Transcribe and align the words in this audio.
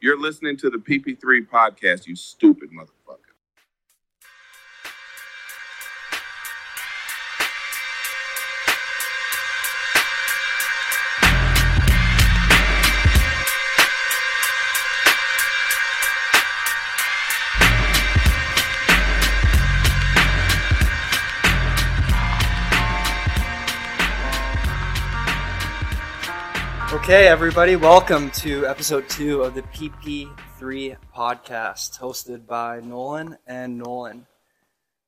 You're 0.00 0.18
listening 0.18 0.56
to 0.58 0.70
the 0.70 0.78
PP3 0.78 1.46
podcast, 1.46 2.06
you 2.06 2.16
stupid 2.16 2.70
motherfucker. 2.70 2.99
Okay, 27.10 27.26
everybody, 27.26 27.74
welcome 27.74 28.30
to 28.30 28.68
episode 28.68 29.08
two 29.08 29.42
of 29.42 29.54
the 29.54 29.62
PP3 29.62 30.96
podcast, 31.12 31.98
hosted 31.98 32.46
by 32.46 32.78
Nolan 32.78 33.36
and 33.48 33.76
Nolan. 33.76 34.28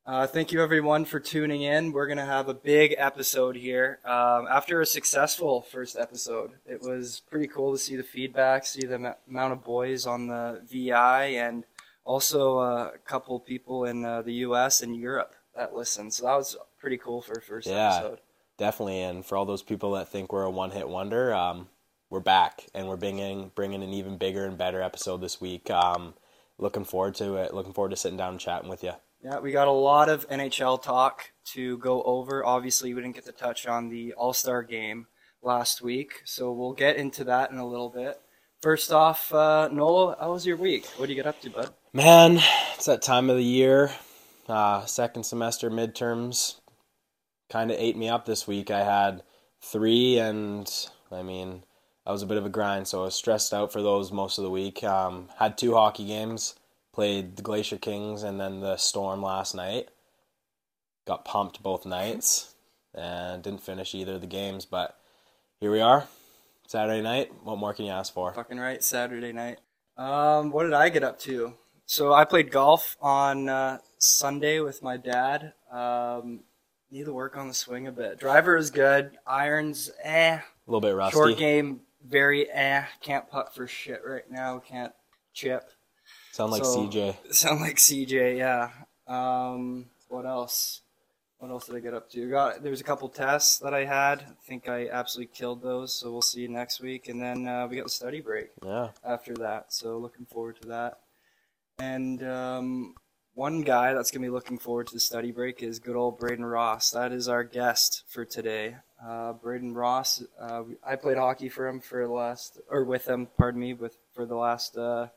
Uh, 0.04 0.26
thank 0.26 0.50
you, 0.50 0.60
everyone, 0.60 1.04
for 1.04 1.20
tuning 1.20 1.62
in. 1.62 1.92
We're 1.92 2.08
going 2.08 2.18
to 2.18 2.24
have 2.24 2.48
a 2.48 2.54
big 2.54 2.96
episode 2.98 3.54
here. 3.54 4.00
Um, 4.04 4.48
after 4.50 4.80
a 4.80 4.84
successful 4.84 5.60
first 5.62 5.96
episode, 5.96 6.50
it 6.66 6.82
was 6.82 7.22
pretty 7.30 7.46
cool 7.46 7.70
to 7.70 7.78
see 7.78 7.94
the 7.94 8.02
feedback, 8.02 8.66
see 8.66 8.84
the 8.84 8.98
ma- 8.98 9.14
amount 9.28 9.52
of 9.52 9.62
boys 9.62 10.04
on 10.04 10.26
the 10.26 10.60
VI, 10.68 11.26
and 11.26 11.62
also 12.04 12.58
uh, 12.58 12.90
a 12.96 12.98
couple 12.98 13.38
people 13.38 13.84
in 13.84 14.04
uh, 14.04 14.22
the 14.22 14.32
US 14.46 14.82
and 14.82 14.96
Europe 14.96 15.36
that 15.54 15.72
listened. 15.72 16.12
So 16.14 16.26
that 16.26 16.34
was 16.34 16.56
pretty 16.80 16.96
cool 16.96 17.22
for 17.22 17.34
a 17.34 17.40
first 17.40 17.68
Yeah. 17.68 17.94
episode. 17.94 18.18
Definitely, 18.58 19.02
and 19.02 19.24
for 19.24 19.36
all 19.36 19.44
those 19.44 19.62
people 19.62 19.92
that 19.92 20.08
think 20.08 20.32
we're 20.32 20.42
a 20.42 20.50
one-hit 20.50 20.88
wonder, 20.88 21.32
um, 21.32 21.68
we're 22.12 22.20
back, 22.20 22.66
and 22.74 22.86
we're 22.86 22.96
bringing 22.98 23.50
bringing 23.54 23.82
an 23.82 23.88
even 23.94 24.18
bigger 24.18 24.44
and 24.44 24.58
better 24.58 24.82
episode 24.82 25.22
this 25.22 25.40
week. 25.40 25.70
Um, 25.70 26.12
looking 26.58 26.84
forward 26.84 27.14
to 27.16 27.36
it. 27.36 27.54
Looking 27.54 27.72
forward 27.72 27.88
to 27.88 27.96
sitting 27.96 28.18
down 28.18 28.32
and 28.32 28.40
chatting 28.40 28.68
with 28.68 28.84
you. 28.84 28.92
Yeah, 29.24 29.40
we 29.40 29.50
got 29.50 29.66
a 29.66 29.72
lot 29.72 30.10
of 30.10 30.28
NHL 30.28 30.82
talk 30.82 31.32
to 31.54 31.78
go 31.78 32.02
over. 32.02 32.44
Obviously, 32.44 32.92
we 32.92 33.00
didn't 33.00 33.14
get 33.14 33.24
to 33.24 33.32
touch 33.32 33.66
on 33.66 33.88
the 33.88 34.12
All 34.12 34.34
Star 34.34 34.62
game 34.62 35.06
last 35.42 35.80
week, 35.80 36.20
so 36.24 36.52
we'll 36.52 36.74
get 36.74 36.96
into 36.96 37.24
that 37.24 37.50
in 37.50 37.56
a 37.56 37.66
little 37.66 37.88
bit. 37.88 38.20
First 38.60 38.92
off, 38.92 39.32
uh, 39.32 39.70
Noel, 39.72 40.14
how 40.20 40.32
was 40.32 40.46
your 40.46 40.58
week? 40.58 40.86
What 40.98 41.06
do 41.06 41.12
you 41.12 41.16
get 41.16 41.26
up 41.26 41.40
to, 41.40 41.50
bud? 41.50 41.70
Man, 41.94 42.40
it's 42.74 42.84
that 42.84 43.00
time 43.00 43.30
of 43.30 43.36
the 43.36 43.42
year. 43.42 43.90
Uh, 44.46 44.84
second 44.84 45.24
semester 45.24 45.70
midterms 45.70 46.56
kind 47.48 47.70
of 47.70 47.78
ate 47.78 47.96
me 47.96 48.10
up 48.10 48.26
this 48.26 48.46
week. 48.46 48.70
I 48.70 48.84
had 48.84 49.22
three, 49.62 50.18
and 50.18 50.70
I 51.10 51.22
mean, 51.22 51.62
that 52.04 52.12
was 52.12 52.22
a 52.22 52.26
bit 52.26 52.38
of 52.38 52.46
a 52.46 52.50
grind. 52.50 52.88
So 52.88 53.02
I 53.02 53.04
was 53.04 53.14
stressed 53.14 53.54
out 53.54 53.72
for 53.72 53.82
those 53.82 54.12
most 54.12 54.38
of 54.38 54.44
the 54.44 54.50
week. 54.50 54.82
Um, 54.82 55.28
had 55.38 55.56
two 55.56 55.74
hockey 55.74 56.06
games. 56.06 56.54
Played 56.92 57.36
the 57.36 57.42
Glacier 57.42 57.78
Kings 57.78 58.22
and 58.22 58.38
then 58.38 58.60
the 58.60 58.76
Storm 58.76 59.22
last 59.22 59.54
night. 59.54 59.88
Got 61.06 61.24
pumped 61.24 61.62
both 61.62 61.86
nights 61.86 62.54
and 62.94 63.42
didn't 63.42 63.62
finish 63.62 63.94
either 63.94 64.14
of 64.14 64.20
the 64.20 64.26
games, 64.26 64.66
but 64.66 64.98
here 65.60 65.70
we 65.70 65.80
are. 65.80 66.06
Saturday 66.66 67.02
night. 67.02 67.32
What 67.44 67.58
more 67.58 67.74
can 67.74 67.86
you 67.86 67.92
ask 67.92 68.12
for? 68.12 68.32
Fucking 68.32 68.58
right, 68.58 68.82
Saturday 68.82 69.32
night. 69.32 69.58
Um, 69.96 70.50
what 70.50 70.64
did 70.64 70.72
I 70.72 70.88
get 70.88 71.04
up 71.04 71.18
to? 71.20 71.54
So 71.86 72.12
I 72.12 72.24
played 72.24 72.50
golf 72.50 72.96
on 73.00 73.48
uh, 73.48 73.78
Sunday 73.98 74.60
with 74.60 74.82
my 74.82 74.96
dad. 74.96 75.52
Um, 75.70 76.40
need 76.90 77.04
to 77.04 77.12
work 77.12 77.36
on 77.36 77.48
the 77.48 77.54
swing 77.54 77.86
a 77.86 77.92
bit. 77.92 78.18
Driver 78.18 78.56
is 78.56 78.70
good. 78.70 79.18
Irons, 79.26 79.90
eh. 80.02 80.36
A 80.36 80.42
little 80.66 80.80
bit 80.80 80.94
rusty. 80.94 81.14
Short 81.14 81.36
game, 81.36 81.80
very 82.06 82.50
eh. 82.50 82.84
Can't 83.00 83.28
putt 83.28 83.54
for 83.54 83.66
shit 83.66 84.02
right 84.06 84.28
now. 84.30 84.58
Can't 84.58 84.92
chip. 85.32 85.70
Sound 86.32 86.52
like 86.52 86.64
So- 86.64 86.86
CJ. 86.88 87.16
Sound 87.34 87.60
like 87.60 87.76
CJ, 87.76 88.36
yeah. 88.38 88.70
Um, 89.06 89.86
what 90.08 90.26
else? 90.26 90.80
What 91.38 91.50
else 91.50 91.66
did 91.66 91.74
I 91.74 91.80
get 91.80 91.92
up 91.92 92.08
to? 92.12 92.30
Got 92.30 92.62
there 92.62 92.70
was 92.70 92.80
a 92.80 92.84
couple 92.84 93.08
tests 93.08 93.58
that 93.58 93.74
I 93.74 93.84
had. 93.84 94.20
I 94.22 94.46
think 94.46 94.68
I 94.68 94.88
absolutely 94.88 95.34
killed 95.34 95.60
those. 95.60 95.92
So 95.92 96.12
we'll 96.12 96.22
see 96.22 96.46
next 96.46 96.80
week, 96.80 97.08
and 97.08 97.20
then 97.20 97.48
uh, 97.48 97.66
we 97.66 97.76
got 97.76 97.84
the 97.84 97.90
study 97.90 98.20
break 98.20 98.50
Yeah. 98.64 98.90
after 99.04 99.34
that. 99.34 99.72
So 99.72 99.98
looking 99.98 100.24
forward 100.26 100.60
to 100.62 100.68
that. 100.68 101.00
And 101.80 102.22
um, 102.22 102.94
one 103.34 103.62
guy 103.62 103.92
that's 103.92 104.12
gonna 104.12 104.24
be 104.24 104.30
looking 104.30 104.56
forward 104.58 104.86
to 104.88 104.94
the 104.94 105.00
study 105.00 105.32
break 105.32 105.62
is 105.64 105.80
good 105.80 105.96
old 105.96 106.20
Brayden 106.20 106.48
Ross. 106.48 106.90
That 106.90 107.10
is 107.10 107.28
our 107.28 107.42
guest 107.42 108.04
for 108.08 108.24
today. 108.24 108.76
Uh, 109.04 109.32
Brayden 109.32 109.74
Ross. 109.74 110.22
Uh, 110.40 110.62
I 110.86 110.96
played 110.96 111.16
hockey 111.16 111.48
for 111.48 111.66
him 111.66 111.80
for 111.80 112.06
the 112.06 112.12
last, 112.12 112.60
or 112.70 112.84
with 112.84 113.08
him, 113.08 113.28
pardon 113.36 113.60
me, 113.60 113.74
with 113.74 113.96
for 114.14 114.24
the 114.26 114.36
last 114.36 114.78
uh, 114.78 115.08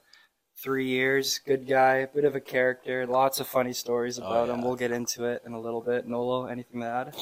three 0.57 0.88
years. 0.88 1.40
Good 1.46 1.68
guy, 1.68 2.06
bit 2.06 2.25
of 2.25 2.35
a 2.35 2.40
character. 2.40 3.06
Lots 3.06 3.40
of 3.40 3.47
funny 3.47 3.73
stories 3.73 4.18
about 4.18 4.50
him. 4.50 4.59
yeah. 4.59 4.66
We'll 4.66 4.75
get 4.75 4.91
into 4.91 5.25
it 5.25 5.44
in 5.46 5.53
a 5.53 5.59
little 5.59 5.81
bit. 5.81 6.07
Nolo, 6.07 6.46
anything 6.46 6.81
to 6.81 6.88
add? 6.88 7.16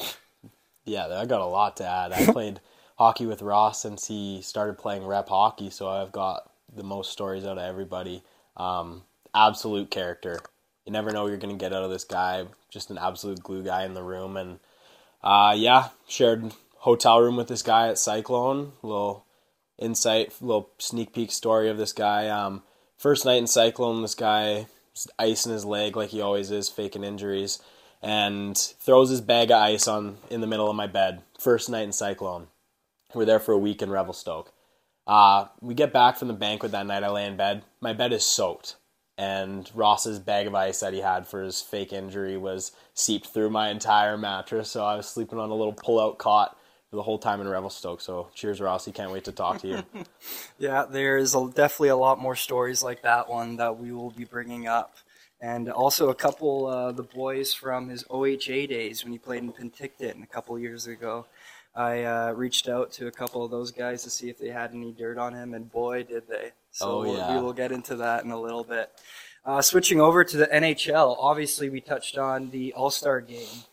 Yeah, 0.86 1.06
I 1.06 1.26
got 1.26 1.40
a 1.40 1.46
lot 1.46 1.76
to 1.78 1.86
add. 1.86 2.12
I 2.12 2.26
played 2.32 2.60
hockey 2.98 3.26
with 3.26 3.42
Ross 3.42 3.80
since 3.82 4.06
he 4.06 4.40
started 4.42 4.78
playing 4.78 5.06
rep 5.06 5.28
hockey, 5.28 5.70
so 5.70 5.88
I've 5.88 6.12
got 6.12 6.50
the 6.74 6.82
most 6.82 7.10
stories 7.10 7.44
out 7.44 7.58
of 7.58 7.64
everybody. 7.64 8.22
Um, 8.56 9.02
absolute 9.34 9.90
character. 9.90 10.40
You 10.86 10.92
never 10.92 11.10
know 11.10 11.22
what 11.22 11.28
you're 11.28 11.38
going 11.38 11.56
to 11.56 11.62
get 11.62 11.72
out 11.72 11.82
of 11.82 11.90
this 11.90 12.04
guy. 12.04 12.44
Just 12.70 12.90
an 12.90 12.98
absolute 12.98 13.42
glue 13.42 13.64
guy 13.64 13.84
in 13.84 13.94
the 13.94 14.02
room. 14.02 14.36
And 14.36 14.58
uh, 15.24 15.54
yeah, 15.56 15.88
shared 16.06 16.52
hotel 16.76 17.20
room 17.20 17.36
with 17.36 17.48
this 17.48 17.62
guy 17.62 17.88
at 17.88 17.98
Cyclone. 17.98 18.72
little 18.82 19.24
insight, 19.78 20.34
little 20.40 20.70
sneak 20.78 21.14
peek 21.14 21.32
story 21.32 21.68
of 21.70 21.78
this 21.78 21.92
guy. 21.92 22.28
Um, 22.28 22.62
first 22.98 23.24
night 23.24 23.38
in 23.38 23.46
Cyclone, 23.46 24.02
this 24.02 24.14
guy 24.14 24.66
was 24.92 25.08
icing 25.18 25.52
his 25.52 25.64
leg 25.64 25.96
like 25.96 26.10
he 26.10 26.20
always 26.20 26.50
is, 26.50 26.68
faking 26.68 27.04
injuries, 27.04 27.58
and 28.02 28.56
throws 28.56 29.08
his 29.08 29.22
bag 29.22 29.50
of 29.50 29.60
ice 29.62 29.88
on 29.88 30.18
in 30.30 30.42
the 30.42 30.46
middle 30.46 30.68
of 30.68 30.76
my 30.76 30.86
bed. 30.86 31.22
First 31.40 31.70
night 31.70 31.84
in 31.84 31.92
Cyclone. 31.92 32.48
We're 33.14 33.24
there 33.24 33.40
for 33.40 33.52
a 33.52 33.58
week 33.58 33.80
in 33.80 33.90
Revelstoke. 33.90 34.52
Uh, 35.06 35.46
we 35.60 35.74
get 35.74 35.92
back 35.92 36.16
from 36.16 36.28
the 36.28 36.34
banquet 36.34 36.72
that 36.72 36.86
night. 36.86 37.02
I 37.02 37.08
lay 37.08 37.26
in 37.26 37.36
bed. 37.36 37.62
My 37.80 37.92
bed 37.92 38.12
is 38.12 38.26
soaked, 38.26 38.76
and 39.16 39.70
Ross's 39.74 40.18
bag 40.18 40.46
of 40.46 40.54
ice 40.54 40.80
that 40.80 40.92
he 40.92 41.00
had 41.00 41.26
for 41.26 41.42
his 41.42 41.60
fake 41.60 41.92
injury 41.92 42.36
was 42.36 42.72
seeped 42.94 43.28
through 43.28 43.50
my 43.50 43.70
entire 43.70 44.18
mattress. 44.18 44.70
So 44.70 44.84
I 44.84 44.96
was 44.96 45.08
sleeping 45.08 45.38
on 45.38 45.50
a 45.50 45.54
little 45.54 45.72
pull-out 45.72 46.18
cot 46.18 46.56
for 46.90 46.96
the 46.96 47.02
whole 47.02 47.18
time 47.18 47.40
in 47.40 47.48
Revelstoke. 47.48 48.00
So 48.00 48.28
cheers, 48.34 48.60
Rossi. 48.60 48.92
Can't 48.92 49.12
wait 49.12 49.24
to 49.24 49.32
talk 49.32 49.60
to 49.60 49.68
you. 49.68 49.82
Yeah, 50.58 50.86
there's 50.88 51.32
definitely 51.32 51.88
a 51.88 51.96
lot 51.96 52.20
more 52.20 52.36
stories 52.36 52.82
like 52.82 53.02
that 53.02 53.28
one 53.28 53.56
that 53.56 53.78
we 53.78 53.92
will 53.92 54.10
be 54.10 54.24
bringing 54.24 54.66
up. 54.68 54.96
And 55.40 55.68
also 55.68 56.08
a 56.08 56.14
couple, 56.14 56.66
uh, 56.66 56.92
the 56.92 57.02
boys 57.02 57.52
from 57.52 57.88
his 57.88 58.04
OHA 58.04 58.68
days 58.68 59.04
when 59.04 59.12
he 59.12 59.18
played 59.18 59.42
in 59.42 59.52
Penticton 59.52 60.22
a 60.22 60.26
couple 60.26 60.58
years 60.58 60.86
ago. 60.86 61.26
I 61.76 62.04
uh, 62.04 62.32
reached 62.32 62.68
out 62.68 62.92
to 62.92 63.08
a 63.08 63.10
couple 63.10 63.44
of 63.44 63.50
those 63.50 63.70
guys 63.72 64.02
to 64.04 64.10
see 64.10 64.28
if 64.28 64.38
they 64.38 64.48
had 64.48 64.72
any 64.72 64.92
dirt 64.92 65.18
on 65.18 65.34
him, 65.34 65.54
and 65.54 65.70
boy, 65.70 66.04
did 66.04 66.28
they. 66.28 66.52
So 66.70 67.00
Oh, 67.00 67.04
yeah. 67.16 67.34
we 67.34 67.42
will 67.42 67.52
get 67.52 67.72
into 67.72 67.96
that 67.96 68.24
in 68.24 68.30
a 68.30 68.40
little 68.40 68.64
bit. 68.64 68.90
Uh, 69.44 69.60
switching 69.60 70.00
over 70.00 70.24
to 70.24 70.36
the 70.36 70.46
NHL, 70.46 71.16
obviously 71.18 71.68
we 71.68 71.80
touched 71.80 72.16
on 72.16 72.50
the 72.50 72.72
All 72.74 72.90
Star 72.90 73.20
game. 73.20 73.64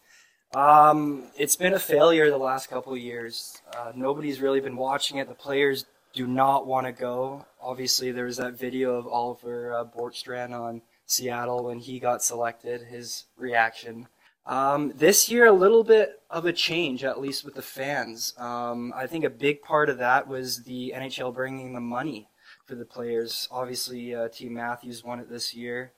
Um, 0.54 1.26
it's 1.38 1.56
been 1.56 1.74
a 1.74 1.80
failure 1.80 2.30
the 2.30 2.38
last 2.38 2.70
couple 2.70 2.92
of 2.92 3.00
years. 3.00 3.62
Uh, 3.78 3.92
nobody's 3.96 4.42
really 4.42 4.60
been 4.60 4.76
watching 4.76 5.18
it. 5.18 5.30
The 5.30 5.34
players 5.34 5.86
do 6.14 6.28
not 6.28 6.68
want 6.68 6.88
to 6.88 6.92
go. 6.92 7.46
Obviously, 7.62 8.12
there 8.12 8.26
was 8.26 8.36
that 8.38 8.58
video 8.60 8.96
of 8.96 9.08
Oliver 9.08 9.74
uh, 9.74 9.86
Bjorkstrand 9.86 10.52
on 10.52 10.82
Seattle 11.06 11.64
when 11.64 11.80
he 11.80 12.00
got 12.00 12.22
selected. 12.22 12.82
His 12.82 13.26
reaction. 13.38 14.08
Um, 14.46 14.92
this 14.96 15.30
year, 15.30 15.46
a 15.46 15.52
little 15.52 15.84
bit 15.84 16.22
of 16.30 16.46
a 16.46 16.54
change, 16.54 17.04
at 17.04 17.22
least 17.22 17.46
with 17.46 17.56
the 17.56 17.62
fans. 17.62 18.34
Um, 18.38 18.92
I 18.96 19.06
think 19.06 19.24
a 19.24 19.30
big 19.30 19.62
part 19.62 19.90
of 19.90 19.98
that 20.00 20.28
was 20.28 20.64
the 20.64 20.94
NHL 20.96 21.34
bringing 21.34 21.74
the 21.74 21.82
money 21.82 22.30
for 22.66 22.76
the 22.76 22.86
players. 22.86 23.48
Obviously, 23.52 24.16
uh, 24.16 24.30
Team 24.30 24.54
Matthews 24.54 25.04
won 25.04 25.20
it 25.20 25.30
this 25.30 25.54
year, 25.54 25.92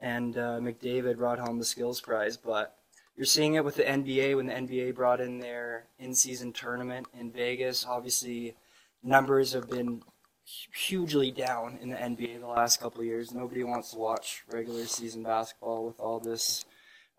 and 0.00 0.36
uh, 0.36 0.58
McDavid 0.60 1.16
brought 1.16 1.40
home 1.40 1.58
the 1.58 1.64
skills 1.64 2.00
prize. 2.00 2.36
But 2.36 2.76
you're 3.16 3.26
seeing 3.26 3.54
it 3.54 3.64
with 3.64 3.76
the 3.76 3.84
NBA 3.84 4.36
when 4.36 4.46
the 4.46 4.54
NBA 4.54 4.94
brought 4.94 5.20
in 5.20 5.40
their 5.40 5.86
in-season 5.98 6.52
tournament 6.52 7.06
in 7.18 7.32
Vegas. 7.32 7.84
Obviously, 7.86 8.54
numbers 9.02 9.52
have 9.52 9.68
been 9.68 10.02
hugely 10.44 11.30
down 11.30 11.78
in 11.80 11.90
the 11.90 11.96
NBA 11.96 12.40
the 12.40 12.46
last 12.46 12.80
couple 12.80 13.02
years. 13.02 13.32
Nobody 13.32 13.64
wants 13.64 13.92
to 13.92 13.98
watch 13.98 14.44
regular 14.50 14.84
season 14.84 15.22
basketball 15.22 15.86
with 15.86 15.98
all 15.98 16.20
this 16.20 16.64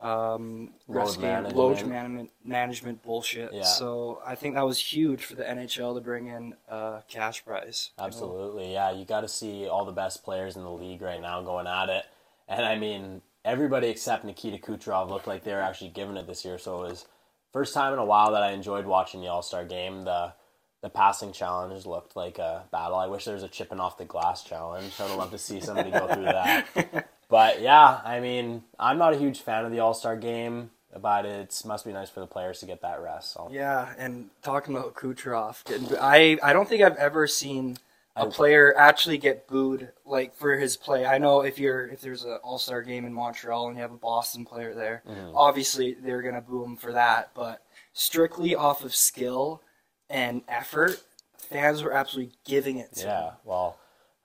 um, 0.02 0.74
Load 0.88 1.18
management. 1.20 1.56
load 1.56 1.86
management, 1.88 2.30
management 2.44 3.04
bullshit. 3.04 3.54
Yeah. 3.54 3.64
So 3.64 4.22
I 4.26 4.36
think 4.36 4.56
that 4.56 4.66
was 4.66 4.80
huge 4.80 5.24
for 5.24 5.36
the 5.36 5.44
NHL 5.44 5.96
to 5.96 6.02
bring 6.02 6.28
in 6.28 6.54
a 6.68 7.02
cash 7.08 7.44
prize. 7.46 7.92
you 7.98 8.02
know? 8.02 8.08
Absolutely, 8.08 8.74
yeah. 8.74 8.92
You 8.92 9.06
got 9.06 9.22
to 9.22 9.28
see 9.28 9.68
all 9.68 9.86
the 9.86 9.92
best 9.92 10.24
players 10.24 10.56
in 10.58 10.64
the 10.64 10.72
league 10.72 11.02
right 11.02 11.22
now 11.22 11.42
going 11.42 11.68
at 11.68 11.90
it, 11.90 12.06
and 12.48 12.66
I 12.66 12.78
mean, 12.78 13.22
everybody 13.44 13.88
except 13.88 14.26
Nikita 14.26 14.58
Kucherov 14.58 15.10
looked 15.10 15.28
like 15.28 15.44
they 15.44 15.54
were 15.54 15.62
actually 15.62 15.92
giving 15.92 16.18
it 16.18 16.28
this 16.28 16.44
year. 16.46 16.58
So 16.58 16.84
it 16.84 16.90
was 16.90 17.06
first 17.54 17.74
time 17.74 17.94
in 17.94 18.00
a 18.00 18.06
while 18.06 18.32
that 18.34 18.44
I 18.44 18.52
enjoyed 18.52 18.86
watching 18.86 19.22
the 19.22 19.28
All 19.28 19.42
Star 19.42 19.66
game. 19.66 20.04
The 20.04 20.34
the 20.82 20.90
passing 20.90 21.32
challenge 21.32 21.86
looked 21.88 22.16
like 22.16 22.38
a 22.38 22.66
battle. 22.72 22.98
I 22.98 23.08
wish 23.08 23.26
there 23.26 23.34
was 23.34 23.42
a 23.42 23.48
chipping 23.48 23.80
off 23.80 23.98
the 23.98 24.06
glass 24.06 24.44
challenge. 24.44 24.94
I 25.00 25.08
would 25.08 25.18
love 25.18 25.32
to 25.32 25.38
see 25.40 25.60
somebody 25.60 25.90
go 25.90 26.06
through 26.08 26.26
that. 26.26 27.08
But 27.30 27.62
yeah, 27.62 28.02
I 28.04 28.20
mean, 28.20 28.64
I'm 28.80 28.98
not 28.98 29.14
a 29.14 29.18
huge 29.18 29.42
fan 29.42 29.66
of 29.66 29.72
the 29.72 29.80
All 29.80 29.94
Star 29.94 30.16
game, 30.16 30.72
but 31.00 31.26
it 31.26 31.62
must 31.66 31.86
be 31.86 31.92
nice 31.92 32.10
for 32.10 32.20
the 32.20 32.28
players 32.28 32.60
to 32.60 32.66
get 32.66 32.82
that 32.82 33.02
rest. 33.02 33.34
So. 33.34 33.48
Yeah, 33.52 33.94
and 33.98 34.30
talking 34.44 34.76
about 34.76 34.96
Kucherov, 34.96 35.62
I 36.00 36.38
I 36.44 36.54
don't 36.54 36.68
think 36.68 36.82
I've 36.82 36.98
ever 36.98 37.28
seen 37.28 37.78
a 38.16 38.28
player 38.28 38.74
actually 38.78 39.18
get 39.18 39.48
booed 39.48 39.92
like 40.06 40.36
for 40.36 40.56
his 40.56 40.78
play. 40.78 41.06
I 41.06 41.18
know 41.18 41.42
if 41.42 41.60
you're 41.60 41.88
if 41.88 42.02
there's 42.02 42.24
an 42.24 42.40
All 42.44 42.58
Star 42.58 42.82
game 42.82 43.06
in 43.06 43.14
Montreal 43.14 43.68
and 43.68 43.76
you 43.76 43.82
have 43.82 43.92
a 43.92 43.98
Boston 43.98 44.46
player 44.46 44.74
there, 44.74 45.04
Mm-hmm. 45.08 45.36
obviously 45.36 45.94
they're 45.96 46.22
gonna 46.22 46.42
boo 46.42 46.64
him 46.64 46.78
for 46.78 46.94
that. 46.94 47.32
But 47.34 47.62
strictly 47.94 48.56
off 48.56 48.84
of 48.84 48.96
skill 48.96 49.62
and 50.10 50.44
effort, 50.48 51.02
fans 51.38 51.84
were 51.84 51.94
absolutely 51.94 52.34
giving 52.46 52.78
it 52.78 52.94
to 52.98 53.08
Yeah, 53.08 53.26
him. 53.28 53.34
well, 53.44 53.78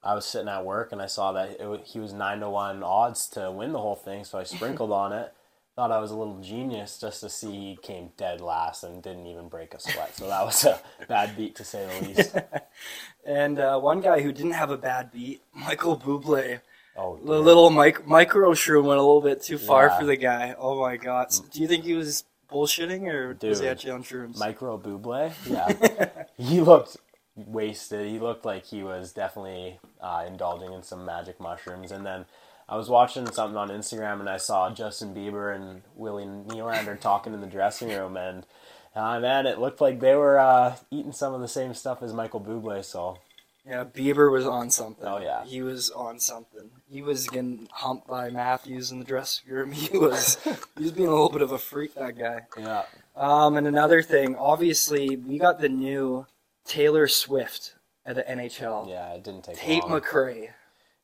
I 0.02 0.14
was 0.14 0.24
sitting 0.24 0.48
at 0.48 0.64
work 0.64 0.92
and 0.92 1.02
I 1.02 1.06
saw 1.06 1.32
that 1.32 1.60
it, 1.60 1.80
he 1.84 1.98
was 2.00 2.12
nine 2.12 2.40
to 2.40 2.48
one 2.50 2.82
odds 2.82 3.28
to 3.30 3.50
win 3.50 3.72
the 3.72 3.78
whole 3.80 3.96
thing, 3.96 4.24
so 4.24 4.38
I 4.38 4.44
sprinkled 4.44 4.92
on 4.92 5.12
it. 5.12 5.32
Thought 5.76 5.92
I 5.92 6.00
was 6.00 6.10
a 6.10 6.16
little 6.16 6.40
genius 6.40 6.98
just 6.98 7.20
to 7.20 7.30
see 7.30 7.50
he 7.52 7.78
came 7.80 8.10
dead 8.16 8.40
last 8.40 8.82
and 8.82 9.02
didn't 9.02 9.26
even 9.26 9.48
break 9.48 9.72
a 9.72 9.80
sweat. 9.80 10.14
So 10.16 10.26
that 10.28 10.44
was 10.44 10.64
a 10.64 10.80
bad 11.08 11.36
beat 11.36 11.54
to 11.56 11.64
say 11.64 11.86
the 12.00 12.08
least. 12.08 12.36
And 13.24 13.58
uh, 13.58 13.78
one 13.78 14.00
guy 14.00 14.20
who 14.22 14.32
didn't 14.32 14.52
have 14.52 14.70
a 14.70 14.76
bad 14.78 15.12
beat, 15.12 15.42
Michael 15.54 15.96
Bublé. 15.98 16.60
Oh, 16.96 17.18
The 17.24 17.38
little 17.38 17.70
mic- 17.70 18.06
micro 18.06 18.52
shroom 18.52 18.84
went 18.84 18.98
a 18.98 19.02
little 19.02 19.20
bit 19.20 19.42
too 19.42 19.58
far 19.58 19.86
Yeah. 19.86 19.98
for 19.98 20.04
the 20.06 20.16
guy. 20.16 20.54
Oh 20.58 20.80
my 20.80 20.96
god! 20.96 21.32
So 21.32 21.44
do 21.50 21.60
you 21.60 21.68
think 21.68 21.84
he 21.84 21.94
was 21.94 22.24
bullshitting 22.50 23.06
or 23.06 23.36
was 23.46 23.60
he 23.60 23.68
actually 23.68 23.92
on 23.92 24.02
shrooms? 24.02 24.38
Micro 24.38 24.76
Buble, 24.78 25.32
yeah, 25.46 26.24
he 26.36 26.60
looked 26.60 26.96
wasted. 27.36 28.08
He 28.08 28.18
looked 28.18 28.44
like 28.44 28.66
he 28.66 28.82
was 28.82 29.12
definitely 29.12 29.78
uh, 30.00 30.24
indulging 30.26 30.72
in 30.72 30.82
some 30.82 31.04
magic 31.04 31.40
mushrooms. 31.40 31.92
And 31.92 32.04
then 32.04 32.26
I 32.68 32.76
was 32.76 32.88
watching 32.88 33.30
something 33.30 33.56
on 33.56 33.68
Instagram 33.68 34.20
and 34.20 34.28
I 34.28 34.36
saw 34.36 34.72
Justin 34.72 35.14
Bieber 35.14 35.54
and 35.54 35.82
Willie 35.96 36.24
Nylander 36.24 36.98
talking 36.98 37.34
in 37.34 37.40
the 37.40 37.46
dressing 37.48 37.88
room, 37.88 38.16
and 38.16 38.46
uh, 38.94 39.18
man, 39.18 39.46
it 39.46 39.58
looked 39.58 39.80
like 39.80 39.98
they 40.00 40.14
were 40.14 40.38
uh, 40.38 40.76
eating 40.90 41.12
some 41.12 41.34
of 41.34 41.40
the 41.40 41.48
same 41.48 41.74
stuff 41.74 42.02
as 42.02 42.12
Michael 42.12 42.40
Bublé. 42.40 42.84
So 42.84 43.18
yeah, 43.66 43.84
Bieber 43.84 44.30
was 44.30 44.46
on 44.46 44.70
something. 44.70 45.04
Oh, 45.06 45.18
yeah. 45.18 45.44
he 45.44 45.62
was 45.62 45.90
on 45.90 46.18
something. 46.20 46.70
He 46.88 47.02
was 47.02 47.26
getting 47.26 47.68
humped 47.72 48.06
by 48.06 48.30
Matthews 48.30 48.90
in 48.90 48.98
the 49.00 49.04
dressing 49.04 49.52
room. 49.52 49.72
He 49.80 49.98
was 49.98 50.38
he 50.76 50.84
was 50.84 50.92
being 50.92 51.08
a 51.08 51.12
little 51.12 51.28
bit 51.30 51.42
of 51.42 51.52
a 51.52 51.58
freak. 51.58 51.94
That 51.94 52.16
guy. 52.18 52.42
yeah, 52.56 52.84
Um, 53.16 53.56
and 53.56 53.66
another 53.66 54.00
thing, 54.02 54.36
obviously, 54.36 55.16
we 55.16 55.38
got 55.38 55.60
the 55.60 55.68
new 55.68 56.26
Taylor 56.70 57.08
Swift 57.08 57.74
at 58.06 58.14
the 58.14 58.22
NHL. 58.22 58.88
yeah, 58.88 59.12
it 59.14 59.24
didn't 59.24 59.42
take 59.42 59.56
Tate 59.56 59.82
long. 59.82 60.00
McRae. 60.00 60.50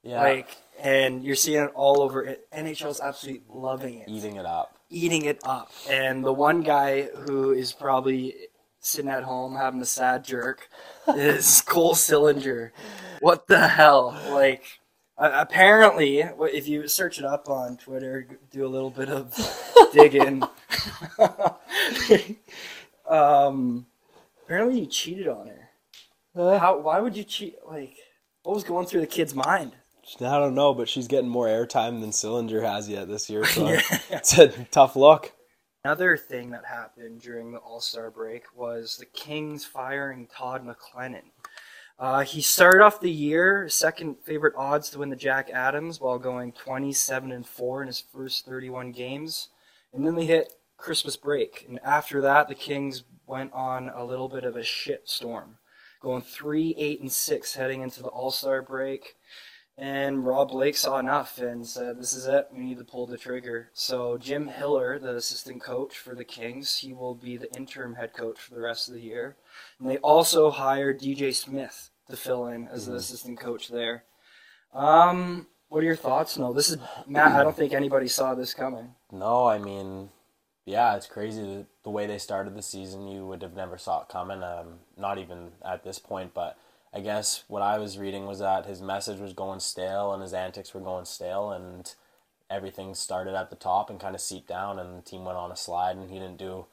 yeah, 0.04 0.20
Like, 0.22 0.56
and 0.80 1.24
you're 1.24 1.34
seeing 1.34 1.64
it 1.64 1.72
all 1.74 2.00
over 2.00 2.24
it. 2.24 2.46
NHL's 2.52 3.00
absolutely 3.00 3.42
loving 3.48 3.98
it. 3.98 4.08
eating 4.08 4.36
it 4.36 4.46
up. 4.46 4.78
eating 4.90 5.24
it 5.24 5.40
up. 5.44 5.72
And 5.90 6.24
the 6.24 6.32
one 6.32 6.62
guy 6.62 7.02
who 7.02 7.50
is 7.50 7.72
probably 7.72 8.34
sitting 8.78 9.10
at 9.10 9.24
home 9.24 9.56
having 9.56 9.80
a 9.82 9.84
sad 9.86 10.24
jerk 10.24 10.68
is 11.08 11.60
Cole 11.62 11.94
Sillinger. 11.94 12.70
What 13.20 13.48
the 13.48 13.66
hell? 13.66 14.16
Like, 14.30 14.62
uh, 15.18 15.30
apparently, 15.34 16.20
if 16.20 16.68
you 16.68 16.86
search 16.86 17.18
it 17.18 17.24
up 17.24 17.48
on 17.48 17.76
Twitter, 17.76 18.28
do 18.52 18.64
a 18.64 18.68
little 18.68 18.90
bit 18.90 19.08
of 19.08 19.34
digging. 19.92 20.42
um, 23.08 23.86
apparently, 24.44 24.80
he 24.80 24.86
cheated 24.86 25.26
on 25.28 25.48
her. 25.48 25.55
How? 26.36 26.78
Why 26.78 27.00
would 27.00 27.16
you 27.16 27.24
cheat? 27.24 27.56
Like, 27.66 27.96
what 28.42 28.54
was 28.54 28.64
going 28.64 28.86
through 28.86 29.00
the 29.00 29.06
kid's 29.06 29.34
mind? 29.34 29.72
I 30.20 30.38
don't 30.38 30.54
know, 30.54 30.72
but 30.72 30.88
she's 30.88 31.08
getting 31.08 31.28
more 31.28 31.46
airtime 31.48 32.00
than 32.00 32.10
Sillinger 32.10 32.62
has 32.62 32.88
yet 32.88 33.08
this 33.08 33.28
year. 33.28 33.44
So 33.46 33.68
Yeah. 33.68 33.80
it's 34.10 34.38
a 34.38 34.48
tough 34.66 34.94
look. 34.94 35.32
Another 35.84 36.16
thing 36.16 36.50
that 36.50 36.64
happened 36.64 37.20
during 37.22 37.52
the 37.52 37.58
All 37.58 37.80
Star 37.80 38.10
break 38.10 38.44
was 38.54 38.96
the 38.98 39.06
Kings 39.06 39.64
firing 39.64 40.28
Todd 40.28 40.64
McLellan. 40.64 41.22
Uh, 41.98 42.20
he 42.22 42.42
started 42.42 42.82
off 42.84 43.00
the 43.00 43.10
year 43.10 43.68
second 43.68 44.16
favorite 44.24 44.54
odds 44.56 44.90
to 44.90 44.98
win 44.98 45.08
the 45.10 45.16
Jack 45.16 45.48
Adams 45.50 46.00
while 46.00 46.18
going 46.18 46.52
27 46.52 47.32
and 47.32 47.46
4 47.46 47.82
in 47.82 47.86
his 47.86 48.00
first 48.12 48.44
31 48.44 48.92
games. 48.92 49.48
And 49.94 50.06
then 50.06 50.14
they 50.14 50.26
hit 50.26 50.52
Christmas 50.76 51.16
break. 51.16 51.64
And 51.68 51.80
after 51.82 52.20
that, 52.20 52.48
the 52.48 52.54
Kings 52.54 53.04
went 53.26 53.52
on 53.54 53.88
a 53.88 54.04
little 54.04 54.28
bit 54.28 54.44
of 54.44 54.56
a 54.56 54.62
shit 54.62 55.08
storm, 55.08 55.56
going 56.00 56.22
3 56.22 56.74
8 56.76 57.00
and 57.00 57.12
6 57.12 57.54
heading 57.54 57.82
into 57.82 58.02
the 58.02 58.08
All 58.08 58.30
Star 58.30 58.62
break. 58.62 59.16
And 59.78 60.24
Rob 60.24 60.48
Blake 60.52 60.76
saw 60.76 60.98
enough 60.98 61.36
and 61.36 61.66
said, 61.66 61.98
"This 61.98 62.14
is 62.14 62.26
it. 62.26 62.48
We 62.50 62.60
need 62.60 62.78
to 62.78 62.84
pull 62.84 63.06
the 63.06 63.18
trigger." 63.18 63.68
So 63.74 64.16
Jim 64.16 64.48
Hiller, 64.48 64.98
the 64.98 65.16
assistant 65.16 65.60
coach 65.60 65.98
for 65.98 66.14
the 66.14 66.24
Kings, 66.24 66.78
he 66.78 66.94
will 66.94 67.14
be 67.14 67.36
the 67.36 67.54
interim 67.54 67.96
head 67.96 68.14
coach 68.14 68.40
for 68.40 68.54
the 68.54 68.62
rest 68.62 68.88
of 68.88 68.94
the 68.94 69.02
year. 69.02 69.36
And 69.78 69.90
they 69.90 69.98
also 69.98 70.50
hired 70.50 71.00
DJ 71.00 71.34
Smith 71.34 71.90
to 72.08 72.16
fill 72.16 72.46
in 72.46 72.68
as 72.68 72.86
the 72.86 72.94
assistant 72.94 73.38
coach 73.38 73.68
there. 73.68 74.04
Um, 74.72 75.46
what 75.68 75.82
are 75.82 75.86
your 75.86 75.96
thoughts? 75.96 76.38
No, 76.38 76.52
this 76.52 76.70
is 76.70 76.78
Matt. 77.06 77.32
I 77.32 77.42
don't 77.42 77.56
think 77.56 77.72
anybody 77.72 78.08
saw 78.08 78.34
this 78.34 78.54
coming. 78.54 78.94
No, 79.10 79.46
I 79.46 79.58
mean, 79.58 80.10
yeah, 80.66 80.96
it's 80.96 81.06
crazy 81.06 81.64
the, 81.84 81.90
way 81.90 82.06
they 82.06 82.18
started 82.18 82.56
the 82.56 82.62
season. 82.62 83.06
You 83.06 83.24
would 83.26 83.40
have 83.42 83.54
never 83.54 83.78
saw 83.78 84.02
it 84.02 84.08
coming. 84.08 84.42
Um, 84.42 84.80
not 84.98 85.16
even 85.16 85.52
at 85.64 85.84
this 85.84 86.00
point, 86.00 86.34
but 86.34 86.58
I 86.92 87.00
guess 87.00 87.44
what 87.46 87.62
I 87.62 87.78
was 87.78 87.98
reading 87.98 88.26
was 88.26 88.40
that 88.40 88.66
his 88.66 88.82
message 88.82 89.20
was 89.20 89.32
going 89.32 89.60
stale 89.60 90.12
and 90.12 90.20
his 90.20 90.34
antics 90.34 90.74
were 90.74 90.80
going 90.80 91.04
stale, 91.04 91.52
and 91.52 91.94
everything 92.50 92.94
started 92.94 93.34
at 93.36 93.48
the 93.48 93.56
top 93.56 93.88
and 93.90 94.00
kind 94.00 94.16
of 94.16 94.20
seeped 94.20 94.48
down, 94.48 94.80
and 94.80 94.98
the 94.98 95.02
team 95.02 95.24
went 95.24 95.38
on 95.38 95.52
a 95.52 95.56
slide, 95.56 95.96
and 95.96 96.10
he 96.10 96.18
didn't 96.18 96.38
do 96.38 96.66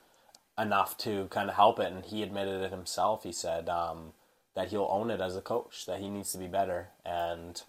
enough 0.58 0.98
to 0.98 1.28
kind 1.28 1.50
of 1.50 1.56
help 1.56 1.80
it. 1.80 1.92
And 1.92 2.04
he 2.04 2.24
admitted 2.24 2.64
it 2.64 2.72
himself. 2.72 3.24
He 3.24 3.32
said 3.32 3.70
um, 3.70 4.14
that 4.56 4.70
he'll 4.70 4.90
own 4.90 5.12
it 5.12 5.22
as 5.22 5.36
a 5.36 5.42
coach, 5.42 5.86
that 5.86 6.00
he 6.00 6.10
needs 6.10 6.32
to 6.32 6.40
be 6.40 6.48
better, 6.48 6.88
and 7.06 7.62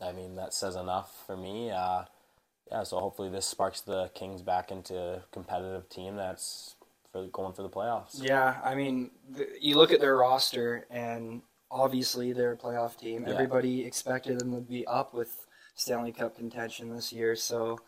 I 0.00 0.10
mean 0.10 0.34
that 0.34 0.54
says 0.54 0.74
enough 0.74 1.22
for 1.24 1.36
me. 1.36 1.70
Uh, 1.70 2.02
yeah, 2.70 2.82
so 2.82 2.98
hopefully 2.98 3.30
this 3.30 3.46
sparks 3.46 3.80
the 3.80 4.10
Kings 4.14 4.42
back 4.42 4.70
into 4.70 4.96
a 4.96 5.22
competitive 5.32 5.88
team 5.88 6.16
that's 6.16 6.74
for 7.12 7.26
going 7.28 7.52
for 7.52 7.62
the 7.62 7.68
playoffs. 7.68 8.20
Yeah, 8.22 8.60
I 8.64 8.74
mean, 8.74 9.10
th- 9.36 9.48
you 9.60 9.76
look 9.76 9.92
at 9.92 10.00
their 10.00 10.16
roster, 10.16 10.86
and 10.90 11.42
obviously 11.70 12.32
they're 12.32 12.52
a 12.52 12.56
playoff 12.56 12.98
team. 12.98 13.24
Yeah. 13.26 13.34
Everybody 13.34 13.84
expected 13.84 14.40
them 14.40 14.52
to 14.52 14.60
be 14.60 14.86
up 14.86 15.14
with 15.14 15.46
Stanley 15.74 16.12
Cup 16.12 16.36
contention 16.36 16.94
this 16.94 17.12
year. 17.12 17.36
So, 17.36 17.78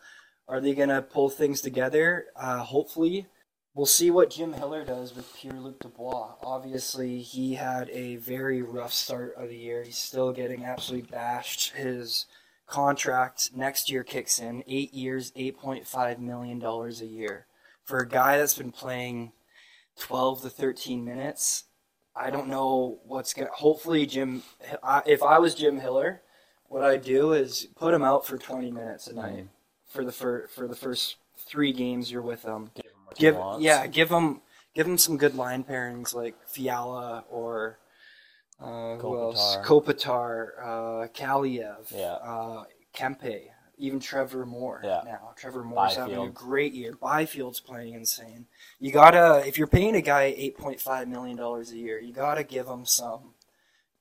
are 0.47 0.61
they 0.61 0.73
going 0.73 0.89
to 0.89 1.01
pull 1.01 1.29
things 1.29 1.61
together? 1.61 2.27
Uh, 2.35 2.59
hopefully. 2.59 3.27
We'll 3.75 3.85
see 3.85 4.09
what 4.09 4.31
Jim 4.31 4.53
Hiller 4.53 4.83
does 4.83 5.15
with 5.15 5.31
Pierre 5.35 5.59
Luc 5.59 5.79
Dubois. 5.79 6.33
Obviously, 6.41 7.21
he 7.21 7.53
had 7.53 7.89
a 7.91 8.15
very 8.15 8.61
rough 8.61 8.91
start 8.91 9.35
of 9.37 9.49
the 9.49 9.55
year. 9.55 9.83
He's 9.83 9.97
still 9.97 10.33
getting 10.33 10.65
absolutely 10.65 11.09
bashed. 11.09 11.73
His 11.73 12.25
contract 12.69 13.51
next 13.55 13.89
year 13.89 14.03
kicks 14.03 14.39
in 14.39 14.63
eight 14.67 14.93
years, 14.93 15.31
$8.5 15.31 16.19
million 16.19 16.63
a 16.63 16.89
year. 17.05 17.45
For 17.83 17.99
a 17.99 18.07
guy 18.07 18.37
that's 18.37 18.57
been 18.57 18.71
playing 18.71 19.31
12 19.99 20.43
to 20.43 20.49
13 20.49 21.03
minutes. 21.03 21.63
I 22.15 22.29
don't 22.29 22.47
know 22.47 22.99
what's 23.05 23.33
going 23.33 23.47
to. 23.47 23.53
Hopefully, 23.53 24.05
Jim. 24.05 24.43
I- 24.83 25.03
If 25.05 25.23
I 25.23 25.39
was 25.39 25.55
Jim 25.55 25.79
Hiller, 25.79 26.21
what 26.67 26.83
I'd 26.83 27.03
do 27.03 27.33
is 27.33 27.67
put 27.75 27.93
him 27.93 28.03
out 28.03 28.25
for 28.25 28.37
20 28.37 28.71
minutes 28.71 29.07
a 29.07 29.13
night 29.15 29.47
for 29.87 30.03
the 30.05 30.11
fir- 30.11 30.47
for 30.47 30.67
the 30.67 30.75
first 30.75 31.15
three 31.37 31.71
games 31.73 32.11
you're 32.11 32.21
with 32.21 32.43
him. 32.43 32.69
Give 32.75 32.85
him 32.85 32.91
what 33.05 33.17
he 33.17 33.21
Give 33.21 33.35
yeah, 33.61 33.87
give 33.87 34.09
him 34.09 34.41
give 34.75 34.85
him 34.85 34.97
some 34.97 35.17
good 35.17 35.33
line 35.35 35.63
pairings 35.63 36.13
like 36.13 36.35
Fiala 36.47 37.23
or 37.29 37.79
uh, 38.61 38.95
who 38.97 39.17
else? 39.19 39.57
Kopitar, 39.63 40.49
uh, 40.61 41.07
Kaliyev, 41.13 41.91
Yeah. 41.91 42.13
uh, 42.13 42.63
Kempe, 42.93 43.49
even 43.77 43.99
Trevor 43.99 44.45
Moore. 44.45 44.81
Yeah. 44.83 45.01
Now 45.05 45.33
Trevor 45.37 45.63
Moore's 45.63 45.95
having 45.95 46.17
a 46.17 46.29
great 46.29 46.73
year. 46.73 46.93
Byfield's 46.93 47.59
playing 47.61 47.93
insane. 47.93 48.47
You 48.79 48.91
gotta 48.91 49.45
if 49.47 49.57
you're 49.57 49.67
paying 49.67 49.95
a 49.95 50.01
guy 50.01 50.33
eight 50.35 50.57
point 50.57 50.81
five 50.81 51.07
million 51.07 51.37
dollars 51.37 51.71
a 51.71 51.77
year, 51.77 51.99
you 51.99 52.11
gotta 52.13 52.43
give 52.43 52.67
him 52.67 52.85
some 52.85 53.33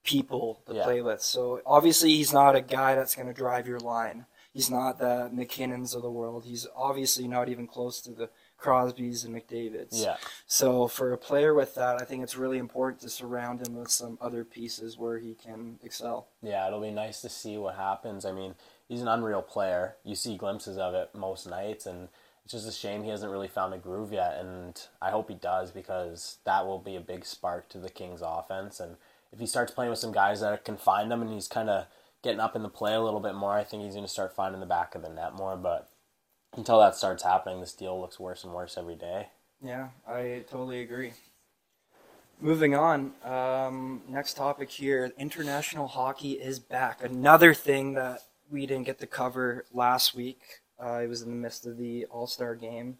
people 0.05 0.63
to 0.67 0.75
Yeah. 0.75 0.85
play 0.85 1.03
with. 1.03 1.23
So 1.23 1.61
obviously 1.67 2.11
he's 2.11 2.33
not 2.33 2.57
a 2.57 2.61
guy 2.61 2.95
that's 2.95 3.15
gonna 3.15 3.35
drive 3.35 3.69
your 3.69 3.81
line. 3.81 4.27
He's 4.53 4.71
not 4.71 4.99
the 4.99 5.31
MacKinnons 5.33 5.95
of 5.95 6.03
the 6.03 6.11
world. 6.11 6.45
He's 6.45 6.67
obviously 6.75 7.29
not 7.29 7.49
even 7.49 7.67
close 7.67 8.01
to 8.03 8.13
the 8.13 8.31
Crosbys 8.61 9.25
and 9.25 9.35
McDavids. 9.35 10.03
Yeah, 10.03 10.17
So 10.47 10.89
for 10.89 11.13
a 11.13 11.19
player 11.19 11.55
with 11.55 11.75
that, 11.77 12.01
I 12.01 12.05
think 12.05 12.23
it's 12.23 12.37
really 12.37 12.59
important 12.59 13.01
to 13.03 13.09
surround 13.09 13.67
him 13.67 13.77
with 13.77 13.91
some 13.91 14.19
other 14.21 14.45
pieces 14.45 14.99
where 14.99 15.19
he 15.19 15.35
can 15.35 15.79
excel. 15.83 16.29
yeah, 16.43 16.67
it'll 16.67 16.81
be 16.81 16.91
nice 16.91 17.21
to 17.23 17.29
see 17.29 17.57
what 17.57 17.77
happens. 17.77 18.25
I 18.25 18.33
mean, 18.33 18.55
he's 18.89 19.01
an 19.01 19.09
unreal 19.09 19.43
player. 19.43 19.97
You 20.05 20.15
see 20.15 20.37
glimpses 20.37 20.77
of 20.77 20.95
it 20.95 21.11
most 21.15 21.47
nights, 21.49 21.87
and 21.87 22.09
it's 22.45 22.53
just 22.53 22.69
a 22.69 22.73
shame 22.73 23.05
he 23.05 23.11
hasn't 23.11 23.31
really 23.31 23.49
found 23.49 23.75
a 23.75 23.79
groove 23.79 24.13
yet, 24.13 24.39
and 24.41 24.81
I 25.01 25.11
hope 25.11 25.29
he 25.29 25.37
does 25.37 25.71
because 25.71 26.39
that 26.45 26.67
will 26.67 26.79
be 26.79 26.97
a 26.97 27.01
big 27.01 27.25
spark 27.25 27.69
to 27.71 27.79
the 27.79 27.91
Kings 27.91 28.23
offense. 28.25 28.81
And 28.81 28.97
if 29.33 29.39
he 29.39 29.47
starts 29.47 29.71
playing 29.71 29.91
with 29.91 29.99
some 29.99 30.13
guys 30.13 30.41
that 30.41 30.65
can 30.65 30.77
find 30.79 31.13
him 31.13 31.23
and 31.23 31.31
he's 31.33 31.47
kind 31.49 31.69
of 31.69 31.87
getting 32.23 32.41
up 32.41 32.57
in 32.57 32.63
the 32.63 32.69
play 32.69 32.95
a 32.95 33.01
little 33.01 33.21
bit 33.21 33.35
more, 33.35 33.53
I 33.53 33.63
think 33.65 33.85
he's 33.85 33.95
going 33.95 34.05
to 34.07 34.11
start 34.11 34.35
finding 34.35 34.61
the 34.61 34.67
back 34.67 34.95
of 34.95 35.03
the 35.03 35.09
net 35.09 35.35
more. 35.35 35.57
But 35.57 35.89
until 36.57 36.81
that 36.81 36.97
starts 36.97 37.23
happening, 37.23 37.61
this 37.61 37.75
deal 37.75 38.01
looks 38.01 38.19
worse 38.19 38.45
and 38.45 38.53
worse 38.53 38.77
every 38.77 38.97
day. 38.97 39.29
Yeah, 39.63 39.89
I 40.07 40.45
totally 40.49 40.81
agree. 40.83 41.13
Moving 42.41 42.75
on, 42.75 43.13
um, 43.25 44.03
next 44.09 44.35
topic 44.35 44.71
here 44.71 45.13
international 45.19 45.89
hockey 45.89 46.33
is 46.33 46.61
back. 46.61 47.03
Another 47.03 47.53
thing 47.53 47.95
that 47.95 48.21
we 48.49 48.65
didn't 48.65 48.87
get 48.87 49.01
to 49.01 49.07
cover 49.07 49.65
last 49.73 50.15
week. 50.15 50.41
Uh, 50.81 51.01
it 51.03 51.09
was 51.09 51.23
in 51.23 51.31
the 51.31 51.35
midst 51.35 51.67
of 51.67 51.77
the 51.77 52.05
All 52.07 52.29
Star 52.29 52.55
game. 52.55 52.99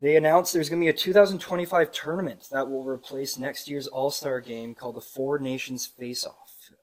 They 0.00 0.16
announced 0.16 0.52
there's 0.52 0.68
going 0.70 0.80
to 0.80 0.84
be 0.84 0.88
a 0.88 0.92
2025 0.92 1.92
tournament 1.92 2.48
that 2.50 2.70
will 2.70 2.84
replace 2.84 3.36
next 3.36 3.68
year's 3.68 3.86
All 3.88 4.10
Star 4.10 4.40
game 4.40 4.74
called 4.74 4.94
the 4.94 5.00
Four 5.00 5.40
Nations 5.40 5.86
Face 5.86 6.24
Off. 6.24 6.39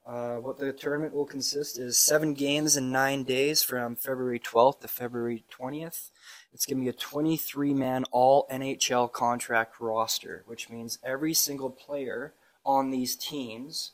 Uh, 0.08 0.36
what 0.36 0.58
the 0.58 0.72
tournament 0.72 1.12
will 1.12 1.26
consist 1.26 1.78
is 1.78 1.98
seven 1.98 2.32
games 2.32 2.78
in 2.78 2.90
nine 2.90 3.24
days 3.24 3.62
from 3.62 3.94
February 3.94 4.40
12th 4.40 4.80
to 4.80 4.88
February 4.88 5.44
20th. 5.52 6.08
It's 6.54 6.64
going 6.64 6.78
to 6.78 6.82
be 6.82 6.88
a 6.88 6.94
23 6.94 7.74
man 7.74 8.04
all 8.10 8.46
NHL 8.50 9.12
contract 9.12 9.74
roster, 9.80 10.44
which 10.46 10.70
means 10.70 10.98
every 11.04 11.34
single 11.34 11.68
player 11.68 12.32
on 12.64 12.90
these 12.90 13.16
teams 13.16 13.92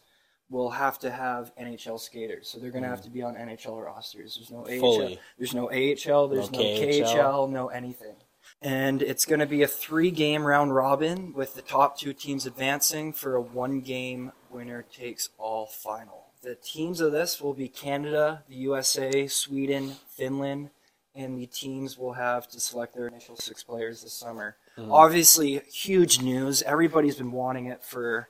will 0.48 0.70
have 0.70 1.00
to 1.00 1.10
have 1.10 1.50
NHL 1.56 1.98
skaters. 1.98 2.48
So 2.48 2.60
they're 2.60 2.70
going 2.70 2.84
to 2.84 2.90
have 2.90 3.02
to 3.02 3.10
be 3.10 3.22
on 3.22 3.34
NHL 3.34 3.84
rosters. 3.84 4.36
There's 4.36 4.52
no 4.52 4.60
AHL. 4.60 4.80
Fully. 4.80 5.18
There's 5.36 5.54
no 5.54 5.64
AHL. 5.68 6.28
There's 6.28 6.52
No 6.52 6.58
no, 6.60 6.64
KHL. 6.64 7.06
KHL. 7.06 7.50
No 7.50 7.66
anything. 7.68 8.14
And 8.62 9.02
it's 9.02 9.26
going 9.26 9.40
to 9.40 9.46
be 9.46 9.62
a 9.62 9.66
three 9.66 10.12
game 10.12 10.44
round 10.44 10.74
robin 10.74 11.32
with 11.34 11.54
the 11.54 11.62
top 11.62 11.98
two 11.98 12.12
teams 12.12 12.46
advancing 12.46 13.12
for 13.12 13.34
a 13.34 13.40
one 13.40 13.80
game 13.80 14.32
winner 14.54 14.82
takes 14.82 15.28
all 15.38 15.66
final. 15.66 16.26
The 16.42 16.54
teams 16.54 17.00
of 17.00 17.12
this 17.12 17.40
will 17.40 17.54
be 17.54 17.68
Canada, 17.68 18.44
the 18.48 18.54
USA, 18.56 19.26
Sweden, 19.26 19.96
Finland, 20.08 20.70
and 21.14 21.38
the 21.38 21.46
teams 21.46 21.96
will 21.98 22.14
have 22.14 22.48
to 22.48 22.60
select 22.60 22.94
their 22.94 23.06
initial 23.08 23.36
six 23.36 23.62
players 23.62 24.02
this 24.02 24.12
summer. 24.14 24.56
Obviously, 24.90 25.60
huge 25.72 26.20
news. 26.22 26.62
Everybody's 26.62 27.16
been 27.16 27.32
wanting 27.32 27.66
it 27.66 27.84
for 27.84 28.28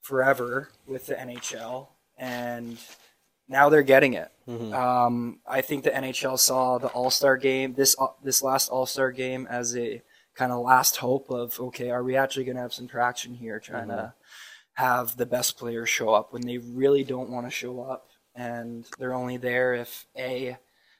forever 0.00 0.70
with 0.86 1.06
the 1.06 1.14
NHL, 1.14 1.88
and 2.16 2.78
now 3.48 3.68
they're 3.68 3.82
getting 3.82 4.14
it. 4.14 4.30
Um, 4.74 5.40
I 5.46 5.60
think 5.60 5.84
the 5.84 5.90
NHL 5.90 6.38
saw 6.38 6.78
the 6.78 6.88
All 6.88 7.10
Star 7.10 7.36
game 7.36 7.74
this 7.74 7.94
uh, 7.98 8.08
this 8.22 8.42
last 8.42 8.68
All 8.70 8.86
Star 8.86 9.10
game 9.12 9.46
as 9.50 9.76
a 9.76 10.02
kind 10.34 10.52
of 10.52 10.60
last 10.64 10.96
hope 10.98 11.30
of 11.30 11.58
okay, 11.60 11.90
are 11.90 12.02
we 12.04 12.16
actually 12.16 12.44
going 12.44 12.56
to 12.56 12.62
have 12.62 12.72
some 12.74 12.88
traction 12.88 13.34
here, 13.34 13.58
trying 13.60 13.88
to 13.88 14.14
have 14.76 15.16
the 15.16 15.26
best 15.26 15.58
players 15.58 15.88
show 15.88 16.10
up 16.10 16.32
when 16.32 16.42
they 16.42 16.58
really 16.58 17.02
don't 17.02 17.30
want 17.30 17.46
to 17.46 17.50
show 17.50 17.80
up, 17.80 18.08
and 18.34 18.86
they're 18.98 19.14
only 19.14 19.36
there 19.36 19.74
if 19.74 20.06
a 20.16 20.56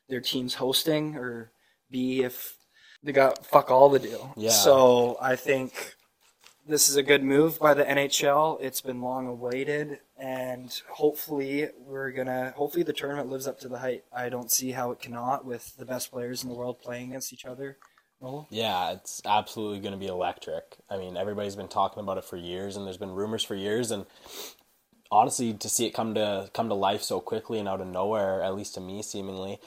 their 0.09 0.21
team's 0.21 0.54
hosting 0.54 1.16
or 1.16 1.50
b 1.90 2.23
if 2.23 2.56
they 3.02 3.12
got 3.12 3.45
fuck 3.47 3.71
all 3.71 3.90
to 3.90 3.99
do. 3.99 4.18
Yeah. 4.37 4.50
So 4.50 5.18
I 5.21 5.37
think 5.37 5.95
this 6.66 6.88
is 6.88 6.97
a 6.97 7.02
good 7.02 7.23
move 7.23 7.59
by 7.59 7.75
the 7.75 7.85
NHL. 7.85 8.59
It's 8.61 8.80
been 8.80 9.00
long 9.00 9.28
awaited, 9.28 10.00
and 10.18 10.73
hopefully 10.88 11.68
we're 11.78 12.11
gonna. 12.11 12.54
Hopefully 12.56 12.83
the 12.83 12.92
tournament 12.92 13.30
lives 13.30 13.47
up 13.47 13.61
to 13.61 13.68
the 13.68 13.78
hype. 13.78 14.04
I 14.12 14.28
don't 14.28 14.50
see 14.50 14.73
how 14.73 14.90
it 14.90 15.00
cannot 15.00 15.45
with 15.45 15.76
the 15.76 15.85
best 15.85 16.11
players 16.11 16.42
in 16.42 16.49
the 16.49 16.56
world 16.56 16.80
playing 16.80 17.11
against 17.11 17.33
each 17.33 17.45
other. 17.45 17.76
Yeah, 18.50 18.92
it's 18.92 19.20
absolutely 19.25 19.80
going 19.80 19.92
to 19.92 19.99
be 19.99 20.06
electric. 20.06 20.76
I 20.90 20.96
mean, 20.96 21.16
everybody's 21.16 21.56
been 21.56 21.68
talking 21.68 22.02
about 22.02 22.18
it 22.18 22.25
for 22.25 22.37
years, 22.37 22.76
and 22.76 22.87
there's 22.87 22.96
been 22.96 23.12
rumors 23.14 23.44
for 23.44 23.54
years, 23.54 23.90
and 23.90 24.06
honestly, 25.11 25.52
to 25.54 25.68
see 25.68 25.87
it 25.87 25.92
come 25.94 26.14
to 26.14 26.50
come 26.52 26.68
to 26.68 26.75
life 26.75 27.02
so 27.02 27.20
quickly 27.20 27.58
and 27.58 27.68
out 27.68 27.80
of 27.80 27.87
nowhere, 27.87 28.42
at 28.42 28.54
least 28.54 28.75
to 28.75 28.80
me, 28.80 29.02
seemingly, 29.02 29.58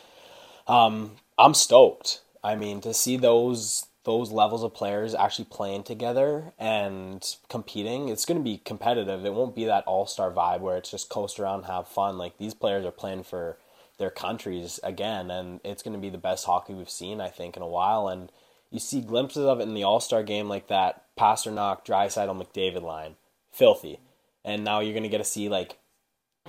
um, 0.67 1.17
I'm 1.37 1.53
stoked. 1.53 2.21
I 2.43 2.55
mean, 2.55 2.81
to 2.81 2.93
see 2.93 3.17
those 3.17 3.87
those 4.05 4.31
levels 4.31 4.63
of 4.63 4.73
players 4.73 5.13
actually 5.15 5.45
playing 5.45 5.83
together 5.83 6.53
and 6.59 7.37
competing, 7.49 8.09
it's 8.09 8.25
going 8.25 8.39
to 8.39 8.43
be 8.43 8.57
competitive. 8.57 9.25
It 9.25 9.33
won't 9.33 9.55
be 9.55 9.65
that 9.65 9.85
all 9.85 10.07
star 10.07 10.31
vibe 10.31 10.61
where 10.61 10.77
it's 10.77 10.91
just 10.91 11.09
coast 11.09 11.39
around, 11.39 11.63
have 11.65 11.87
fun. 11.87 12.17
Like 12.17 12.37
these 12.37 12.53
players 12.53 12.85
are 12.85 12.91
playing 12.91 13.23
for 13.23 13.57
their 13.97 14.11
countries 14.11 14.79
again, 14.83 15.31
and 15.31 15.59
it's 15.63 15.83
going 15.83 15.93
to 15.95 15.99
be 16.01 16.09
the 16.09 16.17
best 16.17 16.45
hockey 16.45 16.73
we've 16.73 16.89
seen, 16.89 17.21
I 17.21 17.29
think, 17.29 17.57
in 17.57 17.63
a 17.63 17.67
while. 17.67 18.07
And 18.07 18.31
you 18.71 18.79
see 18.79 19.01
glimpses 19.01 19.45
of 19.45 19.59
it 19.59 19.63
in 19.63 19.73
the 19.73 19.83
All 19.83 19.99
Star 19.99 20.23
game, 20.23 20.47
like 20.47 20.67
that 20.67 21.05
Pastrnak, 21.17 21.85
Draisaitl, 21.85 22.41
McDavid 22.41 22.81
line, 22.81 23.15
filthy. 23.51 23.99
And 24.45 24.63
now 24.63 24.79
you're 24.79 24.93
going 24.93 25.03
to 25.03 25.09
get 25.09 25.17
to 25.17 25.23
see 25.23 25.49
like 25.49 25.77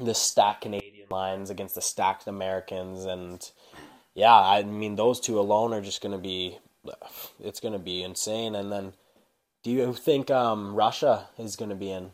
the 0.01 0.15
stacked 0.15 0.63
Canadian 0.63 1.09
lines 1.11 1.51
against 1.51 1.75
the 1.75 1.83
stacked 1.83 2.27
Americans, 2.27 3.05
and 3.05 3.51
yeah, 4.15 4.35
I 4.35 4.63
mean 4.63 4.97
those 4.97 5.21
two 5.21 5.41
alone 5.41 5.73
are 5.73 5.81
just 5.81 6.03
going 6.03 6.13
to 6.13 6.19
be, 6.19 6.59
it's 7.41 7.61
going 7.61 7.73
to 7.73 7.79
be 7.79 8.03
insane. 8.03 8.55
And 8.55 8.71
then, 8.71 8.93
do 9.63 9.71
you 9.71 9.93
think 9.93 10.31
um, 10.31 10.75
Russia 10.75 11.29
is 11.39 11.57
going 11.57 11.71
to 11.71 11.77
be 11.77 11.91
in? 11.91 12.13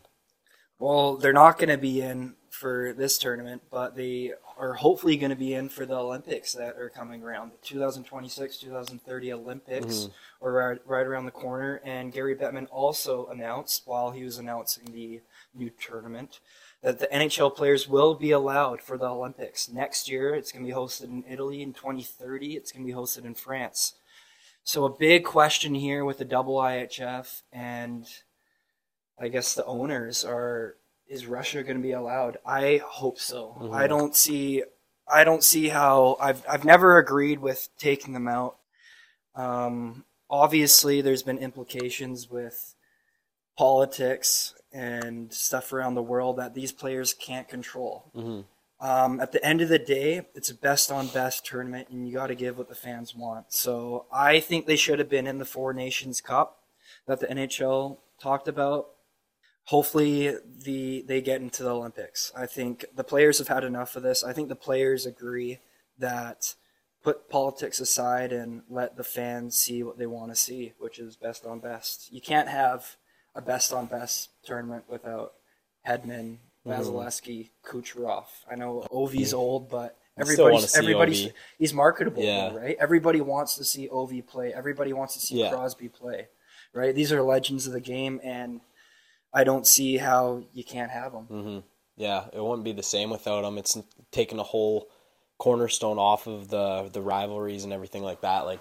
Well, 0.79 1.17
they're 1.17 1.33
not 1.33 1.59
going 1.59 1.71
to 1.71 1.79
be 1.79 2.01
in 2.01 2.36
for 2.57 2.95
this 2.95 3.19
tournament, 3.19 3.63
but 3.71 3.95
they 3.95 4.33
are 4.57 4.75
hopefully 4.75 5.17
going 5.17 5.31
to 5.31 5.37
be 5.37 5.53
in 5.53 5.69
for 5.69 5.85
the 5.85 5.95
Olympics 5.95 6.53
that 6.55 6.77
are 6.77 6.89
coming 6.89 7.23
around. 7.23 7.53
The 7.53 7.67
2026 7.67 8.59
2030 8.59 9.33
Olympics 9.33 9.87
mm-hmm. 9.87 10.47
are 10.47 10.53
right, 10.53 10.79
right 10.87 11.07
around 11.07 11.27
the 11.27 11.31
corner. 11.31 11.81
And 11.85 12.13
Gary 12.13 12.35
Bettman 12.35 12.67
also 12.71 13.27
announced, 13.27 13.83
while 13.85 14.11
he 14.11 14.25
was 14.25 14.39
announcing 14.39 14.87
the 14.87 15.21
new 15.55 15.71
tournament, 15.71 16.41
that 16.83 16.99
the 16.99 17.09
NHL 17.09 17.55
players 17.55 17.87
will 17.87 18.15
be 18.15 18.31
allowed 18.31 18.81
for 18.81 18.97
the 18.97 19.07
Olympics. 19.07 19.69
Next 19.69 20.09
year, 20.09 20.35
it's 20.35 20.51
going 20.51 20.65
to 20.65 20.71
be 20.71 20.77
hosted 20.77 21.05
in 21.05 21.25
Italy. 21.29 21.63
In 21.63 21.75
2030, 21.75 22.55
it's 22.55 22.73
going 22.73 22.87
to 22.87 22.93
be 22.93 22.99
hosted 22.99 23.25
in 23.25 23.35
France. 23.35 23.95
So, 24.65 24.85
a 24.85 24.91
big 24.91 25.25
question 25.25 25.75
here 25.75 26.05
with 26.05 26.19
the 26.19 26.25
double 26.25 26.57
IHF 26.57 27.43
and 27.53 28.07
I 29.19 29.29
guess 29.29 29.55
the 29.55 29.65
owners 29.65 30.25
are 30.25 30.77
is 31.09 31.27
Russia 31.27 31.63
going 31.63 31.77
to 31.77 31.83
be 31.83 31.93
allowed? 31.93 32.39
I 32.45 32.81
hope 32.85 33.19
so. 33.19 33.71
I 33.73 33.87
don't 33.87 34.15
see 34.15 34.63
I 35.09 35.23
don't 35.25 35.45
see 35.45 35.69
how 35.69 36.17
I've 36.21 36.45
I've 36.49 36.65
never 36.65 36.99
agreed 36.99 37.39
with 37.39 37.69
taking 37.79 38.13
them 38.13 38.27
out. 38.29 38.57
Um, 39.35 40.05
obviously, 40.29 41.01
there's 41.01 41.23
been 41.23 41.39
implications 41.39 42.31
with 42.31 42.75
politics 43.57 44.55
and 44.73 45.33
stuff 45.33 45.73
around 45.73 45.95
the 45.95 46.03
world 46.03 46.37
that 46.37 46.55
these 46.55 46.73
players 46.73 47.15
can't 47.15 47.49
control. 47.49 48.11
Mhm. 48.15 48.45
Um, 48.79 49.21
at 49.21 49.33
the 49.33 49.43
end 49.43 49.63
of 49.63 49.71
the 49.71 49.79
day, 49.79 50.27
it's 50.35 50.51
a 50.51 50.55
best 50.55 50.93
on 50.93 51.07
best 51.07 51.47
tournament, 51.47 51.89
and 51.89 52.07
you 52.07 52.13
got 52.13 52.27
to 52.27 52.35
give 52.35 52.59
what 52.59 52.69
the 52.69 52.75
fans 52.75 53.15
want. 53.15 53.53
So 53.53 54.05
I 54.13 54.41
think 54.41 54.67
they 54.67 54.77
should 54.77 54.99
have 54.99 55.09
been 55.09 55.27
in 55.27 55.39
the 55.39 55.47
Four 55.47 55.73
Nations 55.73 56.21
Cup 56.21 56.63
that 57.07 57.21
the 57.21 57.31
NHL 57.31 57.99
talked 58.21 58.49
about. 58.49 58.91
Hopefully, 59.66 60.37
the 60.64 61.04
they 61.06 61.20
get 61.20 61.40
into 61.40 61.62
the 61.64 61.75
Olympics. 61.75 62.32
I 62.37 62.46
think 62.46 62.85
the 62.94 63.04
players 63.04 63.38
have 63.38 63.49
had 63.49 63.64
enough 63.64 63.96
of 63.96 64.02
this. 64.04 64.23
I 64.23 64.32
think 64.32 64.49
the 64.49 64.54
players 64.56 65.06
agree 65.06 65.58
that 65.99 66.54
put 67.02 67.28
politics 67.28 67.80
aside 67.80 68.32
and 68.32 68.62
let 68.68 68.96
the 68.96 69.04
fans 69.04 69.56
see 69.56 69.82
what 69.82 69.99
they 69.99 70.06
want 70.06 70.30
to 70.30 70.37
see, 70.37 70.73
which 70.78 70.99
is 70.99 71.16
best 71.16 71.44
on 71.44 71.58
best. 71.61 72.12
You 72.12 72.20
can't 72.20 72.49
have 72.49 72.96
a 73.35 73.42
best 73.42 73.73
on 73.73 73.87
best 73.87 74.30
tournament 74.44 74.85
without 74.88 75.32
Hedman, 75.87 76.38
Vasilevskiy, 76.66 77.50
Kucherov. 77.64 78.25
I 78.50 78.54
know 78.54 78.87
Ovi's 78.92 79.35
old, 79.35 79.68
but 79.68 79.96
everybody's 80.16 80.76
everybody's 80.76 81.26
Ovi. 81.26 81.32
he's 81.58 81.75
marketable, 81.75 82.23
Yeah. 82.23 82.50
though, 82.50 82.58
right? 82.58 82.76
Everybody 82.78 83.20
wants 83.20 83.56
to 83.56 83.64
see 83.64 83.88
Ovi 83.88 84.25
play. 84.25 84.52
Everybody 84.52 84.92
wants 84.92 85.14
to 85.14 85.20
see 85.20 85.40
Yeah. 85.40 85.50
Crosby 85.50 85.88
play, 85.88 86.28
right? 86.73 86.94
These 86.94 87.12
are 87.12 87.20
legends 87.23 87.66
of 87.66 87.73
the 87.73 87.80
game, 87.80 88.20
and 88.23 88.61
I 89.37 89.45
don't 89.45 89.66
see 89.66 89.99
how 89.99 90.43
you 90.55 90.64
can't 90.64 90.90
have 90.90 91.12
them. 91.12 91.25
hmm 91.25 91.59
Yeah, 91.97 92.25
it 92.33 92.43
wouldn't 92.43 92.64
be 92.64 92.73
the 92.73 92.83
same 92.83 93.11
without 93.11 93.43
them. 93.43 93.59
It's 93.59 93.76
taken 94.11 94.38
a 94.38 94.43
whole 94.43 94.88
cornerstone 95.38 95.99
off 95.99 96.26
of 96.26 96.49
the 96.49 96.88
the 96.90 97.02
rivalries 97.02 97.64
and 97.64 97.73
everything 97.73 98.02
like 98.02 98.23
that. 98.23 98.47
Like 98.47 98.61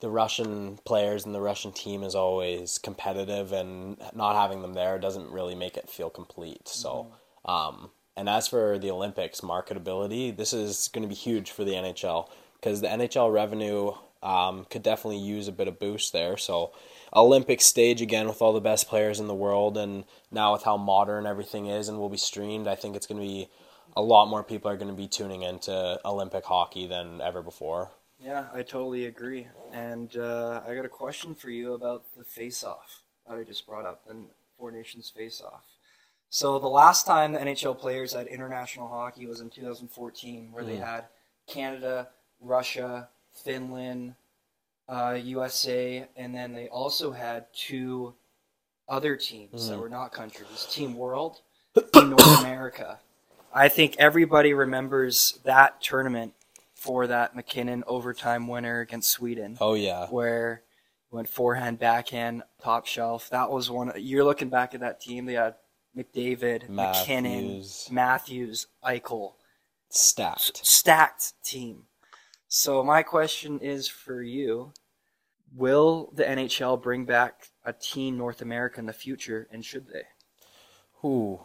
the 0.00 0.10
Russian 0.10 0.78
players 0.84 1.24
and 1.24 1.34
the 1.34 1.40
Russian 1.40 1.72
team 1.72 2.02
is 2.02 2.16
always 2.16 2.78
competitive, 2.78 3.52
and 3.52 3.96
not 4.12 4.34
having 4.34 4.60
them 4.62 4.74
there 4.74 4.98
doesn't 4.98 5.30
really 5.30 5.54
make 5.54 5.76
it 5.76 5.88
feel 5.88 6.10
complete. 6.10 6.68
So, 6.68 7.06
um, 7.44 7.90
and 8.16 8.28
as 8.28 8.48
for 8.48 8.78
the 8.78 8.90
Olympics 8.90 9.40
marketability, 9.40 10.36
this 10.36 10.52
is 10.52 10.88
going 10.92 11.02
to 11.02 11.08
be 11.08 11.14
huge 11.14 11.52
for 11.52 11.64
the 11.64 11.74
NHL 11.74 12.28
because 12.60 12.80
the 12.80 12.88
NHL 12.88 13.32
revenue 13.32 13.92
um, 14.22 14.66
could 14.70 14.82
definitely 14.82 15.18
use 15.20 15.46
a 15.46 15.52
bit 15.52 15.68
of 15.68 15.78
boost 15.78 16.12
there. 16.12 16.36
So, 16.36 16.72
Olympic 17.14 17.60
stage 17.60 18.00
again 18.02 18.28
with 18.28 18.42
all 18.42 18.52
the 18.52 18.60
best 18.60 18.88
players 18.88 19.20
in 19.20 19.26
the 19.26 19.34
world, 19.34 19.76
and 19.76 20.04
now 20.30 20.52
with 20.52 20.62
how 20.64 20.76
modern 20.76 21.26
everything 21.26 21.66
is 21.66 21.88
and 21.88 21.98
will 21.98 22.08
be 22.08 22.16
streamed, 22.16 22.66
I 22.68 22.74
think 22.74 22.96
it's 22.96 23.06
going 23.06 23.20
to 23.20 23.26
be 23.26 23.48
a 23.96 24.02
lot 24.02 24.26
more 24.28 24.42
people 24.44 24.70
are 24.70 24.76
going 24.76 24.88
to 24.90 24.94
be 24.94 25.08
tuning 25.08 25.42
into 25.42 25.98
Olympic 26.04 26.44
hockey 26.44 26.86
than 26.86 27.20
ever 27.20 27.42
before. 27.42 27.90
Yeah, 28.20 28.46
I 28.52 28.62
totally 28.62 29.06
agree. 29.06 29.48
And 29.72 30.16
uh, 30.16 30.60
I 30.66 30.74
got 30.74 30.84
a 30.84 30.88
question 30.88 31.34
for 31.34 31.50
you 31.50 31.74
about 31.74 32.04
the 32.16 32.24
face-off 32.24 33.02
that 33.28 33.38
I 33.38 33.44
just 33.44 33.66
brought 33.66 33.86
up, 33.86 34.02
and 34.08 34.26
Four 34.58 34.70
Nations 34.72 35.10
face-off. 35.14 35.62
So 36.30 36.58
the 36.58 36.68
last 36.68 37.06
time 37.06 37.32
the 37.32 37.38
NHL 37.38 37.78
players 37.78 38.12
had 38.12 38.26
international 38.26 38.88
hockey 38.88 39.26
was 39.26 39.40
in 39.40 39.48
2014, 39.50 40.52
where 40.52 40.64
they 40.64 40.76
Mm. 40.76 40.84
had 40.84 41.04
Canada, 41.46 42.08
Russia, 42.40 43.08
Finland, 43.32 44.14
uh, 44.88 45.18
USA, 45.22 46.06
and 46.16 46.34
then 46.34 46.52
they 46.52 46.68
also 46.68 47.12
had 47.12 47.46
two 47.52 48.14
other 48.88 49.16
teams 49.16 49.68
that 49.68 49.76
Mhm. 49.76 49.80
were 49.80 49.88
not 49.88 50.12
countries: 50.12 50.66
Team 50.70 50.94
World, 50.96 51.42
Team 51.92 52.10
North 52.10 52.40
America. 52.40 52.98
I 53.52 53.68
think 53.68 53.96
everybody 53.98 54.52
remembers 54.54 55.38
that 55.44 55.80
tournament 55.82 56.34
for 56.74 57.06
that 57.06 57.34
MacKinnon 57.34 57.82
overtime 57.86 58.46
winner 58.46 58.80
against 58.80 59.10
Sweden, 59.10 59.56
Oh 59.60 59.74
yeah. 59.74 60.06
where 60.08 60.62
he 61.10 61.16
went 61.16 61.28
forehand, 61.28 61.78
backhand, 61.78 62.42
top 62.62 62.86
shelf. 62.86 63.28
That 63.30 63.50
was 63.50 63.70
one. 63.70 63.92
You're 63.96 64.24
looking 64.24 64.48
back 64.48 64.74
at 64.74 64.80
that 64.80 65.00
team. 65.00 65.24
They 65.26 65.34
had 65.34 65.56
McDavid, 65.96 66.68
MacKinnon, 66.68 67.48
Matthews 67.48 67.88
Matthews, 67.90 68.66
Eichel, 68.84 69.32
stacked. 69.90 70.64
stacked 70.64 71.32
team. 71.42 71.84
So 72.48 72.82
my 72.82 73.02
question 73.04 73.58
is 73.60 73.88
for 73.88 74.22
you: 74.22 74.74
Will 75.54 76.10
the 76.14 76.28
NHL 76.28 76.76
bring 76.76 77.04
back 77.04 77.50
a 77.64 77.72
Team 77.72 78.18
North 78.18 78.42
America 78.42 78.80
in 78.80 78.86
the 78.86 78.92
future, 78.92 79.48
and 79.52 79.64
should 79.64 79.88
they? 79.88 80.04
Who? 81.00 81.40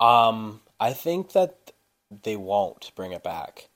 Um, 0.00 0.60
I 0.80 0.92
think 0.92 1.32
that 1.32 1.72
they 2.10 2.36
won't 2.36 2.92
bring 2.94 3.12
it 3.12 3.22
back. 3.22 3.68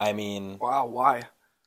I 0.00 0.12
mean, 0.12 0.60
Wow, 0.60 0.86
why? 0.86 1.22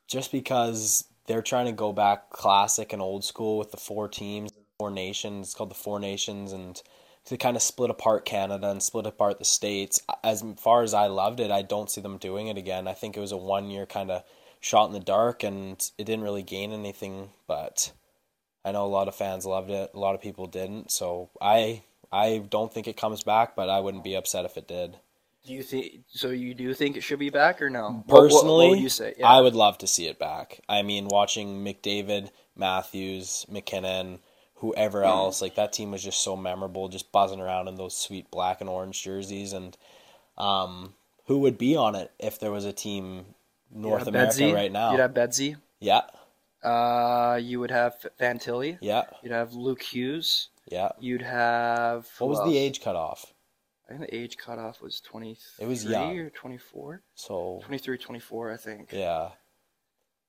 just 0.08 0.32
because 0.32 1.04
they're 1.26 1.42
trying 1.42 1.66
to 1.66 1.72
go 1.72 1.92
back 1.92 2.30
classic 2.30 2.92
and 2.92 3.00
old 3.02 3.24
school 3.24 3.58
with 3.58 3.70
the 3.70 3.76
four 3.76 4.08
teams, 4.08 4.50
four 4.78 4.90
nations. 4.90 5.48
It's 5.48 5.54
called 5.54 5.70
the 5.70 5.74
Four 5.74 6.00
Nations, 6.00 6.52
and 6.52 6.80
to 7.26 7.36
kind 7.36 7.56
of 7.56 7.62
split 7.62 7.90
apart 7.90 8.24
Canada 8.24 8.70
and 8.70 8.82
split 8.82 9.06
apart 9.06 9.38
the 9.38 9.44
states. 9.44 10.00
As 10.22 10.44
far 10.58 10.82
as 10.82 10.92
I 10.94 11.06
loved 11.06 11.40
it, 11.40 11.50
I 11.50 11.62
don't 11.62 11.90
see 11.90 12.00
them 12.00 12.18
doing 12.18 12.48
it 12.48 12.58
again. 12.58 12.86
I 12.86 12.92
think 12.92 13.16
it 13.16 13.20
was 13.20 13.32
a 13.32 13.36
one 13.36 13.70
year 13.70 13.86
kind 13.86 14.10
of 14.10 14.22
shot 14.60 14.86
in 14.86 14.92
the 14.92 15.00
dark, 15.00 15.42
and 15.42 15.72
it 15.98 16.04
didn't 16.04 16.24
really 16.24 16.42
gain 16.42 16.72
anything. 16.72 17.30
But 17.46 17.92
I 18.64 18.72
know 18.72 18.84
a 18.84 18.88
lot 18.88 19.08
of 19.08 19.14
fans 19.14 19.46
loved 19.46 19.70
it. 19.70 19.90
A 19.94 19.98
lot 19.98 20.14
of 20.14 20.20
people 20.20 20.46
didn't. 20.46 20.90
So 20.90 21.30
I 21.40 21.82
I 22.12 22.38
don't 22.48 22.72
think 22.72 22.86
it 22.88 22.96
comes 22.96 23.22
back, 23.24 23.56
but 23.56 23.68
I 23.68 23.80
wouldn't 23.80 24.04
be 24.04 24.14
upset 24.14 24.44
if 24.44 24.56
it 24.56 24.68
did. 24.68 24.96
Do 25.46 25.52
you 25.52 25.62
think 25.62 26.00
so? 26.08 26.30
You 26.30 26.54
do 26.54 26.72
think 26.72 26.96
it 26.96 27.02
should 27.02 27.18
be 27.18 27.28
back 27.30 27.60
or 27.60 27.68
no? 27.68 28.02
What- 28.06 28.06
what- 28.06 28.22
Personally, 28.22 28.66
what, 28.66 28.70
would 28.72 28.80
you 28.80 28.88
say? 28.88 29.14
I 29.22 29.40
would 29.40 29.54
love 29.54 29.76
to 29.78 29.86
see 29.86 30.06
it 30.08 30.18
back. 30.18 30.60
I 30.68 30.80
mean, 30.82 31.08
watching 31.08 31.62
McDavid, 31.62 32.30
Matthews, 32.56 33.44
MacKinnon, 33.50 34.20
whoever 34.64 35.04
else, 35.04 35.42
like 35.42 35.54
that 35.56 35.72
team 35.72 35.90
was 35.90 36.02
just 36.02 36.22
so 36.22 36.36
memorable, 36.36 36.88
just 36.88 37.12
buzzing 37.12 37.40
around 37.40 37.68
in 37.68 37.74
those 37.76 37.96
sweet 37.96 38.30
black 38.30 38.60
and 38.60 38.68
orange 38.70 39.02
jerseys. 39.02 39.52
And 39.52 39.76
um, 40.38 40.94
who 41.26 41.38
would 41.40 41.58
be 41.58 41.76
on 41.76 41.94
it 41.94 42.10
if 42.18 42.38
there 42.40 42.50
was 42.52 42.64
a 42.64 42.72
team 42.72 43.24
North 43.70 44.06
America 44.06 44.32
Bedsy, 44.34 44.54
right 44.54 44.72
now? 44.72 44.92
You'd 44.92 45.00
have 45.00 45.14
Bedsy. 45.14 45.56
yeah, 45.80 46.02
Uh, 46.62 47.36
you 47.42 47.60
would 47.60 47.70
have 47.70 47.94
Fantilli. 48.20 48.78
yeah, 48.80 49.04
You'd 49.22 49.32
have 49.32 49.52
Luke 49.52 49.82
Hughes. 49.82 50.48
yeah. 50.70 50.90
You'd 50.98 51.22
have 51.22 52.08
What 52.18 52.30
was 52.30 52.38
else? 52.40 52.48
the 52.48 52.56
age 52.58 52.80
cutoff? 52.80 53.32
I 53.86 53.96
think 53.98 54.10
the 54.10 54.14
age 54.16 54.38
cutoff 54.38 54.80
was 54.80 55.00
23 55.00 55.64
It 55.64 55.68
was 55.68 55.84
young. 55.84 56.18
or 56.18 56.30
24. 56.30 57.02
So 57.16 57.60
23, 57.64 57.98
24, 57.98 58.52
I 58.52 58.56
think. 58.56 58.92
yeah, 58.92 59.28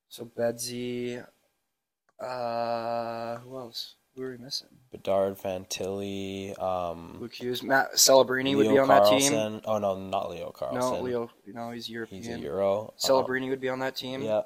So 0.09 0.25
Bedsy. 0.25 1.25
Uh, 2.19 3.37
who 3.39 3.57
else? 3.57 3.95
Who 4.15 4.23
are 4.23 4.31
we 4.31 4.37
missing? 4.37 4.69
Bedard, 4.91 5.37
Fantilli, 5.37 6.57
um, 6.61 7.17
Luke 7.19 7.33
Hughes. 7.33 7.61
Mack 7.61 7.93
Celebrini 7.95 8.55
would 8.55 8.69
be 8.69 8.77
on 8.79 8.87
that 8.87 9.07
team. 9.07 9.61
Oh 9.65 9.77
no, 9.77 9.95
not 9.99 10.29
Leo 10.29 10.51
Carlsson. 10.57 10.73
No, 10.79 11.01
Leo. 11.01 11.29
No, 11.47 11.71
he's 11.71 11.89
European. 11.89 12.23
He's 12.23 12.33
a. 12.33 12.39
Euro. 12.39 12.93
Uh, 12.97 13.07
Celebrini 13.07 13.49
would 13.49 13.59
be 13.59 13.69
on 13.69 13.79
that 13.79 13.95
team. 13.97 14.21
yeah. 14.21 14.41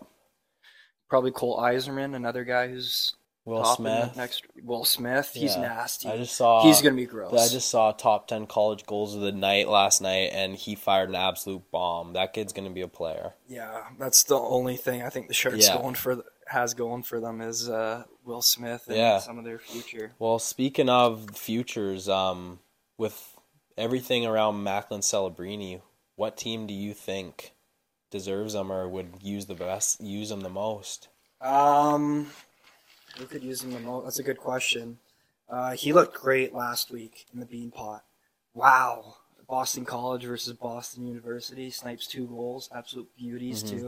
Probably 1.10 1.32
Cole 1.32 1.60
Eiserman, 1.60 2.16
another 2.16 2.44
guy 2.44 2.68
who's 2.68 3.16
Will 3.46 3.64
top 3.64 3.80
in 3.80 3.86
the 3.86 4.04
Smith. 4.06 4.18
next. 4.18 4.44
Will 4.64 4.86
Smith. 4.86 5.32
He's 5.34 5.56
Yeah. 5.56 5.62
nasty. 5.62 6.10
I 6.10 6.18
just 6.18 6.36
saw. 6.36 6.64
he's 6.64 6.82
gonna 6.82 6.96
be 6.96 7.06
gross. 7.06 7.34
I 7.34 7.52
just 7.52 7.70
saw 7.70 7.92
top 7.92 8.28
ten 8.28 8.48
college 8.48 8.86
goals 8.88 9.14
of 9.16 9.22
the 9.22 9.32
night 9.32 9.68
last 9.70 10.02
night, 10.02 10.32
and 10.34 10.56
he 10.56 10.74
fired 10.76 11.10
an 11.10 11.16
absolute 11.16 11.70
bomb. 11.72 12.14
That 12.14 12.34
kid's 12.34 12.54
gonna 12.54 12.70
be 12.72 12.82
a 12.82 12.88
player. 12.88 13.34
Yeah, 13.48 13.86
that's 14.00 14.24
the 14.24 14.38
only 14.40 14.78
thing 14.78 15.04
I 15.04 15.10
think 15.10 15.28
the 15.28 15.34
Sharks 15.36 15.68
Yeah. 15.68 15.78
going 15.78 15.96
for 15.96 16.24
has 16.48 16.74
going 16.74 17.04
for 17.04 17.20
them 17.20 17.42
is 17.42 17.70
uh, 17.70 18.04
Will 18.30 18.42
Smith 18.44 18.84
and 18.88 18.96
Yeah. 18.96 19.20
some 19.20 19.40
of 19.40 19.44
their 19.44 19.58
future. 19.58 20.14
Well, 20.20 20.38
speaking 20.38 20.88
of 20.88 21.36
futures, 21.36 22.08
um, 22.08 22.60
with 22.98 23.36
everything 23.76 24.26
around 24.26 24.64
Macklin 24.64 25.02
Celebrini, 25.02 25.82
what 26.16 26.38
team 26.38 26.68
do 26.68 26.74
you 26.74 26.94
think 26.94 27.54
deserves 28.12 28.54
them 28.54 28.72
or 28.72 28.88
would 28.88 29.16
use 29.24 29.48
the 29.48 29.56
best, 29.56 30.00
use 30.00 30.30
them 30.30 30.42
the 30.42 30.50
most? 30.50 31.08
Um, 31.42 32.32
who 33.18 33.26
could 33.26 33.44
use 33.44 33.64
him 33.64 33.72
the 33.72 33.80
most? 33.80 34.04
That's 34.04 34.20
a 34.20 34.24
good 34.24 34.38
question. 34.38 35.00
Uh, 35.50 35.72
he 35.72 35.92
looked 35.92 36.16
great 36.16 36.54
last 36.54 36.92
week 36.92 37.26
in 37.34 37.40
the 37.40 37.46
Bean 37.48 37.72
Pot. 37.72 38.04
Wow, 38.54 39.16
Boston 39.48 39.86
College 39.86 40.26
versus 40.26 40.54
Boston 40.54 41.08
University. 41.08 41.72
Snipes 41.72 42.06
two 42.06 42.28
goals, 42.28 42.70
absolute 42.76 43.10
beauties 43.18 43.64
Mhm. 43.64 43.70
too. 43.70 43.88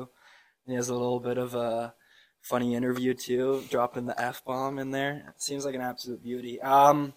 And 0.66 0.74
he 0.74 0.74
has 0.74 0.90
a 0.90 0.94
little 0.94 1.20
bit 1.20 1.38
of 1.38 1.54
a 1.54 1.94
funny 2.42 2.76
interview 2.76 3.14
too, 3.14 3.64
dropping 3.70 4.06
the 4.06 4.20
f 4.20 4.44
bomb 4.46 4.80
in 4.80 4.92
there. 4.92 5.34
Seems 5.38 5.66
like 5.66 5.76
an 5.76 5.82
absolute 5.82 6.24
beauty. 6.24 6.62
Um, 6.62 7.14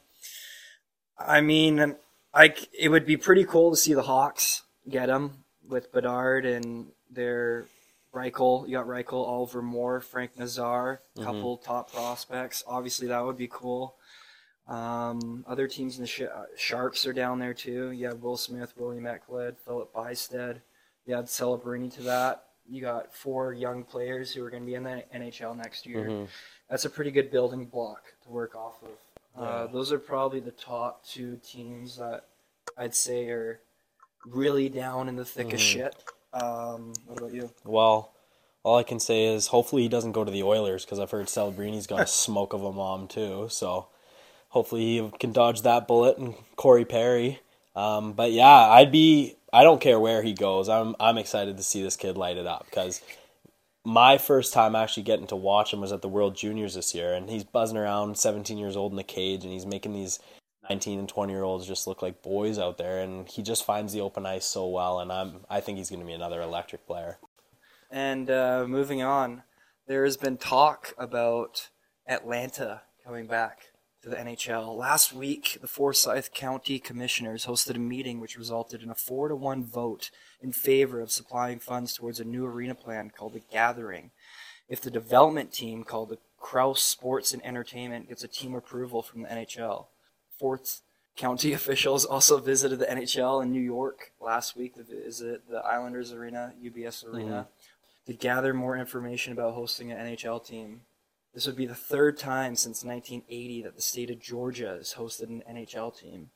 I 1.19 1.41
mean, 1.41 1.97
I 2.33 2.55
it 2.79 2.89
would 2.89 3.07
be 3.07 3.17
pretty 3.17 3.45
cool 3.45 3.71
to 3.71 3.77
see 3.77 3.95
the 3.95 4.03
Hawks 4.03 4.63
get 4.89 5.09
him 5.09 5.45
with 5.67 5.93
Bedard 5.93 6.45
and 6.45 6.89
their 7.11 7.67
Reichel. 8.15 8.69
You 8.69 8.77
got 8.77 8.87
Reichel, 8.87 9.27
Oliver 9.27 9.63
Moore, 9.63 10.01
Frank 10.01 10.37
Nazar, 10.39 11.01
a 11.17 11.21
Mhm. 11.21 11.25
couple 11.25 11.57
top 11.59 11.93
prospects. 11.93 12.63
Obviously, 12.67 13.09
that 13.09 13.25
would 13.25 13.37
be 13.37 13.49
cool. 13.49 13.97
Um, 14.67 15.45
other 15.47 15.69
teams 15.69 15.97
in 15.97 16.03
the 16.03 16.07
sh- 16.07 16.23
Sharks 16.57 17.07
are 17.07 17.13
down 17.13 17.39
there 17.39 17.55
too. 17.55 17.91
You 17.91 18.07
have 18.07 18.23
Will 18.23 18.37
Smith, 18.37 18.73
William 18.77 19.07
Eklund, 19.07 19.59
Filip 19.59 19.93
Bystedt. 19.93 20.63
You 21.07 21.17
add 21.17 21.27
Celebrini 21.27 21.93
to 21.95 22.03
that. 22.03 22.45
You 22.67 22.81
got 22.81 23.15
four 23.15 23.53
young 23.53 23.85
players 23.85 24.33
who 24.33 24.45
are 24.45 24.51
going 24.51 24.63
to 24.63 24.67
be 24.67 24.75
in 24.75 24.83
the 24.85 25.05
NHL 25.15 25.55
next 25.57 25.87
year. 25.87 26.09
Mhm. 26.09 26.29
That's 26.71 26.85
a 26.85 26.91
pretty 26.91 27.11
good 27.11 27.31
building 27.31 27.67
block 27.67 28.03
to 28.25 28.31
work 28.31 28.55
off 28.57 28.83
of. 28.83 29.43
Uh, 29.43 29.67
those 29.67 29.93
are 29.93 29.99
probably 29.99 30.41
the 30.41 30.53
top 30.53 31.05
two 31.05 31.37
teams 31.45 31.97
that 31.97 32.27
I'd 32.79 32.95
say 32.95 33.29
are 33.29 33.61
really 34.25 34.69
down 34.69 35.09
in 35.09 35.17
the 35.17 35.25
thick 35.25 35.53
of 35.53 35.59
Mhm. 35.59 35.63
shit. 35.63 35.97
Um, 36.33 36.93
what 37.07 37.19
about 37.19 37.35
you? 37.35 37.51
Well, 37.65 38.13
all 38.63 38.77
I 38.77 38.83
can 38.83 38.99
say 38.99 39.27
is 39.27 39.49
hopefully 39.49 39.83
he 39.83 39.89
doesn't 39.89 40.13
go 40.13 40.25
to 40.25 40.31
the 40.31 40.43
Oilers 40.43 40.85
because 40.85 40.99
I've 40.99 41.11
heard 41.11 41.27
Celebrini's 41.27 41.87
got 41.87 42.01
a 42.01 42.07
smoke 42.07 42.53
of 42.55 42.65
a 42.65 42.73
mom 42.73 43.09
too. 43.09 43.49
So 43.51 43.89
hopefully 44.49 44.99
he 45.01 45.11
can 45.19 45.33
dodge 45.33 45.63
that 45.63 45.87
bullet 45.87 46.17
and 46.17 46.35
Corey 46.57 46.85
Perry. 46.87 47.41
Um, 47.77 48.13
but 48.15 48.33
yeah, 48.33 48.71
I'd 48.71 48.91
be. 48.93 49.37
I 49.55 49.63
don't 49.63 49.81
care 49.81 50.01
where 50.01 50.23
he 50.23 50.33
goes. 50.33 50.69
I'm 50.69 50.97
I'm 50.99 51.17
excited 51.17 51.57
to 51.57 51.63
see 51.63 51.81
this 51.81 51.95
kid 51.97 52.19
light 52.19 52.37
it 52.37 52.47
up 52.47 52.67
because 52.69 53.01
my 53.85 54.19
first 54.19 54.53
time 54.53 54.75
actually 54.75 55.05
getting 55.05 55.29
to 55.29 55.37
watch 55.37 55.73
him 55.73 55.81
was 55.81 55.93
at 55.93 56.03
the 56.03 56.09
World 56.09 56.35
Juniors 56.35 56.75
this 56.75 56.93
year, 56.93 57.15
and 57.15 57.31
he's 57.31 57.45
buzzing 57.45 57.77
around, 57.77 58.19
17 58.19 58.59
years 58.59 58.77
old 58.77 58.91
in 58.91 58.97
the 58.97 59.05
cage, 59.05 59.45
and 59.45 59.53
he's 59.53 59.65
making 59.65 59.93
these 59.93 60.19
19 60.69 60.99
and 60.99 61.09
20 61.09 61.33
year 61.33 61.45
olds 61.45 61.69
just 61.69 61.87
look 61.87 62.03
like 62.03 62.21
boys 62.21 62.59
out 62.59 62.79
there, 62.79 62.99
and 62.99 63.29
he 63.29 63.43
just 63.43 63.65
finds 63.65 63.93
the 63.93 64.01
open 64.01 64.27
ice 64.27 64.45
so 64.45 64.67
well, 64.67 64.99
and 64.99 65.13
I'm 65.13 65.45
I 65.49 65.61
think 65.61 65.79
he's 65.79 65.89
going 65.89 66.01
to 66.01 66.07
be 66.07 66.13
another 66.13 66.43
electric 66.43 66.85
player. 66.85 67.19
And 67.93 68.29
uh, 68.29 68.65
moving 68.67 69.03
on, 69.03 69.45
there 69.87 70.05
has 70.05 70.17
been 70.17 70.37
talk 70.37 70.95
about 70.99 71.71
Atlanta 72.09 72.83
coming 73.05 73.29
back 73.29 73.69
to 74.05 74.11
the 74.11 74.17
NHL. 74.17 74.77
Last 74.77 75.15
week, 75.15 75.57
the 75.63 75.67
Forsyth 75.67 76.35
County 76.35 76.79
Commissioners 76.79 77.47
hosted 77.47 77.77
a 77.77 77.79
meeting 77.79 78.21
which 78.21 78.37
resulted 78.37 78.83
in 78.83 78.91
a 78.91 78.95
four 78.95 79.29
to 79.29 79.35
one 79.35 79.65
vote 79.65 80.11
in 80.43 80.53
favor 80.53 81.01
of 81.01 81.11
supplying 81.11 81.59
funds 81.59 81.95
towards 81.95 82.21
a 82.21 82.25
new 82.25 82.45
arena 82.45 82.75
plan 82.75 83.11
called 83.11 83.33
the 83.33 83.41
Gathering. 83.51 84.11
If 84.69 84.83
the 84.83 84.91
development 84.91 85.53
team 85.53 85.85
called 85.85 86.11
the 86.11 86.19
Krause 86.39 86.83
Sports 86.83 87.33
and 87.33 87.45
Entertainment 87.47 88.11
gets 88.11 88.23
a 88.23 88.29
team 88.29 88.55
approval 88.55 89.01
from 89.01 89.23
the 89.23 89.29
NHL, 89.29 89.87
Forsyth 90.39 90.83
County 91.17 91.53
officials 91.55 92.05
also 92.05 92.37
visited 92.39 92.81
the 92.81 92.87
NHL 92.87 93.43
in 93.43 93.53
New 93.53 93.63
York 93.63 94.13
last 94.21 94.55
week 94.55 94.75
to 94.75 94.83
visit 94.83 95.49
the 95.49 95.61
Islanders 95.61 96.13
Arena, 96.13 96.53
UBS 96.63 97.07
Arena, 97.07 97.49
mm-hmm. 97.49 98.13
to 98.13 98.19
gather 98.19 98.53
more 98.53 98.77
information 98.77 99.33
about 99.33 99.55
hosting 99.55 99.91
an 99.91 100.15
NHL 100.15 100.45
team. 100.45 100.83
This 101.35 101.47
would 101.47 101.57
be 101.57 101.67
the 101.67 101.75
third 101.75 102.17
time 102.17 102.55
since 102.55 102.85
1980 102.85 103.63
that 103.63 103.75
the 103.75 103.83
state 103.83 104.11
of 104.11 104.21
Georgia 104.21 104.77
has 104.79 104.95
hosted 104.95 105.25
an 105.29 105.43
NHL 105.51 105.97
team. 105.99 106.31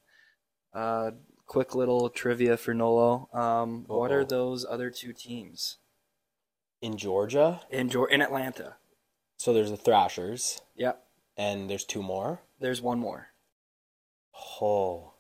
Uh, 0.75 1.13
quick 1.47 1.75
little 1.75 2.11
trivia 2.11 2.57
for 2.57 2.75
Nolo. 2.75 3.29
Um, 3.33 3.85
what 3.87 4.11
are 4.11 4.25
those 4.25 4.67
other 4.69 4.91
two 4.91 5.13
teams? 5.13 5.79
in 6.81 6.97
Georgia. 6.97 7.61
in 7.71 7.89
Geor- 7.89 8.09
in 8.11 8.23
Atlanta. 8.23 8.77
So 9.37 9.53
there's 9.53 9.71
the 9.73 9.77
Thrashers, 9.77 10.61
Yep. 10.77 11.05
and 11.37 11.69
there's 11.69 11.85
two 11.85 12.05
more. 12.05 12.41
There's 12.61 12.81
one 12.81 13.01
more. 13.01 13.31
Oh. 14.61 15.15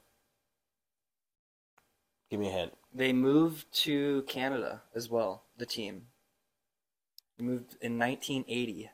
Give 2.30 2.38
me 2.38 2.46
a 2.48 2.52
hint. 2.52 2.74
They 2.94 3.12
moved 3.12 3.72
to 3.84 4.22
Canada 4.28 4.82
as 4.94 5.08
well. 5.10 5.46
The 5.56 5.66
team. 5.66 6.06
They 7.36 7.44
moved 7.44 7.76
in 7.80 7.98
1980. 7.98 8.90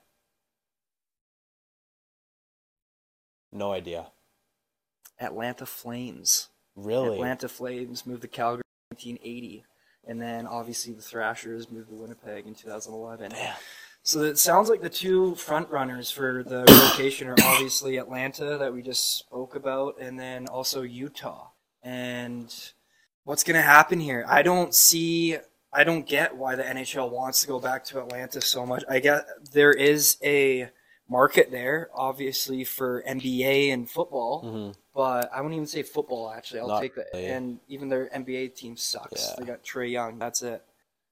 No 3.55 3.73
idea. 3.73 4.09
Atlanta 5.21 5.65
Flames. 5.65 6.49
Really? 6.75 7.15
Atlanta 7.15 7.49
Flames 7.49 8.05
moved 8.05 8.23
to 8.23 8.29
Calgary 8.29 8.65
in 8.91 8.97
1980, 8.97 9.65
and 10.09 10.21
then 10.21 10.47
obviously 10.47 10.93
the 10.93 11.01
Thrashers 11.01 11.71
moved 11.71 11.89
to 11.89 11.95
Winnipeg 11.95 12.47
in 12.47 12.55
2011. 12.55 13.31
Damn. 13.31 13.55
So 14.03 14.23
it 14.23 14.39
sounds 14.39 14.69
like 14.69 14.83
the 14.83 14.91
two 14.91 15.35
front 15.37 15.71
runners 15.71 16.11
for 16.11 16.43
the 16.43 16.65
rotation 16.69 17.29
are 17.29 17.37
obviously 17.43 17.97
Atlanta 17.97 18.59
that 18.59 18.75
we 18.75 18.83
just 18.83 19.19
spoke 19.19 19.55
about, 19.55 20.01
and 20.01 20.19
then 20.19 20.49
also 20.49 20.83
Utah. 20.83 21.49
And 21.83 22.53
what's 23.23 23.45
going 23.45 23.57
to 23.57 23.63
happen 23.63 24.01
here? 24.01 24.27
I 24.29 24.43
don't 24.43 24.75
see. 24.75 25.39
I 25.73 25.85
don't 25.85 26.07
get 26.07 26.37
why 26.37 26.55
the 26.55 26.65
NHL 26.65 27.11
wants 27.11 27.41
to 27.43 27.47
go 27.47 27.59
back 27.59 27.85
to 27.87 28.03
Atlanta 28.03 28.41
so 28.41 28.67
much. 28.67 28.85
I 28.91 28.99
get 28.99 29.25
there 29.53 29.73
is 29.73 30.19
a 30.23 30.71
market 31.09 31.51
there, 31.51 31.91
obviously 31.95 32.65
for 32.65 33.03
NBA 33.07 33.73
and 33.73 33.89
football, 33.91 34.41
hmm 34.43 34.71
but 34.95 35.29
I 35.35 35.41
wouldn't 35.41 35.55
even 35.55 35.67
say 35.67 35.83
football. 35.83 36.31
Actually, 36.31 36.61
I'll 36.61 36.69
Not 36.69 36.81
take 36.81 36.95
that. 36.95 37.07
really. 37.13 37.27
And 37.27 37.59
even 37.67 37.89
their 37.89 38.09
NBA 38.11 38.55
team 38.55 38.77
sucks. 38.77 39.27
Yeah. 39.29 39.35
They 39.41 39.45
got 39.45 39.65
Trae 39.65 39.91
Young. 39.91 40.21
That's 40.21 40.41
it. 40.41 40.63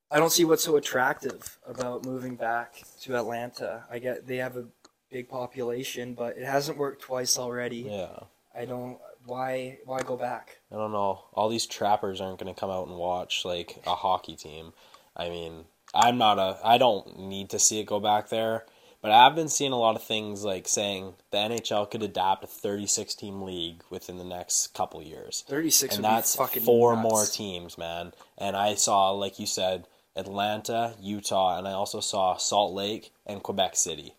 I 0.09 0.20
don't 0.20 0.31
see 0.31 0.44
what's 0.44 0.62
so 0.62 0.76
attractive 0.76 1.59
about 1.66 2.05
moving 2.05 2.37
back 2.37 2.81
to 3.00 3.16
Atlanta. 3.16 3.83
I 3.90 3.98
get 3.98 4.24
they 4.26 4.37
have 4.37 4.57
a 4.57 4.66
big 5.11 5.28
population, 5.28 6.14
but 6.14 6.37
it 6.37 6.44
hasn't 6.44 6.78
worked 6.78 7.02
twice 7.02 7.37
already. 7.38 7.78
Yeah. 7.90 8.20
I 8.57 8.66
don't. 8.66 8.98
Why? 9.24 9.78
Why 9.85 10.00
go 10.02 10.16
back? 10.16 10.59
I 10.70 10.76
don't 10.76 10.92
know. 10.92 11.24
All 11.33 11.48
these 11.48 11.66
trappers 11.66 12.20
aren't 12.20 12.38
going 12.38 12.55
to 12.55 12.61
come 12.61 12.70
out 12.70 12.87
and 12.87 12.96
watch 12.96 13.44
like 13.44 13.83
a 13.85 13.96
hockey 13.96 14.37
team. 14.37 14.74
I 15.16 15.28
mean, 15.28 15.64
I'm 15.92 16.18
not 16.18 16.38
a. 16.38 16.59
I 16.64 16.78
don't 16.78 17.18
need 17.18 17.50
to 17.50 17.59
see 17.59 17.81
it 17.81 17.87
go 17.87 17.98
back 17.98 18.28
there, 18.28 18.64
but 19.02 19.10
I've 19.10 19.34
been 19.34 19.48
seeing 19.48 19.72
a 19.72 19.78
lot 19.78 19.96
of 19.96 20.02
things 20.02 20.44
like 20.44 20.66
saying 20.68 21.14
the 21.32 21.38
NHL 21.38 21.90
could 21.90 22.02
adapt 22.02 22.44
a 22.44 22.46
36 22.46 23.14
team 23.16 23.42
league 23.42 23.82
within 23.90 24.16
the 24.18 24.24
next 24.24 24.68
couple 24.74 25.02
years, 25.02 25.44
Thirty 25.46 25.70
six. 25.70 25.96
and 25.96 26.04
would 26.04 26.10
that's 26.12 26.36
four 26.64 26.94
nuts. 26.96 27.02
more 27.02 27.26
teams, 27.26 27.76
man. 27.76 28.12
And 28.38 28.56
I 28.56 28.74
saw, 28.74 29.10
like 29.10 29.38
you 29.38 29.46
said, 29.46 29.86
Atlanta, 30.16 30.94
Utah, 31.00 31.58
and 31.58 31.66
I 31.66 31.72
also 31.72 32.00
saw 32.00 32.36
Salt 32.36 32.72
Lake 32.74 33.12
and 33.26 33.42
Quebec 33.42 33.76
City. 33.76 34.14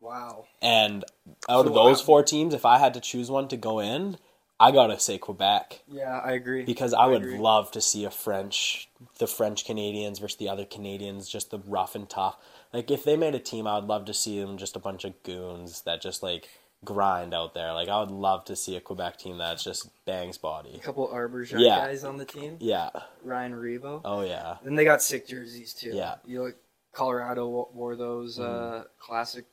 Wow. 0.00 0.44
And 0.60 1.04
out 1.48 1.64
So, 1.64 1.68
of 1.68 1.74
those 1.74 2.00
uh, 2.00 2.04
four 2.04 2.22
teams, 2.22 2.54
if 2.54 2.64
I 2.66 2.78
had 2.78 2.94
to 2.94 3.00
choose 3.00 3.30
one 3.30 3.48
to 3.48 3.56
go 3.56 3.78
in, 3.80 4.18
I 4.58 4.70
gotta 4.72 4.98
say 4.98 5.18
Quebec 5.18 5.82
Yeah, 5.86 6.18
I 6.24 6.32
agree. 6.32 6.64
because 6.64 6.94
I 6.94 7.06
would 7.06 7.22
agree. 7.22 7.38
love 7.38 7.70
to 7.72 7.80
see 7.80 8.04
a 8.04 8.10
French, 8.10 8.88
the 9.18 9.26
French 9.26 9.64
Canadians 9.66 10.18
versus 10.18 10.38
the 10.38 10.48
other 10.48 10.64
Canadians, 10.64 11.28
just 11.28 11.50
the 11.50 11.58
rough 11.58 11.94
and 11.94 12.08
tough. 12.08 12.36
Like 12.72 12.90
if 12.90 13.04
they 13.04 13.16
made 13.16 13.34
a 13.34 13.38
team, 13.38 13.66
I 13.66 13.76
would 13.76 13.88
love 13.88 14.04
to 14.06 14.14
see 14.14 14.40
them 14.40 14.56
just 14.58 14.76
a 14.76 14.80
bunch 14.80 15.04
of 15.04 15.22
goons 15.22 15.82
that 15.82 16.00
just 16.02 16.22
like 16.22 16.48
grind 16.84 17.32
out 17.34 17.54
there. 17.54 17.72
Like 17.72 17.88
I 17.88 17.98
would 18.00 18.10
love 18.10 18.44
to 18.46 18.56
see 18.56 18.76
a 18.76 18.80
Quebec 18.80 19.18
team 19.18 19.38
that's 19.38 19.64
just 19.64 19.88
bangs 20.04 20.38
body. 20.38 20.74
a 20.74 20.78
couple 20.78 21.08
Arbor 21.08 21.42
Yeah. 21.44 21.78
guys 21.86 22.04
on 22.04 22.16
the 22.16 22.24
team. 22.24 22.56
Yeah. 22.60 22.90
Ryan 23.24 23.52
Revo. 23.54 24.00
Oh 24.04 24.22
yeah. 24.22 24.56
Then 24.62 24.74
they 24.74 24.84
got 24.84 25.02
sick 25.02 25.26
jerseys 25.26 25.72
too. 25.74 25.90
Yeah. 25.92 26.16
You 26.26 26.44
look. 26.44 26.56
Colorado 26.92 27.68
wore 27.74 27.94
those 27.94 28.38
uh, 28.40 28.84
classic 28.98 29.44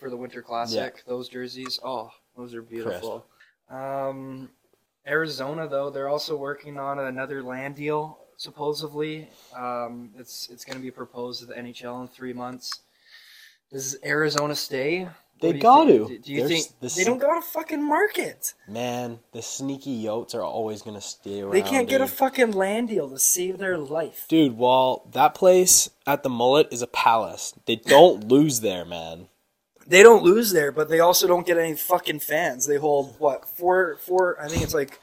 for 0.00 0.08
the 0.08 0.16
Winter 0.16 0.40
Classic. 0.40 1.04
Those 1.06 1.28
jerseys. 1.28 1.78
Oh, 1.84 2.10
those 2.34 2.54
are 2.54 2.62
beautiful. 2.62 3.26
Um, 3.68 4.48
Arizona 5.06 5.68
though, 5.68 5.90
they're 5.90 6.08
also 6.08 6.36
working 6.38 6.78
on 6.78 6.98
another 6.98 7.42
land 7.42 7.76
deal. 7.76 8.18
Supposedly, 8.36 9.28
um, 9.56 10.10
it's 10.18 10.48
it's 10.50 10.64
going 10.64 10.76
to 10.76 10.82
be 10.82 10.90
proposed 10.90 11.40
to 11.40 11.46
the 11.46 11.54
NHL 11.54 12.02
in 12.02 12.08
three 12.08 12.32
months. 12.32 12.80
Does 13.72 13.96
Arizona 14.04 14.54
stay? 14.54 15.08
They 15.40 15.50
do 15.50 15.56
you 15.56 15.62
got 15.62 15.86
think? 15.86 16.08
to. 16.08 16.18
Do 16.18 16.32
you 16.32 16.38
There's 16.46 16.50
think 16.66 16.80
this- 16.80 16.94
they 16.94 17.04
don't 17.04 17.18
got 17.18 17.36
a 17.38 17.42
fucking 17.42 17.82
market? 17.82 18.54
Man, 18.68 19.18
the 19.32 19.42
sneaky 19.42 20.02
Yotes 20.04 20.34
are 20.34 20.42
always 20.42 20.82
gonna 20.82 21.00
stay 21.00 21.40
around. 21.42 21.52
They 21.52 21.62
can't 21.62 21.88
get 21.88 22.00
a 22.00 22.06
fucking 22.06 22.52
land 22.52 22.88
deal 22.88 23.08
to 23.10 23.18
save 23.18 23.58
their 23.58 23.76
life. 23.76 24.24
Dude, 24.28 24.56
well, 24.56 25.06
that 25.12 25.34
place 25.34 25.90
at 26.06 26.22
the 26.22 26.30
Mullett 26.30 26.72
is 26.72 26.80
a 26.82 26.86
palace. 26.86 27.52
They 27.66 27.76
don't 27.76 28.28
lose 28.28 28.60
there, 28.60 28.84
man. 28.84 29.28
they 29.86 30.02
don't 30.02 30.22
lose 30.24 30.52
there, 30.52 30.72
but 30.72 30.88
they 30.88 31.00
also 31.00 31.26
don't 31.26 31.46
get 31.46 31.58
any 31.58 31.74
fucking 31.74 32.20
fans. 32.20 32.66
They 32.66 32.76
hold 32.76 33.16
what 33.18 33.46
four 33.48 33.96
four? 33.96 34.40
I 34.42 34.48
think 34.48 34.62
it's 34.62 34.74
like 34.74 35.00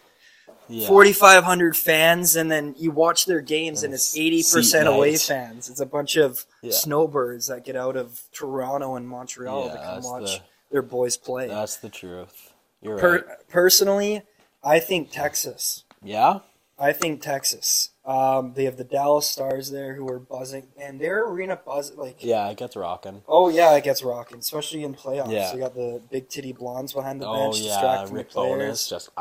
Yeah. 0.69 0.87
forty 0.87 1.13
five 1.13 1.43
hundred 1.43 1.75
fans, 1.75 2.35
and 2.35 2.49
then 2.51 2.75
you 2.77 2.91
watch 2.91 3.25
their 3.25 3.41
games, 3.41 3.83
and 3.83 3.93
it's 3.93 4.17
eighty 4.17 4.43
percent 4.43 4.87
away 4.87 5.11
nights. 5.11 5.27
fans. 5.27 5.69
It's 5.69 5.79
a 5.81 5.85
bunch 5.85 6.15
of 6.15 6.45
Yeah. 6.61 6.71
snowbirds 6.71 7.47
that 7.47 7.65
get 7.65 7.75
out 7.75 7.95
of 7.97 8.21
Toronto 8.31 8.95
and 8.95 9.07
Montreal 9.07 9.65
Yeah, 9.67 9.73
to 9.73 9.77
come 9.83 10.03
watch 10.03 10.37
the- 10.37 10.41
their 10.71 10.81
boys 10.81 11.17
play. 11.17 11.47
That's 11.47 11.75
the 11.77 11.89
truth. 11.89 12.51
You're 12.81 12.97
Per- 12.97 13.25
right. 13.27 13.47
personally, 13.49 14.23
I 14.63 14.79
think 14.79 15.11
Texas. 15.11 15.83
Yeah? 16.01 16.39
I 16.83 16.91
think 16.91 17.21
Texas. 17.21 17.91
Um, 18.03 18.53
they 18.55 18.65
have 18.65 18.75
the 18.75 18.83
Dallas 18.83 19.25
Stars 19.25 19.71
there 19.71 19.95
who 19.95 20.05
are 20.09 20.19
buzzing, 20.19 20.67
and 20.77 20.99
their 20.99 21.25
arena 21.25 21.55
buzz 21.55 21.93
like. 21.95 22.21
Yeah, 22.21 22.49
it 22.49 22.57
gets 22.57 22.75
rocking. 22.75 23.21
Oh 23.25 23.47
yeah, 23.47 23.73
it 23.77 23.85
gets 23.85 24.03
rocking, 24.03 24.39
especially 24.39 24.83
in 24.83 24.93
playoffs. 24.93 25.31
Yeah. 25.31 25.53
You 25.53 25.59
got 25.59 25.75
the 25.75 26.01
big 26.11 26.27
titty 26.27 26.51
blondes 26.51 26.91
behind 26.91 27.21
the 27.21 27.27
Oh 27.27 27.51
bench 27.51 27.61
yeah, 27.61 27.71
distracting 27.71 28.15
Rick 28.15 28.27
the 28.29 28.33
players. 28.33 28.89
Bonus 28.89 28.89
just 28.89 29.11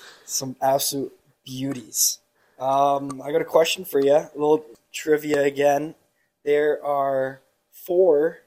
Some 0.24 0.56
absolute 0.62 1.12
beauties. 1.44 2.20
Um, 2.58 3.20
I 3.22 3.30
got 3.30 3.42
a 3.42 3.44
question 3.44 3.84
for 3.84 4.00
you. 4.00 4.14
A 4.14 4.30
little 4.34 4.64
trivia 4.94 5.42
again. 5.42 5.94
There 6.42 6.82
are 6.82 7.42
four 7.70 8.38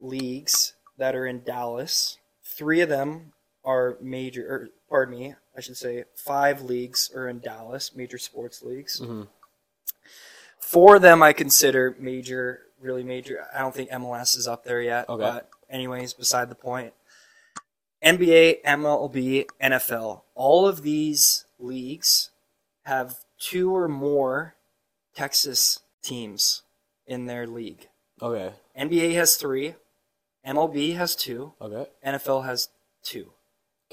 leagues 0.00 0.74
that 0.96 1.16
are 1.16 1.26
in 1.26 1.42
Dallas. 1.42 2.18
Three 2.44 2.80
of 2.80 2.88
them 2.88 3.32
are 3.64 3.98
major. 4.00 4.46
Or, 4.48 4.68
pardon 4.92 5.18
me, 5.18 5.34
I 5.56 5.60
should 5.62 5.78
say 5.78 6.04
five 6.14 6.60
leagues 6.60 7.10
are 7.16 7.26
in 7.26 7.40
Dallas, 7.40 7.96
major 7.96 8.18
sports 8.18 8.62
leagues. 8.62 9.00
Mhm. 9.00 9.26
Four 10.58 10.96
of 10.96 11.02
them 11.02 11.22
I 11.22 11.32
consider 11.32 11.96
major, 11.98 12.66
really 12.78 13.02
major. 13.02 13.46
I 13.54 13.60
don't 13.60 13.74
think 13.74 13.90
MLS 13.90 14.36
is 14.36 14.46
up 14.46 14.64
there 14.64 14.82
yet. 14.82 15.08
Okay. 15.08 15.22
But 15.22 15.48
anyways, 15.70 16.12
beside 16.12 16.50
the 16.50 16.54
point. 16.54 16.92
NBA, 18.02 18.60
MLB, 18.64 19.46
NFL. 19.62 20.24
All 20.34 20.66
of 20.68 20.82
these 20.82 21.46
leagues 21.58 22.30
have 22.82 23.24
two 23.38 23.74
or 23.74 23.88
more 23.88 24.56
Texas 25.14 25.80
teams 26.02 26.64
in 27.06 27.24
their 27.26 27.46
league. 27.46 27.88
Okay. 28.20 28.52
NBA 28.76 29.14
has 29.14 29.36
three, 29.36 29.76
MLB 30.44 30.96
has 30.96 31.16
two, 31.16 31.54
Okay. 31.62 31.90
NFL 32.04 32.44
has 32.44 32.68
two. 33.02 33.32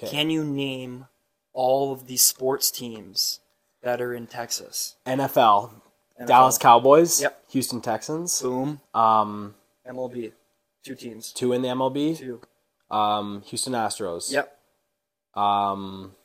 Okay. 0.02 0.10
Can 0.10 0.30
you 0.30 0.44
name 0.46 1.08
all 1.52 1.92
of 1.92 2.08
the 2.08 2.16
sports 2.16 2.72
teams 2.72 3.42
that 3.84 4.02
are 4.02 4.14
in 4.14 4.28
Texas? 4.28 4.96
NFL. 5.06 5.72
NFL. 6.20 6.28
Dallas 6.28 6.58
Cowboys. 6.58 7.22
Yep. 7.22 7.44
Houston 7.50 7.82
Texans. 7.82 8.42
Boom. 8.42 8.80
Um 8.94 9.56
MLB. 9.88 10.32
Two 10.84 10.96
teams. 10.96 11.34
two 11.34 11.52
in 11.52 11.62
the 11.62 11.68
MLB. 11.70 12.18
Two. 12.18 12.42
Um 12.90 13.42
Houston 13.48 13.74
Astros. 13.74 14.32
Yep. 14.32 14.58
Um 15.36 16.16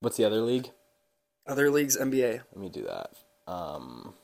What's 0.00 0.16
the 0.16 0.24
other 0.24 0.40
league? 0.40 0.70
Other 1.46 1.70
leagues, 1.70 1.96
NBA. 1.96 2.32
Let 2.52 2.56
me 2.56 2.68
do 2.68 2.82
that. 2.84 3.10
Um 3.46 4.14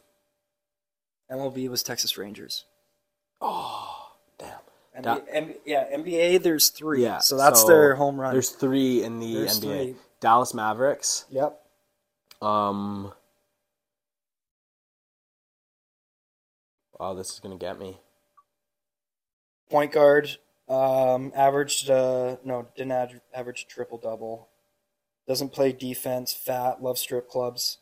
MLB 1.31 1.68
was 1.68 1.83
Texas 1.85 2.18
Rangers. 2.18 2.64
Oh. 3.40 4.08
NBA, 4.98 5.02
Da- 5.02 5.20
M- 5.32 5.54
yeah, 5.64 5.96
NBA. 5.96 6.42
There's 6.42 6.68
three. 6.70 7.02
Yeah. 7.02 7.18
So 7.18 7.37
that's 7.37 7.61
so 7.62 7.66
their 7.68 7.94
home 7.94 8.20
run. 8.20 8.32
There's 8.32 8.50
3 8.50 9.02
in 9.04 9.20
the 9.20 9.34
There's 9.34 9.58
NBA. 9.61 9.62
three. 9.62 9.96
Dallas 10.20 10.52
Mavericks. 10.54 11.24
Yep. 11.30 11.61
Um 12.42 13.12
Wow, 16.98 17.14
this 17.14 17.30
is 17.32 17.38
going 17.40 17.56
to 17.56 17.64
get 17.64 17.78
me. 17.78 18.00
Point 19.70 19.92
guard. 19.92 20.37
Um, 20.68 21.32
averaged. 21.34 21.88
Uh, 21.88 22.37
no, 22.44 22.66
didn't 22.76 22.92
aver- 22.92 23.22
average 23.32 23.66
triple 23.68 23.98
double. 23.98 24.48
Doesn't 25.28 25.50
play 25.52 25.72
defense. 25.72 26.32
Fat. 26.32 26.82
Loves 26.82 27.00
strip 27.00 27.28
clubs. 27.28 27.78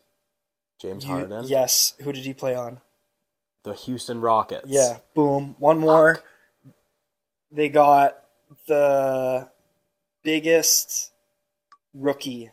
James 0.80 1.04
You- 1.04 1.12
Harden. 1.12 1.44
yes. 1.46 1.94
Who 2.02 2.12
did 2.12 2.24
he 2.26 2.34
play 2.34 2.54
on? 2.54 2.80
The 3.62 3.72
Houston 3.72 4.20
Rockets. 4.20 4.66
Yeah. 4.68 4.98
Boom. 5.14 5.56
One 5.58 5.78
more. 5.78 6.22
They 7.50 7.68
got 7.68 8.18
the 8.66 9.48
biggest 10.22 11.12
rookie. 11.94 12.50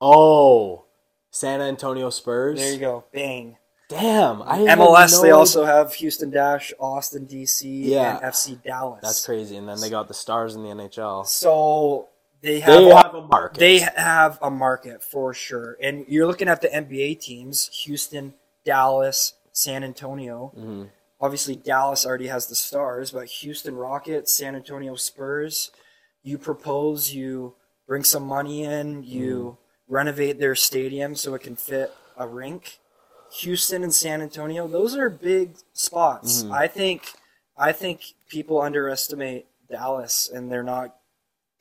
Oh, 0.00 0.84
San 1.30 1.60
Antonio 1.60 2.10
Spurs. 2.10 2.58
There 2.58 2.72
you 2.72 2.78
go. 2.78 3.04
Bang. 3.12 3.56
Damn. 3.88 4.42
I 4.42 4.58
MLS. 4.60 5.20
they 5.20 5.30
also 5.30 5.64
have 5.64 5.92
Houston 5.94 6.30
Dash, 6.30 6.72
Austin 6.80 7.26
FC, 7.26 7.84
Yeah. 7.84 8.16
and 8.16 8.24
FC 8.32 8.62
Dallas. 8.62 9.00
That's 9.02 9.24
crazy. 9.24 9.56
And 9.56 9.68
then 9.68 9.80
they 9.80 9.90
got 9.90 10.08
the 10.08 10.14
Stars 10.14 10.54
in 10.54 10.62
the 10.62 10.70
NHL. 10.70 11.26
So 11.26 12.08
they 12.40 12.60
have 12.60 12.74
They 12.74 12.88
have 12.88 13.14
a 13.14 13.22
market. 13.22 13.58
They 13.58 13.78
have 13.78 14.38
a 14.42 14.50
market 14.50 15.02
for 15.04 15.34
sure. 15.34 15.76
And 15.82 16.04
you're 16.08 16.26
looking 16.26 16.48
at 16.48 16.60
the 16.60 16.68
NBA 16.68 17.20
teams: 17.20 17.68
Houston, 17.84 18.34
Dallas, 18.64 19.34
San 19.52 19.84
Antonio. 19.84 20.52
Mm-hmm. 20.56 20.84
Obviously, 21.20 21.56
Dallas 21.56 22.04
already 22.04 22.26
has 22.26 22.46
the 22.46 22.54
Stars, 22.54 23.12
but 23.12 23.26
Houston 23.26 23.76
Rockets, 23.76 24.36
San 24.36 24.54
Antonio 24.54 24.94
Spurs. 24.96 25.70
You 26.22 26.38
propose, 26.38 27.12
you 27.12 27.54
bring 27.86 28.04
some 28.04 28.26
money 28.26 28.64
in, 28.64 29.02
you 29.04 29.58
Mm-hmm. 29.86 29.94
renovate 29.94 30.38
their 30.38 30.54
stadium 30.54 31.14
so 31.14 31.34
it 31.34 31.42
can 31.42 31.56
fit 31.56 31.92
a 32.16 32.26
rink. 32.26 32.78
Houston 33.40 33.82
and 33.82 33.92
San 33.94 34.22
Antonio, 34.22 34.66
those 34.68 34.96
are 34.96 35.10
big 35.10 35.56
spots. 35.72 36.42
Mm-hmm. 36.42 36.52
I 36.52 36.66
think 36.68 37.12
I 37.56 37.72
think 37.72 38.02
people 38.28 38.60
underestimate 38.60 39.46
Dallas 39.70 40.28
and 40.32 40.50
they're 40.50 40.62
not 40.62 40.96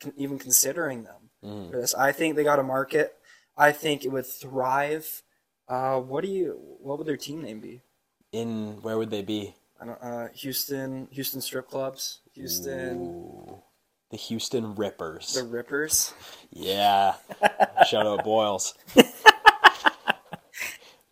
con- 0.01 0.13
even 0.17 0.39
considering 0.39 1.03
them 1.03 1.29
Mm-hmm. 1.43 1.71
for 1.71 1.81
this. 1.81 1.93
I 1.93 2.13
think 2.13 2.35
they 2.35 2.43
got 2.45 2.59
a 2.59 2.63
market. 2.63 3.15
I 3.57 3.73
think 3.73 4.05
it 4.05 4.09
would 4.13 4.25
thrive. 4.25 5.21
Uh, 5.67 5.99
what 5.99 6.23
do 6.23 6.29
you? 6.29 6.57
What 6.79 6.97
would 6.97 7.07
their 7.07 7.17
team 7.17 7.41
name 7.41 7.59
be? 7.59 7.81
In 8.33 8.81
where 8.81 8.97
would 8.97 9.11
they 9.11 9.21
be? 9.21 9.55
I 9.79 9.85
don't. 9.85 10.01
Uh, 10.01 10.27
Houston, 10.33 11.07
Houston 11.11 11.39
strip 11.39 11.69
clubs, 11.69 12.19
Houston, 12.33 12.97
Ooh. 12.97 13.63
The 14.11 14.17
Houston 14.17 14.75
Rippers. 14.75 15.33
the 15.33 15.43
Rippers. 15.43 16.13
Yeah. 16.51 17.13
Shout 17.87 18.05
out 18.05 18.23
Boyles. 18.23 18.73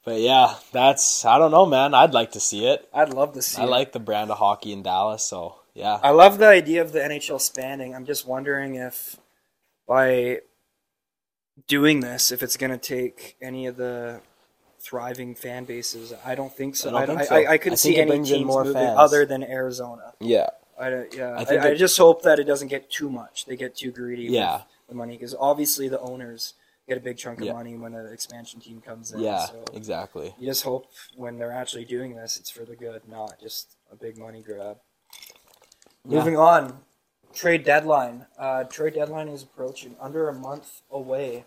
but 0.04 0.20
yeah, 0.20 0.56
that's 0.72 1.24
I 1.26 1.38
don't 1.38 1.52
know, 1.52 1.66
man. 1.66 1.94
I'd 1.94 2.14
like 2.14 2.32
to 2.34 2.40
see 2.40 2.66
it. 2.66 2.88
I'd 2.94 3.14
love 3.14 3.34
to 3.34 3.42
see. 3.42 3.62
I 3.62 3.66
it. 3.66 3.70
like 3.70 3.92
the 3.92 4.00
brand 4.00 4.30
of 4.32 4.38
hockey 4.38 4.72
in 4.72 4.84
Dallas, 4.84 5.24
so 5.24 5.56
yeah. 5.74 6.00
I 6.04 6.10
love 6.12 6.38
the 6.38 6.48
idea 6.48 6.82
of 6.82 6.92
the 6.92 7.00
NHL 7.00 7.40
spanning. 7.42 7.96
I'm 7.96 8.06
just 8.06 8.28
wondering 8.28 8.76
if 8.76 9.18
by 9.88 10.40
doing 11.68 12.00
this, 12.02 12.32
if 12.32 12.44
it's 12.44 12.58
going 12.58 12.72
to 12.72 12.78
take 12.78 13.36
any 13.42 13.66
of 13.66 13.78
the 13.78 14.22
thriving 14.82 15.36
fan 15.36 15.64
bases. 15.66 16.14
I 16.26 16.36
don't 16.36 16.52
think 16.54 16.76
so. 16.76 16.96
I 16.96 17.06
don't 17.06 17.18
I, 17.18 17.20
think 17.20 17.30
so. 17.30 17.36
I, 17.36 17.52
I 17.54 17.58
couldn't 17.58 17.78
see 17.78 17.98
any 17.98 18.12
teams 18.24 18.46
more 18.46 18.64
moving 18.64 18.82
fans. 18.82 18.96
other 18.98 19.26
than 19.26 19.44
Arizona. 19.44 20.14
Yeah. 20.20 20.50
I 20.80 20.90
don't- 20.90 21.14
yeah, 21.14 21.30
I 21.32 21.42
I, 21.42 21.46
think 21.46 21.62
I, 21.62 21.68
it- 21.70 21.76
just 21.76 21.98
hope 21.98 22.24
that 22.24 22.40
it 22.40 22.46
doesn't 22.46 22.70
get 22.70 22.90
too 22.90 23.10
much. 23.10 23.46
They 23.46 23.56
get 23.56 23.76
too 23.76 23.92
greedy 23.92 24.24
Yeah. 24.24 24.54
with 24.58 24.64
the 24.90 24.96
money 24.96 25.14
because 25.18 25.36
obviously 25.40 25.88
the 25.88 26.00
owners 26.00 26.56
get 26.88 26.98
a 26.98 27.02
big 27.02 27.18
chunk 27.18 27.40
of 27.40 27.46
Yeah. 27.46 27.54
money 27.54 27.76
when 27.76 27.94
an 27.94 28.12
expansion 28.12 28.60
team 28.60 28.82
comes 28.82 29.12
in. 29.12 29.20
Yeah, 29.20 29.46
so 29.46 29.64
exactly. 29.74 30.34
you 30.40 30.48
just 30.48 30.64
hope 30.64 30.88
when 31.16 31.38
they're 31.38 31.52
actually 31.52 31.86
doing 31.86 32.16
this, 32.16 32.38
it's 32.38 32.50
for 32.50 32.66
the 32.66 32.76
good, 32.76 33.04
not 33.08 33.40
just 33.40 33.76
a 33.92 33.96
big 33.96 34.18
money 34.18 34.42
grab. 34.42 34.78
Yeah. 36.08 36.18
Moving 36.18 36.38
on, 36.38 36.80
trade 37.34 37.64
deadline. 37.64 38.26
Uh, 38.38 38.64
trade 38.64 38.96
deadline 38.96 39.28
is 39.28 39.44
approaching, 39.44 39.96
under 40.02 40.28
a 40.30 40.34
month 40.34 40.82
away. 40.90 41.46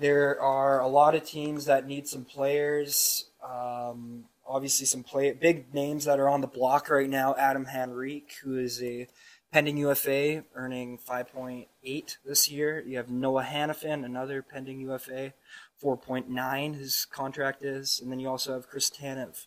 There 0.00 0.40
are 0.40 0.80
a 0.80 0.88
lot 0.88 1.14
of 1.14 1.24
teams 1.24 1.66
that 1.66 1.86
need 1.86 2.08
some 2.08 2.24
players. 2.24 3.26
Um, 3.42 4.24
obviously, 4.46 4.86
some 4.86 5.02
play 5.02 5.32
big 5.32 5.72
names 5.72 6.04
that 6.04 6.18
are 6.18 6.28
on 6.28 6.40
the 6.40 6.46
block 6.46 6.90
right 6.90 7.08
now. 7.08 7.34
Adam 7.36 7.66
Henrique, 7.66 8.34
who 8.42 8.58
is 8.58 8.82
a 8.82 9.06
pending 9.52 9.76
UFA, 9.76 10.42
earning 10.56 10.98
5.8 10.98 12.16
this 12.26 12.50
year. 12.50 12.82
You 12.84 12.96
have 12.96 13.08
Noah 13.08 13.44
Hanifin, 13.44 14.04
another 14.04 14.42
pending 14.42 14.80
UFA, 14.80 15.32
4.9 15.80 16.74
his 16.74 17.04
contract 17.04 17.62
is, 17.62 18.00
and 18.02 18.10
then 18.10 18.18
you 18.18 18.28
also 18.28 18.54
have 18.54 18.68
Chris 18.68 18.90
Tanev, 18.90 19.46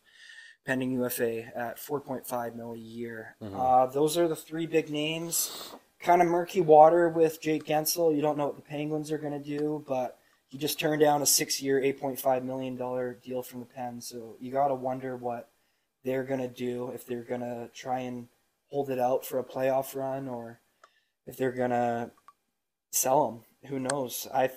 pending 0.66 0.92
UFA 0.92 1.54
at 1.58 1.78
4.5 1.78 2.56
mil 2.56 2.74
a 2.74 2.78
year. 2.78 3.36
Uh, 3.54 3.86
those 3.88 4.18
are 4.18 4.30
the 4.30 4.36
three 4.36 4.66
big 4.66 4.90
names. 4.90 5.74
Kind 6.00 6.22
of 6.22 6.30
murky 6.30 6.62
water 6.62 7.10
with 7.10 7.42
Jake 7.42 7.66
Guentzel. 7.66 8.16
You 8.16 8.22
don't 8.22 8.38
know 8.38 8.46
what 8.46 8.56
the 8.56 8.62
Penguins 8.62 9.12
are 9.12 9.18
going 9.18 9.34
to 9.34 9.40
do, 9.44 9.84
but 9.88 10.17
he 10.48 10.58
just 10.58 10.80
turned 10.80 11.02
down 11.02 11.22
a 11.22 11.26
six-year, 11.26 11.82
8.5 11.82 12.44
million 12.44 12.76
dollar 12.76 13.18
deal 13.24 13.44
from 13.44 13.60
the 13.60 13.66
Pens. 13.66 14.08
So 14.08 14.38
you 14.40 14.52
got 14.52 14.70
to 14.70 14.76
wonder 14.76 15.16
what 15.16 15.50
they're 16.04 16.24
going 16.24 16.40
to 16.40 16.48
do 16.48 16.92
if 16.94 17.06
they're 17.06 17.24
going 17.24 17.42
to 17.42 17.70
try 17.74 18.00
and 18.00 18.28
hold 18.70 18.90
it 18.90 19.00
out 19.00 19.26
for 19.26 19.40
a 19.40 19.44
playoff 19.44 19.96
run 19.96 20.28
or 20.28 20.60
if 21.26 21.38
they're 21.38 21.52
going 21.52 21.72
to 21.72 22.12
sell 22.92 23.28
him. 23.30 23.70
Who 23.70 23.80
knows? 23.80 24.28
I 24.34 24.52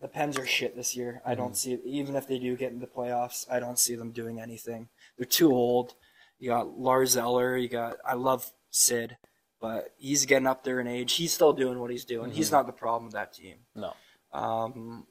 the 0.00 0.08
Pens 0.08 0.36
are 0.36 0.46
shit 0.46 0.74
this 0.74 0.96
year. 0.96 1.22
I 1.24 1.36
don't 1.36 1.56
see 1.56 1.78
even 1.84 2.16
if 2.16 2.26
they 2.26 2.38
do 2.38 2.56
get 2.56 2.72
into 2.72 2.84
the 2.84 2.92
playoffs. 2.92 3.46
I 3.50 3.60
don't 3.60 3.78
see 3.78 3.94
them 3.94 4.10
doing 4.10 4.40
anything. 4.40 4.88
They're 5.16 5.26
too 5.26 5.52
old. 5.52 5.94
You 6.38 6.50
got 6.50 6.78
Lars 6.78 7.16
Eller. 7.16 7.56
You 7.56 7.68
got 7.68 7.96
I 8.04 8.14
love 8.14 8.50
Sid, 8.70 9.16
but 9.60 9.94
he's 9.96 10.26
getting 10.26 10.48
up 10.48 10.64
there 10.64 10.80
in 10.80 10.88
age. 10.88 11.12
He's 11.14 11.32
still 11.32 11.52
doing 11.52 11.78
what 11.78 11.90
he's 11.90 12.04
doing. 12.04 12.32
He's 12.32 12.50
not 12.50 12.66
the 12.66 12.72
problem 12.72 13.04
with 13.04 13.14
that 13.14 13.32
team. 13.32 13.58
No. 13.74 13.94
Um, 14.32 15.06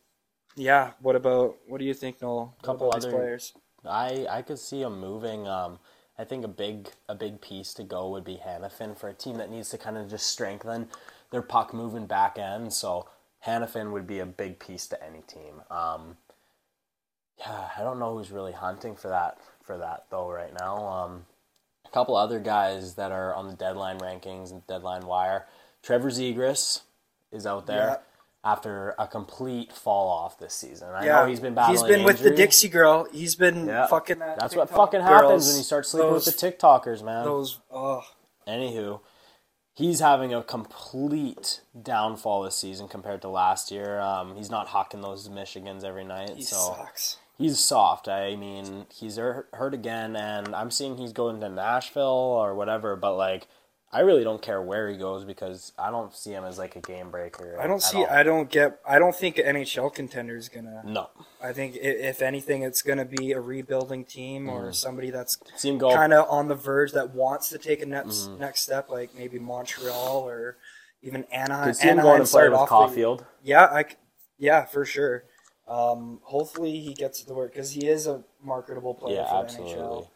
yeah. 0.56 0.91
What 1.02 1.15
about 1.15 1.58
what 1.68 1.80
do 1.80 1.86
you 1.86 1.94
think, 1.94 2.22
Noel? 2.22 2.56
What 2.58 2.62
Couple 2.63 2.91
other- 2.94 3.12
players. 3.12 3.54
I 3.88 4.26
I 4.30 4.41
could 4.41 4.60
see 4.60 4.82
him 4.82 5.00
moving. 5.00 5.48
Um, 5.48 5.80
I 6.18 6.24
think 6.24 6.44
a 6.44 6.48
big 6.50 6.89
a 7.08 7.15
big 7.15 7.41
piece 7.41 7.74
to 7.76 7.84
go 7.84 8.10
would 8.10 8.24
be 8.24 8.38
Hanifin 8.46 8.98
for 8.98 9.10
a 9.10 9.13
team 9.13 9.38
that 9.38 9.52
needs 9.52 9.70
to 9.70 9.78
kind 9.78 9.98
of 9.98 10.10
just 10.10 10.28
strengthen 10.28 10.88
their 11.32 11.41
puck 11.41 11.74
moving 11.74 12.06
back 12.08 12.38
end. 12.39 12.74
So 12.74 13.08
Hanifin 13.46 13.91
would 13.91 14.08
be 14.08 14.20
a 14.20 14.26
big 14.26 14.60
piece 14.60 14.88
to 14.88 15.04
any 15.04 15.22
team. 15.22 15.62
Um, 15.70 16.18
yeah, 17.38 17.70
I 17.78 17.82
don't 17.82 18.00
know 18.00 18.18
who's 18.18 18.32
really 18.32 18.54
hunting 18.54 18.96
for 18.96 19.10
that 19.10 19.38
for 19.63 19.78
that 19.78 20.06
though 20.10 20.32
right 20.32 20.54
now. 20.58 20.78
Um, 20.88 21.26
a 21.86 21.89
couple 21.89 22.15
other 22.15 22.39
guys 22.39 22.96
that 22.96 23.12
are 23.12 23.34
on 23.36 23.48
the 23.48 23.54
deadline 23.56 24.00
rankings 24.00 24.52
and 24.52 24.65
deadline 24.68 25.06
wire. 25.06 25.46
Trevor 25.84 26.10
Zegras 26.10 26.82
is 27.32 27.46
out 27.46 27.68
there. 27.68 28.00
After 28.45 28.93
a 28.99 29.08
complete 29.08 29.73
fall 29.73 30.08
off 30.08 30.38
this 30.38 30.53
season, 30.53 30.89
I 30.89 31.03
Yeah, 31.05 31.21
know 31.21 31.25
he's 31.25 31.39
been 31.39 31.55
battling. 31.55 31.79
He's 31.79 31.84
been 31.88 32.05
with 32.05 32.19
the. 32.19 32.29
Dixie 32.29 32.69
girl. 32.69 33.08
He's 33.12 33.34
been 33.36 33.67
Yeah. 33.67 33.88
fucking 33.88 34.19
that. 34.19 34.38
That's 34.38 34.55
what 34.55 34.67
TikTok 34.67 34.77
fucking 34.91 35.01
happens 35.01 35.47
when 35.47 35.58
you 35.58 35.63
start 35.63 35.88
sleeping 35.88 36.12
those, 36.12 36.27
with 36.27 36.38
the 36.39 36.51
TikTokers, 36.51 37.01
man. 37.01 37.23
Those. 37.25 37.60
Oh, 37.71 38.03
Anywho, 38.47 38.99
he's 39.73 39.99
having 39.99 40.31
a 40.31 40.43
complete 40.43 41.62
downfall 41.81 42.43
this 42.43 42.55
season 42.55 42.88
compared 42.88 43.23
to 43.23 43.29
last 43.29 43.71
year. 43.71 43.99
Um, 43.99 44.36
he's 44.36 44.51
not 44.51 44.67
hawking 44.67 45.01
those 45.01 45.27
Michigans 45.27 45.84
every 45.84 46.03
night, 46.03 46.29
he 46.36 46.43
so 46.43 46.75
sucks. 46.77 47.17
he's 47.39 47.58
soft. 47.58 48.08
I 48.08 48.36
mean, 48.36 48.86
he's 48.93 49.17
hurt 49.17 49.73
again, 49.73 50.15
and 50.15 50.53
I'm 50.55 50.69
seeing 50.69 50.97
he's 50.97 51.13
going 51.13 51.39
to 51.41 51.49
Nashville 51.49 52.03
or 52.03 52.53
whatever. 52.53 52.95
But 52.95 53.15
like, 53.15 53.47
I 53.95 54.01
really 54.01 54.25
don't 54.25 54.41
care 54.41 54.62
where 54.62 54.89
he 54.89 54.97
goes 54.97 55.23
because 55.23 55.71
I 55.79 55.89
don't 55.89 56.13
see 56.13 56.31
him 56.31 56.43
as 56.43 56.58
like 56.58 56.75
a 56.75 56.81
game 56.81 57.12
breaker. 57.12 57.58
I 57.62 57.65
don't 57.67 57.81
see. 57.81 57.99
all. 57.99 58.08
I 58.10 58.23
don't 58.23 58.49
get. 58.49 58.79
I 58.86 58.99
don't 58.99 59.15
think 59.15 59.38
NHL 59.38 59.93
contender 59.93 60.36
is 60.36 60.49
gonna. 60.49 60.81
no. 60.86 61.10
I 61.41 61.53
think 61.53 61.77
if 61.79 62.21
anything, 62.21 62.63
it's 62.63 62.81
gonna 62.81 63.05
be 63.05 63.31
a 63.31 63.39
rebuilding 63.39 64.03
team 64.03 64.47
Mm-hmm. 64.47 64.55
or 64.55 64.73
somebody 64.73 65.12
that's 65.12 65.38
See 65.55 65.69
him 65.69 65.77
go. 65.77 65.93
kind 65.93 66.12
of 66.13 66.27
on 66.29 66.47
the 66.49 66.55
verge 66.55 66.91
that 66.91 67.15
wants 67.15 67.47
to 67.49 67.58
take 67.58 67.81
a 67.81 67.86
next 67.86 68.27
Mm-hmm. 68.27 68.41
next 68.41 68.62
step, 68.62 68.89
like 68.89 69.15
maybe 69.15 69.39
Montreal 69.39 70.27
or 70.27 70.58
even 71.01 71.23
Anaheim. 71.31 71.67
Could 71.67 71.75
see 71.77 71.84
him 71.88 71.99
Anaheim 71.99 72.12
going 72.17 72.25
to 72.25 72.31
play 72.31 72.49
with 72.49 72.58
off 72.60 72.69
the- 72.93 73.01
Caufield. 73.01 73.25
yeah, 73.43 73.63
I. 73.65 73.86
Yeah, 74.38 74.65
for 74.65 74.84
sure. 74.84 75.23
Um, 75.67 76.19
hopefully 76.23 76.79
he 76.81 76.93
gets 76.93 77.21
to 77.21 77.25
the 77.25 77.34
work 77.34 77.53
because 77.53 77.71
he 77.71 77.88
is 77.88 78.05
a 78.08 78.23
marketable 78.43 78.93
player 78.93 79.15
Yeah, 79.15 79.29
for 79.29 79.36
absolutely. 79.45 79.73
NHL. 79.75 80.08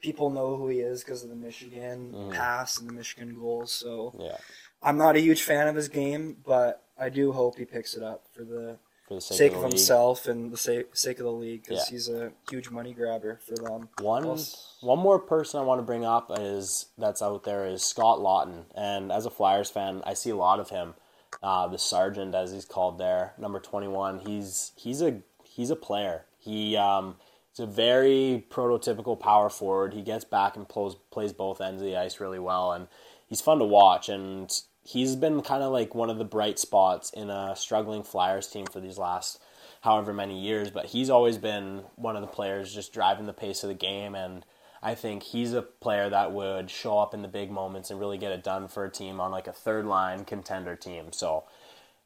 People 0.00 0.30
know 0.30 0.56
who 0.56 0.68
he 0.68 0.80
is 0.80 1.02
because 1.02 1.22
of 1.22 1.30
the 1.30 1.36
Michigan 1.36 2.12
Mm-hmm. 2.14 2.32
pass 2.32 2.78
and 2.78 2.88
the 2.88 2.92
Michigan 2.92 3.34
goals. 3.38 3.72
So 3.72 4.14
Yeah, 4.18 4.36
I'm 4.82 4.98
not 4.98 5.16
a 5.16 5.20
huge 5.20 5.42
fan 5.42 5.68
of 5.68 5.74
his 5.74 5.88
game, 5.88 6.36
but 6.44 6.82
I 6.98 7.08
do 7.08 7.32
hope 7.32 7.56
he 7.58 7.64
picks 7.64 7.94
it 7.96 8.02
up 8.02 8.24
for 8.34 8.44
the 8.44 8.78
for 9.08 9.14
the 9.14 9.20
sake, 9.20 9.38
sake 9.38 9.52
of, 9.52 9.58
of 9.64 9.70
himself 9.70 10.26
and 10.26 10.50
the 10.52 10.56
sake, 10.56 10.96
sake 10.96 11.18
of 11.20 11.24
the 11.24 11.32
league 11.32 11.62
because 11.62 11.86
Yeah. 11.88 11.90
he's 11.92 12.08
a 12.08 12.32
huge 12.50 12.70
money 12.70 12.92
grabber 12.92 13.38
for 13.46 13.54
them. 13.54 13.88
One 14.00 14.24
Plus- 14.24 14.76
one 14.80 14.98
more 14.98 15.18
person 15.20 15.60
I 15.60 15.62
want 15.64 15.78
to 15.78 15.84
bring 15.84 16.04
up 16.04 16.30
is 16.38 16.86
that's 16.98 17.22
out 17.22 17.44
there 17.44 17.66
is 17.66 17.84
Scott 17.84 18.18
Laughton, 18.18 18.64
and 18.74 19.12
as 19.12 19.24
a 19.24 19.30
Flyers 19.30 19.70
fan, 19.70 20.02
I 20.04 20.14
see 20.14 20.30
a 20.30 20.36
lot 20.36 20.58
of 20.60 20.70
him. 20.70 20.94
Uh, 21.42 21.66
the 21.68 21.78
sergeant, 21.78 22.34
as 22.34 22.50
he's 22.52 22.64
called 22.64 22.98
there, 22.98 23.34
number 23.38 23.60
twenty 23.60 23.88
one. 23.88 24.18
He's 24.20 24.72
he's 24.76 25.00
a 25.02 25.20
he's 25.44 25.70
a 25.70 25.76
player. 25.76 26.24
He 26.38 26.76
um, 26.76 27.16
is 27.56 27.60
a 27.60 27.66
very 27.66 28.44
prototypical 28.50 29.18
power 29.18 29.48
forward. 29.48 29.94
He 29.94 30.02
gets 30.02 30.24
back 30.24 30.56
and 30.56 30.68
plays 30.68 30.94
plays 31.10 31.32
both 31.32 31.60
ends 31.60 31.80
of 31.80 31.86
the 31.86 31.96
ice 31.96 32.20
really 32.20 32.38
well, 32.38 32.72
and 32.72 32.88
he's 33.26 33.40
fun 33.40 33.58
to 33.58 33.64
watch. 33.64 34.08
And 34.08 34.52
he's 34.84 35.16
been 35.16 35.40
kind 35.40 35.62
of 35.62 35.72
like 35.72 35.94
one 35.94 36.10
of 36.10 36.18
the 36.18 36.24
bright 36.24 36.58
spots 36.58 37.10
in 37.10 37.30
a 37.30 37.56
struggling 37.56 38.02
Flyers 38.02 38.48
team 38.48 38.66
for 38.66 38.80
these 38.80 38.98
last 38.98 39.40
however 39.80 40.12
many 40.12 40.38
years, 40.38 40.70
but 40.70 40.86
he's 40.86 41.10
always 41.10 41.38
been 41.38 41.82
one 41.96 42.16
of 42.16 42.22
the 42.22 42.28
players 42.28 42.74
just 42.74 42.92
driving 42.92 43.26
the 43.26 43.32
pace 43.32 43.62
of 43.62 43.68
the 43.68 43.74
game 43.74 44.14
and 44.14 44.44
I 44.82 44.94
think 44.94 45.24
he's 45.24 45.52
a 45.52 45.62
player 45.62 46.08
that 46.10 46.32
would 46.32 46.70
show 46.70 46.98
up 46.98 47.14
in 47.14 47.22
the 47.22 47.28
big 47.28 47.50
moments 47.50 47.90
and 47.90 47.98
really 47.98 48.18
get 48.18 48.32
it 48.32 48.44
done 48.44 48.68
for 48.68 48.84
a 48.84 48.90
team 48.90 49.20
on 49.20 49.32
like 49.32 49.48
a 49.48 49.52
third 49.52 49.84
line 49.84 50.24
contender 50.24 50.76
team. 50.76 51.12
So 51.12 51.42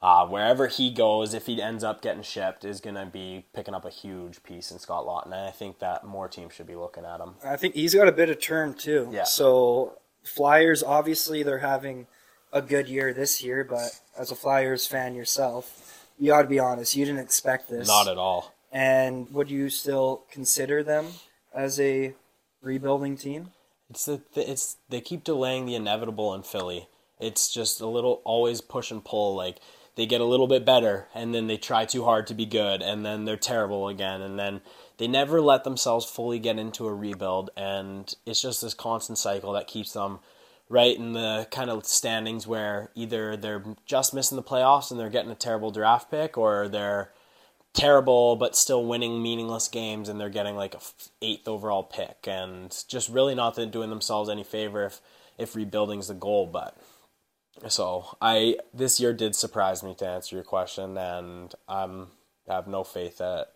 uh, 0.03 0.27
wherever 0.27 0.67
he 0.67 0.91
goes, 0.91 1.35
if 1.35 1.47
he 1.47 1.61
ends 1.61 1.85
up 1.85 2.01
getting 2.01 2.23
shipped, 2.23 2.65
is 2.65 2.81
going 2.81 2.97
to 2.97 3.07
be 3.07 3.45
picking 3.53 3.75
up 3.75 3.85
a 3.85 3.91
huge 3.91 4.43
piece 4.43 4.71
in 4.71 4.79
Scott 4.79 5.05
Laughton. 5.07 5.27
And 5.27 5.47
I 5.47 5.51
think 5.51 5.79
that 5.81 6.05
more 6.05 6.29
teams 6.29 6.55
should 6.55 6.67
be 6.67 6.75
looking 6.75 7.05
at 7.05 7.21
him. 7.21 7.35
I 7.45 7.57
think 7.57 7.75
he's 7.75 7.95
got 7.95 8.09
a 8.09 8.13
bit 8.13 8.31
of 8.31 8.41
turn 8.41 8.75
too. 8.75 9.11
Yeah. 9.13 9.25
So 9.25 9.99
Flyers, 10.23 10.83
obviously, 10.83 11.43
they're 11.43 11.59
having 11.59 12.07
a 12.53 12.63
good 12.63 12.89
year 12.89 13.13
this 13.13 13.43
year, 13.43 13.63
but 13.63 14.01
as 14.19 14.31
a 14.31 14.35
Flyers 14.35 14.87
fan 14.87 15.15
yourself, 15.15 16.07
you 16.19 16.33
ought 16.33 16.43
to 16.43 16.49
be 16.49 16.59
honest. 16.59 16.97
You 16.97 17.05
didn't 17.05 17.21
expect 17.21 17.69
this. 17.69 17.87
Not 17.87 18.09
at 18.09 18.19
all. 18.19 18.55
And 18.73 19.31
would 19.33 19.51
you 19.51 19.69
still 19.69 20.25
consider 20.31 20.83
them 20.83 21.07
as 21.55 21.79
a 21.79 22.15
rebuilding 22.63 23.17
team? 23.17 23.51
It's 23.91 24.05
the 24.05 24.23
it's 24.35 24.77
they 24.89 25.01
keep 25.01 25.25
delaying 25.25 25.67
the 25.67 25.75
inevitable 25.75 26.33
in 26.35 26.43
Philly. 26.43 26.89
It's 27.19 27.53
just 27.53 27.81
a 27.81 27.87
little 27.87 28.23
always 28.25 28.61
push 28.61 28.91
and 28.91 29.05
pull. 29.05 29.35
Like 29.35 29.59
they 30.01 30.07
get 30.07 30.23
a 30.23 30.25
little 30.25 30.47
bit 30.47 30.65
better, 30.65 31.09
and 31.15 31.35
then 31.35 31.47
they 31.47 31.59
try 31.59 31.85
too 31.85 32.05
hard 32.05 32.27
to 32.27 32.33
be 32.33 32.47
good, 32.47 32.81
and 32.81 33.05
then 33.05 33.27
they're 33.27 33.37
terrible 33.37 33.87
again, 33.87 34.23
and 34.23 34.39
then 34.39 34.63
they 34.97 35.07
never 35.07 35.43
let 35.43 35.63
themselves 35.63 36.07
fully 36.07 36.39
get 36.39 36.59
into 36.59 36.87
a 36.87 36.95
rebuild, 36.95 37.51
and 37.55 38.15
it's 38.25 38.41
just 38.41 38.63
this 38.63 38.73
constant 38.73 39.19
cycle 39.19 39.53
that 39.53 39.67
keeps 39.67 39.93
them 39.93 40.21
right 40.71 40.97
in 40.97 41.13
the 41.13 41.47
kind 41.51 41.69
of 41.69 41.85
standings 41.85 42.47
where 42.47 42.91
either 42.95 43.37
they're 43.37 43.63
just 43.85 44.15
missing 44.15 44.37
the 44.37 44.43
playoffs 44.43 44.91
and 44.91 44.99
they're 44.99 45.11
getting 45.11 45.31
a 45.31 45.35
terrible 45.35 45.71
draft 45.71 46.11
pick, 46.11 46.39
or 46.39 46.67
they're 46.67 47.11
terrible 47.75 48.37
but 48.37 48.57
still 48.57 48.87
winning 48.87 49.23
meaningless 49.23 49.69
games 49.69 50.09
and 50.09 50.19
they're 50.19 50.31
getting 50.31 50.57
like 50.57 50.75
a 50.75 50.81
eighth 51.21 51.47
overall 51.47 51.83
pick 51.83 52.27
and 52.27 52.85
just 52.89 53.11
really 53.11 53.35
not 53.35 53.55
doing 53.71 53.91
themselves 53.91 54.31
any 54.31 54.43
favor 54.43 54.87
if 54.87 55.01
if 55.39 55.55
rebuilding's 55.55 56.09
the 56.09 56.15
goal 56.15 56.47
but 56.47 56.77
so 57.69 58.05
i 58.21 58.57
this 58.73 59.01
year 59.01 59.13
did 59.13 59.35
surprise 59.35 59.83
me 59.83 59.95
to 59.95 60.07
answer 60.07 60.37
your 60.37 60.45
question 60.45 60.97
and 60.97 61.55
i'm 61.69 62.09
I 62.49 62.55
have 62.55 62.67
no 62.67 62.83
faith 62.83 63.19
that 63.19 63.53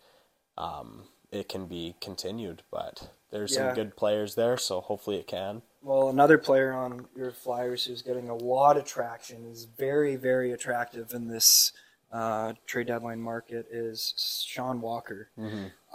um, 0.56 1.04
it 1.32 1.48
can 1.48 1.66
be 1.66 1.96
continued 2.00 2.62
but 2.70 3.10
there's 3.32 3.52
Yeah. 3.52 3.66
some 3.68 3.74
good 3.74 3.96
players 3.96 4.34
there 4.36 4.56
so 4.56 4.80
hopefully 4.80 5.16
it 5.16 5.26
can 5.26 5.62
Well, 5.82 6.08
another 6.08 6.38
player 6.38 6.72
on 6.72 7.08
your 7.16 7.32
Flyers 7.32 7.84
who's 7.84 8.02
getting 8.02 8.28
a 8.30 8.34
lot 8.36 8.76
of 8.76 8.84
traction 8.84 9.44
is 9.44 9.64
very, 9.66 10.16
very 10.16 10.52
attractive 10.52 11.12
in 11.12 11.28
this 11.28 11.72
uh, 12.12 12.54
trade 12.66 12.86
deadline 12.86 13.20
market 13.20 13.66
is 13.70 14.14
Sean 14.46 14.80
Walker. 14.80 15.28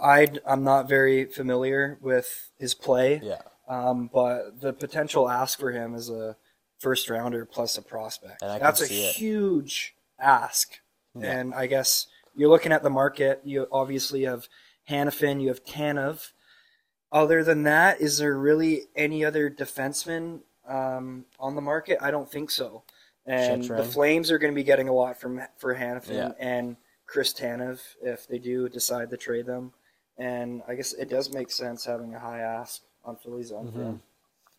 i 0.00 0.28
I'm 0.46 0.62
not 0.62 0.88
very 0.88 1.24
familiar 1.24 1.98
with 2.02 2.50
his 2.58 2.74
play, 2.74 3.20
yeah 3.22 3.42
um, 3.68 4.10
but 4.12 4.60
the 4.60 4.72
potential 4.72 5.28
ask 5.30 5.58
for 5.58 5.72
him 5.72 5.94
is 5.94 6.10
a 6.10 6.36
first 6.80 7.08
rounder 7.08 7.44
plus 7.44 7.78
a 7.78 7.82
prospect. 7.82 8.42
And 8.42 8.50
I 8.50 8.58
can 8.58 8.64
That's 8.64 8.80
a 8.80 8.84
it. 8.84 9.14
huge 9.14 9.94
ask. 10.18 10.72
Yeah. 11.14 11.38
And 11.40 11.54
I 11.54 11.66
guess 11.66 12.06
you're 12.34 12.48
looking 12.50 12.72
at 12.72 12.82
the 12.82 12.90
market. 12.90 13.40
You 13.44 13.66
obviously 13.70 14.22
have 14.24 14.48
Hanifin, 14.88 15.40
you 15.40 15.48
have 15.48 15.64
Tanev. 15.64 16.32
Other 17.12 17.42
than 17.44 17.64
that, 17.64 18.00
is 18.00 18.18
there 18.18 18.36
really 18.38 18.82
any 18.96 19.24
other 19.24 19.50
defenseman 19.50 20.40
um, 20.68 21.24
on 21.38 21.54
the 21.54 21.60
market? 21.60 21.98
I 22.00 22.10
don't 22.10 22.30
think 22.30 22.50
so. 22.50 22.84
And 23.26 23.64
the 23.64 23.84
Flames 23.84 24.30
are 24.30 24.38
going 24.38 24.52
to 24.52 24.56
be 24.56 24.64
getting 24.64 24.88
a 24.88 24.92
lot 24.92 25.20
from 25.20 25.40
for 25.58 25.74
Hanifin 25.74 26.14
Yeah. 26.14 26.32
and 26.38 26.76
Chris 27.06 27.32
Tanev 27.32 27.80
if 28.02 28.26
they 28.26 28.38
do 28.38 28.68
decide 28.68 29.10
to 29.10 29.16
trade 29.16 29.46
them. 29.46 29.72
And 30.18 30.62
I 30.68 30.74
guess 30.74 30.92
it 30.92 31.08
does 31.10 31.32
make 31.32 31.50
sense 31.50 31.84
having 31.84 32.14
a 32.14 32.18
high 32.18 32.40
ask 32.40 32.82
on 33.04 33.16
Philly's 33.16 33.52
end. 33.52 33.68
Mm-hmm. 33.68 33.96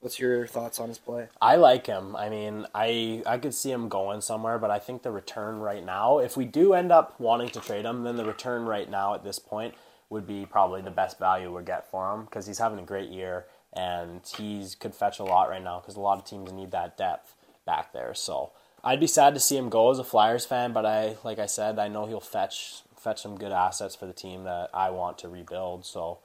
What's 0.01 0.19
your 0.19 0.47
thoughts 0.47 0.79
on 0.79 0.89
his 0.89 0.97
play? 0.97 1.27
I 1.39 1.57
like 1.57 1.85
him. 1.85 2.15
I 2.15 2.27
mean, 2.27 2.65
I 2.73 3.21
I 3.27 3.37
could 3.37 3.53
see 3.53 3.71
him 3.71 3.87
going 3.87 4.21
somewhere, 4.21 4.57
but 4.57 4.71
I 4.71 4.79
think 4.79 5.03
the 5.03 5.11
return 5.11 5.59
right 5.59 5.85
now, 5.85 6.17
if 6.17 6.35
we 6.35 6.43
do 6.43 6.73
end 6.73 6.91
up 6.91 7.19
wanting 7.19 7.49
to 7.49 7.59
trade 7.59 7.85
him, 7.85 8.03
then 8.03 8.15
the 8.15 8.25
return 8.25 8.65
right 8.65 8.89
now 8.89 9.13
at 9.13 9.23
this 9.23 9.37
point 9.37 9.75
would 10.09 10.25
be 10.25 10.47
probably 10.47 10.81
the 10.81 10.89
best 10.89 11.19
value 11.19 11.55
we 11.55 11.63
get 11.63 11.89
for 11.89 12.11
him 12.13 12.25
because 12.25 12.47
he's 12.47 12.57
having 12.57 12.79
a 12.79 12.83
great 12.83 13.11
year 13.11 13.45
and 13.73 14.21
he's 14.35 14.73
could 14.73 14.95
fetch 14.95 15.19
a 15.19 15.23
lot 15.23 15.49
right 15.49 15.63
now 15.63 15.79
because 15.79 15.95
a 15.95 16.01
lot 16.01 16.17
of 16.17 16.25
teams 16.25 16.51
need 16.51 16.71
that 16.71 16.97
depth 16.97 17.35
back 17.67 17.93
there. 17.93 18.15
So 18.15 18.53
I'd 18.83 18.99
be 18.99 19.05
sad 19.05 19.35
to 19.35 19.39
see 19.39 19.55
him 19.55 19.69
go 19.69 19.91
as 19.91 19.99
a 19.99 20.03
Flyers 20.03 20.45
fan, 20.45 20.73
but 20.73 20.83
I 20.83 21.17
like 21.23 21.37
I 21.37 21.45
said, 21.45 21.77
I 21.77 21.89
know 21.89 22.07
he'll 22.07 22.19
fetch 22.19 22.81
fetch 22.97 23.21
some 23.21 23.37
good 23.37 23.51
assets 23.51 23.95
for 23.95 24.07
the 24.07 24.13
team 24.13 24.45
that 24.45 24.71
I 24.73 24.89
want 24.89 25.19
to 25.19 25.29
rebuild. 25.29 25.85
So. 25.85 26.17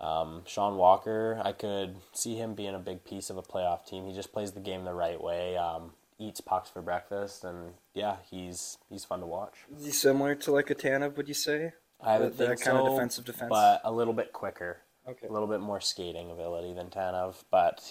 Um, 0.00 0.42
Sean 0.46 0.76
Walker, 0.76 1.40
I 1.44 1.52
could 1.52 1.96
see 2.12 2.36
him 2.36 2.54
being 2.54 2.74
a 2.74 2.78
big 2.78 3.04
piece 3.04 3.30
of 3.30 3.36
a 3.36 3.42
playoff 3.42 3.84
team. 3.86 4.06
He 4.06 4.14
just 4.14 4.32
plays 4.32 4.52
the 4.52 4.60
game 4.60 4.84
the 4.84 4.94
right 4.94 5.20
way, 5.20 5.56
um, 5.56 5.92
eats 6.20 6.40
pucks 6.40 6.70
for 6.70 6.80
breakfast, 6.82 7.42
and 7.44 7.74
yeah, 7.94 8.16
he's 8.30 8.78
he's 8.88 9.04
fun 9.04 9.20
to 9.20 9.26
watch. 9.26 9.54
Is 9.76 9.84
he 9.86 9.90
similar 9.90 10.34
to 10.36 10.52
like 10.52 10.70
a 10.70 10.74
Tanev, 10.74 11.16
would 11.16 11.26
you 11.28 11.34
say? 11.34 11.72
I 12.00 12.18
That- 12.18 12.24
would 12.24 12.36
that 12.38 12.46
think 12.48 12.60
kind 12.62 12.78
of 12.78 12.92
defensive 12.92 13.24
defense? 13.24 13.48
but 13.50 13.80
a 13.82 13.90
little 13.90 14.14
bit 14.14 14.32
quicker, 14.32 14.82
Okay. 15.08 15.26
a 15.26 15.32
little 15.32 15.48
bit 15.48 15.60
more 15.60 15.80
skating 15.80 16.30
ability 16.30 16.74
than 16.74 16.90
Tanev, 16.90 17.42
but 17.50 17.82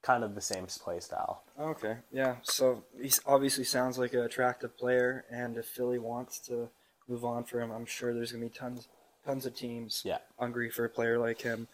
kind 0.00 0.24
of 0.24 0.34
the 0.34 0.40
same 0.40 0.66
play 0.66 1.00
style. 1.00 1.42
Okay. 1.60 1.98
Yeah. 2.10 2.36
So 2.42 2.84
he 2.98 3.10
obviously 3.26 3.64
sounds 3.64 3.98
like 3.98 4.14
an 4.14 4.20
attractive 4.20 4.76
player, 4.78 5.26
and 5.30 5.58
if 5.58 5.66
Philly 5.66 5.98
wants 5.98 6.38
to 6.46 6.70
move 7.06 7.22
on 7.24 7.44
for 7.44 7.60
him, 7.60 7.70
I'm 7.70 7.84
sure 7.86 8.14
there's 8.14 8.32
gonna 8.32 8.44
be 8.44 8.50
tons, 8.50 8.88
tons 9.24 9.46
of 9.46 9.54
teams 9.54 10.02
Yeah. 10.04 10.18
hungry 10.38 10.70
for 10.70 10.84
a 10.84 10.90
player 10.90 11.18
like 11.18 11.40
him. 11.40 11.68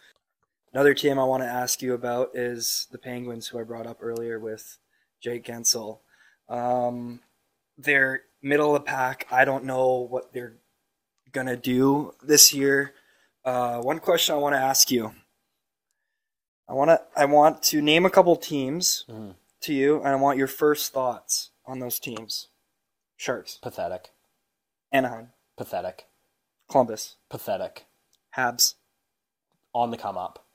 Another 0.73 0.93
team 0.93 1.19
I 1.19 1.23
want 1.25 1.43
to 1.43 1.47
ask 1.47 1.81
you 1.81 1.93
about 1.93 2.35
is 2.35 2.87
the 2.91 2.97
Penguins, 2.97 3.47
who 3.47 3.59
I 3.59 3.63
brought 3.63 3.87
up 3.87 3.97
earlier 4.01 4.39
with 4.39 4.77
Jake 5.19 5.43
Guentzel. 5.45 5.99
Um, 6.47 7.21
they're 7.77 8.23
middle 8.41 8.75
of 8.75 8.81
the 8.81 8.85
pack. 8.85 9.27
I 9.31 9.43
don't 9.45 9.65
know 9.65 9.97
what 9.97 10.33
they're 10.33 10.55
gonna 11.31 11.57
do 11.57 12.15
this 12.21 12.53
year. 12.53 12.93
Uh, 13.43 13.81
one 13.81 13.99
question 13.99 14.35
I 14.35 14.37
want 14.37 14.53
to 14.53 14.59
ask 14.59 14.89
you. 14.91 15.13
I 16.67 16.73
want 16.73 16.89
to 16.89 17.01
I 17.15 17.25
want 17.25 17.63
to 17.63 17.81
name 17.81 18.05
a 18.05 18.09
couple 18.09 18.35
teams 18.37 19.03
Mhm. 19.09 19.35
to 19.61 19.73
you, 19.73 19.97
and 19.97 20.07
I 20.07 20.15
want 20.15 20.37
your 20.37 20.47
first 20.47 20.93
thoughts 20.93 21.49
on 21.65 21.79
those 21.79 21.99
teams. 21.99 22.47
Sharks, 23.17 23.57
Pathetic, 23.57 24.11
Anaheim, 24.91 25.33
pathetic, 25.57 26.07
Columbus, 26.71 27.17
pathetic. 27.29 27.85
Habs, 28.37 28.75
On 29.73 29.91
the 29.91 29.97
come 29.97 30.17
up, 30.17 30.45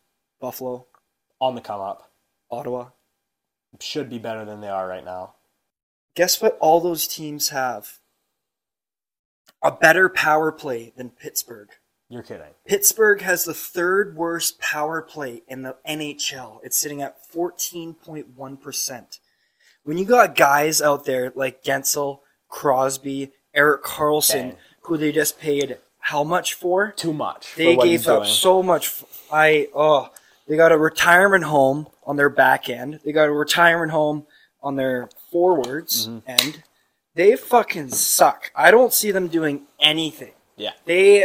Buffalo, 0.41 0.87
on 1.41 1.55
the 1.55 1.61
come 1.61 1.81
up. 1.81 2.11
Ottawa. 2.51 2.89
Should 3.81 4.09
be 4.09 4.19
better 4.19 4.45
than 4.47 4.63
they 4.63 4.69
are 4.69 4.89
right 4.89 5.05
now. 5.05 5.35
Guess 6.15 6.41
what 6.41 6.57
all 6.59 6.81
those 6.81 7.07
teams 7.07 7.51
have? 7.51 7.99
A 9.63 9.71
better 9.71 10.09
power 10.09 10.51
play 10.53 10.95
than 10.97 11.11
Pittsburgh. 11.11 11.69
You're 12.09 12.23
kidding. 12.23 12.55
Pittsburgh 12.67 13.21
has 13.21 13.45
the 13.45 13.53
third 13.53 14.17
worst 14.17 14.59
power 14.59 15.03
play 15.03 15.43
in 15.49 15.63
the 15.63 15.77
NHL. 15.87 16.61
It's 16.63 16.79
sitting 16.79 17.03
at 17.03 17.17
14.1%. 17.31 19.19
When 19.83 19.99
you 19.99 20.05
got 20.07 20.35
guys 20.37 20.81
out 20.81 21.05
there 21.05 21.33
like 21.35 21.63
Guentzel, 21.63 22.21
Crosby, 22.49 23.33
Erik 23.53 23.83
Karlsson, 23.83 24.51
Bang. 24.51 24.57
who 24.83 24.97
they 24.97 25.13
just 25.13 25.39
paid 25.39 25.77
how 26.07 26.23
much 26.23 26.55
for? 26.55 26.93
Too 26.93 27.13
much. 27.13 27.53
They 27.57 27.75
gave 27.77 28.07
up 28.07 28.23
doing. 28.23 28.33
so 28.33 28.63
much. 28.63 28.87
f- 28.87 29.05
I 29.33 29.69
oh, 29.75 30.11
they 30.47 30.57
got 30.57 30.71
a 30.71 30.79
retirement 30.79 31.43
home 31.45 31.89
on 32.07 32.15
their 32.15 32.29
back 32.31 32.69
end. 32.71 33.01
They 33.05 33.11
got 33.11 33.29
a 33.29 33.33
retirement 33.33 33.91
home 33.91 34.25
on 34.63 34.77
their 34.77 35.09
forwards 35.33 36.07
Mm-hmm. 36.09 36.19
end. 36.31 36.63
They 37.17 37.35
fucking 37.35 37.89
suck. 37.91 38.53
I 38.55 38.71
don't 38.71 38.93
see 38.93 39.11
them 39.11 39.27
doing 39.27 39.63
anything. 39.81 40.33
Yeah. 40.57 40.73
They, 40.85 41.25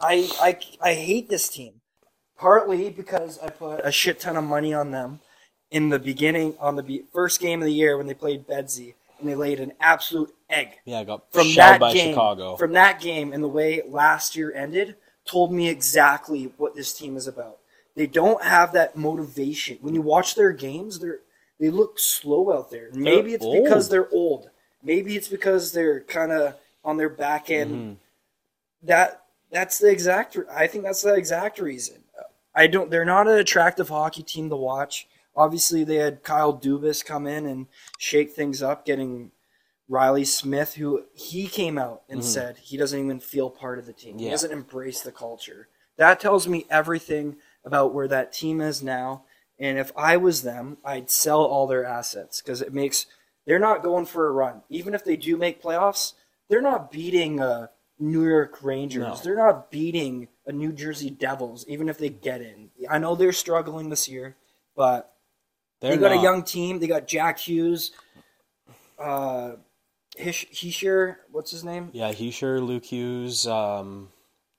I, 0.00 0.28
I, 0.40 0.58
I 0.82 0.94
hate 0.94 1.28
this 1.28 1.48
team. 1.48 1.74
Partly 2.36 2.90
because 2.90 3.38
I 3.38 3.50
put 3.50 3.80
a 3.84 3.92
shit 3.92 4.18
ton 4.18 4.36
of 4.36 4.44
money 4.44 4.74
on 4.74 4.90
them 4.90 5.20
in 5.70 5.90
the 5.90 5.98
beginning, 6.00 6.54
on 6.58 6.74
the 6.76 6.82
be- 6.82 7.04
first 7.12 7.40
game 7.40 7.60
of 7.60 7.66
the 7.66 7.72
year 7.72 7.96
when 7.96 8.06
they 8.08 8.14
played 8.14 8.46
Bedsy, 8.48 8.94
and 9.18 9.28
they 9.28 9.34
laid 9.34 9.60
an 9.60 9.72
absolute 9.80 10.34
egg 10.50 10.78
Yeah, 10.84 11.00
I 11.00 11.04
got 11.04 11.32
from 11.32 11.54
that 11.54 11.80
by 11.80 11.92
game, 11.92 12.12
Chicago. 12.12 12.56
From 12.56 12.72
that 12.72 13.00
game 13.00 13.32
and 13.32 13.42
the 13.42 13.48
way 13.48 13.82
last 13.86 14.36
year 14.36 14.52
ended, 14.54 14.96
told 15.24 15.52
me 15.52 15.68
exactly 15.68 16.52
what 16.56 16.74
this 16.74 16.92
team 16.94 17.16
is 17.16 17.26
about. 17.26 17.58
They 17.94 18.06
don't 18.06 18.42
have 18.42 18.72
that 18.72 18.96
motivation. 18.96 19.78
When 19.80 19.94
you 19.94 20.02
watch 20.02 20.34
their 20.34 20.52
games, 20.52 20.98
they're 20.98 21.20
they 21.58 21.70
look 21.70 21.98
slow 21.98 22.52
out 22.52 22.70
there. 22.70 22.90
Maybe 22.92 23.32
it's 23.32 23.44
old. 23.44 23.64
because 23.64 23.88
they're 23.88 24.10
old. 24.10 24.50
Maybe 24.82 25.16
it's 25.16 25.28
because 25.28 25.72
they're 25.72 26.00
kind 26.02 26.30
of 26.30 26.54
on 26.84 26.96
their 26.96 27.08
back 27.08 27.50
end. 27.50 27.70
Mm-hmm. 27.70 27.92
That 28.82 29.22
that's 29.50 29.78
the 29.78 29.88
exact. 29.88 30.36
I 30.50 30.66
think 30.66 30.84
that's 30.84 31.02
the 31.02 31.14
exact 31.14 31.58
reason. 31.58 32.02
I 32.54 32.66
don't. 32.66 32.90
They're 32.90 33.04
not 33.04 33.28
an 33.28 33.38
attractive 33.38 33.88
hockey 33.88 34.22
team 34.22 34.48
to 34.50 34.56
watch. 34.56 35.08
Obviously, 35.36 35.84
they 35.84 35.96
had 35.96 36.22
Kyle 36.22 36.56
Dubas 36.56 37.04
come 37.04 37.26
in 37.26 37.46
and 37.46 37.66
shake 37.98 38.32
things 38.32 38.62
up, 38.62 38.84
getting 38.86 39.32
Reilly 39.88 40.24
Smith, 40.24 40.74
who 40.74 41.04
he 41.14 41.46
came 41.46 41.78
out 41.78 42.02
and 42.08 42.24
said 42.24 42.56
he 42.56 42.76
doesn't 42.76 42.98
even 42.98 43.20
feel 43.20 43.50
part 43.50 43.78
of 43.78 43.86
the 43.86 43.92
team. 43.92 44.18
He 44.18 44.24
Yeah. 44.24 44.32
doesn't 44.32 44.50
embrace 44.52 45.00
the 45.00 45.12
culture. 45.12 45.68
That 45.96 46.18
tells 46.20 46.48
me 46.48 46.66
everything 46.68 47.36
about 47.64 47.94
where 47.94 48.08
that 48.08 48.32
team 48.32 48.60
is 48.60 48.82
now. 48.82 49.24
And 49.58 49.78
if 49.78 49.92
I 49.96 50.16
was 50.16 50.42
them, 50.42 50.78
I'd 50.84 51.10
sell 51.10 51.40
all 51.42 51.66
their 51.66 51.84
assets 51.84 52.40
because 52.40 52.60
it 52.60 52.74
makes 52.74 53.06
they're 53.46 53.58
not 53.60 53.82
going 53.82 54.06
for 54.06 54.26
a 54.26 54.32
run. 54.32 54.62
Even 54.68 54.92
if 54.92 55.04
they 55.04 55.16
do 55.16 55.36
make 55.36 55.62
playoffs, 55.62 56.14
they're 56.48 56.60
not 56.60 56.90
beating 56.90 57.40
uh, 57.40 57.68
New 57.98 58.26
York 58.26 58.62
Rangers. 58.62 59.02
No. 59.02 59.14
They're 59.14 59.36
not 59.36 59.70
beating 59.70 60.28
a 60.46 60.52
New 60.52 60.72
Jersey 60.72 61.10
Devils, 61.10 61.64
even 61.68 61.88
if 61.88 61.96
they 61.96 62.08
get 62.08 62.40
in. 62.40 62.70
I 62.90 62.98
know 62.98 63.14
they're 63.14 63.32
struggling 63.32 63.88
this 63.88 64.08
year, 64.08 64.36
but 64.74 65.15
They're 65.80 65.92
they 65.96 65.96
got 65.98 66.14
not. 66.14 66.20
a 66.20 66.22
young 66.22 66.42
team. 66.42 66.78
They 66.78 66.86
got 66.86 67.06
Jack 67.06 67.38
Hughes, 67.38 67.92
uh, 68.98 69.52
Hish- 70.16 70.46
Hischier, 70.52 71.16
what's 71.30 71.50
his 71.50 71.64
name? 71.64 71.90
Yeah, 71.92 72.12
Hischier, 72.12 72.66
Luke 72.66 72.84
Hughes, 72.84 73.46
um, 73.46 74.08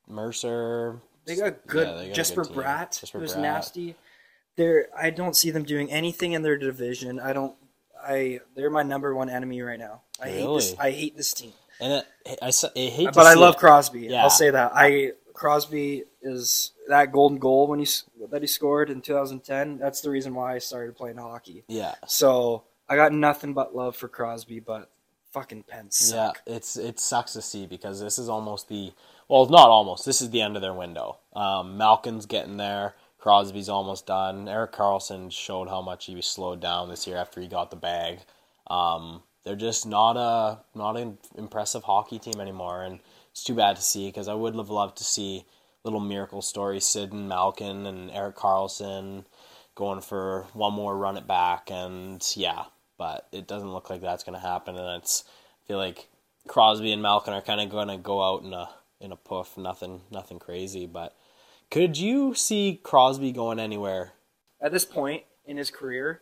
Mercer. 0.08 1.02
They 1.26 1.36
got 1.36 1.66
good. 1.66 1.88
Yeah, 1.88 1.94
they 1.96 2.08
got 2.08 2.16
Jesper 2.16 2.44
good. 2.44 2.54
Bratt, 2.56 3.00
Jesper 3.00 3.20
who's 3.20 3.34
Bratt. 3.34 3.42
nasty. 3.42 3.96
They're. 4.56 4.88
I 4.98 5.10
don't 5.10 5.36
see 5.36 5.52
them 5.52 5.64
doing 5.64 5.92
anything 5.92 6.34
in 6.34 6.42
their 6.42 6.58
division. 6.58 7.20
I 7.20 7.34
don't. 7.34 7.56
I. 8.02 8.40
They're 8.56 8.70
my 8.70 8.84
number 8.84 9.14
one 9.14 9.30
enemy 9.30 9.62
right 9.62 9.80
now. 9.80 10.02
I 10.22 10.30
hate 10.30 10.48
this. 10.54 10.72
Really? 10.72 10.80
I 10.80 10.92
hate 10.92 11.18
this 11.18 11.34
team. 11.34 11.54
And 11.80 11.94
it, 11.94 12.40
I, 12.42 12.48
I 12.48 12.80
hate 12.80 13.10
But 13.14 13.28
I 13.28 13.34
love 13.36 13.56
it. 13.56 13.60
Crosby. 13.60 14.02
Yeah. 14.02 14.24
I'll 14.24 14.30
say 14.32 14.50
that. 14.50 14.72
I 14.74 15.12
Crosby 15.38 16.04
is 16.24 16.72
that 16.88 17.12
golden 17.12 17.38
goal 17.38 17.68
when 17.68 17.78
he 17.78 17.88
that 18.32 18.42
he 18.42 18.48
scored 18.48 18.90
in 18.90 19.02
2010. 19.02 19.78
That's 19.78 20.02
the 20.02 20.10
reason 20.10 20.34
why 20.34 20.56
I 20.56 20.58
started 20.58 20.96
playing 20.96 21.18
hockey. 21.18 21.64
Yeah, 21.68 21.94
So 22.08 22.64
I 22.90 22.96
got 22.96 23.14
nothing 23.14 23.54
but 23.54 23.76
love 23.76 23.96
for 23.96 24.08
Crosby, 24.08 24.60
but 24.60 24.90
fucking 25.34 25.64
Pens 25.64 26.12
yeah. 26.12 26.32
It's 26.48 26.76
it 26.76 27.00
sucks 27.00 27.34
to 27.34 27.44
see 27.44 27.68
because 27.68 28.00
this 28.02 28.18
is 28.18 28.30
almost 28.30 28.68
the 28.68 28.94
well, 29.28 29.46
not 29.46 29.70
almost. 29.70 30.08
This 30.08 30.24
is 30.24 30.32
the 30.32 30.42
end 30.42 30.56
of 30.56 30.64
their 30.64 30.74
window. 30.74 31.20
Um, 31.34 31.78
Malkin's 31.78 32.26
getting 32.26 32.58
there. 32.58 32.96
Crosby's 33.20 33.70
almost 33.70 34.08
done. 34.08 34.50
Erik 34.50 34.72
Karlsson 34.72 35.32
showed 35.32 35.68
how 35.68 35.84
much 35.84 36.06
he 36.06 36.16
was 36.16 36.26
slowed 36.26 36.62
down 36.62 36.90
this 36.90 37.06
year 37.06 37.18
after 37.18 37.40
he 37.40 37.48
got 37.48 37.70
the 37.70 37.76
bag. 37.76 38.22
Um, 38.66 39.22
they're 39.48 39.56
just 39.56 39.86
not 39.86 40.18
a 40.18 40.60
not 40.76 40.98
an 40.98 41.18
impressive 41.38 41.84
hockey 41.84 42.20
team 42.20 42.42
anymore, 42.42 42.84
and 42.84 43.00
it's 43.32 43.46
too 43.46 43.56
bad 43.56 43.78
to 43.78 43.82
see 43.82 44.08
because 44.08 44.28
I 44.28 44.34
would 44.34 44.56
have 44.56 44.70
loved 44.70 44.98
to 44.98 45.06
see 45.06 45.46
little 45.86 46.02
miracle 46.02 46.42
stories, 46.42 46.86
Sid 46.86 47.14
and 47.14 47.30
Malkin 47.30 47.86
and 47.86 48.12
Erik 48.12 48.36
Karlsson 48.36 49.24
going 49.74 50.02
for 50.02 50.48
one 50.52 50.74
more 50.74 50.98
run 50.98 51.16
it 51.16 51.28
back, 51.28 51.72
and 51.72 52.22
yeah, 52.36 52.66
but 52.98 53.28
it 53.32 53.48
doesn't 53.48 53.72
look 53.72 53.90
like 53.90 54.02
that's 54.02 54.26
going 54.26 54.38
to 54.38 54.46
happen, 54.46 54.76
and 54.76 55.02
it's 55.02 55.24
I 55.64 55.68
feel 55.68 55.78
like 55.78 56.10
Crosby 56.50 56.92
and 56.92 57.02
Malkin 57.02 57.34
are 57.34 57.42
kind 57.42 57.62
of 57.62 57.70
going 57.70 57.88
to 57.88 57.98
go 57.98 58.22
out 58.22 58.44
in 58.44 58.54
a 58.54 58.70
in 59.00 59.14
a 59.14 59.16
puff, 59.16 59.58
nothing 59.58 60.02
nothing 60.12 60.40
crazy, 60.40 60.86
but 60.86 61.16
could 61.72 61.98
you 61.98 62.34
see 62.34 62.82
Crosby 62.84 63.32
going 63.32 63.60
anywhere? 63.60 64.12
At 64.60 64.74
this 64.74 64.86
point 64.86 65.24
in 65.46 65.56
his 65.56 65.72
career, 65.72 66.22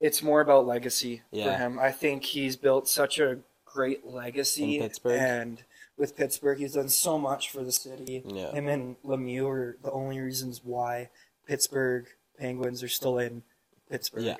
it's 0.00 0.22
more 0.22 0.40
about 0.40 0.66
legacy 0.66 1.22
for 1.30 1.52
him. 1.52 1.78
I 1.78 1.92
think 1.92 2.24
he's 2.24 2.56
built 2.56 2.88
such 2.88 3.18
a 3.18 3.38
great 3.64 4.06
legacy 4.06 4.76
In 4.76 4.82
Pittsburgh? 4.82 5.20
and 5.20 5.62
with 5.96 6.16
Pittsburgh, 6.16 6.58
he's 6.58 6.74
done 6.74 6.88
so 6.88 7.18
much 7.18 7.50
for 7.50 7.62
the 7.62 7.72
city. 7.72 8.22
Yeah. 8.26 8.50
Him 8.52 8.68
and 8.68 8.96
Lemieux 9.04 9.46
are 9.48 9.76
the 9.82 9.90
only 9.92 10.18
reasons 10.18 10.62
why 10.64 11.10
Pittsburgh 11.46 12.06
Penguins 12.38 12.82
are 12.82 12.88
still 12.88 13.18
in 13.18 13.42
Pittsburgh. 13.90 14.24
Yeah. 14.24 14.36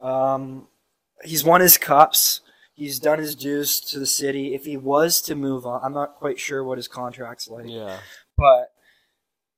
Um, 0.00 0.68
he's 1.22 1.44
won 1.44 1.60
his 1.60 1.76
cups. 1.76 2.40
He's 2.72 2.98
done 2.98 3.18
his 3.18 3.34
dues 3.34 3.80
to 3.82 3.98
the 3.98 4.06
city. 4.06 4.54
If 4.54 4.64
he 4.64 4.76
was 4.76 5.20
to 5.22 5.34
move 5.34 5.66
on, 5.66 5.80
I'm 5.82 5.92
not 5.94 6.16
quite 6.16 6.38
sure 6.38 6.64
what 6.64 6.78
his 6.78 6.88
contract's 6.88 7.48
like. 7.48 7.66
Yeah, 7.68 7.98
But 8.36 8.72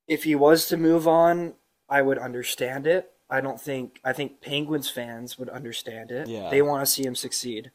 if 0.07 0.25
he 0.25 0.35
was 0.35 0.67
to 0.69 0.77
move 0.77 1.07
on, 1.09 1.55
I 1.89 2.03
would 2.03 2.19
understand 2.19 2.87
it. 2.87 3.11
I 3.31 3.41
don't 3.41 3.61
think 3.61 4.01
I 4.05 4.13
think 4.13 4.41
Penguins 4.41 4.89
fans 4.91 5.39
would 5.39 5.49
understand 5.51 6.11
it. 6.11 6.29
Yeah. 6.29 6.49
They 6.51 6.63
want 6.63 6.83
to 6.83 6.87
see 6.91 7.05
him 7.05 7.15
succeed. 7.15 7.71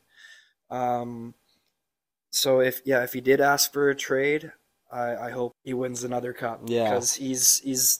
Um 0.69 1.33
so 2.31 2.59
if 2.61 2.81
yeah, 2.85 3.03
if 3.03 3.13
he 3.13 3.21
did 3.21 3.39
ask 3.41 3.71
for 3.71 3.89
a 3.89 3.95
trade, 3.95 4.51
I, 4.91 5.15
I 5.15 5.29
hope 5.31 5.55
he 5.63 5.73
wins 5.73 6.03
another 6.03 6.33
cup. 6.33 6.61
Yeah. 6.65 6.89
Because 6.91 7.13
he's 7.13 7.59
he's 7.59 7.99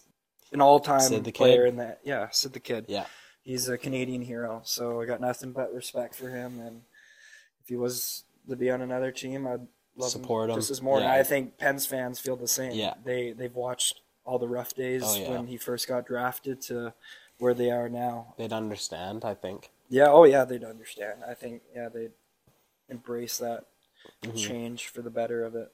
an 0.51 0.61
all 0.61 0.79
time 0.79 1.23
player 1.33 1.65
in 1.65 1.75
that 1.77 1.99
yeah, 2.03 2.29
Sid 2.31 2.53
the 2.53 2.59
Kid. 2.59 2.85
yeah. 2.87 3.05
He's 3.43 3.67
a 3.67 3.77
Canadian 3.77 4.21
hero, 4.21 4.61
so 4.63 5.01
I 5.01 5.05
got 5.05 5.19
nothing 5.19 5.51
but 5.51 5.73
respect 5.73 6.15
for 6.15 6.29
him 6.29 6.59
and 6.59 6.81
if 7.61 7.67
he 7.67 7.75
was 7.75 8.23
to 8.49 8.55
be 8.55 8.71
on 8.71 8.81
another 8.81 9.11
team 9.11 9.45
I'd 9.45 9.59
love 9.95 10.09
to 10.09 10.09
Support 10.09 10.49
him. 10.49 10.55
just 10.55 10.71
as 10.71 10.81
more. 10.81 10.97
And 10.97 11.05
Yeah. 11.05 11.13
I 11.13 11.23
think 11.23 11.57
Pens 11.59 11.85
fans 11.85 12.19
feel 12.19 12.35
the 12.35 12.47
same. 12.47 12.71
Yeah. 12.71 12.95
They 13.03 13.33
they've 13.33 13.53
watched 13.55 14.01
all 14.25 14.39
the 14.39 14.47
rough 14.47 14.73
days 14.73 15.03
Oh, 15.05 15.15
yeah. 15.15 15.29
when 15.31 15.45
he 15.47 15.57
first 15.57 15.87
got 15.87 16.07
drafted 16.07 16.61
to 16.61 16.93
where 17.43 17.53
they 17.53 17.69
are 17.69 17.89
now. 17.89 18.33
They'd 18.37 18.53
understand, 18.53 19.25
I 19.25 19.33
think. 19.33 19.69
Yeah, 19.89 20.07
oh 20.07 20.23
yeah, 20.23 20.45
they'd 20.45 20.63
understand. 20.63 21.19
I 21.27 21.33
think 21.33 21.61
yeah, 21.75 21.89
they'd 21.89 22.13
embrace 22.89 23.37
that 23.39 23.65
Mhm. 24.23 24.37
change 24.37 24.87
for 24.87 25.01
the 25.01 25.09
better 25.09 25.43
of 25.43 25.53
it. 25.53 25.71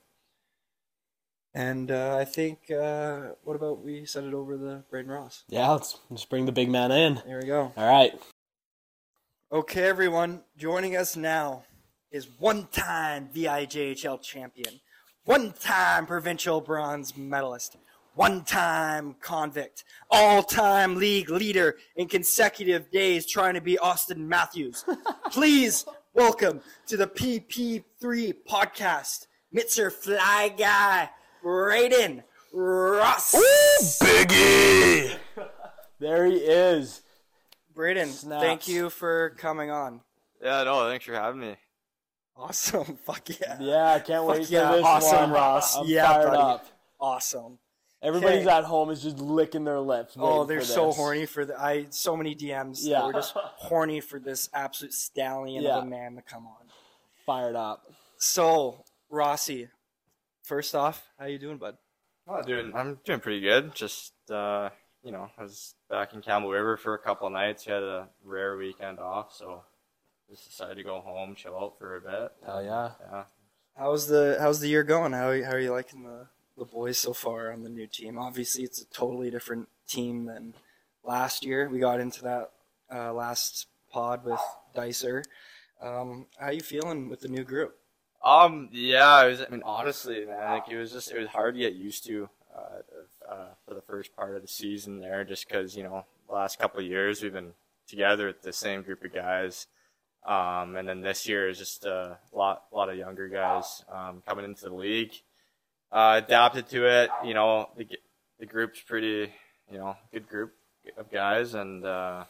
And 1.54 1.92
uh, 1.92 2.18
I 2.18 2.26
think 2.26 2.72
uh, 2.72 3.34
what 3.44 3.56
about 3.56 3.84
we 3.84 4.06
send 4.06 4.28
it 4.28 4.34
over 4.34 4.58
to 4.58 4.84
Brayden 4.92 5.10
Ross? 5.10 5.44
Yeah, 5.48 5.70
let's 5.70 5.98
just 6.12 6.30
bring 6.30 6.46
the 6.46 6.52
big 6.52 6.70
man 6.70 6.92
in. 6.92 7.22
There 7.26 7.40
we 7.40 7.46
go. 7.46 7.72
All 7.78 7.88
right. 7.88 8.20
Okay, 9.52 9.84
everyone, 9.84 10.44
joining 10.58 10.96
us 10.96 11.16
now 11.16 11.64
is 12.12 12.28
one-time 12.40 13.30
VIJHL 13.34 14.22
champion, 14.22 14.80
one-time 15.26 16.06
provincial 16.06 16.62
bronze 16.62 17.18
medalist, 17.18 17.76
one-time 18.16 19.16
convict, 19.22 19.84
all-time 20.12 20.96
league 20.96 21.30
leader 21.30 21.78
in 21.96 22.08
consecutive 22.08 22.90
days 22.92 23.26
trying 23.26 23.54
to 23.54 23.62
be 23.62 23.78
Austin 23.80 24.28
Matthews. 24.28 24.86
Please 25.32 25.86
welcome 26.14 26.62
to 26.88 26.98
the 26.98 27.08
PP3 27.08 28.34
podcast, 28.50 29.28
Mitzer 29.56 29.92
Fly 29.92 30.54
Guy, 30.58 31.10
Brayden 31.44 32.24
Ross. 32.54 33.36
Ooh, 33.36 34.06
Biggie! 34.06 35.16
there 36.00 36.26
he 36.26 36.38
is. 36.38 37.02
Brayden, 37.76 38.08
Snaps. 38.08 38.44
thank 38.44 38.68
you 38.68 38.90
for 38.90 39.30
coming 39.38 39.72
on. 39.72 40.02
Yeah, 40.44 40.64
no, 40.64 40.88
thanks 40.90 41.06
for 41.06 41.14
having 41.14 41.40
me. 41.42 41.56
Awesome. 42.36 42.98
Fuck 43.06 43.30
yeah. 43.40 43.58
Yeah, 43.60 43.94
I 43.94 44.00
can't 44.00 44.26
wait 44.26 44.50
yeah, 44.50 44.70
for 44.72 44.76
this 44.78 44.86
awesome, 44.86 45.18
one. 45.20 45.32
Ross. 45.32 45.78
I'm 45.78 45.86
Yeah, 45.86 46.08
fired 46.08 46.26
buddy. 46.28 46.38
up. 46.42 46.66
Awesome. 47.00 47.60
Everybody's 48.02 48.46
Okay. 48.46 48.56
at 48.58 48.64
home 48.64 48.90
is 48.92 49.04
just 49.04 49.20
licking 49.20 49.66
their 49.66 49.80
lips. 49.82 50.16
Oh, 50.18 50.46
they're 50.46 50.62
for 50.62 50.66
so 50.66 50.88
this. 50.88 50.96
horny 50.96 51.26
for 51.26 51.44
the. 51.46 51.60
I 51.60 51.88
so 51.90 52.16
many 52.16 52.34
DMs. 52.36 52.80
Yeah. 52.82 53.00
Yeah, 53.00 53.06
we're 53.08 53.14
just 53.14 53.34
horny 53.36 54.00
for 54.00 54.20
this 54.20 54.50
absolute 54.54 54.94
stallion 54.94 55.64
Yeah. 55.64 55.78
of 55.78 55.84
a 55.84 55.88
man 55.88 56.16
to 56.16 56.22
come 56.22 56.48
on. 56.48 56.68
Fired 57.26 57.56
up. 57.58 57.92
So 58.18 58.86
Rossi, 59.10 59.68
first 60.44 60.76
off, 60.76 61.10
how 61.20 61.26
you 61.26 61.38
doing, 61.40 61.58
bud? 61.58 61.78
Oh, 62.28 62.42
doing, 62.44 62.72
I'm 62.76 63.00
doing 63.04 63.20
pretty 63.20 63.42
good. 63.42 63.74
Just, 63.76 64.14
uh, 64.32 64.70
you 65.04 65.12
know, 65.12 65.30
I 65.38 65.42
was 65.44 65.74
back 65.90 66.14
in 66.14 66.22
Campbell 66.22 66.52
River 66.52 66.78
for 66.78 66.94
a 66.94 67.00
couple 67.00 67.28
of 67.28 67.34
nights. 67.34 67.66
We 67.66 67.74
had 67.74 67.82
a 67.84 68.08
rare 68.24 68.56
weekend 68.56 69.00
off, 69.00 69.34
so 69.36 69.64
just 70.30 70.46
decided 70.48 70.76
to 70.78 70.84
go 70.84 71.02
home, 71.02 71.34
chill 71.36 71.58
out 71.58 71.78
for 71.80 71.96
a 71.98 72.02
bit. 72.02 72.32
Hell 72.46 72.64
yeah. 72.64 72.92
Yeah. 73.12 73.24
How's 73.76 74.08
the 74.08 74.38
How's 74.40 74.60
the 74.60 74.68
year 74.70 74.84
going? 74.84 75.12
How 75.14 75.32
how 75.44 75.52
are 75.52 75.60
you 75.60 75.72
liking 75.72 76.04
the 76.04 76.28
the 76.60 76.66
boys 76.66 76.98
so 76.98 77.14
far 77.14 77.52
on 77.52 77.64
the 77.64 77.70
new 77.70 77.88
team? 77.88 78.18
Obviously, 78.18 78.64
it's 78.64 78.82
a 78.82 78.86
totally 78.86 79.32
different 79.32 79.68
team 79.88 80.26
than 80.26 80.54
last 81.04 81.46
year. 81.46 81.70
We 81.70 81.80
got 81.80 82.00
into 82.00 82.24
that 82.24 82.52
uh, 82.94 83.14
last 83.14 83.68
pod 83.92 84.24
with 84.24 84.40
Dicer. 84.76 85.24
Um, 85.82 86.28
how 86.40 86.52
you 86.52 86.62
feeling 86.62 87.10
with 87.10 87.22
the 87.22 87.30
new 87.30 87.44
group? 87.44 87.76
Um, 88.24 88.70
yeah, 88.72 89.26
it 89.26 89.30
was, 89.30 89.42
I 89.42 89.48
mean, 89.50 89.64
honestly, 89.64 90.26
man, 90.26 90.52
like, 90.52 90.70
it 90.70 90.78
was 90.78 90.92
just, 90.92 91.12
it 91.12 91.18
was 91.18 91.30
hard 91.30 91.56
to 91.56 91.60
get 91.62 91.74
used 91.74 92.06
to, 92.08 92.30
uh, 92.54 93.32
uh, 93.32 93.48
for 93.66 93.74
the 93.74 93.82
first 93.82 94.14
part 94.16 94.36
of 94.36 94.42
the 94.42 94.48
season 94.48 95.00
there, 95.00 95.24
just 95.24 95.48
because, 95.48 95.76
you 95.76 95.84
know, 95.84 96.06
last 96.28 96.60
couple 96.60 96.82
years 96.82 97.24
we've 97.24 97.34
been 97.34 97.54
together 97.88 98.28
with 98.28 98.42
the 98.42 98.52
same 98.52 98.82
group 98.82 99.04
of 99.06 99.14
guys. 99.14 99.68
Um, 100.28 100.76
and 100.76 100.88
then 100.88 101.00
this 101.00 101.28
year 101.30 101.48
is 101.48 101.58
just 101.58 101.86
a 101.86 102.18
lot, 102.34 102.64
lot 102.74 102.90
of 102.90 102.98
younger 102.98 103.30
guys, 103.30 103.86
um, 103.92 104.22
coming 104.28 104.44
into 104.44 104.66
the 104.66 104.76
league. 104.76 105.14
Uh, 105.92 106.22
adapted 106.24 106.68
to 106.70 106.86
it, 106.86 107.10
you 107.26 107.34
know, 107.34 107.70
the, 107.76 107.88
the 108.40 108.46
group's 108.46 108.80
pretty, 108.82 109.34
you 109.72 109.78
know, 109.78 109.96
good 110.12 110.28
group 110.28 110.54
of 110.98 111.12
guys. 111.12 111.56
And, 111.56 111.84
uh, 111.84 112.26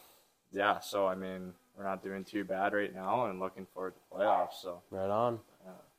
yeah, 0.50 0.80
so, 0.80 1.06
I 1.06 1.14
mean, 1.14 1.52
we're 1.76 1.84
not 1.84 2.02
doing 2.02 2.24
too 2.24 2.44
bad 2.44 2.72
right 2.72 2.94
now 2.94 3.26
and 3.26 3.38
looking 3.38 3.66
forward 3.74 3.94
to 3.94 4.16
playoffs, 4.16 4.62
so. 4.62 4.82
Right 4.90 5.10
on. 5.10 5.40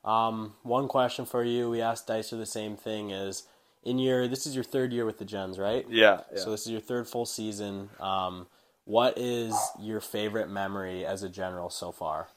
Um, 0.03 0.55
one 0.63 0.87
question 0.87 1.25
for 1.25 1.43
you. 1.43 1.69
We 1.69 1.81
asked 1.81 2.07
Dicer 2.07 2.37
the 2.37 2.45
same 2.45 2.75
thing. 2.75 3.11
Is 3.11 3.43
in 3.83 3.99
your 3.99 4.27
this 4.27 4.45
is 4.45 4.55
your 4.55 4.63
third 4.63 4.91
year 4.91 5.05
with 5.05 5.19
the 5.19 5.25
Gens, 5.25 5.59
right? 5.59 5.85
Yeah, 5.89 6.21
yeah. 6.33 6.39
So 6.39 6.51
this 6.51 6.65
is 6.65 6.71
your 6.71 6.81
third 6.81 7.07
full 7.07 7.25
season. 7.25 7.89
Um, 7.99 8.47
what 8.85 9.17
is 9.17 9.55
your 9.79 10.01
favorite 10.01 10.49
memory 10.49 11.05
as 11.05 11.21
a 11.23 11.29
general 11.29 11.69
so 11.69 11.91
far? 11.91 12.29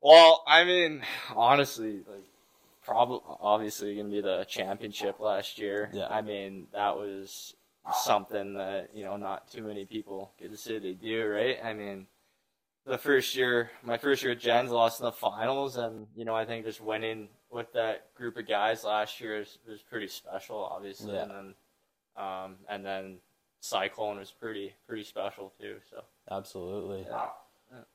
Well, 0.00 0.42
I 0.46 0.64
mean, 0.64 1.02
honestly, 1.34 2.00
like, 2.10 2.24
probably 2.84 3.20
obviously 3.40 3.96
gonna 3.96 4.08
be 4.08 4.20
the 4.20 4.44
championship 4.48 5.20
last 5.20 5.58
year. 5.58 5.90
Yeah. 5.92 6.08
I 6.08 6.20
mean, 6.22 6.66
that 6.72 6.96
was 6.96 7.54
something 8.02 8.54
that 8.54 8.90
you 8.94 9.04
know 9.04 9.16
not 9.16 9.50
too 9.50 9.62
many 9.62 9.84
people 9.84 10.32
get 10.38 10.50
to 10.50 10.56
say 10.56 10.78
they 10.78 10.92
do, 10.92 11.26
right? 11.26 11.58
I 11.62 11.72
mean, 11.74 12.06
the 12.86 12.98
first 12.98 13.34
year, 13.34 13.70
my 13.82 13.96
first 13.98 14.22
year 14.22 14.32
at 14.32 14.40
Gens, 14.40 14.70
lost 14.70 15.00
in 15.00 15.04
the 15.06 15.12
finals, 15.12 15.76
and 15.76 16.06
you 16.14 16.24
know 16.24 16.34
I 16.34 16.44
think 16.44 16.64
just 16.64 16.80
winning 16.80 17.28
with 17.50 17.72
that 17.72 18.12
group 18.14 18.36
of 18.36 18.48
guys 18.48 18.82
last 18.84 19.20
year 19.20 19.38
was, 19.38 19.58
was 19.68 19.80
pretty 19.82 20.08
special, 20.08 20.56
obviously, 20.64 21.12
Yeah. 21.14 21.22
and 21.22 21.30
then 21.30 21.54
um, 22.16 22.56
and 22.68 22.84
then 22.84 23.18
Cyclone 23.60 24.18
was 24.18 24.30
pretty 24.30 24.74
pretty 24.86 25.04
special 25.04 25.52
too. 25.60 25.76
So 25.90 26.02
Absolutely. 26.30 27.06
yeah. 27.08 27.26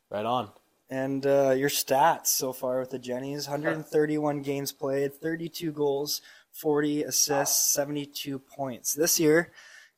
Right 0.10 0.26
on. 0.26 0.50
And 0.90 1.26
uh, 1.26 1.52
your 1.52 1.70
stats 1.70 2.28
so 2.28 2.52
far 2.52 2.80
with 2.80 2.90
the 2.90 3.00
Jennies 3.00 3.48
131 3.48 4.42
games 4.42 4.72
played, 4.72 5.14
32 5.14 5.72
goals, 5.72 6.22
40 6.52 7.04
assists, 7.04 7.74
72 7.74 8.40
points. 8.40 8.94
This 8.94 9.20
year, 9.20 9.52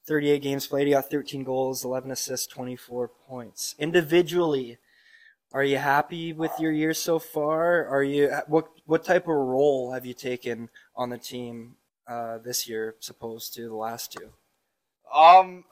38 0.05 0.41
games 0.41 0.67
played, 0.67 0.87
you 0.87 0.95
got 0.95 1.09
13 1.09 1.43
goals, 1.43 1.85
11 1.85 2.11
assists, 2.11 2.47
24 2.47 3.07
points. 3.07 3.75
Individually, 3.79 4.79
are 5.53 5.63
you 5.63 5.77
happy 5.77 6.33
with 6.33 6.51
your 6.59 6.71
year 6.71 6.93
so 6.93 7.19
far? 7.19 7.85
Are 7.85 8.03
you 8.03 8.31
what 8.47 8.69
what 8.85 9.03
type 9.03 9.23
of 9.23 9.35
role 9.35 9.91
have 9.91 10.05
you 10.05 10.13
taken 10.13 10.69
on 10.95 11.09
the 11.09 11.17
team 11.17 11.75
uh, 12.07 12.37
this 12.37 12.69
year, 12.69 12.95
opposed 13.09 13.53
to 13.55 13.67
the 13.67 13.75
last 13.75 14.13
two? 14.13 14.29
Um, 15.13 15.65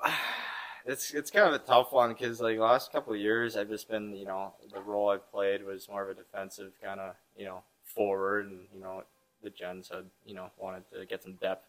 it's 0.85 1.13
it's 1.13 1.31
kind 1.31 1.47
of 1.47 1.53
a 1.53 1.63
tough 1.65 1.91
one 1.91 2.13
because 2.13 2.41
like 2.41 2.57
last 2.57 2.91
couple 2.91 3.13
of 3.13 3.19
years 3.19 3.55
I've 3.57 3.69
just 3.69 3.89
been 3.89 4.15
you 4.15 4.25
know 4.25 4.53
the 4.73 4.81
role 4.81 5.09
I've 5.09 5.29
played 5.31 5.63
was 5.65 5.87
more 5.89 6.03
of 6.03 6.09
a 6.09 6.13
defensive 6.13 6.71
kind 6.83 6.99
of 6.99 7.15
you 7.37 7.45
know 7.45 7.63
forward 7.83 8.45
and 8.47 8.61
you 8.73 8.81
know 8.81 9.03
the 9.43 9.49
Gens 9.49 9.89
had 9.89 10.05
you 10.25 10.35
know 10.35 10.51
wanted 10.57 10.83
to 10.93 11.05
get 11.05 11.23
some 11.23 11.33
depth 11.33 11.65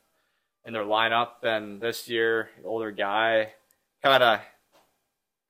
in 0.64 0.72
their 0.72 0.84
lineup. 0.84 1.42
And 1.42 1.80
this 1.80 2.08
year 2.08 2.50
the 2.62 2.68
older 2.68 2.90
guy 2.90 3.52
kind 4.02 4.22
of 4.22 4.40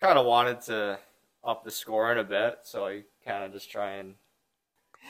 kind 0.01 0.19
of 0.19 0.27
wanted 0.27 0.61
to 0.63 0.99
up 1.45 1.65
the 1.65 1.71
scoring 1.71 2.19
a 2.19 2.25
bit 2.25 2.59
so 2.65 2.87
I 2.87 3.03
kind 3.25 3.45
of 3.45 3.53
just 3.53 3.71
try 3.71 3.93
and 3.93 4.15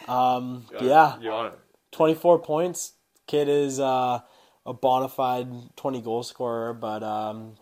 Um, 0.09 0.67
uh, 0.75 0.85
yeah, 0.85 1.19
you 1.21 1.31
want 1.31 1.55
24 1.93 2.39
points. 2.41 2.93
Kid 3.27 3.49
is 3.49 3.79
uh, 3.81 4.21
a 4.67 4.73
bona 4.73 5.09
fide 5.09 5.49
20 5.77 6.01
goal 6.03 6.23
scorer, 6.23 6.73
but 6.73 7.03
um, 7.03 7.55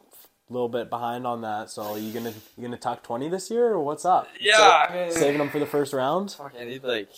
a 0.48 0.52
little 0.52 0.68
bit 0.68 0.88
behind 0.90 1.26
on 1.26 1.42
that. 1.42 1.70
So 1.70 1.96
you 1.96 2.12
gonna 2.12 2.32
you 2.56 2.62
gonna 2.62 2.76
tuck 2.76 3.02
20 3.02 3.28
this 3.28 3.50
year, 3.50 3.68
or 3.68 3.80
what's 3.80 4.04
up? 4.04 4.28
yeah 4.40 4.86
I 4.88 4.94
mean 4.94 5.12
Saving 5.12 5.38
them 5.38 5.50
for 5.50 5.58
the 5.58 5.66
first 5.66 5.92
round. 5.92 6.32
Fuck, 6.32 6.52
I 6.58 6.64
need 6.64 6.84
like 6.84 7.10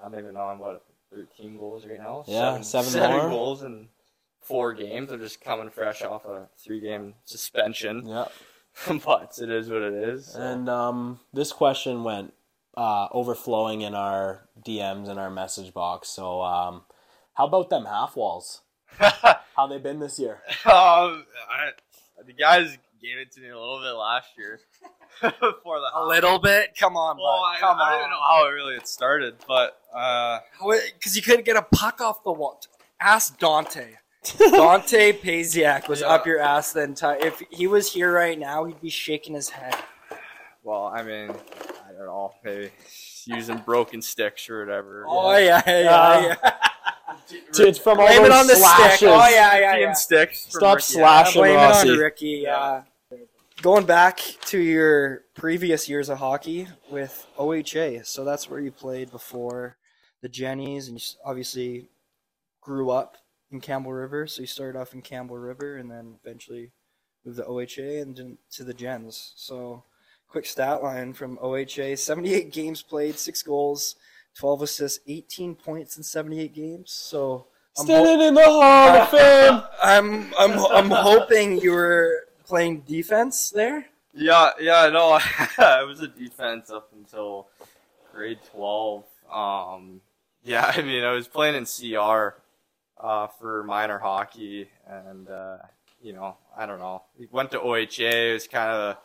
I 0.00 0.08
don't 0.08 0.18
even 0.18 0.34
know 0.34 0.40
I'm 0.42 0.58
what 0.58 0.84
thirteen 1.12 1.58
goals 1.58 1.84
right 1.86 1.98
now. 1.98 2.24
Yeah, 2.26 2.60
seven 2.62 2.92
more. 3.10 3.28
goals 3.28 3.62
in 3.62 3.88
four 4.40 4.72
games. 4.74 5.12
I'm 5.12 5.20
just 5.20 5.40
coming 5.40 5.70
fresh 5.70 6.02
off 6.02 6.24
a 6.24 6.48
three 6.58 6.80
game 6.80 7.14
suspension, 7.24 8.06
Yeah. 8.06 8.26
but 9.04 9.38
it 9.40 9.50
is 9.50 9.68
what 9.68 9.82
it 9.82 9.92
is. 9.94 10.32
so. 10.32 10.40
And 10.40 10.68
um, 10.68 11.20
this 11.32 11.52
question 11.52 12.04
went 12.04 12.32
uh, 12.76 13.06
overflowing 13.12 13.82
in 13.82 13.94
our 13.94 14.48
DMs 14.66 15.08
and 15.08 15.20
our 15.20 15.30
message 15.30 15.74
box. 15.74 16.08
So 16.08 16.40
um, 16.42 16.82
how 17.34 17.46
about 17.46 17.68
them 17.70 17.84
half 17.84 18.16
walls? 18.16 18.62
How 18.98 19.66
they 19.68 19.78
been 19.78 20.00
this 20.00 20.18
year? 20.18 20.40
um, 20.66 21.24
I, 21.50 21.70
the 22.26 22.32
guys 22.32 22.76
gave 23.00 23.18
it 23.18 23.32
to 23.32 23.40
me 23.40 23.48
a 23.48 23.58
little 23.58 23.80
bit 23.80 23.90
last 23.92 24.28
year 24.38 24.60
before 25.40 25.80
the 25.80 25.90
A 25.94 26.06
little 26.06 26.38
bit. 26.38 26.76
Come 26.78 26.96
on, 26.96 27.16
Well, 27.16 27.26
bud. 27.40 27.56
I, 27.56 27.60
Come 27.60 27.78
I 27.78 27.94
on. 27.94 28.00
don't 28.00 28.10
know 28.10 28.20
how 28.20 28.46
it 28.46 28.50
really 28.50 28.74
had 28.74 28.86
started, 28.86 29.34
but 29.48 29.78
uh, 29.94 30.38
Because 30.94 31.16
you 31.16 31.22
couldn't 31.22 31.44
get 31.44 31.56
a 31.56 31.62
puck 31.62 32.00
off 32.00 32.22
the 32.24 32.32
wall. 32.32 32.60
Ask 33.00 33.38
Dante. 33.38 33.94
Dante 34.38 35.12
Paziak 35.12 35.88
was 35.88 36.00
Yeah. 36.00 36.06
up 36.08 36.26
your 36.26 36.38
ass 36.38 36.72
the 36.72 36.82
entire. 36.84 37.16
If 37.18 37.42
he 37.50 37.66
was 37.66 37.92
here 37.92 38.12
right 38.12 38.38
now, 38.38 38.64
he'd 38.64 38.80
be 38.80 38.90
shaking 38.90 39.34
his 39.34 39.48
head. 39.50 39.74
well, 40.62 40.84
I 40.84 41.02
mean, 41.02 41.30
I 41.30 41.92
don't 41.92 42.06
know, 42.06 42.32
maybe 42.44 42.70
using 43.24 43.58
broken 43.58 44.00
sticks 44.00 44.48
or 44.48 44.64
whatever. 44.64 45.04
Oh 45.08 45.36
yeah, 45.36 45.60
yeah, 45.66 45.80
Yeah. 45.80 46.36
yeah. 46.44 46.58
Dude, 47.52 47.76
from 47.78 48.00
all 48.00 48.06
Blame 48.06 48.18
those 48.22 48.26
it 48.26 48.32
on 48.32 48.46
the 48.46 48.56
slashes. 48.56 48.96
stick. 48.98 49.08
Oh 49.08 49.28
yeah, 49.28 49.58
yeah, 49.58 49.72
Team 49.74 49.82
yeah. 49.82 49.92
sticks. 49.92 50.42
from 50.44 50.50
Stop 50.60 50.74
Ricky. 50.76 50.82
slashing 50.84 51.40
Blame 51.42 51.58
it 51.58 51.90
on 51.92 51.98
Ricky. 51.98 52.26
Yeah. 52.44 52.82
Going 53.60 53.86
back 53.86 54.20
to 54.46 54.58
your 54.58 55.24
previous 55.34 55.88
years 55.88 56.08
of 56.08 56.18
hockey 56.18 56.66
with 56.90 57.26
OHA, 57.38 58.04
so 58.06 58.24
that's 58.24 58.50
where 58.50 58.58
you 58.60 58.72
played 58.72 59.10
before 59.12 59.76
the 60.20 60.28
Jennies, 60.28 60.88
and 60.88 60.96
you 60.96 61.02
s- 61.02 61.16
obviously 61.24 61.88
grew 62.60 62.90
up 62.90 63.16
in 63.52 63.60
Campbell 63.60 63.92
River. 63.92 64.26
So 64.26 64.40
you 64.40 64.46
started 64.48 64.78
off 64.78 64.94
in 64.94 65.02
Campbell 65.02 65.38
River, 65.38 65.76
and 65.76 65.88
then 65.90 66.16
eventually 66.24 66.72
moved 67.24 67.38
to 67.38 67.44
OHA 67.44 68.02
and 68.02 68.16
then 68.16 68.38
to 68.52 68.64
the 68.64 68.74
Gens. 68.74 69.32
So 69.36 69.84
quick 70.28 70.46
stat 70.46 70.82
line 70.82 71.12
from 71.12 71.38
OHA: 71.38 71.96
78 71.98 72.52
games 72.52 72.82
played, 72.82 73.16
six 73.16 73.42
goals, 73.44 73.94
12 74.34 74.62
assists, 74.62 75.00
18 75.06 75.54
points 75.54 75.96
in 75.96 76.02
78 76.02 76.54
games. 76.54 76.92
So 76.92 77.46
I'm 77.78 77.86
ho- 77.86 77.92
Standing 78.04 78.28
in 78.28 78.34
the 78.34 78.44
Hall 78.44 78.88
of 78.88 79.08
Fame. 79.10 79.62
I'm 79.82 80.34
I'm 80.38 80.58
I'm 80.58 80.90
hoping 80.90 81.60
you 81.60 81.72
were 81.72 82.26
playing 82.44 82.80
defense 82.82 83.50
there. 83.50 83.86
Yeah, 84.14 84.50
yeah, 84.60 84.88
no, 84.90 85.18
I 85.58 85.84
was 85.84 86.00
a 86.00 86.08
defense 86.08 86.70
up 86.70 86.90
until 86.94 87.48
grade 88.12 88.40
twelve. 88.50 89.04
Um, 89.32 90.00
yeah, 90.44 90.72
I 90.76 90.82
mean, 90.82 91.04
I 91.04 91.12
was 91.12 91.28
playing 91.28 91.54
in 91.54 91.64
CR 91.64 92.34
uh, 93.00 93.26
for 93.38 93.64
minor 93.64 93.98
hockey, 93.98 94.68
and 94.86 95.28
uh, 95.28 95.58
you 96.02 96.12
know, 96.12 96.36
I 96.56 96.66
don't 96.66 96.78
know. 96.78 97.02
We 97.18 97.26
went 97.30 97.52
to 97.52 97.58
OHA. 97.58 98.30
It 98.30 98.32
was 98.34 98.48
kind 98.48 98.70
of 98.70 98.96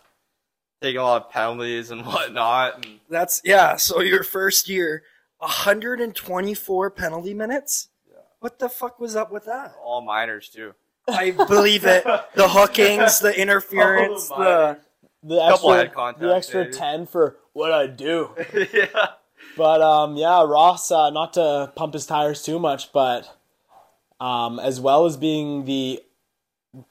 taking 0.81 0.99
a 0.99 1.03
lot 1.03 1.25
of 1.25 1.31
penalties 1.31 1.89
and 1.91 2.05
whatnot. 2.05 2.85
And 2.85 2.99
That's 3.09 3.41
yeah. 3.45 3.77
So 3.77 4.01
your 4.01 4.23
first 4.23 4.67
year, 4.67 5.03
124 5.39 6.91
penalty 6.91 7.33
minutes. 7.33 7.89
Yeah. 8.09 8.17
What 8.39 8.59
the 8.59 8.69
fuck 8.69 8.99
was 8.99 9.15
up 9.15 9.31
with 9.31 9.45
that? 9.45 9.75
all 9.83 10.01
minors 10.01 10.49
too. 10.49 10.73
I 11.07 11.31
believe 11.31 11.85
it. 11.85 12.03
The 12.35 12.49
hookings, 12.49 13.19
the 13.19 13.39
interference, 13.39 14.29
All 14.29 14.39
the 14.39 14.77
the 15.23 15.35
The 15.35 15.41
extra, 15.41 15.89
contact, 15.89 16.19
the 16.21 16.35
extra. 16.35 16.71
10 16.71 17.05
for 17.05 17.37
what 17.53 17.71
I 17.71 17.87
do. 17.87 18.31
yeah. 18.73 19.07
But 19.55 19.81
um, 19.81 20.15
yeah, 20.17 20.43
Ross, 20.43 20.91
uh, 20.91 21.09
not 21.09 21.33
to 21.33 21.71
pump 21.75 21.93
his 21.93 22.05
tires 22.05 22.43
too 22.43 22.59
much, 22.59 22.91
but 22.91 23.37
um, 24.19 24.59
as 24.59 24.79
well 24.79 25.05
as 25.05 25.17
being 25.17 25.65
the 25.65 26.03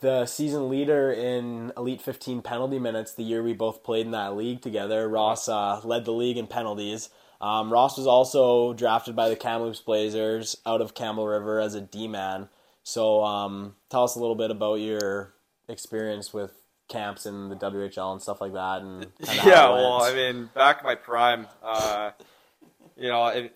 the 0.01 0.27
season 0.27 0.69
leader 0.69 1.13
in 1.13 1.73
Elite 1.77 2.01
15 2.01 2.43
penalty 2.43 2.79
minutes 2.79 3.13
the 3.13 3.23
year 3.23 3.43
we 3.43 3.53
both 3.53 3.85
played 3.85 4.07
in 4.07 4.13
that 4.13 4.35
league 4.37 4.61
together, 4.61 5.09
Ross 5.09 5.49
uh, 5.49 5.81
led 5.85 6.05
the 6.05 6.13
league 6.13 6.39
in 6.39 6.47
penalties. 6.47 7.11
Um, 7.41 7.73
Ross 7.73 7.99
was 7.99 8.07
also 8.07 8.73
drafted 8.73 9.15
by 9.15 9.29
the 9.29 9.37
Kamloops 9.37 9.81
Blazers 9.81 10.57
out 10.65 10.81
of 10.81 10.95
Campbell 10.95 11.27
River 11.27 11.61
as 11.61 11.75
a 11.75 11.81
D 11.81 12.09
man. 12.09 12.49
So 12.83 13.25
um, 13.25 13.75
tell 13.91 14.05
us 14.05 14.17
a 14.17 14.21
little 14.21 14.37
bit 14.37 14.51
about 14.51 14.77
your 14.77 15.35
experience 15.69 16.33
with 16.33 16.53
camps 16.89 17.27
in 17.27 17.49
the 17.49 17.57
WHL 17.57 18.13
and 18.13 18.23
stuff 18.23 18.41
like 18.41 18.53
that, 18.53 18.83
and 18.83 19.07
Yeah, 19.21 19.71
well. 19.71 20.03
I 20.03 20.15
mean, 20.15 20.51
back 20.55 20.81
in 20.81 20.87
my 20.87 20.95
prime, 20.95 21.47
uh, 21.63 22.13
you 22.97 23.09
know, 23.09 23.23
I 23.23 23.51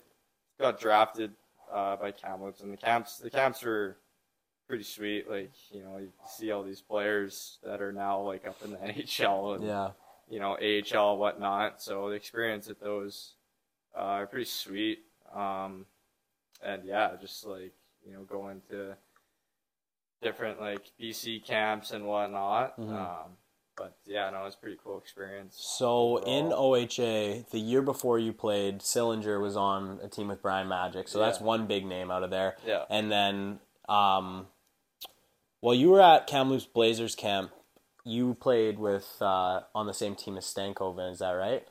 got 0.59 0.79
drafted 0.79 1.31
uh, 1.71 1.95
by 1.95 2.11
Kamloops, 2.11 2.61
and 2.61 2.73
the 2.73 2.77
camps, 2.77 3.17
the 3.17 3.29
camps 3.29 3.63
were 3.63 3.97
pretty 4.67 4.83
sweet. 4.83 5.29
Like, 5.29 5.51
you 5.71 5.83
know, 5.83 5.97
you 5.97 6.11
see 6.29 6.51
all 6.51 6.63
these 6.63 6.81
players 6.81 7.59
that 7.63 7.81
are 7.81 7.91
now 7.91 8.21
like 8.21 8.45
up 8.47 8.57
in 8.63 8.71
the 8.71 8.77
NHL 8.77 9.55
and 9.55 9.65
yeah. 9.65 9.91
you 10.29 10.39
know 10.39 10.51
AHL 10.51 11.11
and 11.11 11.19
whatnot. 11.19 11.81
So 11.81 12.09
the 12.09 12.15
experience 12.15 12.69
at 12.69 12.79
those 12.79 13.33
uh, 13.95 13.99
are 13.99 14.27
pretty 14.27 14.45
sweet. 14.45 14.99
Um, 15.33 15.85
and 16.63 16.83
yeah, 16.85 17.11
just 17.19 17.45
like 17.45 17.73
you 18.05 18.13
know, 18.13 18.23
going 18.23 18.61
to 18.69 18.95
different 20.21 20.59
like 20.59 20.91
BC 20.99 21.45
camps 21.45 21.91
and 21.91 22.05
whatnot. 22.05 22.79
Mhm. 22.79 22.93
Um, 22.93 23.37
but 23.75 23.97
yeah, 24.05 24.29
no, 24.29 24.45
it's 24.45 24.55
a 24.55 24.59
pretty 24.59 24.77
cool 24.83 24.97
experience. 24.97 25.57
So 25.59 26.17
in. 26.17 26.51
OHA, 26.51 27.49
the 27.49 27.59
year 27.59 27.81
before 27.81 28.19
you 28.19 28.33
played, 28.33 28.79
Sillinger 28.79 29.41
was 29.41 29.55
on 29.55 29.99
a 30.03 30.07
team 30.07 30.27
with 30.27 30.41
Brian 30.41 30.67
Magic. 30.67 31.07
So 31.07 31.19
that's 31.19 31.39
one 31.39 31.67
big 31.67 31.85
name 31.85 32.11
out 32.11 32.23
of 32.23 32.29
there. 32.29 32.57
Yeah. 32.65 32.83
And 32.89 33.11
then, 33.11 33.59
um, 33.89 34.47
while 35.61 35.73
you 35.73 35.89
were 35.89 36.01
at 36.01 36.27
Kamloops 36.27 36.65
Blazers 36.65 37.15
camp, 37.15 37.51
you 38.03 38.33
played 38.35 38.77
with 38.77 39.17
uh, 39.21 39.61
on 39.73 39.87
the 39.87 39.93
same 39.93 40.15
team 40.15 40.37
as 40.37 40.45
Stankoven. 40.45 41.11
Is 41.11 41.19
that 41.19 41.31
right? 41.31 41.65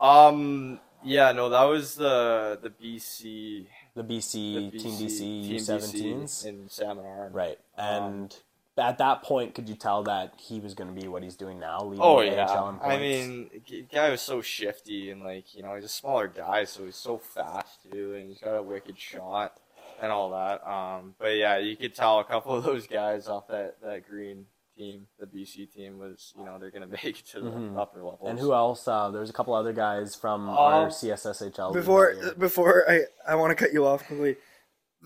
Um. 0.00 0.80
Yeah. 1.04 1.32
No, 1.32 1.48
that 1.50 1.64
was 1.64 1.94
the 1.96 2.58
the 2.62 2.70
BC, 2.70 3.66
The 3.94 4.02
BC, 4.02 4.70
the 4.72 4.78
Team 4.78 4.92
BC 4.92 5.18
Team 5.18 5.56
U17s. 5.58 6.46
in 6.46 6.68
Salmon 6.68 7.04
Arm. 7.06 7.32
Right. 7.32 7.58
Um, 7.76 8.04
And 8.12 8.36
at 8.76 8.98
that 8.98 9.22
point, 9.22 9.54
could 9.54 9.68
you 9.68 9.76
tell 9.76 10.02
that 10.04 10.34
he 10.36 10.58
was 10.58 10.74
going 10.74 10.92
to 10.92 11.00
be 11.00 11.06
what 11.06 11.22
he's 11.22 11.36
doing 11.36 11.60
now? 11.60 11.80
Leading 11.84 12.02
Oh 12.04 12.18
the 12.20 12.26
yeah. 12.26 12.72
I 12.82 12.98
mean, 12.98 13.50
the 13.68 13.82
guy 13.92 14.10
was 14.10 14.20
so 14.20 14.42
shifty 14.42 15.10
and 15.10 15.22
like 15.22 15.54
you 15.54 15.62
know 15.62 15.74
he's 15.74 15.84
a 15.84 15.88
smaller 15.88 16.26
guy, 16.28 16.64
so 16.64 16.84
he's 16.84 16.96
so 16.96 17.18
fast 17.18 17.80
too, 17.90 18.14
and 18.14 18.28
he's 18.28 18.38
got 18.40 18.56
a 18.56 18.62
wicked 18.62 18.98
shot 18.98 19.60
and 20.02 20.10
all 20.10 20.30
that. 20.30 20.66
Um. 20.68 21.14
But 21.18 21.36
yeah, 21.36 21.58
you 21.58 21.76
could 21.76 21.94
tell 21.94 22.18
a 22.18 22.24
couple 22.24 22.56
of 22.56 22.64
those 22.64 22.86
guys 22.88 23.28
off 23.28 23.46
that 23.48 23.76
that 23.82 24.08
green 24.08 24.46
team, 24.76 25.06
the 25.18 25.26
BC 25.26 25.72
team, 25.72 25.98
was 25.98 26.32
you 26.38 26.44
know 26.44 26.58
they're 26.58 26.70
gonna 26.70 26.86
make 27.04 27.04
it 27.04 27.26
to 27.32 27.40
the 27.40 27.50
Mhm. 27.50 27.78
upper 27.78 28.02
level. 28.02 28.26
And 28.26 28.38
who 28.38 28.52
else? 28.52 28.86
Uh, 28.88 29.10
there's 29.10 29.30
a 29.30 29.32
couple 29.32 29.54
other 29.54 29.72
guys 29.72 30.14
from 30.14 30.48
Um, 30.48 30.56
our 30.56 30.88
CSSHL. 30.90 31.72
Before 31.72 32.14
before 32.38 32.84
I, 32.90 33.02
I 33.26 33.34
want 33.36 33.50
to 33.50 33.54
cut 33.54 33.72
you 33.72 33.86
off 33.86 34.06
quickly. 34.06 34.36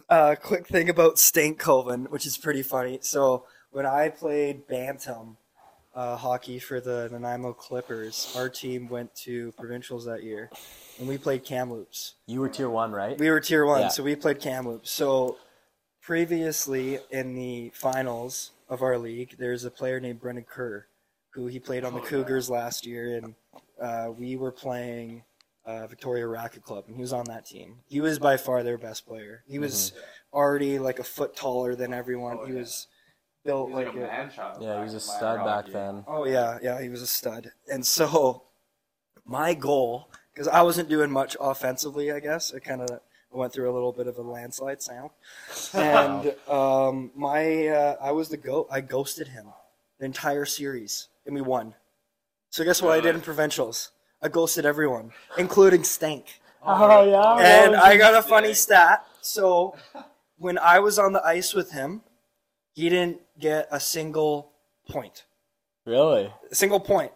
Uh, 0.08 0.36
quick 0.40 0.66
thing 0.68 0.88
about 0.88 1.16
Stankoven, 1.16 2.08
which 2.10 2.24
is 2.24 2.38
pretty 2.38 2.62
funny. 2.62 2.98
So 3.02 3.44
when 3.72 3.84
I 3.84 4.08
played 4.10 4.66
Bantam 4.68 5.36
uh, 5.94 6.16
hockey 6.16 6.60
for 6.60 6.80
the 6.80 7.08
Nanaimo 7.10 7.52
Clippers, 7.52 8.32
our 8.38 8.48
team 8.48 8.88
went 8.88 9.12
to 9.16 9.50
provincials 9.58 10.04
that 10.04 10.22
year, 10.22 10.48
and 11.00 11.08
we 11.08 11.18
played 11.18 11.44
Kamloops. 11.44 12.14
you 12.26 12.40
were 12.40 12.48
tier 12.48 12.70
one, 12.70 12.92
right? 12.92 13.18
We 13.18 13.28
were 13.30 13.40
tier 13.40 13.66
one, 13.66 13.80
Yeah. 13.80 13.88
so 13.88 14.04
we 14.04 14.14
played 14.14 14.38
Kamloops. 14.40 14.88
So 14.92 15.36
previously 16.00 17.00
in 17.10 17.34
the 17.34 17.70
finals 17.74 18.52
of 18.68 18.82
our 18.82 18.98
league, 18.98 19.36
there's 19.38 19.64
a 19.64 19.70
player 19.70 20.00
named 20.00 20.20
Brendan 20.20 20.44
Kerr, 20.44 20.86
who 21.30 21.46
he 21.46 21.58
played 21.58 21.84
on 21.84 21.94
the 21.94 22.00
Cougars 22.00 22.50
last 22.50 22.86
year, 22.86 23.16
and 23.16 23.34
uh, 23.80 24.10
we 24.16 24.36
were 24.36 24.52
playing 24.52 25.22
uh, 25.64 25.86
Victoria 25.86 26.26
Racquet 26.26 26.62
Club, 26.62 26.84
and 26.86 26.96
he 26.96 27.00
was 27.02 27.12
on 27.12 27.24
that 27.26 27.46
team. 27.46 27.76
He 27.86 28.00
was 28.00 28.18
by 28.18 28.36
far 28.36 28.62
their 28.62 28.78
best 28.78 29.06
player. 29.06 29.44
He 29.46 29.58
was 29.58 29.92
already 30.32 30.78
like 30.78 30.98
a 30.98 31.04
foot 31.04 31.36
taller 31.36 31.74
than 31.74 31.92
everyone. 31.92 32.38
Oh, 32.40 32.46
he 32.46 32.52
yeah. 32.54 32.60
was 32.60 32.86
built 33.44 33.68
He's 33.68 33.76
like, 33.76 33.86
like 33.86 33.96
a 33.96 33.98
a, 33.98 34.06
man 34.06 34.30
child. 34.30 34.62
yeah, 34.62 34.78
he 34.78 34.84
was 34.84 34.94
a 34.94 35.00
stud 35.00 35.38
back 35.38 35.46
hockey. 35.46 35.72
then. 35.72 36.04
Oh 36.06 36.24
yeah, 36.26 36.58
yeah, 36.62 36.80
he 36.80 36.88
was 36.88 37.02
a 37.02 37.06
stud. 37.06 37.52
And 37.70 37.86
so 37.86 38.44
my 39.24 39.54
goal, 39.54 40.10
because 40.32 40.48
I 40.48 40.62
wasn't 40.62 40.88
doing 40.88 41.10
much 41.10 41.36
offensively, 41.40 42.10
I 42.12 42.20
guess 42.20 42.52
I 42.54 42.58
kind 42.58 42.80
of 42.82 43.00
went 43.38 43.52
through 43.52 43.70
a 43.70 43.72
little 43.72 43.92
bit 43.92 44.06
of 44.06 44.18
a 44.18 44.22
landslide 44.22 44.82
sound, 44.82 45.10
and 45.72 46.34
um, 46.48 47.10
my 47.14 47.68
uh, 47.68 47.96
I 48.00 48.12
was 48.12 48.28
the 48.28 48.36
go. 48.36 48.66
I 48.70 48.80
ghosted 48.80 49.28
him 49.28 49.46
the 49.98 50.04
entire 50.04 50.44
series, 50.44 51.08
and 51.26 51.34
we 51.34 51.40
won. 51.40 51.74
So 52.50 52.64
guess 52.64 52.82
what 52.82 52.92
I 52.92 53.00
did 53.00 53.14
in 53.14 53.20
provincials? 53.20 53.92
I 54.20 54.28
ghosted 54.28 54.66
everyone, 54.66 55.12
including 55.38 55.84
Stank. 55.84 56.40
Oh 56.64 57.04
yeah. 57.08 57.64
And 57.64 57.76
I 57.76 57.96
got 57.96 58.14
a 58.14 58.22
funny 58.22 58.52
stat. 58.52 59.06
So 59.20 59.76
when 60.36 60.58
I 60.58 60.80
was 60.80 60.98
on 60.98 61.12
the 61.12 61.24
ice 61.24 61.54
with 61.54 61.72
him, 61.72 62.02
he 62.74 62.88
didn't 62.88 63.20
get 63.38 63.68
a 63.70 63.78
single 63.78 64.52
point 64.88 65.24
really. 65.88 66.32
a 66.50 66.54
single 66.54 66.80
point 66.80 67.12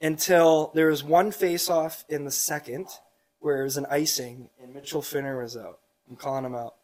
until 0.00 0.70
there 0.74 0.86
was 0.86 1.02
one 1.02 1.30
face-off 1.30 2.04
in 2.08 2.24
the 2.24 2.30
second 2.30 2.86
where 3.40 3.60
it 3.60 3.64
was 3.64 3.76
an 3.76 3.86
icing 3.90 4.48
and 4.62 4.72
Mitchell 4.74 5.02
Finner 5.02 5.42
was 5.42 5.56
out. 5.56 5.78
I'm 6.08 6.16
calling 6.16 6.44
him 6.44 6.54
out 6.54 6.74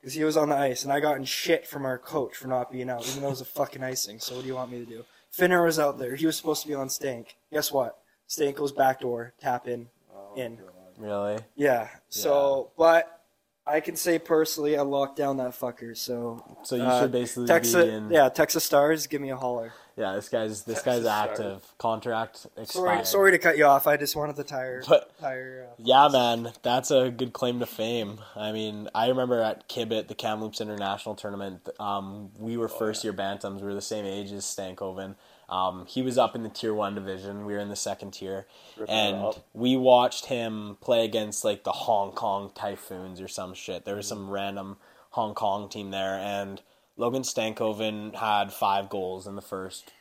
because 0.00 0.14
he 0.14 0.24
was 0.24 0.36
on 0.36 0.48
the 0.50 0.56
ice 0.56 0.84
and 0.84 0.92
I 0.92 1.00
got 1.00 1.16
in 1.16 1.24
shit 1.24 1.66
from 1.66 1.84
our 1.84 1.98
coach 1.98 2.36
for 2.36 2.48
not 2.48 2.70
being 2.72 2.88
out, 2.90 3.06
even 3.08 3.20
though 3.22 3.28
it 3.28 3.30
was 3.30 3.40
a 3.40 3.44
fucking 3.46 3.82
icing. 3.82 4.18
So 4.18 4.34
what 4.34 4.42
do 4.42 4.48
you 4.48 4.54
want 4.54 4.70
me 4.72 4.78
to 4.78 4.86
do? 4.86 5.04
Finner 5.30 5.64
was 5.64 5.78
out 5.78 5.98
there. 5.98 6.16
He 6.16 6.26
was 6.26 6.36
supposed 6.36 6.62
to 6.62 6.68
be 6.68 6.74
on 6.74 6.88
Stank. 6.88 7.36
Guess 7.52 7.70
what? 7.72 7.98
Stank 8.26 8.56
goes 8.56 8.72
back 8.72 9.00
door, 9.00 9.34
tap 9.40 9.68
in, 9.68 9.88
Oh, 10.14 10.34
in. 10.36 10.56
God. 10.56 10.64
Really? 10.98 11.38
Yeah. 11.54 11.88
So, 12.08 12.70
but 12.76 13.22
I 13.66 13.80
can 13.80 13.94
say 13.96 14.18
personally, 14.18 14.76
I 14.76 14.82
locked 14.82 15.16
down 15.16 15.36
that 15.36 15.50
fucker. 15.50 15.96
So 15.96 16.42
So 16.62 16.76
you 16.76 16.82
Uh, 16.82 17.02
should 17.02 17.12
basically 17.12 17.46
Texas, 17.46 17.84
be 17.84 17.90
in. 17.90 18.10
yeah, 18.10 18.28
Texas 18.30 18.64
Stars, 18.64 19.06
give 19.06 19.20
me 19.20 19.30
a 19.30 19.36
holler. 19.36 19.72
Yeah, 19.98 20.14
this 20.14 20.28
guy's 20.28 20.62
this 20.62 20.76
Texas 20.82 20.84
guy's 20.84 21.02
Stars. 21.02 21.30
active. 21.40 21.74
Contract 21.78 22.36
Sorry, 22.38 22.62
expired. 22.62 23.06
sorry 23.06 23.30
to 23.32 23.38
cut 23.38 23.58
you 23.58 23.64
off. 23.64 23.86
I 23.88 23.96
just 23.96 24.14
wanted 24.14 24.36
the 24.36 24.44
tire. 24.44 24.82
But- 24.88 25.10
tire. 25.20 25.66
Uh, 25.70 25.74
Yeah, 25.78 26.08
man, 26.08 26.52
that's 26.62 26.90
a 26.92 27.10
good 27.10 27.32
claim 27.32 27.58
to 27.60 27.66
fame. 27.66 28.20
I 28.36 28.52
mean, 28.52 28.88
I 28.94 29.08
remember 29.08 29.42
at 29.42 29.68
Kibbit, 29.68 30.06
the 30.06 30.14
Kamloops 30.14 30.60
International 30.60 31.14
Tournament, 31.16 31.68
um, 31.80 32.30
we 32.38 32.56
were 32.56 32.68
first 32.68 33.02
year 33.02 33.12
bantams. 33.12 33.56
We 33.60 33.66
were 33.66 33.74
the 33.74 33.80
same 33.82 34.04
age 34.06 34.30
as 34.30 34.44
Stankoven. 34.44 35.16
Um, 35.48 35.86
he 35.86 36.02
was 36.02 36.16
up 36.18 36.36
in 36.36 36.42
the 36.42 36.48
tier 36.50 36.74
one 36.74 36.94
division. 36.94 37.44
We 37.46 37.54
were 37.54 37.58
in 37.58 37.68
the 37.70 37.74
second 37.76 38.12
tier, 38.12 38.46
Ripping 38.76 38.94
and 38.94 39.34
we 39.54 39.76
watched 39.76 40.26
him 40.26 40.76
play 40.80 41.04
against 41.04 41.42
like 41.44 41.64
the 41.64 41.72
Hong 41.72 42.12
Kong 42.12 42.52
Typhoons 42.54 43.20
or 43.20 43.28
some 43.28 43.54
shit. 43.54 43.84
There 43.84 43.96
was 43.96 44.06
some 44.06 44.28
random 44.30 44.76
Hong 45.12 45.34
Kong 45.34 45.68
team 45.70 45.90
there, 45.90 46.16
and 46.18 46.60
Logan 46.98 47.22
Stankoven 47.22 48.14
had 48.14 48.52
five 48.52 48.90
goals 48.90 49.26
in 49.26 49.36
the 49.36 49.42
first 49.42 49.92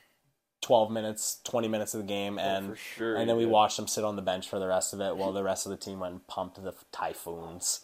twelve 0.61 0.91
minutes, 0.91 1.39
twenty 1.43 1.67
minutes 1.67 1.93
of 1.93 2.01
the 2.01 2.07
game, 2.07 2.39
and 2.39 2.71
for 2.71 2.75
sure 2.75 3.15
and 3.15 3.29
then 3.29 3.37
we 3.37 3.43
did. 3.43 3.51
watched 3.51 3.77
him 3.79 3.87
sit 3.87 4.03
on 4.03 4.15
the 4.15 4.21
bench 4.21 4.49
for 4.49 4.59
the 4.59 4.67
rest 4.67 4.93
of 4.93 4.99
it 4.99 5.15
while 5.15 5.31
the 5.31 5.43
rest 5.43 5.65
of 5.65 5.69
the 5.69 5.77
team 5.77 5.99
went 5.99 6.13
and 6.13 6.27
pumped 6.27 6.61
the 6.61 6.73
Typhoons. 6.91 7.81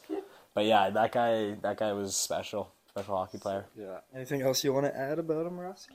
But 0.56 0.66
yeah, 0.66 0.90
that 0.90 1.12
guy 1.12 1.56
that 1.62 1.78
guy 1.78 1.94
was 1.94 2.16
special, 2.18 2.74
special 2.90 3.16
hockey 3.16 3.38
player. 3.38 3.66
Yeah. 3.76 4.00
Anything 4.16 4.42
else 4.42 4.64
you 4.64 4.74
want 4.74 4.88
to 4.88 4.98
add 4.98 5.20
about 5.20 5.46
him, 5.46 5.60
Rossi? 5.60 5.92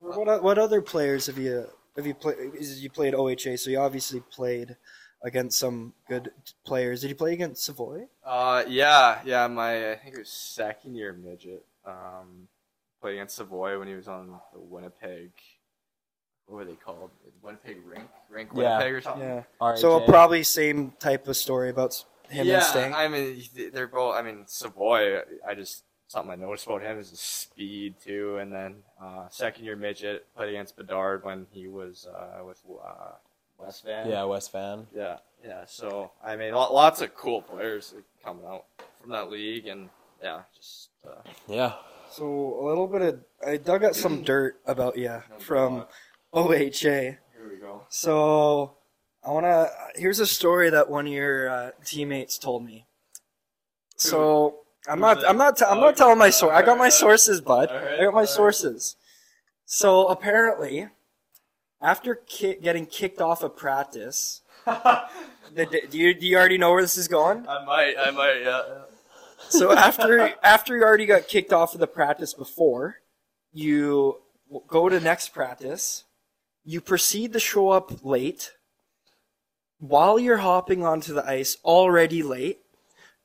What 0.00 0.42
what 0.42 0.58
other 0.58 0.82
players 0.82 1.26
have 1.26 1.38
you 1.38 1.66
have 1.96 2.06
you 2.06 2.14
played? 2.14 2.36
You 2.60 2.90
played 2.90 3.14
OHA, 3.14 3.58
so 3.58 3.70
you 3.70 3.78
obviously 3.78 4.20
played 4.20 4.76
against 5.22 5.58
some 5.58 5.92
good 6.08 6.30
players. 6.64 7.02
Did 7.02 7.08
you 7.08 7.16
play 7.16 7.32
against 7.34 7.64
Savoie? 7.64 8.08
Uh, 8.24 8.64
yeah, 8.68 9.20
yeah. 9.24 9.46
My 9.46 9.92
I 9.92 9.96
think 9.96 10.14
it 10.14 10.20
was 10.20 10.30
second 10.30 10.94
year 10.94 11.12
midget. 11.12 11.64
Um, 11.84 12.48
played 13.00 13.14
against 13.14 13.36
Savoie 13.36 13.78
when 13.78 13.88
he 13.88 13.94
was 13.94 14.08
on 14.08 14.38
the 14.52 14.60
Winnipeg. 14.60 15.30
What 16.46 16.56
were 16.56 16.64
they 16.64 16.74
called? 16.74 17.10
Winnipeg 17.42 17.78
Rink, 17.86 18.08
Rink 18.28 18.50
Yeah. 18.54 18.78
Winnipeg 18.78 18.92
or 18.94 19.00
something. 19.00 19.22
Yeah. 19.22 19.42
RHA. 19.60 19.78
So 19.78 20.00
probably 20.00 20.42
same 20.42 20.92
type 20.98 21.28
of 21.28 21.36
story 21.36 21.70
about 21.70 22.04
him 22.28 22.46
yeah, 22.46 22.56
and 22.56 22.64
Stank. 22.64 22.94
I 22.94 23.08
mean 23.08 23.42
they're 23.72 23.86
both. 23.86 24.14
I 24.16 24.22
mean 24.22 24.44
Savoie. 24.46 25.22
I 25.46 25.54
just 25.54 25.84
something 26.08 26.32
I 26.32 26.34
noticed 26.34 26.66
about 26.66 26.82
him 26.82 26.98
is 26.98 27.10
his 27.10 27.20
speed 27.20 27.94
too. 28.04 28.38
And 28.38 28.52
then 28.52 28.76
uh, 29.00 29.28
second 29.30 29.64
year 29.64 29.76
midget 29.76 30.26
played 30.36 30.50
against 30.50 30.76
Bedard 30.76 31.24
when 31.24 31.46
he 31.50 31.68
was 31.68 32.06
uh, 32.12 32.44
with 32.44 32.60
uh, 32.68 33.12
West 33.58 33.84
Van. 33.84 34.08
yeah, 34.08 34.24
West 34.24 34.52
Van. 34.52 34.86
Yeah, 34.94 35.18
yeah. 35.44 35.64
So 35.66 36.10
I 36.24 36.36
mean, 36.36 36.52
lots 36.52 37.00
of 37.00 37.14
cool 37.14 37.42
players 37.42 37.94
coming 38.24 38.44
out 38.44 38.64
from 39.00 39.10
that 39.10 39.30
league, 39.30 39.66
and 39.66 39.88
yeah, 40.22 40.42
just 40.56 40.89
uh, 41.06 41.22
Yeah. 41.48 41.74
So 42.10 42.24
a 42.24 42.64
little 42.66 42.86
bit 42.88 43.02
of 43.02 43.20
I 43.46 43.56
dug 43.56 43.84
up 43.84 43.94
some 43.94 44.22
dirt 44.22 44.60
about 44.66 44.96
you 44.98 45.22
from 45.38 45.86
OHA. 46.34 46.72
here 46.82 47.18
we 47.48 47.56
go. 47.60 47.82
So 47.88 48.74
I 49.24 49.30
want 49.30 49.44
to. 49.46 49.70
Here's 49.94 50.18
a 50.18 50.26
story 50.26 50.70
that 50.70 50.90
one 50.90 51.06
of 51.06 51.12
your 51.12 51.48
uh, 51.48 51.70
teammates 51.84 52.36
told 52.38 52.64
me. 52.64 52.86
So 53.96 54.60
I'm 54.88 54.98
Who's 54.98 55.02
not. 55.02 55.20
that? 55.20 55.28
I'm 55.30 55.36
not. 55.38 55.56
T- 55.56 55.64
I'm 55.64 55.78
Oh, 55.78 55.82
not 55.82 55.96
telling 55.96 56.18
my 56.18 56.26
okay. 56.26 56.32
source. 56.32 56.52
I 56.54 56.62
got 56.62 56.78
my 56.78 56.88
sources, 56.88 57.40
bud. 57.40 57.68
Alright, 57.68 58.00
I 58.00 58.04
got 58.04 58.12
my 58.12 58.20
alright. 58.20 58.28
sources. 58.28 58.96
So 59.66 60.08
apparently, 60.08 60.88
after 61.80 62.16
ki- 62.16 62.56
getting 62.60 62.86
kicked 62.86 63.20
off 63.20 63.42
of 63.44 63.56
practice, 63.56 64.42
the, 64.66 65.66
do 65.90 65.96
you 65.98 66.12
do 66.14 66.26
you 66.26 66.36
already 66.36 66.58
know 66.58 66.72
where 66.72 66.82
this 66.82 66.96
is 66.98 67.06
going? 67.08 67.46
I 67.46 67.64
might, 67.64 67.94
I 67.98 68.10
might, 68.10 68.40
yeah. 68.42 68.62
So 69.48 69.72
after 69.72 70.34
after 70.42 70.76
you 70.76 70.82
already 70.82 71.06
got 71.06 71.28
kicked 71.28 71.52
off 71.52 71.74
of 71.74 71.80
the 71.80 71.86
practice 71.86 72.34
before, 72.34 72.96
you 73.52 74.18
go 74.68 74.88
to 74.88 75.00
next 75.00 75.30
practice. 75.30 76.04
You 76.64 76.80
proceed 76.80 77.32
to 77.32 77.40
show 77.40 77.70
up 77.70 78.04
late. 78.04 78.52
While 79.78 80.18
you're 80.18 80.38
hopping 80.38 80.84
onto 80.84 81.14
the 81.14 81.26
ice, 81.26 81.56
already 81.64 82.22
late, 82.22 82.60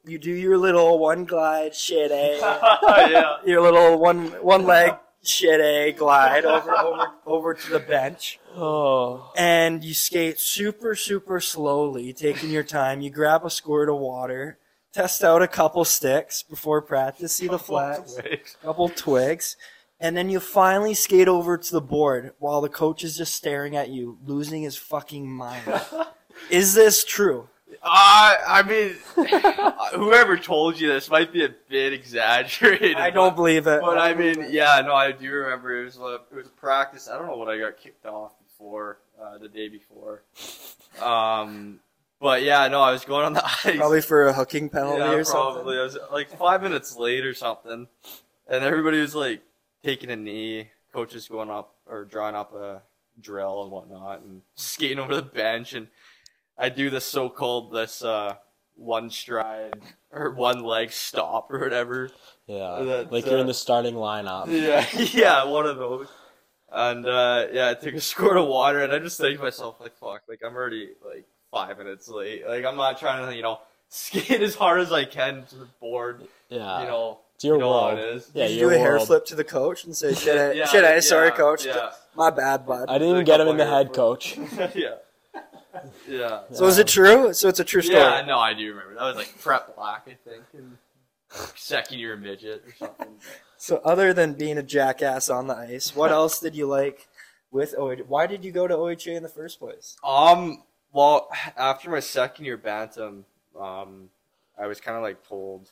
you 0.06 0.18
do 0.18 0.32
your 0.32 0.58
little 0.58 1.00
one 1.00 1.26
glide 1.26 1.76
shit 1.76 2.12
eh? 2.12 2.38
a, 2.42 3.10
yeah. 3.12 3.36
your 3.46 3.62
little 3.62 4.00
one 4.00 4.28
one 4.42 4.66
leg 4.66 4.94
shit 5.24 5.60
a 5.60 5.92
glide 5.92 6.46
over 6.46 6.72
over 6.78 7.06
over 7.26 7.54
to 7.56 7.70
the 7.72 7.80
bench 7.80 8.40
Oh. 8.56 9.32
and 9.36 9.84
you 9.84 9.94
skate 9.96 10.40
super 10.40 10.94
super 10.96 11.42
slowly 11.42 12.14
taking 12.14 12.52
your 12.52 12.64
time 12.64 13.02
you 13.02 13.10
grab 13.10 13.44
a 13.44 13.50
squirt 13.50 13.90
of 13.90 13.98
water 13.98 14.60
test 14.96 15.24
out 15.24 15.42
a 15.42 15.48
couple 15.48 15.84
sticks 15.84 16.42
before 16.44 16.82
practice 16.82 17.36
see 17.36 17.48
the 17.48 17.60
flags 17.60 18.18
couple 18.64 18.88
twigs 18.90 19.58
and 20.00 20.16
then 20.16 20.30
you 20.30 20.40
finally 20.40 20.94
skate 20.94 21.28
over 21.28 21.58
to 21.58 21.72
the 21.72 21.82
board 21.82 22.32
while 22.40 22.62
the 22.62 22.70
coach 22.70 23.04
is 23.04 23.18
just 23.18 23.34
staring 23.34 23.76
at 23.76 23.90
you 23.90 24.18
losing 24.26 24.64
his 24.64 24.78
fucking 24.78 25.30
mind 25.30 25.62
is 26.50 26.74
this 26.74 27.04
true 27.04 27.48
Uh, 27.84 28.36
I 28.48 28.64
mean, 28.64 28.96
whoever 30.00 30.38
told 30.38 30.80
you 30.80 30.88
this 30.88 31.10
might 31.10 31.32
be 31.32 31.44
a 31.46 31.54
bit 31.70 31.94
exaggerated. 31.94 32.96
i 32.96 33.10
don't 33.12 33.36
believe 33.36 33.68
it 33.68 33.82
But 33.82 33.98
I 34.00 34.14
mean, 34.16 34.48
yeah, 34.50 34.82
no, 34.84 34.96
I 34.96 35.12
do 35.12 35.30
remember 35.32 35.82
it 35.82 35.86
was 35.86 35.98
a, 35.98 36.20
it 36.32 36.36
was 36.36 36.48
a 36.48 36.58
practice. 36.62 37.08
I 37.10 37.18
don't 37.18 37.28
know 37.28 37.38
what 37.38 37.50
I 37.50 37.60
got 37.60 37.78
kicked 37.78 38.06
off 38.06 38.32
before 38.40 39.00
uh, 39.22 39.38
the 39.38 39.50
day 39.50 39.68
before. 39.70 40.24
Um, 41.02 41.80
but 42.20 42.44
yeah, 42.44 42.68
no, 42.68 42.82
I 42.82 42.92
was 42.92 43.06
going 43.06 43.26
on 43.26 43.34
the 43.34 43.46
ice. 43.66 43.78
probably 43.78 44.02
for 44.02 44.28
a 44.28 44.34
hooking 44.34 44.70
penalty 44.70 45.00
yeah, 45.00 45.12
or 45.12 45.24
probably. 45.26 45.76
something 45.76 45.80
I 45.80 45.84
was 45.84 45.98
like 46.12 46.30
five 46.38 46.62
minutes 46.62 46.96
late 46.96 47.26
or 47.26 47.34
something, 47.34 47.88
and 48.48 48.64
everybody 48.64 49.00
was 49.00 49.16
like 49.16 49.42
taking 49.84 50.10
a 50.10 50.16
knee. 50.16 50.70
Coaches 50.94 51.28
going 51.28 51.50
up 51.50 51.76
or 51.88 52.06
drawing 52.06 52.36
up 52.36 52.54
a 52.54 52.82
drill 53.20 53.64
and 53.64 53.72
whatnot, 53.72 54.22
and 54.22 54.42
skating 54.56 55.00
over 55.00 55.16
the 55.16 55.22
bench. 55.22 55.74
And 55.74 55.88
I 56.58 56.70
do 56.70 56.90
this 56.90 57.06
so-called 57.06 57.74
this 57.74 58.02
uh, 58.02 58.36
one 58.76 59.10
stride 59.10 59.82
or 60.12 60.32
one 60.32 60.64
leg 60.64 60.92
stop 60.92 61.52
or 61.52 61.60
whatever. 61.60 62.10
Yeah, 62.48 62.82
That's, 62.82 63.12
like 63.12 63.26
you're 63.26 63.38
in 63.38 63.42
uh, 63.42 63.48
the 63.48 63.54
starting 63.54 63.96
lineup. 63.96 64.48
Yeah, 64.50 64.86
yeah, 65.14 65.44
one 65.46 65.66
of 65.66 65.78
those. 65.78 66.08
And 66.72 67.06
uh, 67.06 67.48
yeah, 67.52 67.70
I 67.70 67.74
took 67.74 67.96
a 67.96 68.02
squirt 68.02 68.38
of 68.38 68.48
water, 68.48 68.80
and 68.82 68.94
I 68.94 69.00
just 69.00 69.20
think 69.20 69.38
to 69.38 69.44
myself, 69.44 69.80
like, 69.80 69.98
fuck, 69.98 70.24
like 70.28 70.42
I'm 70.46 70.56
already 70.56 70.90
like 71.06 71.26
five 71.56 71.78
minutes 71.78 72.10
late. 72.10 72.46
Like 72.46 72.66
I'm 72.66 72.76
not 72.76 73.00
trying 73.00 73.26
to, 73.30 73.34
you 73.36 73.42
know, 73.42 73.60
skate 73.90 74.42
as 74.42 74.56
hard 74.56 74.82
as 74.82 74.92
I 74.92 75.06
can 75.06 75.46
to 75.46 75.56
the 75.56 75.68
board. 75.80 76.22
Yeah, 76.50 76.82
You 76.82 76.88
know, 76.88 77.20
it's 77.36 77.46
your 77.46 77.56
you 77.56 77.62
know 77.62 77.74
how 77.74 77.86
world. 77.88 78.00
it 78.00 78.06
is. 78.18 78.30
Yeah, 78.34 78.48
Did 78.48 78.54
you 78.56 78.60
do 78.70 78.76
a 78.76 78.78
hair 78.78 78.94
world. 78.96 79.08
flip 79.08 79.26
to 79.28 79.36
the 79.36 79.44
coach 79.46 79.86
and 79.86 79.96
say, 79.96 80.14
"Shit, 80.14 80.38
I, 80.38 80.52
Yeah, 80.60 80.66
shit, 80.68 80.84
I, 80.84 81.00
sorry, 81.00 81.30
yeah, 81.30 81.36
coach. 81.36 81.66
Yeah, 81.66 81.92
My 82.16 82.30
bad, 82.30 82.66
bud." 82.66 82.90
I 82.90 82.98
didn't 82.98 83.14
even 83.14 83.26
get 83.26 83.40
him 83.40 83.48
in 83.48 83.56
the 83.58 83.66
head, 83.66 83.88
for- 83.88 83.94
coach. 83.94 84.38
yeah, 84.76 84.96
yeah. 86.08 86.42
so 86.52 86.66
is 86.68 86.78
it 86.78 86.88
true? 86.88 87.34
So 87.34 87.48
it's 87.48 87.60
a 87.62 87.64
true 87.64 87.82
story. 87.82 88.00
Yeah, 88.00 88.24
no, 88.28 88.38
I 88.38 88.54
do 88.54 88.68
remember. 88.70 88.96
That 88.96 89.04
was 89.04 89.16
like 89.16 89.34
prep 89.42 89.76
black, 89.78 90.08
I 90.08 90.18
think, 90.30 90.44
and 90.54 90.78
second 91.56 92.00
year 92.00 92.16
midget 92.18 92.64
or 92.68 92.74
something. 92.78 93.16
So 93.58 93.78
other 93.84 94.14
than 94.14 94.34
being 94.34 94.58
a 94.58 94.64
jackass 94.64 95.30
on 95.30 95.48
the 95.48 95.56
ice, 95.56 95.96
what 95.96 96.12
else 96.12 96.40
did 96.40 96.54
you 96.56 96.68
like 96.68 97.08
with 97.52 97.76
OHA? 97.78 98.06
Why 98.08 98.28
did 98.28 98.44
you 98.46 98.52
go 98.52 98.68
to 98.68 98.76
OHA 98.76 99.16
in 99.16 99.24
the 99.24 99.30
first 99.30 99.60
place? 99.60 99.98
Um, 100.04 100.64
well, 100.96 101.28
after 101.58 101.90
my 101.90 102.00
second 102.00 102.46
year 102.46 102.56
bantam, 102.56 103.26
um, 103.60 104.10
I 104.58 104.66
was 104.66 104.80
kind 104.80 104.96
of 104.96 105.04
like 105.04 105.28
pulled. 105.28 105.70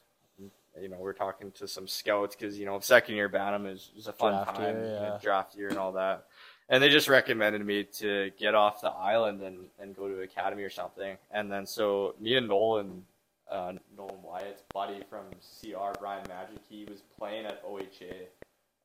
you 0.81 0.89
know, 0.89 0.97
we're 0.99 1.13
talking 1.13 1.49
to 1.53 1.65
some 1.65 1.87
scouts 1.87 2.35
because 2.35 2.59
you 2.59 2.65
know 2.65 2.77
second 2.81 3.15
year 3.15 3.29
bantam 3.29 3.65
is, 3.65 3.91
is 3.97 4.07
a 4.07 4.11
fun 4.11 4.33
Draft 4.33 4.57
time, 4.57 4.75
year, 4.75 4.99
yeah. 5.01 5.17
draft 5.21 5.55
year 5.55 5.69
and 5.69 5.77
all 5.77 5.93
that. 5.93 6.25
And 6.67 6.83
they 6.83 6.89
just 6.89 7.07
recommended 7.07 7.65
me 7.65 7.85
to 7.99 8.31
get 8.37 8.53
off 8.53 8.81
the 8.81 8.89
island 8.89 9.41
and, 9.41 9.59
and 9.79 9.95
go 9.95 10.09
to 10.09 10.21
academy 10.21 10.63
or 10.63 10.69
something. 10.69 11.15
And 11.31 11.49
then 11.49 11.65
so 11.65 12.15
me 12.19 12.35
and 12.35 12.49
Nolan, 12.49 13.05
uh, 13.49 13.73
Nolan 13.97 14.21
Wyatt's 14.23 14.63
buddy 14.73 15.03
from 15.09 15.23
CR, 15.61 15.97
Brian 15.99 16.25
Magic, 16.27 16.59
he 16.67 16.85
was 16.89 17.01
playing 17.17 17.45
at 17.45 17.63
OHA 17.65 18.27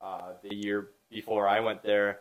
uh, 0.01 0.33
the 0.49 0.55
year 0.55 0.91
before 1.11 1.49
I 1.49 1.59
went 1.59 1.83
there. 1.83 2.21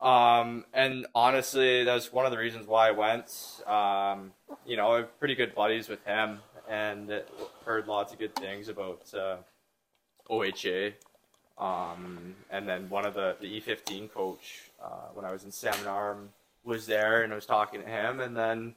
Um, 0.00 0.64
and 0.72 1.06
honestly, 1.14 1.84
that 1.84 1.94
was 1.94 2.12
one 2.12 2.24
of 2.24 2.32
the 2.32 2.38
reasons 2.38 2.66
why 2.66 2.88
I 2.88 2.92
went. 2.92 3.62
Um, 3.66 4.32
you 4.64 4.76
know, 4.76 4.92
I 4.92 4.96
have 4.98 5.18
pretty 5.18 5.34
good 5.34 5.54
buddies 5.54 5.88
with 5.88 6.04
him 6.04 6.38
and 6.68 7.22
heard 7.64 7.86
lots 7.86 8.12
of 8.12 8.18
good 8.18 8.34
things 8.34 8.68
about 8.68 9.12
uh, 9.14 9.36
OHA. 10.30 10.94
Um, 11.58 12.34
and 12.50 12.66
then 12.66 12.88
one 12.88 13.04
of 13.04 13.14
the, 13.14 13.36
the 13.40 13.60
E15 13.60 14.10
coach, 14.12 14.70
uh, 14.82 15.08
when 15.12 15.26
I 15.26 15.32
was 15.32 15.44
in 15.44 15.52
Salmon 15.52 15.86
Arm, 15.86 16.30
was 16.64 16.86
there 16.86 17.22
and 17.22 17.32
I 17.32 17.36
was 17.36 17.46
talking 17.46 17.82
to 17.82 17.86
him. 17.86 18.20
And 18.20 18.34
then 18.34 18.74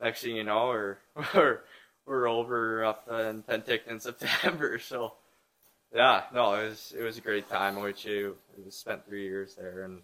next 0.00 0.22
thing 0.22 0.36
you 0.36 0.44
know, 0.44 0.66
we're, 0.66 0.98
we're, 1.34 1.60
we're 2.04 2.28
over 2.28 2.84
up 2.84 3.08
in 3.08 3.42
Penticton 3.42 3.88
in 3.88 4.00
September. 4.00 4.78
So, 4.78 5.14
yeah, 5.94 6.24
no, 6.34 6.54
it 6.54 6.68
was 6.68 6.94
it 6.98 7.02
was 7.02 7.16
a 7.16 7.20
great 7.20 7.48
time. 7.48 7.76
OHA, 7.76 8.34
we 8.56 8.70
spent 8.70 9.06
three 9.06 9.22
years 9.22 9.54
there, 9.54 9.84
and 9.84 10.02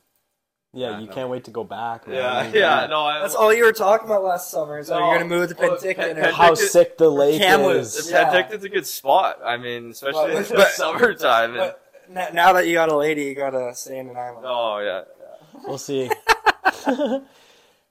Yeah, 0.74 0.92
Yeah, 0.92 0.98
you 1.00 1.06
can't 1.08 1.28
wait 1.28 1.44
to 1.44 1.50
go 1.50 1.64
back. 1.64 2.06
man. 2.08 2.16
yeah, 2.16 2.46
You- 2.48 2.60
yeah, 2.60 2.86
no, 2.86 3.02
I, 3.04 3.20
That's 3.20 3.34
all 3.34 3.52
you 3.52 3.62
were 3.64 3.72
talking 3.72 4.06
about 4.06 4.24
last 4.24 4.50
summer. 4.50 4.78
Is 4.78 4.88
how 4.88 5.00
No. 5.00 5.06
you're 5.10 5.18
going 5.18 5.28
to 5.28 5.36
move 5.36 5.48
to 5.50 5.54
Well, 5.58 5.76
Penticton. 5.76 5.96
Pen- 5.96 6.18
or- 6.18 6.22
Pen- 6.22 6.32
How 6.34 6.52
Penticton- 6.52 6.56
sick 6.68 6.96
the 6.98 7.10
lake 7.10 7.42
Kamloops. 7.42 7.96
is. 7.96 8.10
Yeah. 8.10 8.24
Penticton's 8.30 8.64
a 8.64 8.68
good 8.70 8.86
spot. 8.86 9.38
I 9.44 9.58
mean, 9.58 9.90
especially 9.90 10.30
Well, 10.32 10.36
in 10.38 10.42
the 10.44 10.54
but- 10.54 10.68
summertime. 10.68 11.50
and- 11.58 11.58
But 11.58 11.82
n- 12.28 12.34
now 12.34 12.54
that 12.54 12.66
you 12.66 12.72
got 12.74 12.88
a 12.88 12.96
lady, 12.96 13.24
you 13.24 13.34
got 13.34 13.50
to 13.50 13.74
stay 13.74 13.98
in 13.98 14.08
an 14.08 14.16
island. 14.16 14.46
oh 14.48 14.78
yeah, 14.78 15.02
We'll 15.66 15.76
see. 15.76 16.10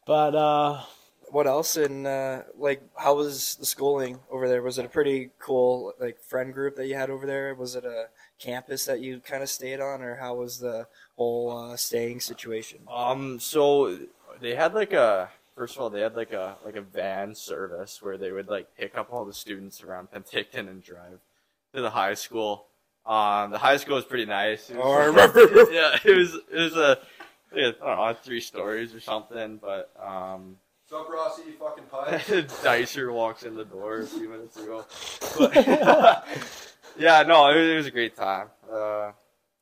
but 0.06 0.36
uh, 0.36 0.82
What 1.30 1.46
else? 1.48 1.78
And 1.78 2.08
uh, 2.08 2.42
like, 2.58 2.82
how 2.98 3.14
was 3.16 3.56
the 3.56 3.66
schooling 3.66 4.20
over 4.32 4.48
there? 4.50 4.62
Was 4.64 4.80
it 4.80 4.86
a 4.86 4.90
pretty 4.90 5.30
cool 5.40 5.94
like 6.00 6.20
friend 6.24 6.52
group 6.54 6.76
that 6.78 6.88
you 6.88 6.96
had 6.96 7.10
over 7.12 7.26
there? 7.28 7.54
Was 7.56 7.76
it 7.76 7.86
a 7.86 8.06
campus 8.42 8.86
that 8.86 9.00
you 9.02 9.20
kind 9.20 9.44
of 9.44 9.50
stayed 9.50 9.80
on, 9.80 10.02
or 10.02 10.16
how 10.16 10.36
was 10.36 10.60
the 10.60 10.88
whole 11.16 11.52
uh, 11.72 11.78
staying 11.78 12.20
situation? 12.20 12.80
Um, 12.92 13.40
so 13.40 13.98
they 14.42 14.56
had 14.56 14.74
like 14.74 14.94
a 14.94 15.30
first 15.56 15.76
of 15.76 15.82
all 15.82 15.90
they 15.90 16.02
had 16.02 16.16
like 16.16 16.34
a 16.34 16.56
like 16.66 16.76
a 16.76 16.82
van 16.82 17.36
service 17.36 18.02
where 18.02 18.18
they 18.18 18.32
would 18.32 18.48
like 18.48 18.76
pick 18.78 18.98
up 18.98 19.10
all 19.14 19.26
the 19.26 19.34
students 19.34 19.84
around 19.84 20.10
Penticton 20.12 20.68
and 20.70 20.84
drive 20.84 21.20
to 21.74 21.82
the 21.82 21.92
high 21.92 22.16
school. 22.16 22.66
Um, 23.06 23.52
the 23.52 23.58
high 23.58 23.78
school 23.78 23.96
was 23.96 24.06
pretty 24.06 24.26
nice. 24.26 24.70
It 24.70 24.78
was- 24.78 24.86
Oh, 24.86 24.92
I 24.92 25.06
remember. 25.06 25.40
yeah, 25.72 25.98
it 26.04 26.18
was 26.18 26.36
it 26.52 26.58
was 26.60 26.76
a 26.78 26.98
I 27.54 27.60
don't 27.72 27.80
know 27.82 28.16
three 28.24 28.40
stories 28.42 28.96
or 28.96 29.00
something, 29.00 29.58
but 29.58 29.92
um, 30.02 30.58
What's 30.90 31.08
up, 31.08 31.14
Rossi? 31.14 31.44
You 31.48 31.54
fucking 31.58 31.84
pipe. 31.92 32.50
Dicer 32.64 33.12
walks 33.14 33.44
in 33.44 33.56
the 33.56 33.64
door 33.66 34.00
a 34.02 34.06
few 34.06 34.30
minutes 34.30 34.58
ago. 34.58 34.86
But, 35.38 36.71
yeah, 36.98 37.24
no, 37.24 37.50
it 37.50 37.56
was, 37.60 37.70
it 37.70 37.76
was 37.76 37.86
a 37.88 37.92
great 37.92 38.16
time. 38.16 38.48
Uh, 38.72 39.12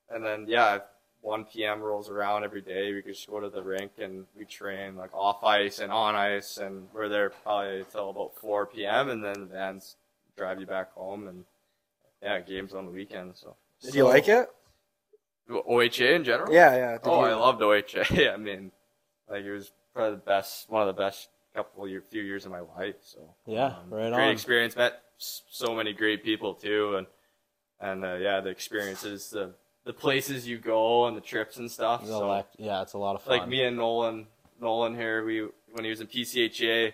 and 0.10 0.24
then 0.26 0.46
yeah, 0.48 0.80
1 1.22 1.46
p.m. 1.46 1.82
rolls 1.82 2.10
around 2.10 2.44
every 2.44 2.62
day. 2.62 2.94
We 2.94 3.02
could 3.02 3.14
just 3.14 3.30
go 3.30 3.40
to 3.40 3.50
the 3.50 3.62
rink 3.62 3.92
and 4.00 4.26
we 4.38 4.46
train 4.46 4.96
like 4.96 5.14
off 5.14 5.44
ice 5.44 5.80
and 5.80 5.92
on 5.92 6.16
ice, 6.16 6.58
and 6.58 6.88
we're 6.94 7.10
there 7.10 7.30
probably 7.30 7.86
till 7.92 8.10
about 8.10 8.32
4 8.40 8.66
p.m. 8.68 9.10
And 9.10 9.24
then 9.24 9.34
the 9.42 9.46
vans 9.46 9.96
drive 10.38 10.60
you 10.60 10.66
back 10.66 10.94
home, 10.94 11.28
and 11.28 11.44
yeah, 12.24 12.40
games 12.40 12.74
on 12.74 12.86
the 12.86 12.92
weekend. 12.92 13.34
So 13.36 13.56
Did 13.82 13.96
you 13.96 14.06
like 14.06 14.28
it? 14.28 14.50
OHA 15.50 16.16
in 16.16 16.24
general. 16.24 16.54
Yeah, 16.54 16.76
yeah. 16.76 16.92
Did 16.94 17.02
Oh, 17.08 17.22
you- 17.26 17.32
I 17.32 17.34
loved 17.34 17.62
OHA. 17.62 18.32
I 18.34 18.38
mean, 18.38 18.72
like 19.30 19.44
it 19.44 19.52
was 19.52 19.72
probably 19.94 20.12
the 20.16 20.22
best, 20.22 20.70
one 20.70 20.88
of 20.88 20.96
the 20.96 21.02
best 21.02 21.30
couple 21.56 21.88
year, 21.88 22.02
few 22.10 22.22
years 22.22 22.46
of 22.46 22.52
my 22.52 22.60
life. 22.78 22.96
So 23.02 23.20
Yeah, 23.48 23.76
right 23.90 24.14
great 24.14 24.26
on. 24.28 24.30
experience. 24.32 24.76
Met 24.76 25.02
so 25.18 25.74
many 25.76 25.92
great 25.94 26.24
people 26.24 26.54
too, 26.54 26.96
and 26.98 27.08
and 27.82 28.04
uh, 28.06 28.16
yeah, 28.16 28.42
the 28.42 28.50
experiences, 28.50 29.30
the 29.30 29.54
the 29.86 29.94
places 29.94 30.48
you 30.48 30.58
go, 30.58 31.06
and 31.08 31.16
the 31.16 31.22
trips 31.22 31.58
and 31.58 31.70
stuff. 31.72 32.06
So 32.06 32.44
yeah, 32.58 32.82
it's 32.82 32.94
a 32.94 32.98
lot 32.98 33.16
of 33.16 33.24
fun. 33.24 33.40
like 33.40 33.48
me 33.48 33.64
and 33.64 33.78
Nolan, 33.78 34.28
Nolan 34.62 34.96
here, 34.96 35.26
we 35.26 35.48
when 35.72 35.84
he 35.84 35.90
was 35.90 36.02
in 36.02 36.08
PCHA. 36.08 36.94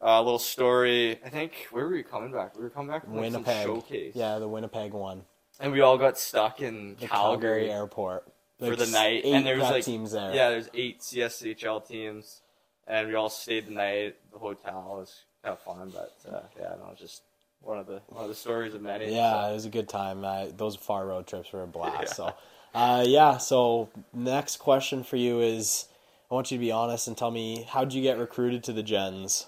A 0.00 0.22
little 0.22 0.38
story. 0.38 1.18
I 1.24 1.28
think 1.28 1.66
where 1.72 1.84
were 1.84 1.90
we 1.90 2.04
coming 2.04 2.30
back? 2.30 2.56
We 2.56 2.62
were 2.62 2.70
coming 2.70 2.88
back 2.88 3.02
from 3.02 3.14
like, 3.14 3.22
Winnipeg. 3.32 3.66
showcase. 3.66 4.12
Yeah, 4.14 4.38
the 4.38 4.46
Winnipeg 4.46 4.92
one, 4.92 5.22
and 5.58 5.72
we 5.72 5.80
all 5.80 5.98
got 5.98 6.16
stuck 6.18 6.60
in 6.60 6.94
Calgary. 6.94 7.08
Calgary 7.08 7.70
Airport 7.70 8.24
for 8.60 8.76
the 8.76 8.86
night, 8.86 9.24
and 9.24 9.44
there 9.44 9.56
was, 9.56 9.64
like- 9.64 9.84
teams 9.84 10.12
there. 10.12 10.32
Yeah, 10.32 10.50
there's 10.50 10.68
eight 10.72 11.00
CSHL 11.00 11.86
teams, 11.88 12.42
and 12.86 13.08
we 13.08 13.14
all 13.16 13.28
stayed 13.28 13.66
the 13.66 13.72
night 13.72 14.14
the 14.32 14.38
hotel. 14.38 14.92
It 14.92 15.00
was 15.00 15.24
kind 15.42 15.52
of 15.54 15.60
fun, 15.60 15.92
but 15.92 16.14
uh, 16.32 16.42
yeah, 16.56 16.74
no, 16.78 16.94
just 16.96 17.22
one 17.60 17.78
of 17.78 17.86
the 17.86 18.00
one 18.08 18.22
of 18.24 18.28
the 18.28 18.34
stories 18.34 18.74
of 18.74 18.82
many. 18.82 19.14
Yeah, 19.14 19.48
it 19.48 19.54
was 19.54 19.64
a 19.66 19.70
good 19.70 19.88
time. 19.88 20.24
Uh, 20.24 20.46
those 20.56 20.76
far 20.76 21.06
road 21.06 21.26
trips 21.26 21.52
were 21.52 21.62
a 21.62 21.66
blast. 21.66 22.16
So, 22.16 22.32
uh, 22.74 23.04
yeah. 23.06 23.38
So, 23.38 23.88
next 24.14 24.58
question 24.58 25.02
for 25.02 25.16
you 25.16 25.40
is: 25.40 25.86
I 26.30 26.34
want 26.34 26.50
you 26.50 26.58
to 26.58 26.60
be 26.60 26.72
honest 26.72 27.08
and 27.08 27.16
tell 27.16 27.30
me 27.30 27.64
how 27.68 27.84
did 27.84 27.94
you 27.94 28.02
get 28.02 28.18
recruited 28.18 28.62
to 28.64 28.72
the 28.72 28.82
Gens? 28.82 29.46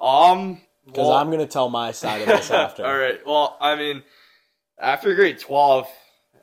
Um, 0.00 0.60
Because 0.86 1.06
well- 1.08 1.12
I'm 1.16 1.30
gonna 1.30 1.46
tell 1.46 1.68
my 1.70 1.92
side 1.92 2.22
of 2.22 2.28
this 2.28 2.50
after. 2.50 2.84
all 2.84 2.96
right. 2.96 3.24
Well, 3.26 3.56
I 3.60 3.76
mean, 3.76 4.02
after 4.78 5.14
grade 5.14 5.38
twelve, 5.38 5.88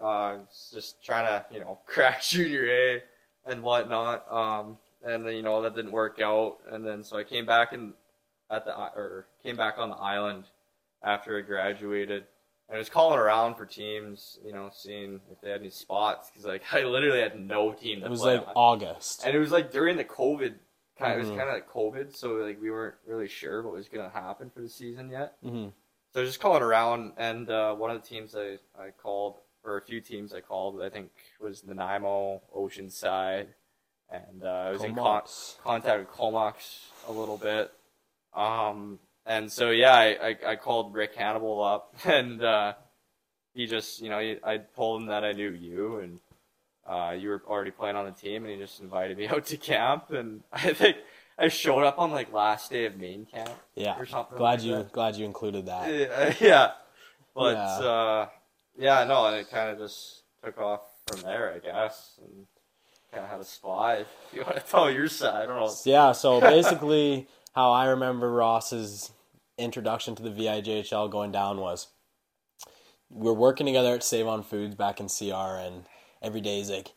uh, 0.01 0.37
just 0.73 1.03
trying 1.03 1.25
to 1.27 1.45
you 1.53 1.59
know 1.59 1.79
crack 1.85 2.21
junior 2.23 2.65
A 2.69 3.03
and 3.45 3.61
whatnot. 3.63 4.31
Um, 4.31 4.77
and 5.03 5.25
then 5.25 5.35
you 5.35 5.41
know 5.41 5.61
that 5.61 5.75
didn't 5.75 5.91
work 5.91 6.19
out, 6.21 6.57
and 6.71 6.85
then 6.85 7.03
so 7.03 7.17
I 7.17 7.23
came 7.23 7.45
back 7.45 7.73
and 7.73 7.93
at 8.51 8.65
the 8.65 8.71
or 8.75 9.25
came 9.41 9.55
back 9.55 9.75
on 9.77 9.89
the 9.89 9.95
island 9.95 10.43
after 11.03 11.37
I 11.37 11.41
graduated. 11.41 12.25
And 12.67 12.75
I 12.75 12.77
was 12.77 12.89
calling 12.89 13.17
around 13.19 13.55
for 13.55 13.65
teams, 13.65 14.39
you 14.45 14.53
know, 14.53 14.69
seeing 14.73 15.19
if 15.31 15.41
they 15.41 15.49
had 15.49 15.61
any 15.61 15.69
spots 15.69 16.29
because 16.29 16.45
like 16.45 16.61
I 16.73 16.83
literally 16.83 17.21
had 17.21 17.39
no 17.39 17.73
team. 17.73 18.03
It 18.03 18.09
was 18.09 18.21
like 18.21 18.41
on. 18.47 18.53
August. 18.55 19.23
and 19.25 19.35
it 19.35 19.39
was 19.39 19.51
like 19.51 19.71
during 19.71 19.97
the 19.97 20.05
COVID. 20.05 20.55
Kind 20.99 21.13
of, 21.13 21.19
It 21.19 21.23
Mhm. 21.23 21.29
was 21.31 21.37
kind 21.39 21.49
of 21.49 21.55
like 21.55 21.69
COVID, 21.69 22.15
so 22.15 22.33
like 22.33 22.61
we 22.61 22.69
weren't 22.69 22.95
really 23.07 23.27
sure 23.27 23.63
what 23.63 23.73
was 23.73 23.87
gonna 23.87 24.09
happen 24.09 24.49
for 24.51 24.61
the 24.61 24.69
season 24.69 25.09
yet. 25.09 25.35
hmm 25.41 25.69
So 26.13 26.19
I 26.19 26.21
was 26.21 26.29
just 26.29 26.39
calling 26.39 26.61
around, 26.61 27.13
and 27.17 27.49
uh, 27.49 27.73
one 27.73 27.89
of 27.89 27.99
the 28.01 28.07
teams 28.07 28.35
I, 28.35 28.57
I 28.79 28.91
called, 29.01 29.39
or 29.63 29.77
a 29.77 29.81
few 29.81 29.99
teams 29.99 30.31
I 30.33 30.41
called, 30.41 30.79
I 30.81 30.89
think 30.89 31.09
was 31.39 31.63
Nanaimo, 31.63 32.41
Oceanside, 32.55 33.47
and 34.11 34.43
uh, 34.43 34.47
I 34.47 34.69
was 34.71 34.83
in 34.83 34.93
con- 34.93 35.23
contact 35.63 35.99
with 35.99 36.09
Comox 36.09 36.89
a 37.07 37.11
little 37.11 37.37
bit. 37.37 37.71
Um, 38.33 38.99
and 39.25 39.51
so 39.51 39.69
yeah, 39.71 39.93
I, 39.93 40.05
I, 40.29 40.35
I 40.51 40.55
called 40.55 40.93
Rick 40.93 41.15
Hannibal 41.15 41.63
up, 41.63 41.95
and 42.05 42.43
uh, 42.43 42.73
he 43.53 43.67
just, 43.67 44.01
you 44.01 44.09
know, 44.09 44.19
he, 44.19 44.37
I 44.43 44.57
told 44.75 45.01
him 45.01 45.07
that 45.07 45.23
I 45.23 45.31
knew 45.33 45.51
you, 45.51 45.97
and 45.99 46.19
uh, 46.87 47.11
you 47.17 47.29
were 47.29 47.43
already 47.47 47.71
playing 47.71 47.95
on 47.95 48.05
the 48.05 48.11
team, 48.11 48.43
and 48.45 48.53
he 48.53 48.57
just 48.59 48.79
invited 48.79 49.17
me 49.17 49.27
out 49.29 49.45
to 49.47 49.57
camp, 49.57 50.09
and 50.11 50.41
I 50.53 50.73
think 50.73 50.97
I 51.37 51.47
showed 51.49 51.83
up 51.83 51.99
on 51.99 52.11
like 52.11 52.31
last 52.33 52.71
day 52.71 52.85
of 52.85 52.97
main 52.97 53.25
camp 53.25 53.51
Yeah. 53.75 53.97
or 53.97 54.05
something. 54.05 54.37
Glad 54.37 54.59
like 54.59 54.63
you 54.63 54.75
that. 54.77 54.91
glad 54.91 55.15
you 55.15 55.25
included 55.25 55.65
that. 55.67 55.91
Yeah, 55.93 56.33
yeah. 56.39 56.71
But 57.35 57.53
Yeah. 57.55 57.87
uh 57.87 58.27
yeah, 58.77 59.03
no, 59.03 59.25
and 59.25 59.35
it 59.35 59.49
kind 59.49 59.69
of 59.69 59.77
just 59.77 60.23
took 60.43 60.57
off 60.57 60.81
from 61.07 61.21
there, 61.21 61.53
I 61.53 61.59
guess, 61.59 62.19
and 62.23 62.45
kind 63.11 63.23
of 63.25 63.29
had 63.29 63.39
a 63.41 63.45
spot. 63.45 63.99
If 63.99 64.07
you 64.33 64.41
want 64.43 64.55
to 64.55 64.61
tell 64.61 64.89
your 64.89 65.07
side, 65.07 65.43
I 65.43 65.45
don't 65.45 65.59
know. 65.59 65.73
Yeah, 65.85 66.11
so 66.13 66.39
basically, 66.39 67.27
how 67.53 67.71
I 67.71 67.85
remember 67.85 68.31
Ross's 68.31 69.11
introduction 69.57 70.15
to 70.15 70.23
the 70.23 70.31
VIJHL 70.31 71.11
going 71.11 71.31
down 71.31 71.57
was 71.57 71.87
we're 73.09 73.33
working 73.33 73.65
together 73.65 73.93
at 73.93 74.03
Save 74.03 74.27
on 74.27 74.43
Foods 74.43 74.75
back 74.75 74.99
in 74.99 75.07
CR, 75.07 75.57
and 75.57 75.83
every 76.21 76.41
day 76.41 76.57
he's 76.57 76.71
like, 76.71 76.93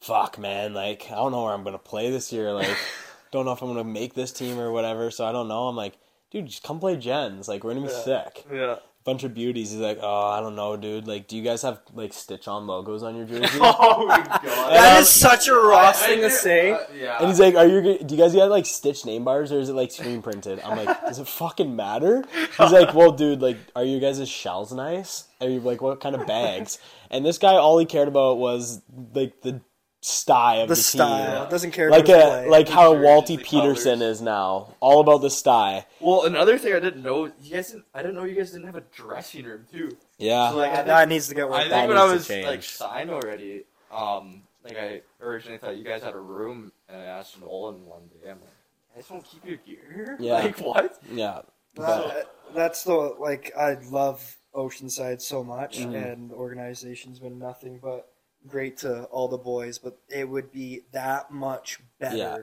"Fuck, 0.00 0.38
man! 0.38 0.72
Like, 0.72 1.06
I 1.10 1.16
don't 1.16 1.32
know 1.32 1.44
where 1.44 1.52
I'm 1.52 1.64
gonna 1.64 1.78
play 1.78 2.10
this 2.10 2.32
year. 2.32 2.52
Like, 2.52 2.76
don't 3.32 3.44
know 3.44 3.52
if 3.52 3.62
I'm 3.62 3.68
gonna 3.68 3.84
make 3.84 4.14
this 4.14 4.32
team 4.32 4.58
or 4.58 4.70
whatever. 4.70 5.10
So 5.10 5.26
I 5.26 5.32
don't 5.32 5.48
know." 5.48 5.68
I'm 5.68 5.76
like, 5.76 5.98
"Dude, 6.30 6.46
just 6.46 6.62
come 6.62 6.78
play 6.78 6.96
Gens. 6.96 7.48
Like, 7.48 7.64
we're 7.64 7.74
gonna 7.74 7.86
be 7.86 7.92
sick." 7.92 8.44
Yeah. 8.52 8.76
Bunch 9.06 9.22
of 9.22 9.32
beauties. 9.34 9.70
He's 9.70 9.78
like, 9.80 10.00
"Oh, 10.02 10.26
I 10.30 10.40
don't 10.40 10.56
know, 10.56 10.76
dude. 10.76 11.06
Like, 11.06 11.28
do 11.28 11.36
you 11.36 11.42
guys 11.44 11.62
have 11.62 11.80
like 11.94 12.12
stitch 12.12 12.48
on 12.48 12.66
logos 12.66 13.04
on 13.04 13.14
your 13.16 13.24
jersey?" 13.24 13.58
Oh 13.62 14.04
my 14.04 14.16
god. 14.26 14.42
That 14.42 15.00
is 15.00 15.08
such 15.08 15.46
a 15.46 15.54
Ross 15.54 16.02
I 16.02 16.06
thing 16.08 16.20
to 16.22 16.30
say. 16.30 16.72
uh, 16.72 16.80
yeah. 16.92 17.18
And 17.20 17.28
he's 17.28 17.38
like, 17.38 17.54
"Are 17.54 17.66
you? 17.68 17.80
Do 18.02 18.14
you 18.16 18.20
guys 18.20 18.34
get 18.34 18.46
like 18.46 18.66
stitch 18.66 19.06
name 19.06 19.22
bars 19.24 19.52
or 19.52 19.60
is 19.60 19.68
it 19.68 19.74
like 19.74 19.92
screen 19.92 20.22
printed?" 20.22 20.60
I'm 20.64 20.76
like, 20.76 21.00
"Does 21.02 21.20
it 21.20 21.28
fucking 21.28 21.76
matter?" 21.76 22.24
He's 22.58 22.72
like, 22.72 22.94
"Well, 22.94 23.12
dude, 23.12 23.40
like, 23.40 23.58
are 23.76 23.84
you 23.84 24.00
guys' 24.00 24.28
shells 24.28 24.72
nice? 24.72 25.28
Are 25.40 25.48
you 25.48 25.60
like 25.60 25.80
what 25.80 26.00
kind 26.00 26.16
of 26.16 26.26
bags?" 26.26 26.78
And 27.08 27.24
this 27.24 27.38
guy, 27.38 27.54
all 27.54 27.78
he 27.78 27.86
cared 27.86 28.08
about 28.08 28.38
was 28.38 28.82
like 29.14 29.40
the 29.42 29.60
style 30.06 30.62
of 30.62 30.68
The 30.68 30.74
the, 30.74 30.80
style 30.80 31.42
team, 31.42 31.50
doesn't 31.50 31.70
care. 31.72 31.90
like 31.90 32.08
a 32.08 32.12
playing. 32.20 32.50
like 32.50 32.68
how 32.68 32.94
jerseys, 32.94 33.06
Walty 33.38 33.42
Peterson 33.44 33.98
colours. 33.98 34.16
is 34.18 34.22
now, 34.22 34.74
all 34.80 35.00
about 35.00 35.18
the 35.22 35.30
style. 35.30 35.84
Well, 36.00 36.24
another 36.26 36.58
thing 36.58 36.74
I 36.74 36.80
didn't 36.80 37.02
know, 37.02 37.24
you 37.40 37.54
guys 37.56 37.70
didn't. 37.72 37.84
I 37.94 38.02
didn't 38.02 38.14
know 38.16 38.24
you 38.24 38.34
guys 38.36 38.52
didn't 38.52 38.66
have 38.66 38.76
a 38.76 38.84
dressing 38.94 39.44
room 39.44 39.66
too. 39.72 39.96
Yeah, 40.18 40.50
So, 40.50 40.56
like, 40.58 40.70
I 40.70 40.76
think- 40.76 40.86
that 40.86 41.08
needs 41.08 41.28
to 41.28 41.34
get 41.34 41.42
I 41.44 41.50
worked 41.50 41.60
think 41.62 41.70
That 41.70 41.88
when 41.88 41.96
I 41.98 42.04
was 42.04 42.26
change. 42.28 42.46
like 42.46 42.62
signed 42.62 43.10
already, 43.10 43.64
um, 43.92 44.42
like 44.64 44.76
I 44.78 45.02
originally 45.20 45.58
thought 45.58 45.76
you 45.76 45.84
guys 45.84 46.02
had 46.02 46.14
a 46.14 46.18
room, 46.20 46.72
and 46.88 47.00
I 47.00 47.04
asked 47.04 47.40
Nolan 47.40 47.84
one 47.86 48.08
day, 48.22 48.30
I'm 48.30 48.40
like, 48.40 48.50
I 48.94 48.98
just 48.98 49.10
don't 49.10 49.24
keep 49.24 49.44
your 49.44 49.56
gear? 49.58 50.16
Yeah. 50.20 50.34
Like 50.34 50.58
what?" 50.58 50.98
yeah, 51.12 51.40
That- 51.74 52.30
that's 52.54 52.84
the 52.84 52.92
like 52.94 53.52
I 53.58 53.74
love 53.90 54.36
Oceanside 54.54 55.20
so 55.20 55.42
much, 55.44 55.80
Mhm. 55.80 56.12
and 56.12 56.32
organization's 56.32 57.18
been 57.18 57.38
nothing 57.38 57.78
but 57.82 58.08
great 58.46 58.76
to 58.78 59.04
all 59.04 59.28
the 59.28 59.38
boys. 59.38 59.78
But 59.78 59.98
it 60.08 60.28
would 60.28 60.50
be 60.52 60.82
that 60.92 61.30
much 61.30 61.80
better 61.98 62.16
Yeah. 62.16 62.38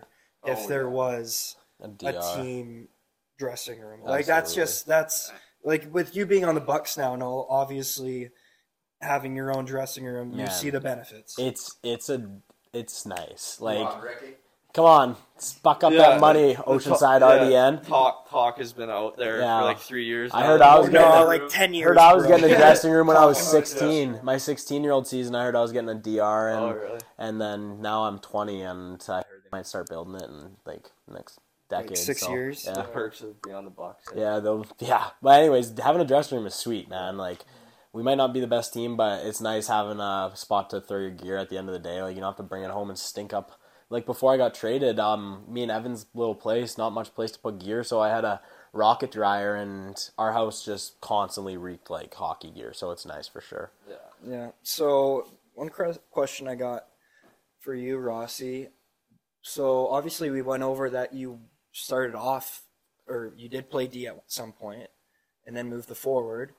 if 0.51 0.59
Oh, 0.59 0.67
there 0.67 0.83
yeah. 0.83 0.89
was 0.89 1.55
a 1.81 1.89
a 2.07 2.41
team 2.41 2.87
dressing 3.37 3.79
room. 3.79 4.01
Like 4.03 4.25
that's 4.25 4.49
Absolutely. 4.51 4.63
just 4.71 4.85
that's 4.87 5.31
like 5.63 5.93
with 5.93 6.15
you 6.15 6.25
being 6.25 6.45
on 6.45 6.55
the 6.55 6.61
Bucks 6.61 6.97
now, 6.97 7.15
Noel. 7.15 7.47
Obviously, 7.49 8.29
having 9.01 9.35
your 9.35 9.55
own 9.55 9.65
dressing 9.65 10.05
room, 10.05 10.31
you 10.31 10.37
Man. 10.37 10.51
see 10.51 10.69
the 10.69 10.79
benefits. 10.81 11.37
It's 11.39 11.77
it's 11.83 12.09
a 12.09 12.29
it's 12.73 13.05
nice. 13.05 13.57
Come 13.57 13.65
Like, 13.65 13.77
on, 13.95 14.01
Ricky. 14.01 14.35
Come 14.73 14.85
on, 14.85 15.15
buck 15.61 15.83
up 15.83 15.91
Yeah, 15.93 15.99
that 15.99 16.19
money, 16.19 16.55
Oceanside 16.55 17.19
talk- 17.19 17.41
RDN. 17.41 17.51
yeah, 17.83 17.89
Talk 17.89 18.29
talk 18.29 18.57
has 18.57 18.73
been 18.73 18.89
out 18.89 19.17
there 19.17 19.39
Yeah. 19.39 19.59
for 19.59 19.65
like 19.65 19.79
three 19.79 20.05
years. 20.05 20.31
I 20.33 20.41
now. 20.41 20.47
heard 20.47 20.61
I 20.61 20.77
was 20.79 20.87
oh, 20.89 20.91
no, 20.91 20.99
getting- 21.01 21.27
like 21.27 21.47
ten 21.49 21.73
years. 21.73 21.87
heard 21.89 21.97
I 21.97 22.13
was 22.13 22.25
bro. 22.25 22.37
getting 22.37 22.53
a 22.53 22.57
dressing 22.57 22.91
room 22.91 23.07
when 23.07 23.17
I 23.17 23.25
was 23.25 23.37
Oh, 23.39 23.51
16. 23.59 24.19
My 24.23 24.37
16 24.37 24.83
year 24.83 24.91
old 24.91 25.07
season, 25.07 25.35
I 25.35 25.43
heard 25.43 25.55
I 25.55 25.61
was 25.61 25.71
getting 25.71 25.89
a 25.89 25.95
DR, 25.95 26.49
and 26.49 26.59
Oh 26.59 26.71
really? 26.73 26.99
and 27.17 27.39
then 27.39 27.81
now 27.81 28.03
I'm 28.05 28.19
20, 28.19 28.61
and 28.61 29.03
I 29.09 29.15
heard 29.17 29.25
they 29.43 29.49
might 29.51 29.67
start 29.67 29.89
building 29.89 30.15
it 30.15 30.23
in 30.23 30.57
like 30.65 30.91
next 31.07 31.39
decade. 31.69 31.97
six 31.97 32.21
so, 32.21 32.31
years? 32.31 32.63
The 32.63 32.71
Yeah, 32.75 32.81
perks 32.83 33.21
of 33.21 33.41
being 33.41 33.55
on 33.55 33.65
the 33.65 33.71
Bucks. 33.71 34.07
yeah, 34.15 34.39
they'll 34.39 34.65
yeah. 34.79 35.07
But 35.21 35.39
anyways, 35.39 35.77
having 35.79 36.01
a 36.01 36.05
dressing 36.05 36.37
room 36.37 36.47
is 36.47 36.55
sweet, 36.55 36.89
man. 36.89 37.17
Like. 37.17 37.45
We 37.95 38.01
might 38.01 38.15
not 38.15 38.33
be 38.33 38.39
the 38.39 38.47
best 38.47 38.73
team, 38.73 38.97
but 38.97 39.23
it's 39.23 39.39
nice 39.39 39.67
having 39.67 39.99
a 39.99 40.31
spot 40.33 40.71
to 40.71 40.81
throw 40.81 40.97
your 40.97 41.11
gear 41.11 41.37
at 41.37 41.49
the 41.51 41.59
end 41.59 41.69
of 41.69 41.73
the 41.73 41.79
day. 41.79 42.01
Like 42.01 42.15
you 42.15 42.21
don't 42.21 42.29
have 42.31 42.37
to 42.37 42.41
bring 42.41 42.63
it 42.63 42.71
home 42.71 42.89
and 42.89 42.97
stink 42.97 43.33
up. 43.33 43.51
Like 43.93 44.07
before 44.07 44.33
I 44.33 44.37
got 44.37 44.55
traded, 44.55 44.99
um, 44.99 45.43
me 45.47 45.61
and 45.61 45.71
Evan's 45.71 46.07
little 46.15 46.33
place, 46.33 46.79
not 46.79 46.93
much 46.93 47.13
place 47.13 47.29
to 47.33 47.37
put 47.37 47.59
gear, 47.59 47.83
so 47.83 48.01
I 48.01 48.09
had 48.09 48.25
a 48.25 48.41
rocket 48.73 49.11
dryer, 49.11 49.55
and 49.55 49.95
our 50.17 50.33
house 50.33 50.65
just 50.65 50.99
constantly 50.99 51.57
reeked 51.57 51.91
like 51.91 52.11
hockey 52.11 52.49
gear. 52.49 52.73
So 52.73 52.89
it's 52.89 53.05
nice 53.05 53.27
for 53.27 53.39
sure. 53.39 53.71
Yeah. 53.87 53.95
Yeah. 54.27 54.49
So 54.63 55.27
one 55.53 55.69
cre- 55.69 55.91
question 56.09 56.47
I 56.47 56.55
got 56.55 56.87
for 57.59 57.75
you, 57.75 57.99
Rossi. 57.99 58.69
So 59.43 59.87
obviously 59.89 60.31
we 60.31 60.41
went 60.41 60.63
over 60.63 60.89
that 60.89 61.13
you 61.13 61.41
started 61.71 62.15
off, 62.15 62.63
or 63.07 63.31
you 63.37 63.47
did 63.47 63.69
play 63.69 63.85
D 63.85 64.07
at 64.07 64.23
some 64.25 64.53
point, 64.53 64.87
and 65.45 65.55
then 65.55 65.69
moved 65.69 65.87
the 65.87 65.93
forward. 65.93 66.53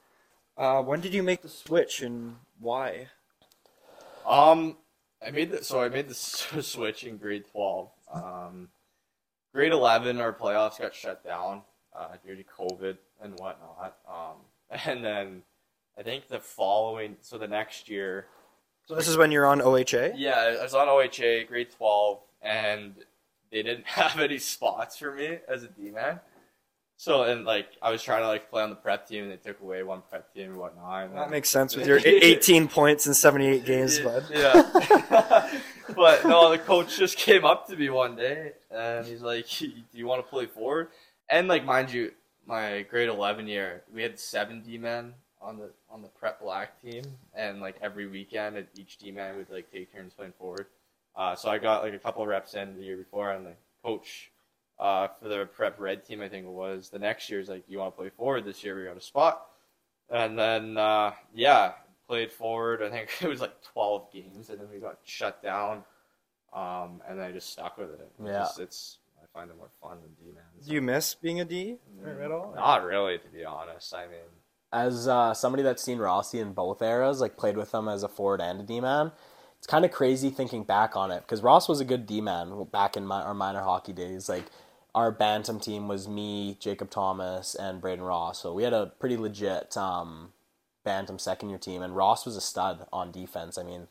Uh, 0.56 0.82
when 0.82 1.00
did 1.00 1.12
you 1.12 1.24
make 1.24 1.42
the 1.42 1.48
switch 1.48 2.00
and 2.00 2.36
why? 2.60 3.08
Um, 4.24 4.76
I 5.26 5.30
made 5.30 5.50
the 5.50 5.64
so 5.64 5.80
I 5.80 5.88
made 5.88 6.08
the 6.08 6.14
switch 6.62 7.04
in 7.04 7.16
grade 7.16 7.44
twelve. 7.50 7.90
Um, 8.12 8.68
grade 9.52 9.72
eleven, 9.72 10.20
our 10.20 10.32
playoffs 10.32 10.78
got 10.78 10.94
shut 10.94 11.24
down 11.24 11.62
uh, 11.96 12.08
due 12.24 12.36
to 12.36 12.44
COVID 12.44 12.96
and 13.22 13.38
whatnot. 13.38 13.96
Um, 14.08 14.36
and 14.86 15.04
then 15.04 15.42
I 15.98 16.02
think 16.02 16.28
the 16.28 16.40
following, 16.40 17.16
so 17.20 17.38
the 17.38 17.46
next 17.48 17.88
year, 17.88 18.26
So 18.86 18.94
this 18.94 19.08
is 19.08 19.16
when 19.16 19.30
you're 19.30 19.46
on 19.46 19.60
OHA. 19.60 20.14
yeah, 20.16 20.56
I 20.58 20.62
was 20.62 20.74
on 20.74 20.88
OHA, 20.88 21.46
grade 21.48 21.70
twelve, 21.76 22.20
and 22.42 22.94
they 23.50 23.62
didn't 23.62 23.86
have 23.86 24.18
any 24.20 24.38
spots 24.38 24.98
for 24.98 25.12
me 25.14 25.38
as 25.48 25.62
a 25.62 25.68
D 25.68 25.90
man. 25.90 26.20
So 27.04 27.24
and 27.24 27.44
like 27.44 27.66
I 27.82 27.90
was 27.90 28.02
trying 28.02 28.22
to 28.22 28.28
like 28.28 28.48
play 28.48 28.62
on 28.62 28.70
the 28.70 28.76
prep 28.76 29.06
team, 29.06 29.24
and 29.24 29.32
they 29.32 29.36
took 29.36 29.60
away 29.60 29.82
one 29.82 30.00
prep 30.08 30.32
team 30.32 30.52
and 30.52 30.56
whatnot. 30.56 31.04
and 31.04 31.14
That 31.18 31.28
makes 31.28 31.50
sense 31.50 31.76
with 31.76 31.86
your 31.90 32.00
18 32.02 32.66
points 32.66 33.06
in 33.06 33.12
78 33.12 33.66
games, 33.66 33.98
bud. 33.98 34.24
yeah. 34.30 35.60
but 35.94 36.24
no, 36.24 36.50
the 36.50 36.58
coach 36.58 36.96
just 36.96 37.18
came 37.18 37.44
up 37.44 37.66
to 37.66 37.76
me 37.76 37.90
one 37.90 38.16
day 38.16 38.52
and 38.70 39.06
he's 39.06 39.20
like, 39.20 39.46
"Do 39.58 39.70
you 39.92 40.06
want 40.06 40.24
to 40.24 40.30
play 40.30 40.46
forward?" 40.46 40.88
And 41.28 41.46
like, 41.46 41.66
mind 41.66 41.92
you, 41.92 42.10
my 42.46 42.86
grade 42.88 43.10
eleven 43.10 43.48
year, 43.48 43.82
we 43.92 44.02
had 44.02 44.18
seven 44.18 44.62
D 44.62 44.78
men 44.78 45.12
on 45.42 45.58
the 45.58 45.72
on 45.90 46.00
the 46.00 46.08
prep 46.08 46.40
black 46.40 46.80
team, 46.80 47.04
and 47.34 47.60
like 47.60 47.76
every 47.82 48.06
weekend, 48.06 48.56
at 48.56 48.68
each 48.76 48.96
D 48.96 49.10
man 49.10 49.36
would 49.36 49.50
like 49.50 49.70
take 49.70 49.92
turns 49.92 50.14
playing 50.14 50.32
forward. 50.38 50.68
Uh, 51.14 51.34
so 51.36 51.50
I 51.50 51.58
got 51.58 51.82
like 51.82 51.92
a 51.92 51.98
couple 51.98 52.26
reps 52.26 52.54
in 52.54 52.74
the 52.78 52.82
year 52.82 52.96
before, 52.96 53.30
and 53.30 53.44
the 53.44 53.52
coach 53.84 54.30
uh, 54.78 55.08
for 55.20 55.28
the 55.28 55.46
prep 55.46 55.78
red 55.80 56.04
team, 56.04 56.20
I 56.20 56.28
think 56.28 56.46
it 56.46 56.50
was 56.50 56.90
the 56.90 56.98
next 56.98 57.30
year, 57.30 57.40
is 57.40 57.48
like, 57.48 57.64
"You 57.68 57.78
want 57.78 57.94
to 57.94 58.00
play 58.00 58.10
forward 58.10 58.44
this 58.44 58.62
year? 58.64 58.76
We 58.78 58.84
got 58.84 58.96
a 58.96 59.00
spot." 59.00 59.46
And 60.10 60.38
then 60.38 60.76
uh, 60.76 61.12
yeah, 61.34 61.72
played 62.08 62.30
forward. 62.32 62.82
I 62.82 62.90
think 62.90 63.10
it 63.22 63.28
was 63.28 63.40
like 63.40 63.62
12 63.72 64.12
games, 64.12 64.50
and 64.50 64.60
then 64.60 64.68
we 64.72 64.78
got 64.78 64.98
shut 65.04 65.42
down. 65.42 65.84
Um, 66.52 67.02
and 67.08 67.18
then 67.18 67.26
I 67.26 67.32
just 67.32 67.50
stuck 67.50 67.78
with 67.78 67.90
it. 67.90 68.00
It's 68.20 68.26
Yeah. 68.26 68.38
just- 68.40 68.60
it's 68.60 68.98
I 69.20 69.26
find 69.38 69.50
it 69.50 69.56
more 69.56 69.70
fun 69.82 69.98
than 70.02 70.12
D 70.14 70.32
man. 70.32 70.44
Do 70.64 70.72
you 70.72 70.82
miss 70.82 71.14
being 71.14 71.40
a 71.40 71.44
D 71.44 71.78
at 72.06 72.30
all? 72.30 72.52
Not 72.54 72.84
really, 72.84 73.18
to 73.18 73.28
be 73.28 73.44
honest. 73.44 73.92
I 73.94 74.06
mean, 74.06 74.20
as 74.72 75.08
uh, 75.08 75.34
somebody 75.34 75.62
that's 75.62 75.82
seen 75.82 75.98
Rossi 75.98 76.38
in 76.38 76.52
both 76.52 76.82
eras, 76.82 77.20
like 77.20 77.36
played 77.36 77.56
with 77.56 77.72
him 77.74 77.88
as 77.88 78.02
a 78.04 78.08
forward 78.08 78.40
and 78.40 78.60
a 78.60 78.62
D 78.62 78.80
man, 78.80 79.10
it's 79.58 79.66
kind 79.66 79.84
of 79.84 79.90
crazy 79.90 80.30
thinking 80.30 80.62
back 80.62 80.94
on 80.94 81.10
it 81.10 81.20
because 81.22 81.42
Ross 81.42 81.68
was 81.68 81.80
a 81.80 81.84
good 81.84 82.06
D 82.06 82.20
man 82.20 82.64
back 82.70 82.96
in 82.96 83.06
my, 83.06 83.22
our 83.22 83.34
minor 83.34 83.62
hockey 83.62 83.92
days. 83.94 84.28
Like 84.28 84.44
our 84.94 85.10
bantam 85.10 85.58
team 85.58 85.88
was 85.88 86.08
me, 86.08 86.56
Jacob 86.60 86.90
Thomas, 86.90 87.54
and 87.54 87.82
Brayden 87.82 88.06
Ross, 88.06 88.40
so 88.40 88.52
we 88.52 88.62
had 88.62 88.72
a 88.72 88.92
pretty 88.98 89.16
legit 89.16 89.76
um, 89.76 90.32
bantam 90.84 91.18
second 91.18 91.50
year 91.50 91.58
team, 91.58 91.82
and 91.82 91.96
Ross 91.96 92.24
was 92.24 92.36
a 92.36 92.40
stud 92.40 92.86
on 92.92 93.10
defense. 93.10 93.58
I 93.58 93.62
mean. 93.62 93.88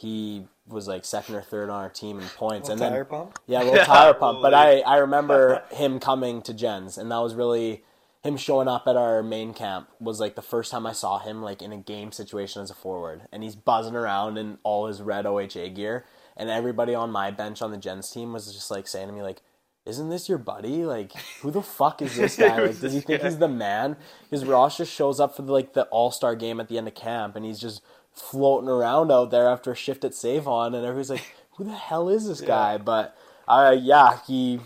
He 0.00 0.46
was 0.64 0.86
like 0.86 1.04
second 1.04 1.34
or 1.34 1.42
third 1.42 1.70
on 1.70 1.82
our 1.82 1.90
team 1.90 2.20
in 2.20 2.28
points, 2.28 2.68
and 2.68 2.80
then 2.80 3.04
pump. 3.04 3.36
yeah, 3.48 3.62
a 3.62 3.64
little 3.68 3.84
tire 3.84 4.14
pump. 4.14 4.42
But 4.42 4.54
I. 4.54 4.78
I 4.82 4.98
remember 4.98 5.64
him 5.72 5.98
coming 5.98 6.40
to 6.42 6.54
Gens, 6.54 6.96
and 6.96 7.10
that 7.10 7.18
was 7.18 7.34
really 7.34 7.82
him 8.22 8.36
showing 8.36 8.68
up 8.68 8.86
at 8.86 8.96
our 8.96 9.24
main 9.24 9.54
camp 9.54 9.88
was 9.98 10.20
like 10.20 10.36
the 10.36 10.42
first 10.42 10.70
time 10.70 10.86
I 10.86 10.92
saw 10.92 11.18
him 11.18 11.42
like 11.42 11.62
in 11.62 11.72
a 11.72 11.76
game 11.76 12.12
situation 12.12 12.62
as 12.62 12.70
a 12.70 12.74
forward, 12.74 13.22
and 13.32 13.42
he's 13.42 13.56
buzzing 13.56 13.96
around 13.96 14.38
in 14.38 14.58
all 14.62 14.86
his 14.86 15.02
red 15.02 15.24
OHA 15.24 15.74
gear, 15.74 16.04
and 16.36 16.48
everybody 16.48 16.94
on 16.94 17.10
my 17.10 17.32
bench 17.32 17.60
on 17.60 17.72
the 17.72 17.76
Gens 17.76 18.08
team 18.08 18.32
was 18.32 18.52
just 18.52 18.70
like 18.70 18.86
saying 18.86 19.08
to 19.08 19.12
me 19.12 19.22
like. 19.22 19.42
Isn't 19.88 20.10
this 20.10 20.28
your 20.28 20.38
buddy? 20.38 20.84
Like, 20.84 21.12
who 21.40 21.50
the 21.50 21.62
fuck 21.62 22.02
is 22.02 22.16
this 22.18 22.36
guy? 22.36 22.60
Like, 22.60 22.80
does 22.80 22.92
he 22.92 23.00
think 23.00 23.22
he's 23.22 23.38
the 23.38 23.48
man? 23.48 23.96
Because 24.24 24.44
Ross 24.44 24.76
just 24.76 24.92
shows 24.92 25.18
up 25.18 25.34
for 25.34 25.42
the, 25.42 25.52
like 25.52 25.72
the 25.72 25.84
All 25.84 26.10
Star 26.10 26.36
game 26.36 26.60
at 26.60 26.68
the 26.68 26.78
end 26.78 26.88
of 26.88 26.94
camp, 26.94 27.34
and 27.34 27.44
he's 27.44 27.58
just 27.58 27.82
floating 28.12 28.68
around 28.68 29.10
out 29.10 29.30
there 29.30 29.48
after 29.48 29.72
a 29.72 29.76
shift 29.76 30.04
at 30.04 30.14
Save 30.14 30.46
On, 30.46 30.74
and 30.74 30.84
everybody's 30.84 31.10
like, 31.10 31.34
"Who 31.56 31.64
the 31.64 31.74
hell 31.74 32.08
is 32.08 32.28
this 32.28 32.40
guy?" 32.40 32.78
But 32.78 33.16
uh, 33.46 33.76
yeah, 33.80 34.18
he 34.26 34.60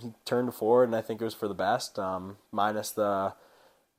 he 0.00 0.12
turned 0.24 0.54
forward, 0.54 0.84
and 0.84 0.96
I 0.96 1.00
think 1.00 1.20
it 1.20 1.24
was 1.24 1.34
for 1.34 1.48
the 1.48 1.54
best. 1.54 1.98
Um, 1.98 2.36
minus 2.52 2.90
the 2.90 3.34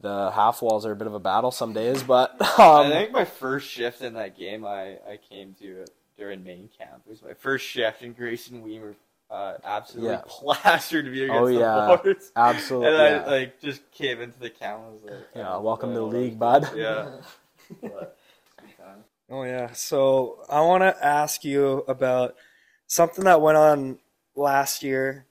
the 0.02 0.32
half 0.32 0.62
walls 0.62 0.86
are 0.86 0.94
a 0.94 0.96
bit 0.96 1.08
of 1.08 1.14
a 1.14 1.20
battle 1.20 1.52
some 1.52 1.74
days, 1.74 2.04
but 2.04 2.36
I 2.58 2.86
um, 2.86 2.92
think 2.92 3.12
my 3.12 3.26
first 3.26 3.68
shift 3.68 4.02
in 4.02 4.14
that 4.14 4.38
game 4.38 4.66
I, 4.66 4.98
I 5.08 5.20
came 5.30 5.56
to 5.60 5.86
during 6.18 6.44
main 6.44 6.70
camp. 6.78 7.04
It 7.06 7.10
was 7.10 7.22
my 7.22 7.34
first 7.34 7.66
shift, 7.66 8.02
and 8.02 8.16
Grayson 8.16 8.64
Weimer 8.64 8.96
uh, 9.30 9.54
absolutely 9.64 10.16
Yeah. 10.16 10.22
plastered 10.28 11.06
me 11.06 11.22
against 11.24 11.38
Oh, 11.38 11.46
the 11.48 11.60
yeah. 11.60 11.98
boards. 11.98 12.32
absolutely, 12.36 12.88
And 12.90 13.02
I 13.02 13.10
yeah. 13.10 13.26
like 13.26 13.60
just 13.62 13.90
came 13.92 14.22
into 14.22 14.40
the 14.40 14.50
camp. 14.50 14.82
and 14.84 14.94
was 14.94 15.04
like, 15.04 15.28
Yeah, 15.36 15.58
welcome 15.58 15.90
to 15.94 16.00
the 16.00 16.06
league, 16.06 16.40
bud. 16.40 16.68
Yeah. 16.76 17.10
But. 17.82 18.18
Oh 19.30 19.44
yeah. 19.44 19.72
So 19.74 20.44
I 20.50 20.62
want 20.62 20.82
to 20.82 21.06
ask 21.06 21.44
you 21.44 21.84
about 21.88 22.36
something 22.88 23.26
that 23.26 23.42
went 23.42 23.58
on 23.58 24.00
last 24.36 24.82
year. 24.84 25.26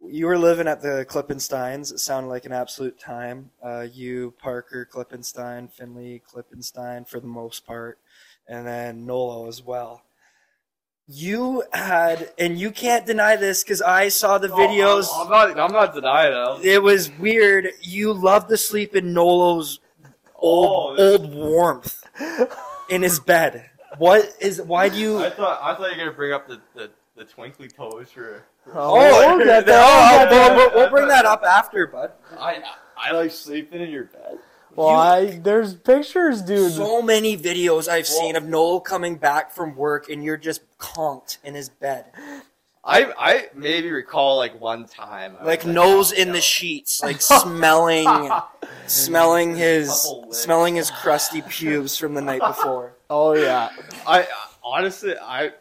you 0.00 0.26
were 0.26 0.38
living 0.38 0.68
at 0.68 0.82
the 0.82 1.06
Klippensteins. 1.08 1.92
It 1.92 2.00
sounded 2.00 2.28
like 2.30 2.46
an 2.46 2.52
absolute 2.52 2.98
time. 2.98 3.50
Uh, 3.62 3.86
you, 3.92 4.34
Parker, 4.38 4.88
Klippenstein, 4.90 5.70
Finley, 5.72 6.22
Klippenstein 6.32 7.06
for 7.08 7.20
the 7.20 7.26
most 7.26 7.66
part, 7.66 7.98
and 8.48 8.66
then 8.66 9.06
Nolo 9.06 9.48
as 9.48 9.62
well. 9.62 10.02
You 11.08 11.62
had, 11.72 12.30
and 12.36 12.58
you 12.58 12.72
can't 12.72 13.06
deny 13.06 13.36
this 13.36 13.62
because 13.62 13.80
I 13.80 14.08
saw 14.08 14.38
the 14.38 14.48
videos. 14.48 15.06
I'm, 15.14 15.30
not. 15.30 15.58
I'm 15.60 15.72
not 15.72 15.94
denying 15.94 16.32
it. 16.60 16.66
It 16.66 16.82
was 16.82 17.10
weird. 17.18 17.68
You 17.80 18.12
loved 18.12 18.48
to 18.48 18.56
sleep 18.56 18.96
in 18.96 19.12
Nolo's 19.14 19.78
old 20.34 20.96
Oh, 20.98 21.12
old 21.12 21.32
warmth 21.32 22.02
in 22.90 23.02
his 23.02 23.20
bed. 23.20 23.70
What 23.98 24.28
is? 24.40 24.60
Why 24.60 24.88
do 24.88 24.98
you? 24.98 25.18
I 25.24 25.30
thought. 25.30 25.60
I 25.62 25.74
thought 25.76 25.92
you 25.92 25.98
were 25.98 26.04
gonna 26.06 26.16
bring 26.16 26.32
up 26.32 26.48
the 26.48 26.60
the, 26.74 26.90
the 27.16 27.24
twinkly 27.24 27.68
toes 27.68 28.10
for. 28.10 28.42
Oh, 28.74 28.94
we'll 29.36 29.46
get 29.46 29.64
there. 29.64 29.80
Oh, 29.80 30.26
we'll, 30.28 30.56
we'll- 30.56 30.70
we'll 30.74 30.90
bring 30.90 31.06
that 31.06 31.24
up 31.24 31.44
after, 31.44 31.86
bud. 31.86 32.10
I 32.36 32.60
I 32.96 33.12
like 33.12 33.30
sleeping 33.30 33.80
in 33.80 33.90
your 33.90 34.04
bed. 34.06 34.38
Well, 34.76 34.88
I 34.88 35.38
there's 35.38 35.74
pictures, 35.74 36.42
dude. 36.42 36.72
So 36.72 37.00
many 37.02 37.36
videos 37.36 37.88
I've 37.88 38.06
seen 38.06 38.36
of 38.36 38.44
Noel 38.44 38.80
coming 38.80 39.16
back 39.16 39.50
from 39.50 39.74
work 39.74 40.08
and 40.10 40.22
you're 40.22 40.36
just 40.36 40.60
conked 40.78 41.38
in 41.42 41.54
his 41.54 41.68
bed, 41.70 42.04
I 42.84 43.12
I 43.18 43.48
maybe 43.54 43.90
recall 43.90 44.36
like 44.36 44.60
one 44.60 44.84
time. 44.86 45.36
I 45.40 45.44
like 45.44 45.64
nose 45.66 46.12
in 46.12 46.32
the 46.32 46.40
sheets, 46.40 47.02
like 47.02 47.20
smelling, 47.22 48.06
smelling 48.86 49.56
his, 49.56 49.88
Couple 49.88 50.22
licks. 50.26 50.38
smelling 50.38 50.74
his 50.76 50.90
crusty 50.90 51.42
pubes 51.42 51.96
from 51.96 52.14
the 52.14 52.20
night 52.20 52.42
before. 52.42 52.92
oh 53.10 53.32
yeah. 53.34 53.70
I 54.06 54.26
honestly 54.62 55.14
I 55.18 55.52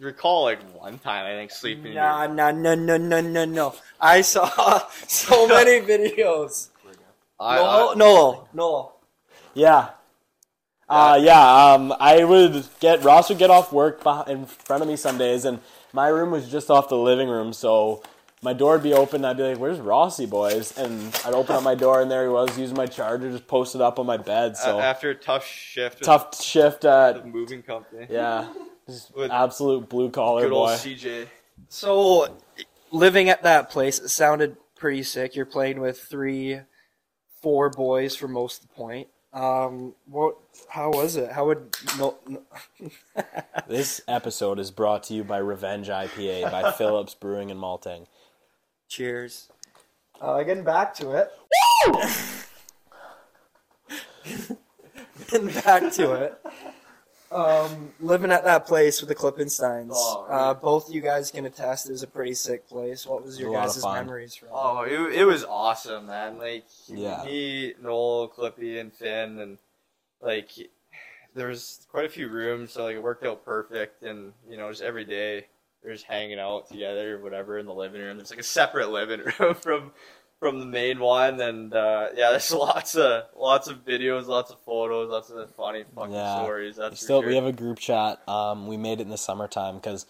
recall 0.00 0.42
like 0.44 0.60
one 0.74 0.98
time 0.98 1.26
I 1.26 1.30
think 1.30 1.50
sleeping. 1.50 1.86
in 1.86 1.92
your 1.92 2.02
Nah, 2.02 2.26
nah, 2.26 2.50
no, 2.50 2.74
no, 2.74 2.96
no, 2.96 3.20
no, 3.20 3.44
no. 3.44 3.74
I 4.00 4.20
saw 4.20 4.82
so 5.06 5.46
many 5.48 5.80
videos. 5.80 6.68
I, 7.40 7.56
Noel, 7.56 7.88
I, 7.90 7.94
Noel, 7.94 8.48
Noel. 8.52 9.00
Yeah. 9.54 9.90
Uh, 10.88 11.18
yeah, 11.22 11.72
um, 11.74 11.94
I 12.00 12.24
would 12.24 12.64
get, 12.80 13.04
Ross 13.04 13.28
would 13.28 13.38
get 13.38 13.50
off 13.50 13.72
work 13.72 14.00
in 14.26 14.46
front 14.46 14.82
of 14.82 14.88
me 14.88 14.96
some 14.96 15.18
days, 15.18 15.44
and 15.44 15.60
my 15.92 16.08
room 16.08 16.30
was 16.30 16.50
just 16.50 16.70
off 16.70 16.88
the 16.88 16.96
living 16.96 17.28
room, 17.28 17.52
so 17.52 18.02
my 18.40 18.54
door 18.54 18.72
would 18.74 18.82
be 18.82 18.94
open, 18.94 19.16
And 19.16 19.26
I'd 19.26 19.36
be 19.36 19.42
like, 19.42 19.58
where's 19.58 19.78
Rossi, 19.80 20.24
boys? 20.24 20.76
And 20.78 21.14
I'd 21.26 21.34
open 21.34 21.56
up 21.56 21.62
my 21.62 21.74
door, 21.74 22.00
and 22.00 22.10
there 22.10 22.22
he 22.22 22.30
was, 22.30 22.56
using 22.58 22.76
my 22.76 22.86
charger, 22.86 23.30
just 23.30 23.46
posted 23.46 23.82
up 23.82 23.98
on 23.98 24.06
my 24.06 24.16
bed, 24.16 24.56
so 24.56 24.78
a- 24.78 24.82
after 24.82 25.10
a 25.10 25.14
tough 25.14 25.44
shift, 25.46 26.00
with 26.00 26.06
tough 26.06 26.42
shift 26.42 26.80
the 26.82 27.14
at, 27.18 27.26
moving 27.28 27.62
company. 27.62 28.06
yeah, 28.08 28.50
just 28.86 29.14
With 29.14 29.30
absolute 29.30 29.90
blue-collar 29.90 30.44
Good 30.44 30.52
old. 30.52 30.70
CJ. 30.70 31.26
So, 31.68 32.34
living 32.90 33.28
at 33.28 33.42
that 33.42 33.68
place, 33.68 33.98
it 33.98 34.08
sounded 34.08 34.56
pretty 34.74 35.02
sick. 35.02 35.36
You're 35.36 35.44
playing 35.44 35.80
with 35.80 36.00
three, 36.00 36.60
four 37.40 37.70
boys 37.70 38.14
for 38.16 38.28
most 38.28 38.62
of 38.62 38.68
the 38.68 38.74
point. 38.74 39.08
Um, 39.32 39.94
what? 40.06 40.36
How 40.68 40.90
was 40.90 41.16
it? 41.16 41.30
How 41.32 41.46
would 41.46 41.76
no? 41.98 42.16
no 42.26 42.42
This 43.68 44.00
episode 44.08 44.58
is 44.58 44.70
brought 44.70 45.02
to 45.04 45.14
you 45.14 45.22
by 45.24 45.38
Revenge 45.38 45.88
IPA 45.88 46.50
by 46.50 46.72
Phillips 46.78 47.14
Brewing 47.14 47.50
and 47.50 47.60
Malting. 47.60 48.06
cheers. 48.88 49.50
Uh, 50.20 50.42
getting 50.42 50.64
back 50.64 50.94
to 50.94 51.12
it. 51.12 51.30
getting 55.30 55.48
back 55.62 55.92
to 55.92 56.12
it. 56.14 56.38
Um, 57.30 57.92
living 58.00 58.32
at 58.32 58.44
that 58.44 58.66
place 58.66 59.00
with 59.00 59.08
the 59.08 59.14
Klippensteins. 59.14 59.90
Oh, 59.92 60.26
uh, 60.30 60.54
both 60.54 60.90
you 60.90 61.02
guys 61.02 61.30
can 61.30 61.44
attest 61.44 61.88
it 61.88 61.92
was 61.92 62.02
a 62.02 62.06
pretty 62.06 62.32
sick 62.32 62.66
place. 62.66 63.06
What 63.06 63.22
was 63.22 63.38
your 63.38 63.50
A 63.50 63.52
lot 63.52 63.68
of 63.68 63.74
guys' 63.74 63.84
memories 63.84 64.34
from? 64.34 64.48
Oh, 64.52 64.80
it, 64.82 65.12
it 65.14 65.24
was 65.26 65.44
awesome, 65.44 66.06
man. 66.06 66.38
Like 66.38 66.64
Yeah. 66.86 67.22
me, 67.24 67.74
Noel, 67.82 68.28
Clippy, 68.28 68.80
and 68.80 68.92
Finn, 68.92 69.38
and 69.40 69.58
like 70.22 70.50
there 71.34 71.48
was 71.48 71.86
quite 71.90 72.06
a 72.06 72.10
few 72.10 72.28
rooms, 72.28 72.72
so 72.72 72.84
like 72.84 72.96
it 72.96 73.02
worked 73.02 73.24
out 73.24 73.44
perfect. 73.44 74.02
And 74.02 74.32
you 74.48 74.56
know, 74.56 74.70
just 74.70 74.82
every 74.82 75.04
day 75.04 75.46
they're 75.82 75.92
just 75.92 76.06
hanging 76.06 76.38
out 76.38 76.68
together, 76.68 77.18
whatever, 77.18 77.58
in 77.58 77.66
the 77.66 77.74
living 77.74 78.00
room. 78.00 78.16
There's 78.16 78.30
like 78.30 78.40
a 78.40 78.42
separate 78.42 78.90
living 78.90 79.20
room 79.38 79.54
from 79.54 79.92
from 80.40 80.60
the 80.60 80.66
main 80.66 80.98
one, 81.00 81.40
and 81.40 81.74
uh, 81.74 82.08
yeah, 82.14 82.30
there's 82.30 82.50
lots 82.52 82.94
of 82.94 83.24
lots 83.36 83.68
of 83.68 83.84
videos, 83.84 84.26
lots 84.26 84.50
of 84.50 84.58
photos, 84.60 85.10
lots 85.10 85.30
of 85.30 85.54
funny 85.54 85.84
fucking 85.94 86.12
Yeah. 86.14 86.42
stories. 86.42 86.76
That's 86.76 87.02
still 87.02 87.20
sure. 87.20 87.28
we 87.28 87.34
have 87.36 87.44
a 87.46 87.52
group 87.52 87.78
chat. 87.78 88.26
Um, 88.28 88.66
we 88.66 88.76
made 88.76 89.00
it 89.00 89.04
in 89.04 89.10
the 89.10 89.18
summertime 89.18 89.76
because 89.76 90.06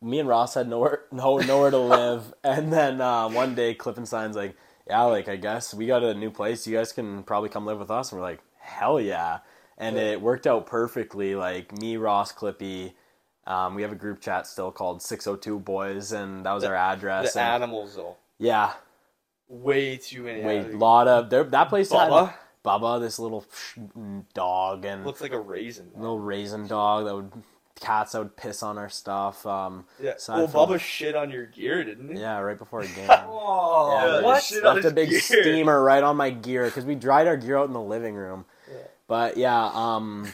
me 0.00 0.18
and 0.20 0.28
Ross 0.28 0.54
had 0.54 0.68
nowhere 0.68 1.02
no 1.12 1.38
nowhere 1.38 1.70
to 1.70 1.78
live, 1.78 2.34
and 2.44 2.72
then 2.72 3.00
uh, 3.00 3.28
one 3.28 3.54
day 3.54 3.74
Klippenstein's 3.74 4.36
like, 4.36 4.56
"Yeah, 4.86 5.02
like 5.02 5.28
I 5.28 5.36
guess 5.36 5.74
we 5.74 5.86
got 5.86 6.02
a 6.02 6.14
new 6.14 6.30
place. 6.30 6.66
You 6.66 6.76
guys 6.76 6.92
can 6.92 7.22
probably 7.22 7.48
come 7.50 7.66
live 7.66 7.78
with 7.78 7.90
us." 7.90 8.10
And 8.12 8.20
we're 8.20 8.26
like, 8.26 8.40
"Hell 8.60 9.00
yeah!" 9.00 9.40
And 9.76 9.96
it 9.96 10.20
worked 10.20 10.46
out 10.46 10.66
perfectly. 10.66 11.34
Like 11.36 11.76
me, 11.78 11.96
Ross, 11.96 12.32
Clippy. 12.32 12.94
Um, 13.46 13.74
we 13.74 13.80
have 13.82 13.92
a 13.92 13.96
group 13.96 14.20
chat 14.20 14.46
still 14.46 14.70
called 14.70 15.00
602 15.00 15.58
Boys, 15.60 16.12
and 16.12 16.44
that 16.44 16.52
was 16.52 16.64
our 16.64 16.74
address. 16.74 17.32
the 17.32 17.40
and- 17.40 17.62
animals 17.62 17.96
though. 17.96 18.16
yeah, 18.38 18.72
Way 19.48 19.96
too 19.96 20.22
many. 20.24 20.42
wait, 20.42 20.58
animals. 20.58 20.80
lot 20.80 21.08
of 21.08 21.30
there. 21.30 21.44
That 21.44 21.68
place 21.68 21.90
Bubba 21.90 22.26
had 22.28 22.34
Bubba, 22.64 23.00
this 23.00 23.18
little 23.18 23.44
dog, 24.34 24.84
and 24.84 25.04
looks 25.06 25.20
like 25.20 25.32
a 25.32 25.40
raisin. 25.40 25.90
little 25.96 26.18
raisin 26.18 26.66
dog 26.66 27.06
that 27.06 27.14
would 27.14 27.32
cats 27.80 28.12
that 28.12 28.18
would 28.18 28.36
piss 28.36 28.62
on 28.62 28.76
our 28.76 28.88
stuff. 28.88 29.46
Um, 29.46 29.86
Yeah. 30.02 30.14
Well, 30.28 30.48
from- 30.48 30.60
Bubba 30.68 30.80
shit 30.80 31.14
on 31.14 31.30
your 31.30 31.46
gear, 31.46 31.84
didn't 31.84 32.14
he? 32.14 32.20
yeah, 32.20 32.38
right 32.40 32.58
before 32.58 32.80
a 32.80 32.86
game. 32.88 33.08
Oh, 33.08 33.92
Yeah, 33.94 34.20
what? 34.22 34.42
shit 34.42 34.64
Left 34.64 34.84
a 34.84 34.90
big 34.90 35.10
gear. 35.10 35.20
steamer 35.20 35.82
right 35.82 36.02
on 36.02 36.16
my 36.16 36.30
gear 36.30 36.64
because 36.66 36.84
we 36.84 36.94
dried 36.96 37.26
our 37.28 37.36
gear 37.36 37.56
out 37.56 37.68
in 37.68 37.72
the 37.72 37.80
living 37.80 38.16
room. 38.16 38.44
But 39.06 39.36
yeah, 39.38 39.70
um, 39.72 40.28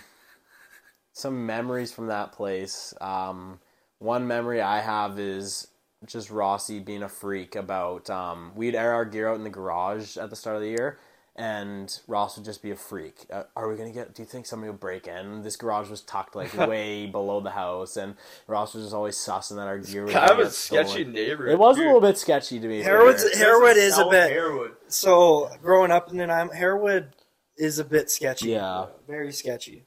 some 1.13 1.47
memories 1.47 1.93
from 1.93 2.09
that 2.09 2.33
place. 2.33 2.93
Um, 3.01 3.61
one 3.99 4.27
memory 4.27 4.61
I 4.61 4.81
have 4.81 5.19
is 5.21 5.69
just 6.07 6.31
Rossi 6.31 6.81
being 6.81 7.03
a 7.03 7.09
freak 7.09 7.57
about. 7.57 8.09
Um, 8.11 8.53
we'd 8.55 8.75
air 8.75 8.93
our 8.93 9.05
gear 9.05 9.29
out 9.29 9.37
in 9.37 9.45
the 9.45 9.51
garage 9.51 10.17
at 10.17 10.31
the 10.31 10.37
start 10.37 10.57
of 10.57 10.63
the 10.63 10.69
year, 10.69 10.99
and 11.37 11.99
Ross 12.07 12.37
would 12.37 12.45
just 12.45 12.63
be 12.63 12.71
a 12.71 12.77
freak. 12.77 13.27
Uh, 13.33 13.43
are 13.57 13.69
we 13.69 13.77
gonna 13.77 13.91
get? 13.91 14.15
Do 14.15 14.23
you 14.23 14.27
think 14.27 14.47
somebody 14.47 14.71
will 14.71 14.79
break 14.79 15.07
in? 15.09 15.43
This 15.43 15.57
garage 15.57 15.89
was 15.91 16.01
tucked 16.03 16.37
like 16.37 16.57
way 16.69 17.07
below 17.07 17.41
the 17.41 17.51
house, 17.51 17.97
and 17.97 18.15
Ross 18.47 18.75
was 18.75 18.85
just 18.85 18.95
always 18.95 19.17
sussing 19.17 19.57
that 19.57 19.67
our 19.67 19.79
gear. 19.79 20.05
was 20.05 20.13
Kind 20.13 20.31
of 20.31 20.39
a 20.39 20.51
sketchy 20.51 20.89
stolen. 20.91 21.13
neighborhood. 21.13 21.53
It 21.55 21.59
was 21.59 21.77
a 21.79 21.81
little 21.83 22.01
bit 22.01 22.19
sketchy 22.19 22.61
to 22.61 22.67
me. 22.69 22.83
Harewood's- 22.83 23.29
fair. 23.37 23.45
Harewood 23.61 23.77
is 23.77 23.99
a 23.99 24.07
bit- 24.07 24.31
Harewood. 24.33 24.73
So 24.89 25.51
growing 25.63 25.91
up 25.91 26.13
in 26.13 26.31
I'm 26.31 26.51
Harewood 26.51 27.15
is 27.57 27.79
a 27.79 27.85
bit 27.85 28.11
sketchy. 28.11 28.51
Yeah. 28.51 28.87
very 29.07 29.33
sketchy. 29.33 29.87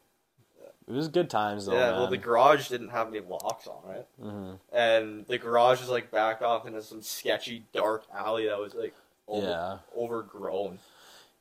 It 0.87 0.93
was 0.93 1.07
good 1.09 1.29
times 1.29 1.65
though. 1.65 1.73
Yeah, 1.73 1.91
well, 1.97 2.07
the 2.07 2.17
garage 2.17 2.69
didn't 2.69 2.89
have 2.89 3.07
any 3.09 3.19
locks 3.19 3.67
on 3.67 3.95
it, 3.95 4.07
hmm 4.21 4.53
and 4.71 5.25
the 5.27 5.37
garage 5.37 5.79
was 5.81 5.89
like 5.89 6.11
backed 6.11 6.41
off 6.41 6.65
into 6.65 6.81
some 6.81 7.01
sketchy 7.01 7.65
dark 7.73 8.05
alley 8.15 8.47
that 8.47 8.57
was 8.57 8.73
like 8.73 8.95
over, 9.27 9.47
Yeah. 9.47 9.77
overgrown. 10.01 10.79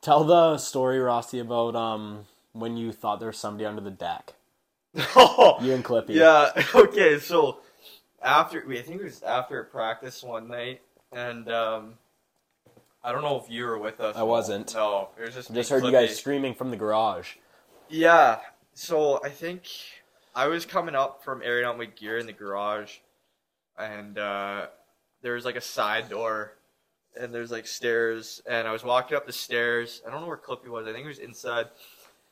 Tell 0.01 0.23
the 0.25 0.57
story, 0.57 0.99
Rossi, 0.99 1.39
about 1.39 1.75
um 1.75 2.25
when 2.51 2.75
you 2.75 2.91
thought 2.91 3.19
there 3.19 3.29
was 3.29 3.37
somebody 3.37 3.65
under 3.65 3.81
the 3.81 3.91
deck. 3.91 4.33
oh, 5.15 5.57
You 5.61 5.73
and 5.73 5.83
Clippy. 5.85 6.09
yeah. 6.15 6.51
Okay, 6.75 7.17
so 7.19 7.59
after 8.21 8.63
I 8.69 8.81
think 8.81 8.99
it 9.01 9.03
was 9.05 9.23
after 9.23 9.63
practice 9.63 10.23
one 10.23 10.47
night, 10.49 10.81
and 11.13 11.49
um, 11.49 11.93
I 13.03 13.11
don't 13.13 13.21
know 13.21 13.37
if 13.43 13.49
you 13.49 13.65
were 13.65 13.77
with 13.77 14.01
us. 14.01 14.15
I 14.17 14.23
wasn't. 14.23 14.73
No, 14.73 15.09
it 15.17 15.21
was 15.25 15.35
just 15.35 15.51
I 15.51 15.53
just 15.53 15.69
heard 15.69 15.85
you 15.85 15.91
guys 15.91 16.17
screaming 16.17 16.53
from 16.53 16.71
the 16.71 16.77
garage. 16.77 17.35
Yeah. 17.89 18.39
So 18.79 19.19
I 19.23 19.29
think 19.29 19.63
I 20.35 20.45
was 20.45 20.63
coming 20.63 20.93
up 20.93 21.23
from 21.23 21.41
airing 21.43 21.65
out 21.65 21.79
my 21.79 21.85
gear 21.85 22.19
in 22.19 22.27
the 22.27 22.31
garage, 22.31 22.97
and 23.75 24.19
uh, 24.19 24.67
there 25.23 25.33
was 25.33 25.45
like 25.45 25.55
a 25.55 25.61
side 25.61 26.09
door, 26.09 26.53
and 27.19 27.33
there's 27.33 27.49
like 27.49 27.65
stairs, 27.65 28.39
and 28.45 28.67
I 28.67 28.71
was 28.71 28.83
walking 28.83 29.17
up 29.17 29.25
the 29.25 29.33
stairs. 29.33 30.03
I 30.05 30.11
don't 30.11 30.21
know 30.21 30.27
where 30.27 30.37
Clippy 30.37 30.67
was. 30.67 30.85
I 30.85 30.91
think 30.91 31.05
he 31.05 31.07
was 31.07 31.17
inside, 31.17 31.69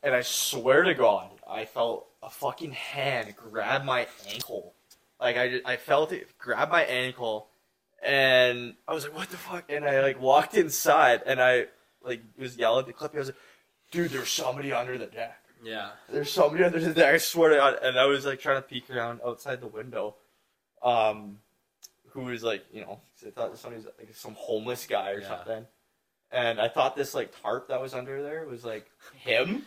and 0.03 0.13
I 0.13 0.21
swear 0.21 0.83
to 0.83 0.93
God, 0.93 1.31
I 1.49 1.65
felt 1.65 2.05
a 2.21 2.29
fucking 2.29 2.73
hand 2.73 3.33
grab 3.35 3.83
my 3.83 4.05
ankle. 4.31 4.75
Like 5.19 5.37
I, 5.37 5.61
I 5.65 5.77
felt 5.77 6.11
it 6.11 6.27
grab 6.37 6.69
my 6.69 6.83
ankle, 6.83 7.47
and 8.03 8.75
I 8.87 8.93
was 8.93 9.05
like, 9.05 9.17
"What 9.17 9.31
the 9.31 9.37
fuck?" 9.37 9.63
And 9.67 9.83
I 9.83 10.03
like 10.03 10.21
walked 10.21 10.53
inside, 10.53 11.23
and 11.25 11.41
I 11.41 11.65
like 12.03 12.21
was 12.37 12.55
yelling 12.55 12.87
at 12.87 12.95
Clippy. 12.95 13.15
I 13.15 13.17
was 13.17 13.27
like, 13.29 13.37
"Dude, 13.89 14.11
there's 14.11 14.29
somebody 14.29 14.71
under 14.71 14.99
the 14.99 15.07
deck." 15.07 15.41
Yeah. 15.65 15.89
There's 16.09 16.31
somebody 16.31 16.63
under 16.63 16.79
the 16.79 16.93
deck. 16.93 17.15
I 17.15 17.17
swear 17.17 17.49
to 17.49 17.55
God. 17.57 17.79
And 17.81 17.97
I 17.99 18.05
was 18.05 18.25
like 18.25 18.39
trying 18.39 18.57
to 18.57 18.61
peek 18.61 18.89
around 18.89 19.19
outside 19.25 19.61
the 19.61 19.67
window. 19.67 20.15
Um, 20.83 21.39
who 22.11 22.21
was 22.25 22.43
like, 22.43 22.63
you 22.71 22.81
know, 22.81 23.01
'cause 23.19 23.27
I 23.27 23.31
thought 23.31 23.57
somebody's 23.57 23.85
like 23.97 24.13
some 24.15 24.35
homeless 24.37 24.85
guy 24.85 25.11
or 25.11 25.19
Yeah. 25.19 25.27
something. 25.27 25.67
And 26.31 26.59
I 26.61 26.67
thought 26.69 26.95
this 26.95 27.13
like 27.13 27.33
tarp 27.41 27.67
that 27.69 27.81
was 27.81 27.93
under 27.93 28.21
there 28.21 28.45
was 28.45 28.63
like 28.63 28.89
him. 29.15 29.65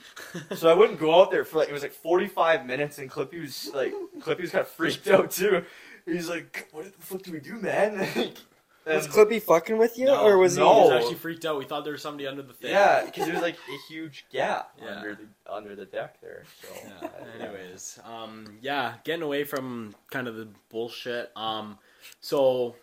so 0.56 0.70
I 0.70 0.74
wouldn't 0.74 0.98
go 1.00 1.20
out 1.20 1.30
there 1.30 1.44
for 1.44 1.58
like 1.58 1.68
it 1.68 1.72
was 1.72 1.82
like 1.82 1.92
45 1.92 2.64
minutes, 2.64 2.98
and 2.98 3.10
Clippy 3.10 3.40
was 3.40 3.70
like 3.74 3.92
Clippy 4.20 4.42
was 4.42 4.50
kind 4.50 4.62
of 4.62 4.68
freaked 4.68 5.08
out 5.08 5.30
too. 5.30 5.64
He's 6.06 6.28
like, 6.28 6.68
"What 6.72 6.84
the 6.86 7.02
fuck 7.02 7.22
do 7.22 7.32
we 7.32 7.40
do, 7.40 7.56
man?" 7.56 8.32
Was 8.96 9.08
Clippy 9.08 9.40
fucking 9.42 9.76
with 9.78 9.98
you, 9.98 10.06
No, 10.06 10.24
or 10.24 10.38
was 10.38 10.54
He 10.56 10.60
no. 10.60 10.78
was 10.80 10.90
he? 10.90 10.96
actually 10.96 11.14
freaked 11.16 11.44
out. 11.44 11.58
We 11.58 11.64
thought 11.64 11.84
there 11.84 11.92
was 11.92 12.02
somebody 12.02 12.26
under 12.26 12.42
the 12.42 12.52
thing. 12.52 12.70
Yeah, 12.70 13.04
because 13.04 13.24
there 13.26 13.34
was 13.34 13.42
like 13.42 13.56
a 13.56 13.78
huge 13.92 14.24
gap 14.32 14.72
Yeah. 14.82 14.96
under 14.96 15.14
the 15.14 15.52
under 15.52 15.76
the 15.76 15.84
deck 15.86 16.20
there. 16.20 16.44
So 16.62 16.68
Yeah. 17.02 17.08
Anyways, 17.46 17.98
um, 18.04 18.58
yeah, 18.60 18.94
getting 19.04 19.22
away 19.22 19.44
from 19.44 19.94
kind 20.10 20.26
of 20.28 20.36
the 20.36 20.48
bullshit. 20.70 21.30
Um, 21.36 21.78
so 22.20 22.74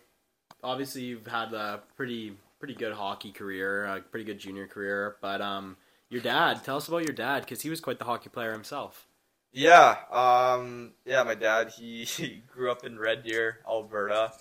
obviously 0.62 1.02
you've 1.02 1.26
had 1.26 1.52
a 1.52 1.80
pretty 1.96 2.36
pretty 2.58 2.74
good 2.74 2.92
hockey 2.94 3.32
career, 3.32 3.84
a 3.84 4.00
pretty 4.00 4.24
good 4.24 4.38
junior 4.38 4.66
career, 4.66 5.16
but 5.20 5.40
um, 5.40 5.76
your 6.08 6.20
dad. 6.22 6.64
Tell 6.64 6.76
us 6.76 6.88
about 6.88 7.04
your 7.04 7.12
dad 7.14 7.40
because 7.42 7.60
he 7.62 7.70
was 7.70 7.80
quite 7.80 7.98
the 7.98 8.04
hockey 8.04 8.28
player 8.30 8.52
himself. 8.52 9.06
Yeah, 9.52 9.96
um, 10.12 10.92
yeah. 11.06 11.22
My 11.22 11.34
dad, 11.34 11.70
he, 11.76 12.04
he 12.04 12.42
grew 12.52 12.70
up 12.70 12.84
in 12.84 12.98
Red 12.98 13.22
Deer, 13.24 13.58
Alberta. 13.66 14.32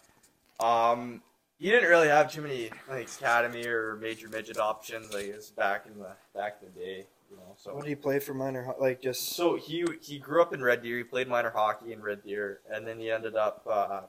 Um, 0.59 1.21
he 1.57 1.69
didn't 1.69 1.89
really 1.89 2.07
have 2.07 2.31
too 2.31 2.41
many 2.41 2.69
like 2.89 3.07
academy 3.07 3.65
or 3.65 3.95
major 3.95 4.27
midget 4.27 4.57
options. 4.57 5.13
Like 5.13 5.25
it 5.25 5.35
was 5.35 5.51
back 5.51 5.85
in 5.85 5.99
the 5.99 6.11
back 6.33 6.57
in 6.61 6.67
the 6.73 6.79
day, 6.79 7.05
you 7.29 7.37
know. 7.37 7.55
So 7.57 7.73
What 7.73 7.83
did 7.83 7.89
he 7.89 7.95
play 7.95 8.19
for 8.19 8.33
minor? 8.33 8.73
Like 8.79 9.01
just 9.01 9.35
So 9.35 9.55
he 9.55 9.85
he 10.01 10.19
grew 10.19 10.41
up 10.41 10.53
in 10.53 10.61
Red 10.61 10.83
Deer. 10.83 10.97
He 10.97 11.03
played 11.03 11.27
minor 11.27 11.51
hockey 11.51 11.93
in 11.93 12.01
Red 12.01 12.23
Deer, 12.23 12.59
and 12.69 12.85
then 12.85 12.99
he 12.99 13.09
ended 13.09 13.35
up 13.35 13.65
uh, 13.69 14.01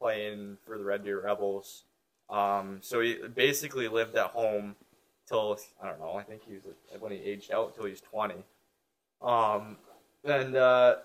playing 0.00 0.58
for 0.66 0.78
the 0.78 0.84
Red 0.84 1.04
Deer 1.04 1.22
Rebels. 1.22 1.84
Um, 2.30 2.78
so 2.82 3.00
he 3.00 3.16
basically 3.34 3.88
lived 3.88 4.16
at 4.16 4.30
home 4.30 4.76
till 5.26 5.58
I 5.82 5.88
don't 5.88 6.00
know. 6.00 6.14
I 6.14 6.22
think 6.24 6.42
he 6.46 6.54
was 6.54 6.62
like, 6.92 7.02
when 7.02 7.12
he 7.12 7.18
aged 7.18 7.52
out 7.52 7.74
till 7.74 7.84
he 7.84 7.90
was 7.90 8.00
twenty. 8.00 8.42
Um, 9.22 9.76
and 10.24 10.56
uh, 10.56 10.96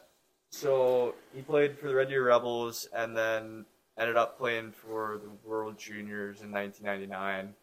so 0.50 1.16
he 1.34 1.42
played 1.42 1.78
for 1.78 1.88
the 1.88 1.96
Red 1.96 2.10
Deer 2.10 2.26
Rebels, 2.26 2.88
and 2.94 3.16
then 3.16 3.66
ended 3.98 4.16
up 4.18 4.38
playing 4.38 4.72
for 4.72 5.20
the 5.24 5.30
World 5.48 5.78
Juniors 5.78 6.42
in 6.42 6.52
1999. 6.52 7.54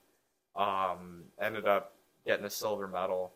Um, 0.57 1.25
ended 1.41 1.67
up 1.67 1.95
getting 2.27 2.45
a 2.45 2.51
silver 2.51 2.87
medal. 2.89 3.33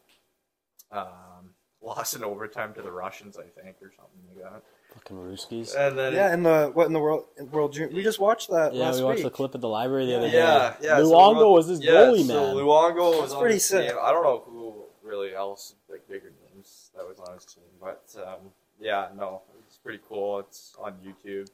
Um, 0.93 1.51
lost 1.83 2.15
in 2.17 2.25
overtime 2.25 2.73
to 2.75 2.83
the 2.83 2.91
Russians, 2.91 3.37
I 3.37 3.43
think, 3.61 3.77
or 3.83 3.91
something 3.97 4.21
like 4.35 4.43
that. 4.53 4.63
Fucking 4.95 5.17
Ruskies. 5.17 5.75
And 5.77 5.99
then 5.99 6.13
yeah, 6.15 6.33
in 6.33 6.43
the 6.45 6.71
what 6.73 6.87
in 6.87 6.93
the 6.93 7.01
world 7.01 7.25
in 7.37 7.51
World 7.51 7.73
Junior? 7.73 7.95
We 7.95 8.03
just 8.03 8.21
watched 8.21 8.49
that 8.51 8.75
Yeah, 8.75 8.85
last 8.87 8.99
we 8.99 9.05
watched 9.05 9.17
week. 9.19 9.25
the 9.25 9.31
clip 9.31 9.55
at 9.55 9.61
the 9.61 9.69
library 9.69 10.07
the 10.07 10.17
other 10.19 10.29
yeah, 10.29 10.77
day. 10.81 10.87
yeah. 10.87 10.97
so 10.99 11.11
Luongo 11.11 11.39
Lu- 11.39 11.53
was 11.53 11.67
his 11.67 11.81
yeah, 11.81 11.93
goalie, 11.93 12.25
so 12.27 12.55
man. 12.55 12.57
Luongo 12.57 13.21
was 13.21 13.33
on 13.33 13.41
pretty 13.41 13.59
sick. 13.59 13.89
team. 13.91 13.99
I 14.01 14.13
don't 14.13 14.23
know 14.23 14.43
who 14.47 14.85
really 15.03 15.35
else 15.35 15.75
like 15.91 16.07
bigger 16.09 16.33
names 16.55 16.91
that 16.97 17.07
was 17.07 17.19
on 17.19 17.35
his 17.35 17.45
team, 17.45 17.65
but 17.81 18.05
um, 18.25 18.51
yeah, 18.81 19.09
no, 19.17 19.43
it's 19.67 19.79
pretty 19.79 20.01
cool. 20.09 20.39
It's 20.39 20.77
on 20.81 20.95
YouTube 21.05 21.51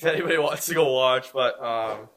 if 0.00 0.06
anybody 0.14 0.38
wants 0.38 0.66
to 0.66 0.74
go 0.74 0.92
watch. 0.92 1.32
But 1.32 1.62
um, 1.62 2.08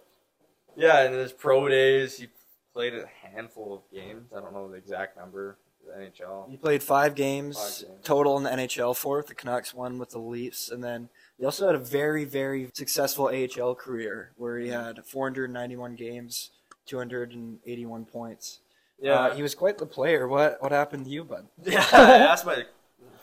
yeah, 0.76 1.06
in 1.06 1.14
his 1.14 1.32
pro 1.32 1.68
days, 1.68 2.18
he 2.18 2.28
played 2.74 2.94
a 2.94 3.06
handful 3.32 3.74
of 3.76 3.82
games. 3.92 4.32
I 4.36 4.40
don't 4.40 4.54
know 4.54 4.70
the 4.70 4.78
exact 4.78 5.18
number. 5.18 5.58
for 5.86 5.92
The 6.00 6.06
NHL. 6.06 6.50
He 6.50 6.58
played 6.58 6.82
five 6.82 7.14
games, 7.16 7.58
Five 7.58 7.90
games. 7.90 8.02
total 8.06 8.38
in 8.38 8.44
the 8.44 8.50
NHL. 8.50 8.96
Four 8.96 9.18
with 9.18 9.28
the 9.28 9.36
Canucks, 9.36 9.74
one 9.74 9.98
with 10.00 10.12
the 10.12 10.20
Leafs, 10.20 10.70
and 10.72 10.84
then 10.84 11.10
he 11.38 11.46
also 11.46 11.66
had 11.68 11.76
a 11.76 11.80
very, 11.80 12.26
very 12.26 12.70
successful 12.74 13.26
AHL 13.28 13.76
career 13.76 14.32
where 14.38 14.58
he 14.60 14.70
had 14.70 15.06
491 15.06 15.96
games, 15.96 16.52
281 16.86 18.06
points. 18.06 18.60
Yeah, 19.00 19.14
Uh, 19.20 19.36
he 19.36 19.42
was 19.42 19.54
quite 19.56 19.78
the 19.78 19.86
player. 19.86 20.28
What 20.28 20.62
what 20.62 20.72
happened 20.72 21.06
to 21.06 21.12
you, 21.12 21.24
bud? 21.26 21.48
Yeah, 21.64 21.86
I 21.92 22.18
asked 22.32 22.46
my, 22.46 22.64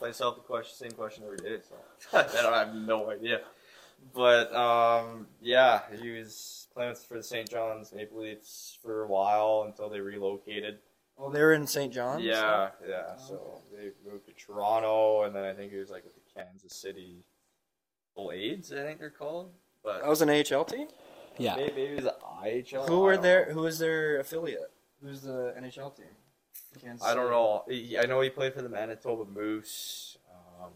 myself 0.00 0.34
the 0.36 0.42
question, 0.42 0.74
same 0.76 0.92
question 0.96 1.24
every 1.24 1.38
day, 1.38 1.62
so 1.66 2.18
I 2.18 2.42
don't 2.42 2.52
have 2.52 2.74
no 2.74 3.11
idea. 3.11 3.40
But 4.14 4.55
um, 4.55 5.26
yeah, 5.40 5.82
he 6.01 6.11
was 6.11 6.66
playing 6.74 6.94
for 6.96 7.16
the 7.16 7.22
St. 7.22 7.48
John's 7.48 7.92
Maple 7.92 8.22
Leafs 8.22 8.78
for 8.82 9.05
a 9.05 9.07
while 9.07 9.64
until 9.66 9.88
they 9.88 10.01
relocated. 10.01 10.78
Well, 11.16 11.30
they 11.30 11.42
were 11.42 11.53
in 11.53 11.66
St. 11.66 11.92
John's. 11.92 12.24
Yeah, 12.24 12.70
yeah. 12.88 13.16
So 13.16 13.61
they 13.76 13.90
moved 14.11 14.26
to 14.26 14.32
Toronto, 14.32 15.24
and 15.24 15.34
then 15.36 15.44
I 15.44 15.53
think 15.53 15.70
he 15.70 15.78
was 15.78 15.90
like 15.90 16.03
with 16.05 16.14
the 16.14 16.20
Kansas 16.34 16.74
City 16.74 17.24
Blades, 18.16 18.72
I 18.72 18.76
think 18.82 18.98
they're 18.98 19.11
called. 19.11 19.53
But 19.84 20.01
that 20.01 20.09
was 20.09 20.22
an 20.22 20.30
AHL 20.30 20.64
team. 20.64 20.88
Yeah. 21.38 21.57
maybe, 21.57 21.72
maybe 21.74 21.92
it 21.92 21.96
was 21.96 22.05
the 22.05 22.16
IHL. 22.44 22.88
Who 22.88 23.01
were 23.01 23.16
their 23.16 23.46
know. 23.48 23.53
Who 23.55 23.61
was 23.62 23.78
their 23.78 24.18
affiliate? 24.20 24.72
Who's 25.03 25.22
the 25.22 25.55
NHL 25.59 25.96
team? 25.96 26.07
Kansas 26.80 27.07
I 27.07 27.14
don't 27.14 27.24
City. 27.24 27.30
know. 27.34 27.64
He- 27.68 27.98
I 27.98 28.07
know 28.07 28.20
he 28.20 28.30
played 28.30 28.55
for 28.55 28.62
the 28.62 28.68
Manitoba 28.68 29.24
Moose. 29.24 30.16
Um, 30.62 30.70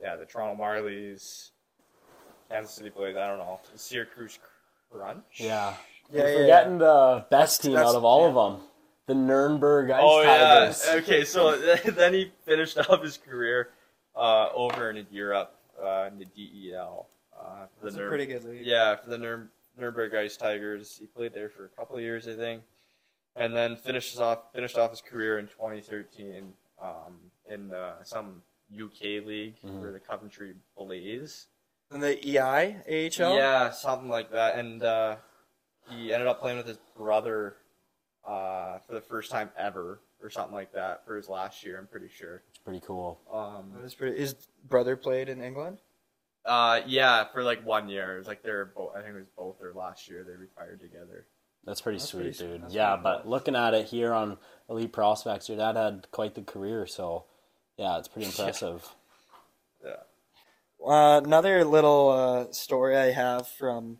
yeah, 0.00 0.16
the 0.16 0.24
Toronto 0.24 0.60
Marlies, 0.62 1.49
Kansas 2.50 2.74
City 2.74 2.90
Blades. 2.90 3.16
I 3.16 3.26
don't 3.26 3.38
know. 3.38 3.60
The 3.72 3.78
Syracuse 3.78 4.38
Crunch. 4.90 5.22
Yeah. 5.34 5.74
Yeah, 6.12 6.22
You're 6.22 6.28
yeah, 6.30 6.38
forgetting 6.40 6.78
the 6.78 7.24
best 7.30 7.62
team 7.62 7.72
that's- 7.74 7.90
out 7.90 7.96
of 7.96 8.04
all 8.04 8.26
of 8.26 8.34
them. 8.34 8.66
The 9.06 9.14
Nuremberg 9.14 9.90
Ice 9.90 10.00
Oh 10.04 10.22
yeah. 10.22 10.36
Tigers. 10.72 10.86
Okay, 11.02 11.24
so 11.24 11.56
then 11.84 12.14
he 12.14 12.30
finished 12.44 12.78
off 12.90 13.02
his 13.02 13.16
career 13.16 13.70
uh, 14.16 14.48
over 14.54 14.90
in 14.90 15.04
Europe 15.10 15.54
uh, 15.82 16.08
in 16.12 16.18
the 16.18 16.26
DEL. 16.26 17.06
Uh, 17.36 17.66
That's 17.82 17.94
the 17.96 18.00
a 18.02 18.04
Nurem- 18.04 18.08
pretty 18.08 18.26
good 18.26 18.44
league. 18.44 18.64
Yeah, 18.66 18.94
for 18.96 19.10
the 19.10 19.16
Nurem- 19.16 19.48
Nuremberg 19.78 20.14
Ice 20.14 20.36
Tigers. 20.36 20.96
He 21.00 21.06
played 21.06 21.32
there 21.34 21.48
for 21.48 21.64
a 21.64 21.68
couple 21.70 21.96
of 21.96 22.02
years, 22.02 22.28
I 22.28 22.34
think, 22.36 22.62
and 23.34 23.54
then 23.56 23.74
finishes 23.76 24.20
off 24.20 24.52
finished 24.52 24.76
off 24.78 24.90
his 24.90 25.00
career 25.00 25.38
in 25.38 25.46
2013 25.48 26.52
um, 26.82 26.88
in 27.48 27.72
uh, 27.72 28.02
some 28.04 28.42
UK 28.72 29.24
league 29.26 29.54
Mhm. 29.64 29.80
for 29.80 29.90
the 29.90 29.98
Coventry 30.00 30.54
Blaze. 30.76 31.46
And 31.90 32.02
the 32.02 32.24
EI 32.28 32.76
AHL. 32.88 33.34
Yeah, 33.36 33.70
something 33.70 34.08
like 34.08 34.30
that. 34.32 34.56
And 34.58 34.82
uh, 34.82 35.16
he 35.88 36.12
ended 36.12 36.28
up 36.28 36.40
playing 36.40 36.56
with 36.58 36.66
his 36.68 36.78
brother 36.96 37.56
uh, 38.26 38.78
for 38.86 38.94
the 38.94 39.00
first 39.00 39.30
time 39.30 39.50
ever, 39.58 40.00
or 40.22 40.30
something 40.30 40.54
like 40.54 40.72
that, 40.74 41.04
for 41.04 41.16
his 41.16 41.28
last 41.28 41.64
year. 41.64 41.78
I'm 41.78 41.86
pretty 41.88 42.08
sure. 42.08 42.42
It's 42.50 42.58
pretty 42.58 42.80
cool. 42.86 43.20
Um, 43.32 43.72
That 43.74 43.82
was 43.82 43.94
pretty. 43.94 44.18
His 44.20 44.34
brother 44.68 44.96
played 44.96 45.28
in 45.28 45.42
England. 45.42 45.78
uh, 46.44 46.80
yeah, 46.86 47.24
for 47.32 47.42
like 47.42 47.64
one 47.66 47.88
year. 47.88 48.14
It 48.14 48.18
was 48.18 48.26
like 48.28 48.42
they're 48.42 48.66
both. 48.66 48.92
I 48.94 49.00
think 49.02 49.14
it 49.14 49.18
was 49.18 49.26
both 49.36 49.58
their 49.60 49.72
last 49.74 50.08
year. 50.08 50.22
They 50.24 50.34
retired 50.36 50.80
together. 50.80 51.26
That's 51.64 51.80
pretty 51.80 51.98
That's 51.98 52.08
sweet, 52.10 52.36
pretty- 52.38 52.58
dude. 52.58 52.70
yeah, 52.70 52.96
but 52.96 53.22
cool. 53.22 53.32
looking 53.32 53.56
at 53.56 53.74
it 53.74 53.86
here 53.86 54.14
on 54.14 54.38
Elite 54.70 54.92
Prospects, 54.92 55.48
your 55.48 55.58
dad 55.58 55.76
had 55.76 56.06
quite 56.10 56.34
the 56.34 56.40
career, 56.42 56.86
so 56.86 57.24
yeah, 57.76 57.98
it's 57.98 58.08
pretty 58.08 58.26
impressive. 58.30 58.88
Uh, 60.86 61.20
another 61.22 61.64
little 61.64 62.08
uh, 62.10 62.52
story 62.52 62.96
I 62.96 63.10
have 63.12 63.46
from 63.48 63.98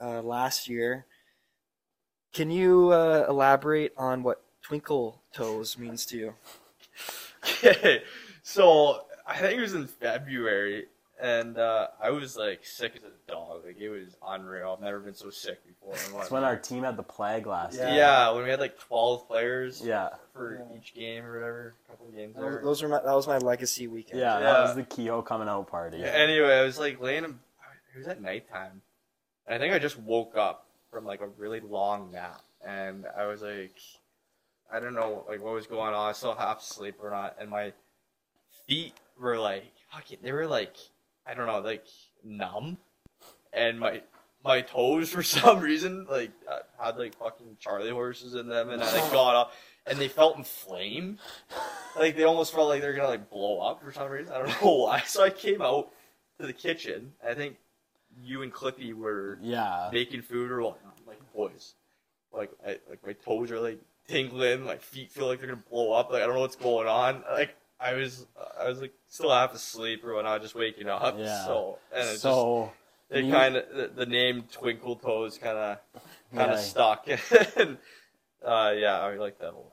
uh, 0.00 0.22
last 0.22 0.68
year. 0.68 1.06
Can 2.32 2.50
you 2.50 2.90
uh, 2.90 3.26
elaborate 3.28 3.92
on 3.96 4.22
what 4.22 4.42
twinkle 4.62 5.22
toes 5.32 5.78
means 5.78 6.06
to 6.06 6.16
you? 6.16 6.34
Okay, 7.62 8.02
so 8.42 9.02
I 9.24 9.36
think 9.38 9.58
it 9.58 9.60
was 9.60 9.74
in 9.74 9.86
February, 9.86 10.86
and 11.20 11.56
uh, 11.58 11.88
I 12.02 12.10
was 12.10 12.36
like 12.36 12.64
sick 12.64 12.92
as 12.96 13.02
a 13.02 13.30
dog. 13.30 13.62
Like 13.66 13.78
it 13.80 13.88
was 13.88 14.16
unreal. 14.26 14.74
I've 14.76 14.82
never 14.84 15.00
been 15.00 15.14
so 15.14 15.30
sick 15.30 15.58
before. 15.66 15.94
That's 16.18 16.30
when 16.30 16.44
our 16.44 16.56
team 16.56 16.82
had 16.84 16.96
the 16.96 17.02
plague 17.02 17.46
last 17.46 17.76
Yeah. 17.78 17.88
year. 17.88 17.96
yeah, 17.96 18.30
when 18.32 18.44
we 18.44 18.50
had 18.50 18.60
like 18.60 18.78
twelve 18.78 19.26
players 19.26 19.80
Yeah. 19.84 20.10
for 20.32 20.56
Yeah. 20.70 20.76
each 20.78 20.94
game 20.94 21.24
or 21.24 21.34
whatever, 21.40 21.74
a 21.86 21.90
couple 21.90 22.06
games. 22.10 22.34
Those, 22.34 22.42
there. 22.44 22.60
those 22.62 22.82
were 22.82 22.88
my, 22.88 23.00
that 23.02 23.14
was 23.14 23.26
my 23.26 23.38
legacy 23.38 23.86
weekend. 23.86 24.20
Yeah, 24.20 24.38
that 24.40 24.60
was 24.62 24.74
the 24.76 24.82
Kehoe 24.84 25.22
coming 25.22 25.48
out 25.48 25.68
party. 25.68 26.02
Anyway, 26.04 26.52
I 26.52 26.62
was 26.62 26.78
like 26.78 27.00
laying. 27.00 27.24
in- 27.24 27.38
It 27.94 27.98
was 27.98 28.08
at 28.08 28.20
nighttime, 28.20 28.82
and 29.46 29.54
I 29.54 29.58
think 29.58 29.72
I 29.74 29.78
just 29.78 29.98
woke 29.98 30.36
up 30.36 30.66
from 30.90 31.04
like 31.06 31.20
a 31.22 31.28
really 31.28 31.60
long 31.60 32.10
nap, 32.12 32.42
and 32.66 33.06
I 33.16 33.24
was 33.26 33.40
like, 33.42 33.76
I 34.70 34.80
don't 34.80 34.94
know 34.94 35.24
like 35.28 35.40
what 35.42 35.54
was 35.54 35.66
going 35.66 35.94
on. 35.94 35.94
I 35.94 36.08
was 36.08 36.18
still 36.18 36.34
half 36.34 36.60
asleep 36.60 36.96
or 37.02 37.08
not, 37.10 37.36
and 37.40 37.48
my 37.48 37.72
feet 38.66 38.92
were 39.18 39.38
like, 39.38 39.64
fuck 39.92 40.10
it, 40.12 40.22
they 40.22 40.32
were 40.32 40.46
like, 40.46 40.74
I 41.26 41.34
don't 41.34 41.46
know, 41.46 41.58
like 41.60 41.86
numb, 42.24 42.78
and 43.52 43.78
my 43.80 44.02
my 44.44 44.60
toes 44.60 45.10
for 45.12 45.22
some 45.22 45.60
reason 45.60 46.06
like 46.08 46.30
uh, 46.50 46.58
had 46.82 46.96
like 46.98 47.16
fucking 47.16 47.56
Charlie 47.60 47.90
horses 47.90 48.34
in 48.34 48.48
them, 48.48 48.70
and 48.70 48.82
I 48.82 48.92
like 49.00 49.10
got 49.12 49.34
up, 49.34 49.52
and 49.86 49.98
they 49.98 50.08
felt 50.08 50.36
inflamed. 50.36 51.18
Like 51.98 52.16
they 52.16 52.24
almost 52.24 52.52
felt 52.54 52.68
like 52.68 52.80
they're 52.80 52.94
gonna 52.94 53.08
like 53.08 53.30
blow 53.30 53.60
up 53.60 53.82
for 53.82 53.92
some 53.92 54.10
reason. 54.10 54.32
I 54.32 54.38
don't 54.38 54.48
know 54.62 54.76
why. 54.84 55.00
So 55.06 55.24
I 55.24 55.30
came 55.30 55.62
out 55.62 55.90
to 56.40 56.46
the 56.46 56.52
kitchen. 56.52 57.12
I 57.26 57.34
think 57.34 57.56
you 58.22 58.42
and 58.42 58.52
Clippy 58.52 58.94
were 58.94 59.38
Yeah. 59.42 59.90
making 59.92 60.22
food 60.22 60.50
or 60.50 60.62
whatnot. 60.62 60.94
I'm 60.98 61.06
like 61.06 61.32
boys, 61.34 61.74
like 62.32 62.50
I, 62.66 62.78
like 62.88 63.04
my 63.06 63.12
toes 63.14 63.50
are 63.50 63.60
like 63.60 63.80
tingling. 64.08 64.62
My 64.64 64.76
feet 64.76 65.10
feel 65.10 65.26
like 65.26 65.38
they're 65.40 65.48
gonna 65.48 65.62
blow 65.70 65.92
up. 65.92 66.10
Like 66.10 66.22
I 66.22 66.26
don't 66.26 66.34
know 66.34 66.40
what's 66.42 66.56
going 66.56 66.86
on. 66.86 67.24
Like 67.32 67.56
I 67.80 67.94
was 67.94 68.26
I 68.58 68.68
was 68.68 68.80
like 68.80 68.94
still 69.08 69.30
half 69.30 69.54
asleep 69.54 70.04
or 70.04 70.14
whatnot, 70.14 70.42
just 70.42 70.54
waking 70.54 70.88
up. 70.88 71.16
Yeah. 71.18 71.44
So 71.44 71.78
and 71.92 72.02
it 72.08 72.12
just 72.12 72.22
So 72.22 72.72
it 73.10 73.30
kind 73.30 73.56
of 73.56 73.64
the, 73.74 73.90
the 73.94 74.06
name 74.06 74.44
Twinkle 74.50 74.96
Toes 74.96 75.38
kind 75.38 75.56
of 75.58 75.78
kind 76.34 76.50
of 76.50 76.58
Yeah. 76.58 76.62
stuck. 76.62 77.06
and, 77.56 77.78
uh, 78.44 78.72
yeah, 78.76 79.00
I 79.00 79.16
like 79.16 79.38
that 79.40 79.50
a 79.50 79.56
lot. 79.56 79.72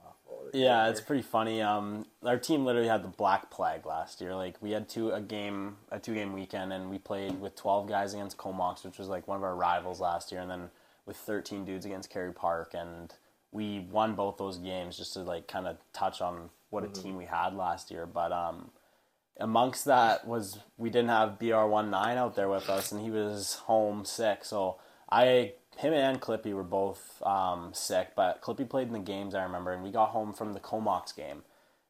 Yeah, 0.51 0.89
it's 0.89 0.99
pretty 0.99 1.21
funny. 1.21 1.61
Um, 1.61 2.05
our 2.23 2.37
team 2.37 2.65
literally 2.65 2.87
had 2.87 3.03
the 3.03 3.07
black 3.07 3.49
plague 3.49 3.85
last 3.85 4.19
year. 4.19 4.35
Like 4.35 4.55
we 4.61 4.71
had 4.71 4.89
two 4.89 5.11
a 5.11 5.21
game, 5.21 5.77
a 5.89 5.99
two 5.99 6.13
game 6.13 6.33
weekend, 6.33 6.73
and 6.73 6.89
we 6.89 6.97
played 6.97 7.39
with 7.39 7.55
twelve 7.55 7.87
guys 7.87 8.13
against 8.13 8.37
Comox, 8.37 8.83
which 8.83 8.97
was 8.97 9.07
like 9.07 9.27
one 9.27 9.37
of 9.37 9.43
our 9.43 9.55
rivals 9.55 9.99
last 10.01 10.31
year. 10.31 10.41
And 10.41 10.51
then 10.51 10.69
with 11.05 11.17
13 11.17 11.65
dudes 11.65 11.85
against 11.85 12.09
Kerry 12.09 12.31
Park, 12.33 12.73
and 12.73 13.13
we 13.51 13.79
won 13.91 14.15
both 14.15 14.37
those 14.37 14.57
games. 14.57 14.97
Just 14.97 15.13
to 15.13 15.19
like 15.19 15.47
kind 15.47 15.67
of 15.67 15.77
touch 15.93 16.21
on 16.21 16.49
what 16.73 16.83
a 16.83 16.87
team 16.87 17.15
we 17.15 17.25
had 17.25 17.55
last 17.55 17.91
year, 17.91 18.05
but 18.07 18.31
um, 18.31 18.71
amongst 19.39 19.85
that 19.85 20.27
was 20.27 20.59
we 20.75 20.89
didn't 20.89 21.09
have 21.09 21.39
BR19 21.39 22.17
out 22.17 22.35
there 22.35 22.49
with 22.49 22.69
us, 22.69 22.91
and 22.91 23.01
he 23.01 23.11
was 23.11 23.55
home 23.65 24.03
sick. 24.03 24.43
So 24.43 24.79
I, 25.09 25.53
him 25.77 25.93
and 25.93 26.19
Clippy 26.19 26.53
were 26.53 26.63
both 26.63 27.21
um, 27.23 27.71
sick, 27.73 28.09
but 28.15 28.41
Clippy 28.41 28.67
played 28.67 28.87
in 28.87 28.93
the 28.93 28.99
games 28.99 29.35
I 29.35 29.43
remember, 29.43 29.71
and 29.71 29.83
we 29.83 29.91
got 29.91 30.09
home 30.09 30.33
from 30.33 30.53
the 30.53 30.59
Comox 30.59 31.15
game, 31.15 31.43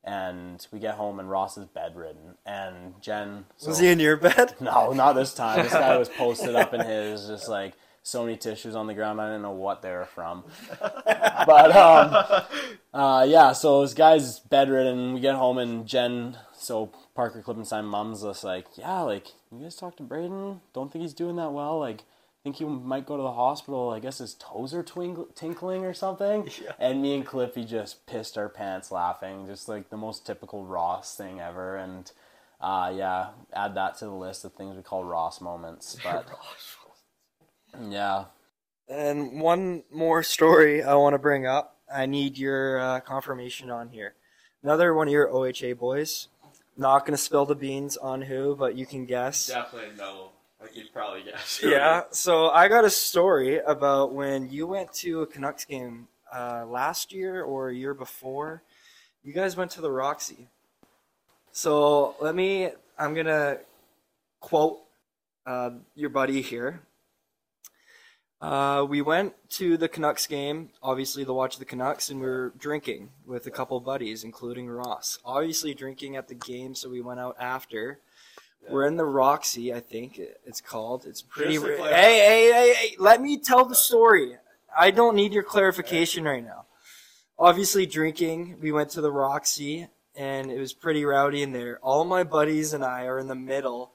and 0.04 0.68
we 0.72 0.80
get 0.80 0.96
home 0.96 1.18
and 1.18 1.30
Ross 1.30 1.58
is 1.58 1.66
bedridden, 1.66 2.36
and 2.46 3.02
Jen 3.02 3.46
so, 3.56 3.70
Was 3.70 3.80
he 3.80 3.88
in 3.88 4.02
your 4.02 4.18
bed? 4.18 4.56
no, 4.60 4.92
not 4.92 5.14
this 5.14 5.34
time. 5.34 5.64
This 5.64 5.72
guy 5.72 5.98
was 6.00 6.10
posted 6.10 6.56
up 6.56 6.74
in 6.74 6.82
his, 6.82 7.26
just 7.28 7.48
like 7.48 7.74
so 8.04 8.24
many 8.26 8.38
tissues 8.38 8.76
on 8.76 8.88
the 8.88 8.94
ground. 8.94 9.20
I 9.20 9.28
didn't 9.28 9.42
know 9.42 9.52
what 9.52 9.82
they 9.82 9.92
were 9.92 10.06
from. 10.06 10.44
but 10.80 11.76
um, 11.76 12.44
uh, 12.94 13.26
yeah, 13.28 13.54
so 13.54 13.82
this 13.82 13.94
guy's 13.94 14.40
bedridden. 14.40 15.14
We 15.14 15.22
get 15.22 15.36
home 15.36 15.58
and 15.58 15.88
Jen, 15.88 16.38
so 16.54 16.92
Parker 17.16 17.42
Klippenstein 17.42 17.86
mom's 17.86 18.22
just 18.22 18.44
like, 18.44 18.68
yeah, 18.78 19.00
like 19.02 19.28
you 19.52 19.64
guys 19.64 19.76
talk 19.76 19.96
to 19.98 20.04
Brayden. 20.04 20.60
Don't 20.74 20.92
think 20.92 21.02
he's 21.02 21.14
doing 21.14 21.38
that 21.38 21.52
well. 21.52 21.80
Like. 21.80 22.04
Think 22.44 22.58
he 22.58 22.66
might 22.66 23.06
go 23.06 23.16
to 23.16 23.24
the 23.24 23.32
hospital. 23.32 23.92
I 23.92 24.00
guess 24.02 24.18
his 24.18 24.34
toes 24.34 24.74
are 24.74 24.84
twinkle, 24.84 25.30
tinkling 25.34 25.86
or 25.86 25.94
something. 25.94 26.50
And 26.78 27.02
me 27.02 27.16
and 27.16 27.26
Clippy 27.26 27.66
just 27.66 28.06
pissed 28.06 28.38
our 28.38 28.50
pants 28.50 28.92
laughing, 28.92 29.48
just 29.48 29.70
like 29.70 29.90
the 29.90 29.96
most 29.96 30.26
typical 30.26 30.66
Ross 30.66 31.16
thing 31.16 31.40
ever. 31.40 31.78
And 31.78 32.12
uh, 32.60 32.92
yeah, 32.94 33.30
add 33.54 33.76
that 33.76 33.98
to 34.00 34.06
the 34.06 34.12
list 34.12 34.44
of 34.44 34.52
things 34.56 34.76
we 34.76 34.84
call 34.84 35.06
Ross 35.06 35.40
moments. 35.40 35.96
But 36.04 36.28
yeah, 37.82 38.26
And 38.88 39.42
one 39.42 39.84
more 39.92 40.24
story 40.24 40.84
I 40.84 40.96
want 40.96 41.14
to 41.14 41.20
bring 41.20 41.46
up. 41.46 41.78
I 41.94 42.06
need 42.06 42.38
your 42.38 42.80
uh, 42.80 43.00
confirmation 43.02 43.70
on 43.70 43.90
here. 43.90 44.16
Another 44.64 44.94
one 44.94 45.08
of 45.08 45.12
your 45.12 45.28
OHA 45.28 45.78
boys. 45.78 46.28
Not 46.76 47.00
going 47.00 47.12
to 47.12 47.18
spill 47.18 47.46
the 47.46 47.56
beans 47.56 47.98
on 47.98 48.22
who, 48.24 48.56
but 48.56 48.76
you 48.76 48.86
can 48.86 49.06
guess. 49.06 49.48
Definitely 49.48 49.96
no. 49.98 50.30
Like 50.60 50.76
you'd 50.76 50.94
probably 50.94 51.24
guess. 51.24 51.62
Yeah, 51.64 52.04
so 52.12 52.50
I 52.50 52.68
got 52.70 52.86
a 52.86 52.90
story 52.90 53.60
about 53.60 54.14
when 54.14 54.50
you 54.50 54.66
went 54.66 54.94
to 54.96 55.22
a 55.22 55.28
Canucks 55.28 55.66
game 55.66 56.08
uh, 56.34 56.66
last 56.66 57.14
year 57.14 57.44
or 57.44 57.70
a 57.70 57.76
year 57.76 57.94
before. 57.94 58.64
You 59.24 59.34
guys 59.34 59.56
went 59.56 59.72
to 59.72 59.82
the 59.82 59.92
Roxy. 59.92 60.48
So 61.52 62.16
let 62.20 62.34
me, 62.34 62.70
I'm 62.98 63.14
going 63.14 63.28
to 63.28 63.60
quote 64.40 64.80
uh, 65.46 65.72
your 65.96 66.10
buddy 66.10 66.42
here. 66.42 66.82
Uh, 68.44 68.84
we 68.84 69.02
went 69.02 69.34
to 69.48 69.78
the 69.78 69.88
Canucks 69.88 70.28
game, 70.28 70.70
obviously 70.82 71.24
to 71.24 71.32
watch 71.32 71.58
the 71.58 71.64
Canucks, 71.64 72.10
and 72.10 72.20
we 72.20 72.28
were 72.28 72.52
drinking 72.58 73.10
with 73.26 73.48
a 73.48 73.52
couple 73.52 73.80
buddies, 73.80 74.26
including 74.26 74.70
Ross. 74.70 75.18
Obviously 75.24 75.74
drinking 75.74 76.18
at 76.18 76.28
the 76.28 76.36
game, 76.36 76.76
so 76.76 76.90
we 76.90 77.00
went 77.00 77.22
out 77.22 77.38
after. 77.40 78.00
We're 78.70 78.86
in 78.86 78.98
the 78.98 79.06
Roxy, 79.06 79.74
I 79.74 79.80
think 79.80 80.20
it's 80.46 80.60
called. 80.60 81.06
It's 81.06 81.22
pretty. 81.22 81.58
Hey, 81.58 81.88
hey, 81.88 82.52
hey, 82.52 82.74
hey! 82.74 82.96
Let 83.00 83.22
me 83.22 83.38
tell 83.38 83.64
the 83.64 83.76
story. 83.76 84.36
I 84.78 84.92
don't 84.92 85.16
need 85.16 85.32
your 85.32 85.44
clarification 85.44 86.26
right 86.26 86.44
now. 86.44 86.66
Obviously, 87.40 87.86
drinking. 87.86 88.58
We 88.62 88.74
went 88.74 88.90
to 88.92 89.02
the 89.02 89.12
Roxy, 89.12 89.88
and 90.18 90.52
it 90.52 90.60
was 90.60 90.74
pretty 90.74 91.06
rowdy 91.06 91.44
in 91.44 91.54
there. 91.54 91.80
All 91.82 92.04
my 92.04 92.24
buddies 92.26 92.74
and 92.74 92.84
I 92.84 93.06
are 93.06 93.20
in 93.20 93.28
the 93.28 93.36
middle, 93.36 93.94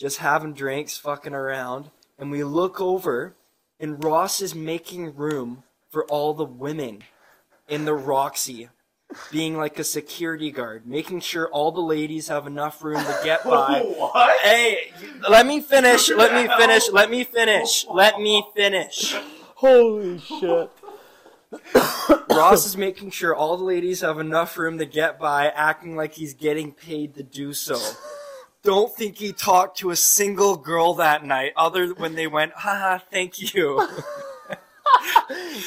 just 0.00 0.18
having 0.18 0.52
drinks, 0.52 0.96
fucking 0.96 1.34
around, 1.34 1.90
and 2.18 2.32
we 2.32 2.42
look 2.42 2.80
over, 2.80 3.36
and 3.80 4.02
Ross 4.02 4.40
is 4.40 4.54
making 4.54 5.14
room 5.14 5.64
for 5.90 6.04
all 6.06 6.34
the 6.34 6.44
women 6.44 7.04
in 7.68 7.84
the 7.84 7.94
Roxy 7.94 8.68
being 9.30 9.56
like 9.56 9.78
a 9.78 9.84
security 9.84 10.50
guard, 10.50 10.86
making 10.86 11.20
sure 11.20 11.48
all 11.48 11.70
the 11.72 11.80
ladies 11.80 12.28
have 12.28 12.46
enough 12.46 12.82
room 12.82 13.02
to 13.02 13.20
get 13.22 13.44
by. 13.44 13.80
What? 13.80 14.40
Hey, 14.40 14.92
let 15.28 15.46
me 15.46 15.60
finish. 15.60 16.10
Let 16.10 16.34
me 16.34 16.48
finish. 16.56 16.90
Let 16.90 17.10
me 17.10 17.24
finish. 17.24 17.86
Let 17.88 18.20
me 18.20 18.44
finish. 18.54 19.16
holy 19.54 20.18
shit! 20.18 20.70
Ross 22.30 22.66
is 22.66 22.76
making 22.76 23.10
sure 23.10 23.34
all 23.34 23.56
the 23.56 23.64
ladies 23.64 24.00
have 24.00 24.18
enough 24.18 24.56
room 24.58 24.78
to 24.78 24.86
get 24.86 25.18
by, 25.18 25.46
acting 25.48 25.94
like 25.94 26.14
he's 26.14 26.34
getting 26.34 26.72
paid 26.72 27.14
to 27.14 27.22
do 27.22 27.52
so. 27.52 27.78
Don't 28.64 28.94
think 28.94 29.18
he 29.18 29.32
talked 29.32 29.78
to 29.78 29.90
a 29.90 29.96
single 29.96 30.56
girl 30.56 30.94
that 30.94 31.22
night, 31.22 31.52
other 31.54 31.92
when 31.94 32.14
they 32.14 32.26
went, 32.26 32.52
haha, 32.54 32.98
thank 33.10 33.54
you. 33.54 33.76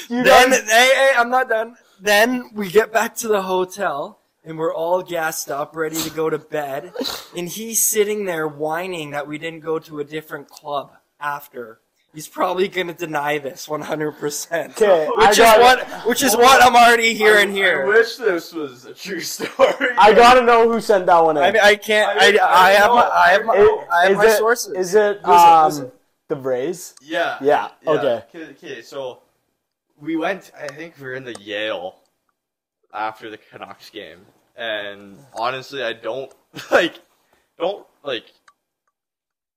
then, 0.10 0.52
hey, 0.52 0.61
hey, 0.68 1.11
I'm 1.15 1.30
not 1.30 1.48
done. 1.48 1.76
Then 1.99 2.49
we 2.53 2.69
get 2.69 2.91
back 2.91 3.15
to 3.18 3.28
the 3.28 3.44
hotel 3.44 4.19
and 4.44 4.57
we're 4.57 4.74
all 4.74 5.03
gassed 5.03 5.52
up, 5.52 5.76
ready 5.76 5.98
to 5.98 6.10
go 6.10 6.30
to 6.30 6.40
bed. 6.40 6.94
And 7.36 7.48
he's 7.48 7.84
sitting 7.84 8.26
there 8.26 8.48
whining 8.48 9.11
that 9.11 9.28
we 9.28 9.38
didn't 9.38 9.60
go 9.60 9.78
to 9.78 9.99
a 9.99 10.03
different 10.03 10.49
club 10.49 10.94
after. 11.19 11.82
He's 12.18 12.27
probably 12.27 12.68
going 12.68 12.88
to 12.88 12.95
deny 12.95 13.38
this 13.38 13.68
100%. 13.68 14.69
Okay, 14.72 15.07
Which 15.07 15.26
I 15.27 15.30
is 15.30 15.38
got 15.38 15.60
what, 15.60 16.07
which 16.07 16.23
is 16.23 16.35
what 16.35 16.64
I'm 16.64 16.76
already 16.76 17.14
hearing 17.14 17.49
I 17.49 17.52
here. 17.52 17.84
I 17.84 17.88
wish 17.89 18.15
this 18.15 18.52
was 18.53 18.85
a 18.85 18.94
true 18.95 19.19
story. 19.19 19.89
I 19.99 20.15
gotta 20.15 20.41
know 20.41 20.68
who 20.68 20.81
sent 20.81 21.06
that 21.06 21.19
one 21.23 21.38
in. 21.38 21.44
I 21.44 21.52
mean, 21.52 21.61
I 21.64 21.76
can't. 21.76 22.18
I, 22.19 22.30
I- 22.44 22.44
I, 22.44 22.69
I 22.69 22.72
have 22.72 22.89
know. 22.89 22.95
my. 22.95 23.07
I 23.07 23.27
have 23.34 23.45
my. 23.45 23.53
Is- 23.53 23.69
I 23.94 24.06
have 24.07 24.18
my 24.18 24.26
it- 24.26 24.38
sources. 24.39 24.73
Is 24.73 24.95
it 24.95 25.19
Who 25.23 25.31
is 25.31 25.44
it? 25.44 25.45
Who 25.61 25.68
is 25.68 25.80
um 25.80 25.85
it? 25.85 25.94
the 26.30 26.35
Braves? 26.38 26.95
Yeah. 27.03 27.38
Yeah, 27.39 27.69
okay. 27.85 28.23
Okay, 28.34 28.52
okay, 28.53 28.81
so 28.81 29.19
we 30.02 30.15
went. 30.15 30.49
I 30.60 30.65
think 30.69 30.95
we 30.98 31.03
were 31.06 31.14
in 31.14 31.23
the 31.23 31.39
Yale 31.39 31.98
after 32.91 33.30
the 33.30 33.38
Canucks 33.38 33.91
game, 33.91 34.22
and 34.56 35.19
honestly, 35.35 35.84
I 35.84 35.94
don't 35.94 36.34
like, 36.72 36.95
don't 37.60 37.85
like 38.03 38.26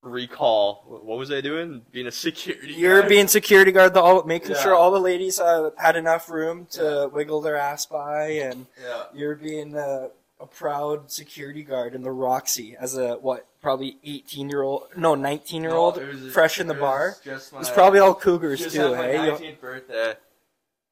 recall 0.01 0.83
what 0.87 1.17
was 1.17 1.31
I 1.31 1.41
doing? 1.41 1.81
Being 1.91 2.07
a 2.07 2.11
security. 2.11 2.73
You're 2.73 3.03
being 3.03 3.27
security 3.27 3.71
guard, 3.71 3.93
the, 3.93 4.01
all, 4.01 4.23
making 4.23 4.51
Yeah. 4.51 4.61
sure 4.61 4.75
all 4.75 4.91
the 4.91 4.99
ladies 4.99 5.39
uh, 5.39 5.71
had 5.77 5.95
enough 5.95 6.29
room 6.29 6.67
to 6.71 7.09
wiggle 7.13 7.41
their 7.41 7.55
ass 7.55 7.85
by, 7.85 8.29
and 8.29 8.65
Yeah. 8.81 9.03
you're 9.13 9.35
being 9.35 9.75
uh, 9.75 10.09
a 10.39 10.47
proud 10.47 11.11
security 11.11 11.63
guard 11.63 11.93
in 11.93 12.01
the 12.01 12.11
Roxy 12.11 12.75
as 12.79 12.97
a 12.97 13.15
what? 13.15 13.45
Probably 13.61 13.97
18 14.03 14.49
year 14.49 14.63
old, 14.63 14.87
no, 14.95 15.13
19 15.13 15.61
year 15.61 15.73
old, 15.73 15.97
No, 15.97 16.29
fresh 16.31 16.59
in 16.59 16.65
the 16.67 16.73
it 16.73 16.79
bar. 16.79 17.15
was 17.25 17.51
my, 17.53 17.59
It's 17.59 17.69
probably 17.69 17.99
all 17.99 18.15
Cougars 18.15 18.73
too, 18.73 18.93
hey? 18.95 19.17
19th 19.17 19.61
birthday. 19.61 20.15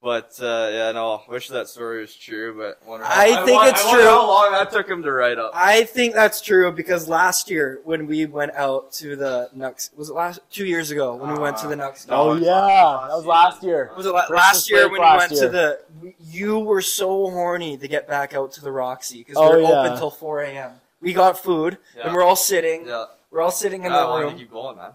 But 0.02 0.38
uh, 0.40 0.70
yeah, 0.72 0.92
no. 0.92 1.22
Wish 1.28 1.48
that 1.48 1.68
story 1.68 2.00
was 2.00 2.16
true, 2.16 2.56
but 2.56 2.80
wonder 2.88 3.04
I 3.04 3.32
how, 3.32 3.44
think 3.44 3.58
won- 3.60 3.68
it's 3.68 3.82
I 3.84 3.86
wonder 3.88 4.00
true. 4.02 4.10
How 4.10 4.26
long 4.28 4.52
that 4.52 4.70
took 4.70 4.88
him 4.88 5.02
to 5.02 5.12
write 5.12 5.36
up? 5.38 5.50
I 5.54 5.84
think 5.84 6.14
that's 6.14 6.40
true 6.40 6.72
because 6.72 7.06
last 7.06 7.50
year 7.50 7.80
when 7.84 8.06
we 8.06 8.24
went 8.24 8.52
out 8.54 8.92
to 8.94 9.14
the 9.14 9.50
Nux, 9.54 9.90
was 9.96 10.08
it 10.08 10.14
last 10.14 10.40
two 10.50 10.64
years 10.64 10.90
ago 10.90 11.16
when 11.16 11.30
we 11.34 11.38
went 11.38 11.58
to 11.58 11.68
the 11.68 11.76
Nux? 11.76 12.06
No, 12.08 12.14
Oh 12.30 12.34
yeah, 12.34 13.08
that 13.08 13.14
was 13.14 13.26
last 13.26 13.62
year. 13.62 13.90
Was 13.94 14.06
it 14.06 14.12
la- 14.14 14.24
last 14.30 14.70
year 14.70 14.88
when 14.90 15.02
last 15.02 15.30
we 15.32 15.38
went 15.38 15.52
year. 15.52 15.80
to 16.00 16.08
the? 16.08 16.14
You 16.18 16.60
were 16.60 16.80
so 16.80 17.28
horny 17.30 17.76
to 17.76 17.86
get 17.86 18.08
back 18.08 18.32
out 18.32 18.52
to 18.52 18.62
the 18.62 18.72
Roxy 18.72 19.18
because 19.18 19.36
Oh, 19.36 19.50
we 19.54 19.56
were 19.62 19.68
yeah. 19.68 19.80
open 19.84 19.98
till 19.98 20.10
four 20.10 20.40
a.m. 20.40 20.72
We 21.02 21.12
got 21.12 21.38
food 21.38 21.76
Yeah. 21.94 22.06
and 22.06 22.14
we're 22.14 22.22
all 22.22 22.36
sitting. 22.36 22.86
yeah, 22.86 23.04
We're 23.30 23.42
all 23.42 23.50
sitting 23.50 23.84
in 23.84 23.92
I 23.92 24.00
the 24.00 24.06
wanted 24.08 24.24
room. 24.24 24.38
keep 24.38 24.50
going, 24.50 24.76
man. 24.78 24.92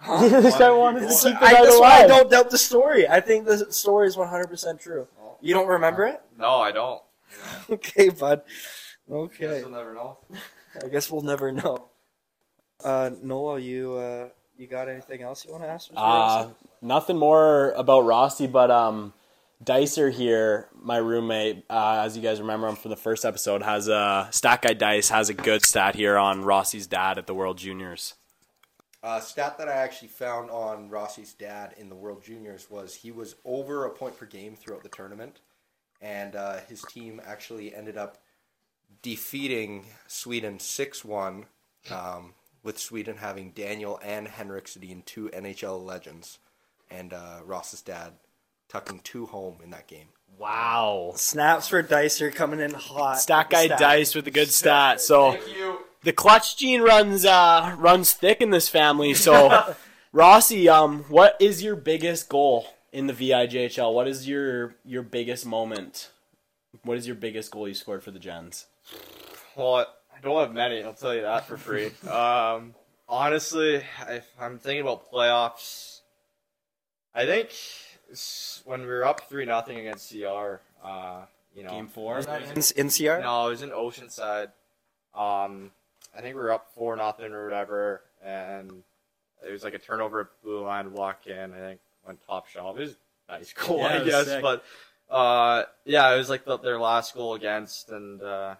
this 0.30 0.56
guy 0.56 0.70
wanted 0.70 1.00
to 1.00 1.08
keep 1.08 1.38
the 1.38 1.44
I, 1.44 1.52
night 1.52 1.62
that's 1.64 1.80
why 1.80 2.04
I 2.04 2.06
don't 2.06 2.30
doubt 2.30 2.50
the 2.50 2.58
story. 2.58 3.08
I 3.08 3.20
think 3.20 3.46
the 3.46 3.72
story 3.72 4.06
is 4.06 4.16
one 4.16 4.28
hundred 4.28 4.48
percent 4.48 4.80
true. 4.80 5.08
You 5.40 5.54
don't 5.54 5.68
remember 5.68 6.06
it? 6.06 6.20
No, 6.38 6.56
I 6.56 6.72
don't. 6.72 7.02
Okay, 7.70 8.08
bud. 8.08 8.42
Guess 8.46 9.14
Okay, 9.14 9.62
we'll 9.62 9.70
never 9.70 9.94
know. 9.94 10.18
I 10.82 10.88
guess 10.88 11.10
we'll 11.10 11.22
never 11.22 11.52
know. 11.52 11.88
Uh, 12.82 13.10
Noah, 13.22 13.58
you 13.58 13.94
uh, 13.94 14.28
you 14.56 14.66
got 14.66 14.88
anything 14.88 15.22
else 15.22 15.44
you 15.44 15.52
want 15.52 15.64
to 15.64 15.68
ask? 15.68 15.90
Mr. 15.90 15.94
Uh, 15.96 16.48
nothing 16.80 17.18
more 17.18 17.72
about 17.72 18.02
Rossi, 18.06 18.46
but 18.46 18.70
um, 18.70 19.12
Dicer 19.62 20.10
here, 20.10 20.68
my 20.80 20.98
roommate, 20.98 21.64
uh, 21.68 22.02
as 22.04 22.16
you 22.16 22.22
guys 22.22 22.40
remember 22.40 22.68
him 22.68 22.76
from 22.76 22.90
the 22.90 22.96
first 22.96 23.24
episode, 23.24 23.62
has 23.62 23.88
a 23.88 24.28
stat 24.30 24.62
guy 24.62 24.72
Dice 24.74 25.08
has 25.08 25.28
a 25.28 25.34
good 25.34 25.64
stat 25.64 25.94
here 25.96 26.16
on 26.16 26.44
Rossi's 26.44 26.86
dad 26.86 27.18
at 27.18 27.26
the 27.26 27.34
World 27.34 27.58
Juniors. 27.58 28.14
Uh, 29.02 29.20
stat 29.20 29.56
that 29.58 29.68
I 29.68 29.72
actually 29.74 30.08
found 30.08 30.50
on 30.50 30.90
Rossi's 30.90 31.32
dad 31.32 31.74
in 31.76 31.88
the 31.88 31.94
World 31.94 32.22
Juniors 32.24 32.68
was 32.68 32.94
he 32.96 33.12
was 33.12 33.36
over 33.44 33.84
a 33.84 33.90
point 33.90 34.18
per 34.18 34.26
game 34.26 34.56
throughout 34.56 34.82
the 34.82 34.88
tournament, 34.88 35.40
and 36.00 36.34
uh, 36.34 36.58
his 36.68 36.82
team 36.82 37.20
actually 37.24 37.74
ended 37.74 37.96
up 37.96 38.18
defeating 39.02 39.84
Sweden 40.08 40.58
six 40.58 41.04
one, 41.04 41.46
um, 41.92 42.34
with 42.64 42.78
Sweden 42.78 43.18
having 43.18 43.52
Daniel 43.52 44.00
and 44.02 44.26
Henrik 44.26 44.66
Sedin, 44.66 45.04
two 45.04 45.28
NHL 45.28 45.84
legends, 45.84 46.38
and 46.90 47.12
uh, 47.12 47.38
Ross's 47.44 47.82
dad 47.82 48.14
tucking 48.68 49.00
two 49.04 49.26
home 49.26 49.58
in 49.62 49.70
that 49.70 49.86
game. 49.86 50.08
Wow. 50.38 51.12
Snaps 51.16 51.68
for 51.68 51.82
Dicer 51.82 52.30
coming 52.30 52.60
in 52.60 52.72
hot. 52.72 53.18
Stat 53.20 53.50
guy 53.50 53.68
Dice 53.68 54.14
with 54.14 54.26
a 54.26 54.30
good 54.30 54.50
stat. 54.50 55.00
So 55.00 55.32
Thank 55.32 55.56
you. 55.56 55.78
The 56.02 56.12
clutch 56.12 56.56
gene 56.56 56.82
runs 56.82 57.24
uh 57.24 57.74
runs 57.78 58.12
thick 58.12 58.40
in 58.40 58.50
this 58.50 58.68
family. 58.68 59.14
So 59.14 59.74
Rossi, 60.12 60.68
um, 60.68 61.04
what 61.08 61.36
is 61.40 61.62
your 61.62 61.76
biggest 61.76 62.28
goal 62.28 62.66
in 62.92 63.06
the 63.06 63.12
VIJHL, 63.12 63.92
what 63.92 64.08
is 64.08 64.28
your 64.28 64.74
your 64.84 65.02
biggest 65.02 65.46
moment? 65.46 66.10
What 66.82 66.96
is 66.96 67.06
your 67.06 67.16
biggest 67.16 67.50
goal 67.50 67.68
you 67.68 67.74
scored 67.74 68.02
for 68.02 68.10
the 68.10 68.18
Gens? 68.18 68.66
Well, 69.56 69.86
I 70.14 70.20
don't 70.20 70.38
have 70.40 70.52
many. 70.52 70.82
I'll 70.82 70.94
tell 70.94 71.14
you 71.14 71.22
that 71.22 71.46
for 71.46 71.56
free. 71.56 71.86
um, 72.10 72.74
honestly, 73.08 73.82
if 74.08 74.26
I'm 74.40 74.58
thinking 74.58 74.82
about 74.82 75.10
playoffs, 75.10 76.00
I 77.14 77.26
think 77.26 77.50
when 78.64 78.82
we 78.82 78.86
were 78.86 79.04
up 79.04 79.28
three 79.28 79.44
nothing 79.44 79.78
against 79.78 80.10
CR, 80.10 80.60
uh, 80.84 81.22
you 81.54 81.64
know, 81.64 81.70
Game 81.70 81.88
four. 81.88 82.18
In, 82.18 82.24
NCR? 82.24 83.22
No, 83.22 83.48
it 83.48 83.50
was 83.50 83.62
in 83.62 83.70
Oceanside. 83.70 84.50
Um, 85.14 85.72
I 86.16 86.20
think 86.20 86.34
we 86.36 86.42
were 86.42 86.52
up 86.52 86.72
four 86.74 86.96
nothing 86.96 87.32
or 87.32 87.44
whatever, 87.44 88.02
and 88.24 88.82
it 89.46 89.50
was 89.52 89.62
like 89.64 89.74
a 89.74 89.78
turnover 89.78 90.20
at 90.22 90.26
blue 90.42 90.64
line 90.64 90.92
walk 90.92 91.26
in. 91.26 91.52
I 91.52 91.58
think 91.58 91.80
went 92.06 92.18
top 92.26 92.48
shelf. 92.48 92.76
It 92.78 92.80
was 92.82 92.96
nice 93.28 93.52
goal, 93.52 93.78
Yeah, 93.82 94.00
I 94.00 94.04
guess. 94.04 94.26
sick. 94.26 94.42
But 94.42 94.64
uh, 95.10 95.64
yeah, 95.84 96.12
it 96.12 96.18
was 96.18 96.28
like 96.30 96.44
the, 96.44 96.58
their 96.58 96.78
last 96.80 97.14
goal 97.14 97.34
against, 97.34 97.90
and 97.90 98.22
uh, 98.22 98.54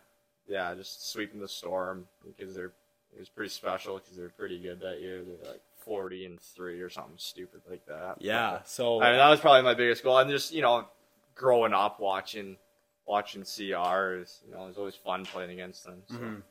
yeah, 0.47 0.75
just 0.75 1.11
sweeping 1.11 1.41
the 1.41 1.49
storm 1.49 2.07
because 2.25 2.55
they're 2.55 2.73
it 3.15 3.19
was 3.19 3.29
pretty 3.29 3.51
special 3.51 3.97
because 3.99 4.17
they're 4.17 4.29
pretty 4.29 4.59
good 4.59 4.81
that 4.81 5.01
year. 5.01 5.23
They're 5.23 5.51
like 5.53 5.63
forty 5.79 6.27
and 6.27 6.39
three 6.41 6.81
or 6.81 6.91
something 6.91 7.15
stupid 7.17 7.63
like 7.69 7.85
that. 7.87 8.17
Yeah. 8.21 8.61
So 8.65 9.01
I 9.03 9.11
mean, 9.11 9.19
that 9.19 9.29
was 9.31 9.41
probably 9.41 9.63
my 9.63 9.75
biggest 9.75 10.05
goal. 10.05 10.19
And 10.19 10.31
just, 10.31 10.53
you 10.53 10.63
know, 10.63 10.87
growing 11.35 11.73
up 11.73 11.99
watching 12.01 12.57
watching 13.07 13.43
CRs, 13.43 14.41
you 14.47 14.53
know, 14.55 14.65
it 14.65 14.69
was 14.69 14.77
always 14.77 14.95
fun 14.95 15.25
playing 15.25 15.51
against 15.51 15.85
them. 15.85 16.03
So. 16.09 16.17
Mhm. 16.17 16.43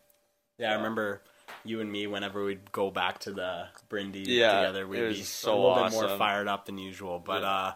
Yeah, 0.58 0.72
I 0.72 0.76
remember 0.76 1.22
you 1.64 1.82
and 1.82 1.92
me 1.92 2.08
whenever 2.08 2.44
we'd 2.44 2.72
go 2.72 2.90
back 2.92 3.20
to 3.20 3.32
the 3.32 3.68
Brindy 3.90 4.26
Yeah, 4.28 4.56
together, 4.56 4.88
we'd 4.88 5.10
be 5.10 5.24
so 5.24 5.54
a 5.54 5.56
little 5.56 5.84
bit 5.84 5.92
more 5.94 6.18
fired 6.18 6.48
up 6.48 6.66
than 6.66 6.78
usual. 6.78 7.20
But 7.20 7.42
Yeah. 7.44 7.50
uh 7.50 7.74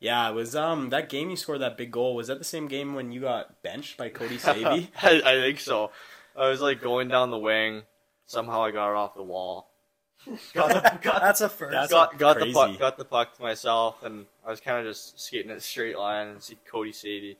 yeah, 0.00 0.28
it 0.28 0.34
was 0.34 0.54
um 0.56 0.90
that 0.90 1.08
game 1.08 1.30
you 1.30 1.36
scored 1.36 1.60
that 1.60 1.76
big 1.76 1.90
goal. 1.90 2.14
Was 2.14 2.26
that 2.26 2.38
the 2.38 2.44
same 2.44 2.68
game 2.68 2.94
when 2.94 3.12
you 3.12 3.20
got 3.20 3.62
benched 3.62 3.96
by 3.96 4.08
Cody 4.10 4.38
Savy? 4.38 4.90
I, 5.02 5.22
I 5.24 5.40
think 5.40 5.60
so. 5.60 5.90
I 6.36 6.48
was 6.48 6.60
like 6.60 6.82
going 6.82 7.08
down 7.08 7.30
the 7.30 7.38
wing. 7.38 7.82
Somehow 8.26 8.64
I 8.64 8.70
got 8.70 8.90
it 8.90 8.96
off 8.96 9.14
the 9.14 9.22
wall. 9.22 9.70
Got 10.54 10.68
the, 10.70 10.98
got, 11.02 11.20
That's 11.20 11.42
a 11.42 11.50
first. 11.50 11.72
That's 11.72 11.92
got, 11.92 12.16
got 12.16 12.38
the 12.38 12.50
puck, 12.50 12.78
got 12.78 12.96
the 12.96 13.04
puck 13.04 13.36
to 13.36 13.42
myself, 13.42 14.02
and 14.02 14.24
I 14.46 14.48
was 14.48 14.58
kind 14.58 14.78
of 14.78 14.90
just 14.90 15.20
skating 15.20 15.50
in 15.50 15.58
a 15.58 15.60
straight 15.60 15.98
line 15.98 16.28
and 16.28 16.42
see 16.42 16.56
Cody 16.64 16.92
Sadie 16.92 17.36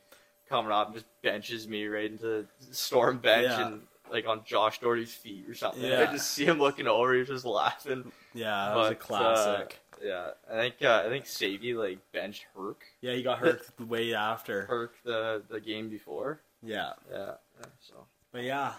coming 0.50 0.70
up 0.70 0.88
and 0.88 0.96
just 0.96 1.06
benches 1.22 1.66
me 1.66 1.86
right 1.86 2.10
into 2.10 2.22
the 2.26 2.46
storm 2.74 3.16
bench 3.18 3.46
Yeah. 3.46 3.68
and 3.68 3.80
like 4.14 4.26
on 4.26 4.42
Josh 4.44 4.78
Doherty's 4.80 5.12
feet 5.12 5.44
or 5.48 5.54
something. 5.54 5.82
Yeah. 5.82 6.06
I 6.08 6.12
just 6.12 6.30
see 6.30 6.44
him 6.46 6.58
looking 6.58 6.86
over, 6.86 7.14
he's 7.14 7.28
just 7.28 7.44
laughing. 7.44 8.10
yeah, 8.32 8.68
that 8.68 8.76
was 8.76 8.90
a 8.92 8.94
classic. 8.94 9.78
Uh, 9.92 9.96
yeah, 10.06 10.30
I 10.50 10.56
think 10.60 10.74
uh, 10.82 11.02
I 11.04 11.08
think 11.08 11.26
Sadie 11.26 11.74
like 11.74 11.98
benched 12.12 12.46
Herc, 12.56 12.82
yeah, 13.00 13.12
he 13.12 13.22
got 13.22 13.38
hurt 13.38 13.62
the 13.76 13.84
way 13.86 14.14
after. 14.14 14.62
Herc 14.68 14.92
the 15.04 15.42
the 15.50 15.60
game 15.60 15.88
before. 15.88 16.40
Yeah. 16.62 16.92
Yeah, 17.10 17.32
yeah, 17.60 17.66
so 17.80 18.06
But 18.32 18.44
yeah. 18.44 18.72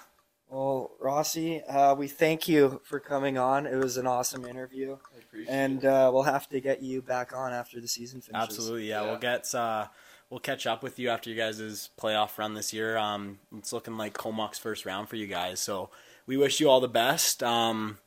Well, 0.49 0.91
Rossi, 0.99 1.63
uh, 1.63 1.95
we 1.95 2.07
thank 2.07 2.47
you 2.47 2.79
for 2.83 2.99
coming 2.99 3.35
on. 3.37 3.65
It 3.65 3.77
was 3.77 3.97
an 3.97 4.05
awesome 4.05 4.45
interview, 4.45 4.97
I 5.15 5.17
appreciate 5.17 5.51
and 5.51 5.83
it. 5.83 5.87
uh, 5.87 6.11
we'll 6.13 6.21
have 6.23 6.47
to 6.49 6.59
get 6.61 6.83
you 6.83 7.01
back 7.01 7.35
on 7.35 7.51
after 7.51 7.81
the 7.81 7.87
season 7.87 8.21
finishes. 8.21 8.49
Absolutely, 8.49 8.89
yeah. 8.89 9.01
Yeah. 9.01 9.09
We'll 9.09 9.19
get 9.19 9.53
uh, 9.55 9.87
we'll 10.29 10.39
catch 10.39 10.65
up 10.67 10.83
with 10.83 10.99
you 10.99 11.09
after 11.09 11.29
you 11.29 11.35
guys' 11.35 11.89
playoff 11.99 12.37
run 12.37 12.53
this 12.53 12.73
year. 12.73 12.97
Um, 12.97 13.39
it's 13.55 13.73
looking 13.73 13.97
like 13.97 14.13
Comox 14.13 14.59
first 14.59 14.85
round 14.85 15.09
for 15.09 15.15
you 15.15 15.27
guys, 15.27 15.59
so 15.59 15.89
we 16.25 16.37
wish 16.37 16.59
you 16.59 16.69
all 16.69 16.79
the 16.79 16.87
best. 16.87 17.43
Um, 17.43 17.97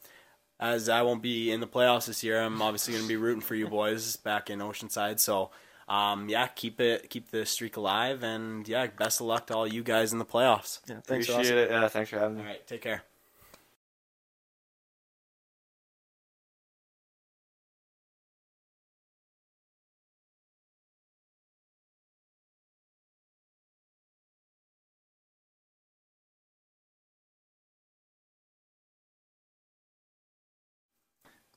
as 0.60 0.88
I 0.88 1.02
won't 1.02 1.22
be 1.22 1.50
in 1.50 1.60
the 1.60 1.66
playoffs 1.66 2.06
this 2.06 2.24
year, 2.24 2.40
I'm 2.42 2.60
obviously 2.60 2.94
going 2.94 3.04
to 3.04 3.08
be 3.08 3.16
rooting 3.16 3.40
for 3.40 3.54
you 3.54 3.68
boys 3.68 4.16
back 4.16 4.50
in 4.50 4.58
Oceanside. 4.58 5.20
So, 5.20 5.50
um, 5.88 6.28
yeah, 6.28 6.48
keep 6.48 6.80
it, 6.80 7.10
keep 7.10 7.30
the 7.30 7.46
streak 7.46 7.76
alive, 7.76 8.22
and 8.22 8.66
yeah, 8.66 8.88
best 8.88 9.20
of 9.20 9.26
luck 9.26 9.46
to 9.46 9.54
all 9.54 9.66
you 9.66 9.82
guys 9.82 10.12
in 10.12 10.18
the 10.18 10.24
playoffs. 10.24 10.80
Yeah, 10.88 10.96
thanks, 11.04 11.28
appreciate 11.28 11.54
Rossi. 11.54 11.64
it. 11.64 11.70
Yeah, 11.70 11.88
thanks 11.88 12.10
for 12.10 12.18
having 12.18 12.36
me. 12.36 12.42
All 12.42 12.48
right, 12.48 12.66
take 12.66 12.82
care. 12.82 13.04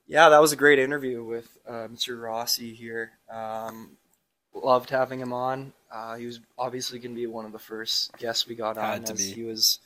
Yeah, 0.06 0.28
that 0.28 0.40
was 0.40 0.52
a 0.52 0.56
great 0.56 0.78
interview 0.78 1.24
with 1.24 1.56
uh, 1.66 1.88
Mr. 1.88 2.20
Rossi 2.20 2.74
here. 2.74 3.12
Um, 3.30 3.96
loved 4.54 4.90
having 4.90 5.20
him 5.20 5.32
on. 5.32 5.72
Uh, 5.90 6.16
he 6.16 6.26
was 6.26 6.40
obviously 6.58 6.98
going 6.98 7.14
to 7.14 7.20
be 7.20 7.26
one 7.26 7.44
of 7.44 7.52
the 7.52 7.58
first 7.58 8.16
guests 8.18 8.46
we 8.46 8.54
got 8.54 8.78
on, 8.78 9.04
Had 9.04 9.16
be. 9.16 9.22
he 9.32 9.42
was. 9.42 9.78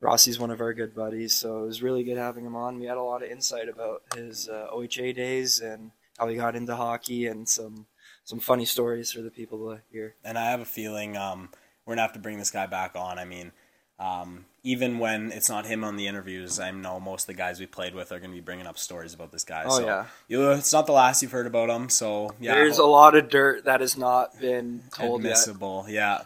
Rossi's 0.00 0.38
one 0.38 0.50
of 0.50 0.60
our 0.60 0.74
good 0.74 0.94
buddies, 0.94 1.34
so 1.34 1.62
it 1.62 1.66
was 1.66 1.82
really 1.82 2.04
good 2.04 2.18
having 2.18 2.44
him 2.44 2.56
on. 2.56 2.78
We 2.78 2.86
had 2.86 2.98
a 2.98 3.02
lot 3.02 3.22
of 3.22 3.30
insight 3.30 3.68
about 3.70 4.02
his 4.14 4.48
uh, 4.48 4.66
OHA 4.70 5.14
days 5.14 5.60
and 5.60 5.92
how 6.18 6.28
he 6.28 6.36
got 6.36 6.56
into 6.56 6.76
hockey, 6.76 7.26
and 7.26 7.48
some 7.48 7.86
some 8.24 8.38
funny 8.40 8.64
stories 8.66 9.12
for 9.12 9.22
the 9.22 9.30
people 9.30 9.70
to 9.70 9.80
hear. 9.90 10.14
and 10.24 10.36
I 10.38 10.50
have 10.50 10.60
a 10.60 10.64
feeling 10.66 11.16
um, 11.16 11.48
we're 11.86 11.92
gonna 11.94 12.02
have 12.02 12.12
to 12.14 12.18
bring 12.18 12.38
this 12.38 12.50
guy 12.50 12.66
back 12.66 12.96
on. 12.96 13.18
I 13.18 13.24
mean, 13.24 13.52
um, 13.98 14.44
even 14.66 14.98
when 14.98 15.30
it's 15.30 15.50
not 15.50 15.66
him 15.66 15.84
on 15.84 15.96
the 15.96 16.06
interviews, 16.06 16.58
I 16.58 16.70
know 16.70 16.98
most 16.98 17.24
of 17.24 17.26
the 17.28 17.34
guys 17.34 17.60
we 17.60 17.66
played 17.66 17.94
with 17.94 18.10
are 18.10 18.18
gonna 18.18 18.32
be 18.32 18.40
bringing 18.40 18.66
up 18.66 18.78
stories 18.78 19.12
about 19.12 19.30
this 19.30 19.44
guy. 19.44 19.64
Oh 19.66 19.78
so 19.78 19.86
yeah, 19.86 20.06
you, 20.26 20.50
it's 20.52 20.72
not 20.72 20.86
the 20.86 20.92
last 20.92 21.22
you've 21.22 21.32
heard 21.32 21.46
about 21.46 21.68
him. 21.68 21.90
So 21.90 22.34
yeah, 22.40 22.54
there's 22.54 22.78
a 22.78 22.86
lot 22.86 23.14
of 23.14 23.28
dirt 23.28 23.66
that 23.66 23.82
has 23.82 23.96
not 23.98 24.40
been 24.40 24.82
told 24.92 25.22
yet. 25.22 25.32
admissible. 25.32 25.84
Yeah, 25.86 26.22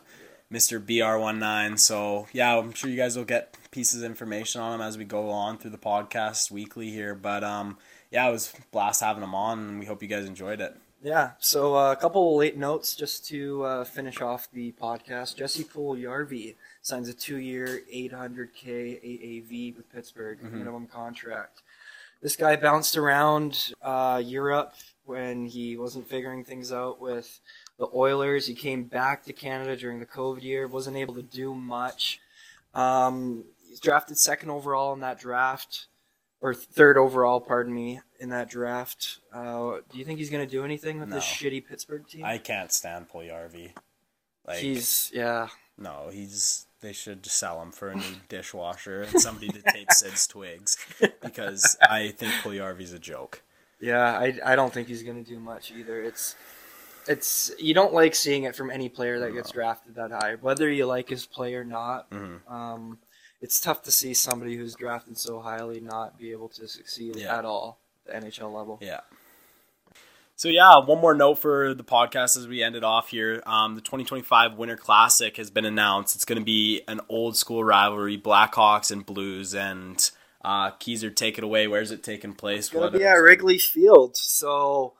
Mr. 0.52 0.80
BR19. 0.80 1.80
So 1.80 2.28
yeah, 2.32 2.56
I'm 2.56 2.72
sure 2.72 2.88
you 2.88 2.96
guys 2.96 3.16
will 3.16 3.24
get 3.24 3.56
pieces 3.72 4.02
of 4.02 4.06
information 4.06 4.60
on 4.60 4.72
him 4.72 4.86
as 4.86 4.96
we 4.96 5.04
go 5.04 5.30
on 5.30 5.58
through 5.58 5.72
the 5.72 5.78
podcast 5.78 6.50
weekly 6.52 6.90
here. 6.90 7.16
But 7.16 7.42
um, 7.42 7.76
yeah, 8.12 8.28
it 8.28 8.32
was 8.32 8.54
a 8.56 8.62
blast 8.70 9.00
having 9.00 9.24
him 9.24 9.34
on, 9.34 9.58
and 9.58 9.78
we 9.80 9.86
hope 9.86 10.00
you 10.00 10.08
guys 10.08 10.26
enjoyed 10.26 10.60
it. 10.60 10.76
Yeah, 11.02 11.32
so 11.38 11.76
uh, 11.76 11.92
a 11.92 11.96
couple 11.96 12.32
of 12.32 12.38
late 12.38 12.56
notes 12.56 12.96
just 12.96 13.26
to 13.28 13.64
uh, 13.64 13.84
finish 13.84 14.20
off 14.20 14.48
the 14.52 14.72
podcast. 14.80 15.36
Jesse 15.36 15.64
Puljärvi 15.64 16.56
signs 16.82 17.08
a 17.08 17.12
two-year, 17.14 17.82
800k 17.92 19.00
AAV 19.02 19.76
with 19.76 19.90
Pittsburgh 19.92 20.38
Mhm. 20.42 20.52
minimum 20.52 20.86
contract. 20.86 21.62
This 22.20 22.34
guy 22.36 22.56
bounced 22.56 22.96
around 22.96 23.72
uh, 23.82 24.20
Europe 24.24 24.74
when 25.04 25.46
he 25.46 25.76
wasn't 25.76 26.08
figuring 26.08 26.44
things 26.44 26.72
out 26.72 27.00
with 27.00 27.40
the 27.78 27.88
Oilers. 27.94 28.46
He 28.46 28.54
came 28.54 28.84
back 28.84 29.24
to 29.24 29.32
Canada 29.32 29.76
during 29.76 30.00
the 30.00 30.06
COVID 30.06 30.42
year, 30.42 30.66
wasn't 30.66 30.96
able 30.96 31.14
to 31.14 31.22
do 31.22 31.54
much. 31.54 32.20
Um, 32.74 33.44
he's 33.66 33.80
drafted 33.80 34.18
second 34.18 34.50
overall 34.50 34.92
in 34.92 35.00
that 35.00 35.18
draft, 35.20 35.86
or 36.40 36.54
third 36.54 36.96
overall, 36.96 37.40
pardon 37.40 37.72
me, 37.74 38.00
in 38.20 38.28
that 38.30 38.50
draft. 38.50 39.18
Uh, 39.32 39.78
do 39.90 39.98
you 39.98 40.04
think 40.04 40.18
he's 40.18 40.30
going 40.30 40.44
to 40.46 40.50
do 40.50 40.64
anything 40.64 40.98
with 41.00 41.10
this 41.10 41.24
shitty 41.24 41.66
Pittsburgh 41.66 42.06
team? 42.08 42.24
I 42.24 42.38
can't 42.38 42.72
stand 42.72 43.08
Puljärvi. 43.08 43.72
Like 44.46 44.58
he's 44.58 45.10
yeah. 45.14 45.48
No, 45.76 46.08
he's. 46.12 46.66
They 46.80 46.92
should 46.92 47.26
sell 47.26 47.60
him 47.60 47.72
for 47.72 47.88
a 47.88 47.96
new 47.96 48.16
dishwasher 48.28 49.02
and 49.02 49.20
somebody 49.20 49.48
to 49.48 49.62
tape 49.62 49.90
Sid's 49.92 50.26
twigs 50.26 50.76
because 51.22 51.76
I 51.82 52.10
think 52.10 52.32
Puljärvi's 52.34 52.92
a 52.92 52.98
joke. 52.98 53.42
Yeah, 53.80 54.18
I, 54.18 54.38
I 54.44 54.56
don't 54.56 54.72
think 54.72 54.88
he's 54.88 55.02
going 55.02 55.22
to 55.22 55.28
do 55.28 55.38
much 55.40 55.72
either. 55.72 56.02
It's 56.02 56.34
it's 57.08 57.50
you 57.58 57.74
don't 57.74 57.94
like 57.94 58.14
seeing 58.14 58.44
it 58.44 58.54
from 58.54 58.70
any 58.70 58.88
player 58.88 59.18
that 59.20 59.32
gets 59.32 59.50
drafted 59.50 59.94
that 59.96 60.10
high, 60.10 60.34
whether 60.40 60.70
you 60.70 60.86
like 60.86 61.08
his 61.08 61.26
play 61.26 61.54
or 61.54 61.64
not. 61.64 62.10
Mhm. 62.10 62.48
Um, 62.50 62.98
it's 63.40 63.60
tough 63.60 63.82
to 63.84 63.90
see 63.92 64.14
somebody 64.14 64.56
who's 64.56 64.74
drafted 64.74 65.16
so 65.16 65.40
highly 65.40 65.80
not 65.80 66.18
be 66.18 66.32
able 66.32 66.48
to 66.50 66.66
succeed 66.68 67.16
Yeah. 67.16 67.38
at 67.38 67.44
all 67.44 67.78
at 68.06 68.20
the 68.22 68.26
NHL 68.26 68.52
level. 68.52 68.78
Yeah. 68.82 69.00
So 70.38 70.48
yeah, 70.48 70.78
one 70.78 71.00
more 71.00 71.14
note 71.14 71.40
for 71.40 71.74
the 71.74 71.82
podcast 71.82 72.36
as 72.36 72.46
we 72.46 72.62
ended 72.62 72.84
off 72.84 73.08
here. 73.08 73.42
Um, 73.44 73.74
the 73.74 73.80
2025 73.80 74.56
Winter 74.56 74.76
Classic 74.76 75.36
has 75.36 75.50
been 75.50 75.64
announced. 75.64 76.14
It's 76.14 76.24
going 76.24 76.38
to 76.38 76.44
be 76.44 76.80
an 76.86 77.00
old 77.08 77.36
school 77.36 77.64
rivalry, 77.64 78.16
Blackhawks 78.16 78.92
and 78.92 79.04
Blues, 79.04 79.52
and 79.52 80.08
uh, 80.44 80.70
Keyser, 80.70 81.12
take 81.14 81.38
it 81.38 81.44
away. 81.44 81.66
Where's 81.66 81.90
it 81.90 82.04
taking 82.04 82.34
place? 82.34 82.66
It's 82.66 82.68
gonna 82.72 82.92
be 82.96 83.04
at? 83.04 83.14
Wrigley 83.14 83.58
Field, 83.58 84.16
so 84.16 84.92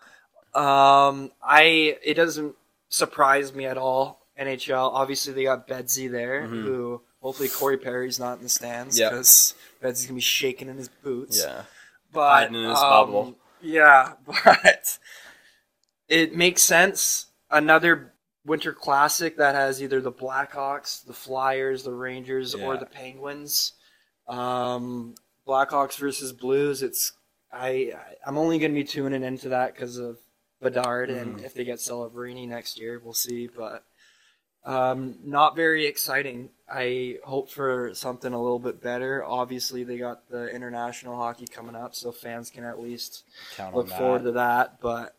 um, 0.56 1.30
I 1.40 1.96
it 2.02 2.14
doesn't 2.14 2.56
surprise 2.88 3.54
me 3.54 3.64
at 3.64 3.78
all. 3.78 4.26
NHL, 4.36 4.90
obviously 4.92 5.32
they 5.34 5.44
got 5.44 5.68
Bedsy 5.68 6.10
there, 6.10 6.42
Mhm. 6.42 6.64
who 6.64 7.00
hopefully 7.22 7.48
Corey 7.48 7.76
Perry's 7.78 8.18
not 8.18 8.38
in 8.38 8.42
the 8.42 8.48
stands 8.48 8.98
Yep. 8.98 9.12
because 9.12 9.54
Bedsy's 9.80 10.06
gonna 10.06 10.16
be 10.16 10.20
shaking 10.20 10.68
in 10.68 10.76
his 10.78 10.88
boots. 10.88 11.40
Yeah. 11.40 11.62
but 12.12 12.28
Hiding 12.48 12.56
in 12.56 12.70
his 12.70 12.78
um, 12.78 12.90
bubble. 12.90 13.34
Yeah, 13.62 14.14
but 14.26 14.98
it 16.08 16.34
makes 16.34 16.62
sense. 16.62 17.26
Another 17.50 18.12
winter 18.44 18.72
classic 18.72 19.36
that 19.36 19.54
has 19.54 19.82
either 19.82 20.00
the 20.00 20.12
Blackhawks, 20.12 21.04
the 21.04 21.12
Flyers, 21.12 21.82
the 21.82 21.92
Rangers, 21.92 22.54
or 22.54 22.76
the 22.76 22.86
Penguins. 22.86 23.72
Um, 24.26 25.14
Blackhawks 25.46 25.98
versus 25.98 26.32
Blues. 26.32 26.82
It's 26.82 27.12
I 27.52 27.92
I'm 28.26 28.36
only 28.38 28.58
going 28.58 28.72
to 28.72 28.80
be 28.80 28.84
tuning 28.84 29.22
into 29.22 29.50
that 29.50 29.74
because 29.74 29.98
of 29.98 30.18
Bedard, 30.60 31.10
and 31.10 31.40
if 31.40 31.54
they 31.54 31.64
get 31.64 31.78
Celebrini 31.78 32.46
next 32.48 32.78
year, 32.78 33.00
we'll 33.02 33.14
see. 33.14 33.46
But 33.46 33.84
um, 34.64 35.16
not 35.24 35.56
very 35.56 35.86
exciting. 35.86 36.50
I 36.70 37.16
hope 37.24 37.50
for 37.50 37.94
something 37.94 38.32
a 38.32 38.42
little 38.42 38.58
bit 38.58 38.82
better. 38.82 39.24
Obviously, 39.24 39.84
they 39.84 39.96
got 39.96 40.28
the 40.28 40.48
international 40.48 41.16
hockey 41.16 41.46
coming 41.46 41.76
up, 41.76 41.94
so 41.94 42.12
fans 42.12 42.50
can 42.50 42.64
at 42.64 42.80
least 42.80 43.24
Count 43.56 43.74
look 43.74 43.88
forward 43.88 44.24
to 44.24 44.32
that. 44.32 44.80
But 44.80 45.16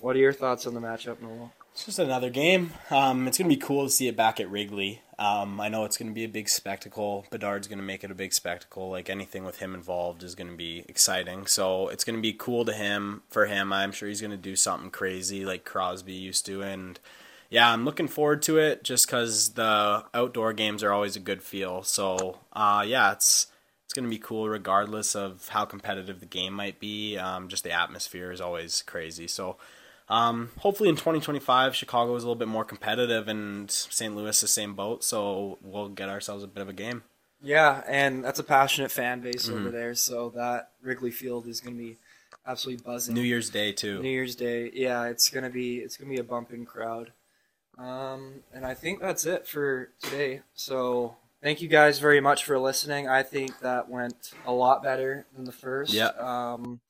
what 0.00 0.16
are 0.16 0.20
your 0.20 0.32
thoughts 0.32 0.66
on 0.66 0.74
the 0.74 0.80
matchup, 0.80 1.20
Noel? 1.20 1.52
It's 1.72 1.86
just 1.86 1.98
another 1.98 2.30
game. 2.30 2.72
Um, 2.90 3.26
it's 3.26 3.38
going 3.38 3.50
to 3.50 3.56
be 3.56 3.60
cool 3.60 3.84
to 3.84 3.90
see 3.90 4.06
it 4.06 4.16
back 4.16 4.38
at 4.38 4.48
Wrigley. 4.48 5.02
Um, 5.18 5.60
I 5.60 5.68
know 5.68 5.84
it's 5.84 5.96
going 5.96 6.08
to 6.08 6.14
be 6.14 6.22
a 6.22 6.28
big 6.28 6.48
spectacle. 6.48 7.26
Bedard's 7.30 7.66
going 7.66 7.78
to 7.78 7.84
make 7.84 8.04
it 8.04 8.12
a 8.12 8.14
big 8.14 8.32
spectacle. 8.32 8.90
Like 8.90 9.10
anything 9.10 9.44
with 9.44 9.58
him 9.58 9.74
involved 9.74 10.22
is 10.22 10.36
going 10.36 10.50
to 10.50 10.56
be 10.56 10.84
exciting. 10.88 11.46
So 11.46 11.88
it's 11.88 12.04
going 12.04 12.16
to 12.16 12.22
be 12.22 12.32
cool 12.32 12.64
to 12.64 12.72
him. 12.72 13.22
For 13.28 13.46
him, 13.46 13.72
I'm 13.72 13.90
sure 13.90 14.08
he's 14.08 14.20
going 14.20 14.30
to 14.30 14.36
do 14.36 14.54
something 14.54 14.90
crazy 14.90 15.44
like 15.44 15.64
Crosby 15.64 16.12
used 16.12 16.46
to. 16.46 16.62
And 16.62 17.00
yeah, 17.50 17.72
I'm 17.72 17.84
looking 17.84 18.08
forward 18.08 18.42
to 18.42 18.58
it 18.58 18.84
just 18.84 19.06
because 19.06 19.50
the 19.50 20.04
outdoor 20.14 20.52
games 20.52 20.82
are 20.84 20.92
always 20.92 21.16
a 21.16 21.20
good 21.20 21.42
feel. 21.42 21.82
So 21.82 22.38
uh, 22.52 22.84
yeah, 22.86 23.10
it's 23.10 23.48
it's 23.48 23.48
going 23.94 24.04
to 24.04 24.10
be 24.10 24.18
cool 24.18 24.48
regardless 24.48 25.14
of 25.16 25.48
how 25.48 25.64
competitive 25.64 26.20
the 26.20 26.26
game 26.26 26.52
might 26.52 26.78
be. 26.80 27.16
Um, 27.18 27.48
just 27.48 27.64
the 27.64 27.72
atmosphere 27.72 28.30
is 28.32 28.40
always 28.40 28.82
crazy. 28.82 29.26
So. 29.28 29.56
Um, 30.06 30.50
hopefully 30.58 30.90
in 30.90 30.96
2025, 30.96 31.74
Chicago 31.74 32.14
is 32.14 32.22
a 32.24 32.26
little 32.26 32.38
bit 32.38 32.46
more 32.46 32.62
competitive, 32.66 33.26
and 33.26 33.70
St. 33.70 34.14
Louis 34.14 34.38
the 34.38 34.46
same 34.46 34.74
boat. 34.74 35.02
So 35.02 35.56
we'll 35.62 35.88
get 35.88 36.10
ourselves 36.10 36.44
a 36.44 36.46
bit 36.46 36.60
of 36.60 36.68
a 36.68 36.74
game. 36.74 37.04
Yeah, 37.42 37.82
and 37.88 38.22
that's 38.22 38.38
a 38.38 38.44
passionate 38.44 38.90
fan 38.90 39.22
base 39.22 39.48
Mm-hmm. 39.48 39.58
over 39.60 39.70
there, 39.70 39.94
so 39.94 40.28
that 40.36 40.72
Wrigley 40.82 41.10
Field 41.10 41.46
is 41.46 41.62
going 41.62 41.74
to 41.78 41.82
be 41.82 41.96
absolutely 42.46 42.82
buzzing. 42.84 43.14
New 43.14 43.22
Year's 43.22 43.48
Day 43.48 43.72
too. 43.72 44.02
New 44.02 44.10
Year's 44.10 44.36
Day, 44.36 44.70
yeah, 44.74 45.04
it's 45.06 45.30
gonna 45.30 45.48
be 45.48 45.78
it's 45.78 45.96
gonna 45.96 46.10
be 46.10 46.20
a 46.20 46.24
bumping 46.24 46.66
crowd. 46.66 47.12
Um, 47.78 48.42
and 48.52 48.66
I 48.66 48.74
think 48.74 49.00
that's 49.00 49.24
it 49.24 49.46
for 49.48 49.88
today. 50.02 50.42
So 50.54 51.16
thank 51.44 51.60
you 51.60 51.68
guys 51.68 51.98
very 51.98 52.20
much 52.20 52.44
for 52.44 52.58
listening. 52.58 53.06
I 53.06 53.22
think 53.22 53.60
that 53.60 53.88
went 53.90 54.32
a 54.46 54.52
lot 54.52 54.82
better 54.82 55.26
than 55.36 55.44
the 55.44 55.52
first. 55.52 55.92
Yeah. 55.92 56.06
Um, 56.18 56.80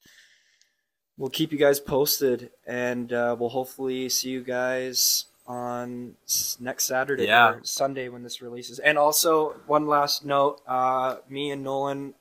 we'll 1.19 1.29
keep 1.29 1.51
you 1.51 1.59
guys 1.59 1.81
posted, 1.81 2.51
and 2.65 3.13
uh, 3.13 3.35
we'll 3.39 3.49
hopefully 3.51 4.09
see 4.09 4.31
you 4.31 4.45
guys 4.45 5.25
on 5.47 6.15
next 6.61 6.85
Saturday 6.85 7.27
Yeah. 7.27 7.49
or 7.51 7.61
Sunday 7.65 8.09
when 8.09 8.23
this 8.23 8.41
releases. 8.41 8.79
And 8.79 8.97
also, 8.97 9.57
one 9.67 9.89
last 9.89 10.25
note: 10.25 10.61
uh, 10.69 11.17
me 11.29 11.51
and 11.51 11.65
Nolan 11.65 12.15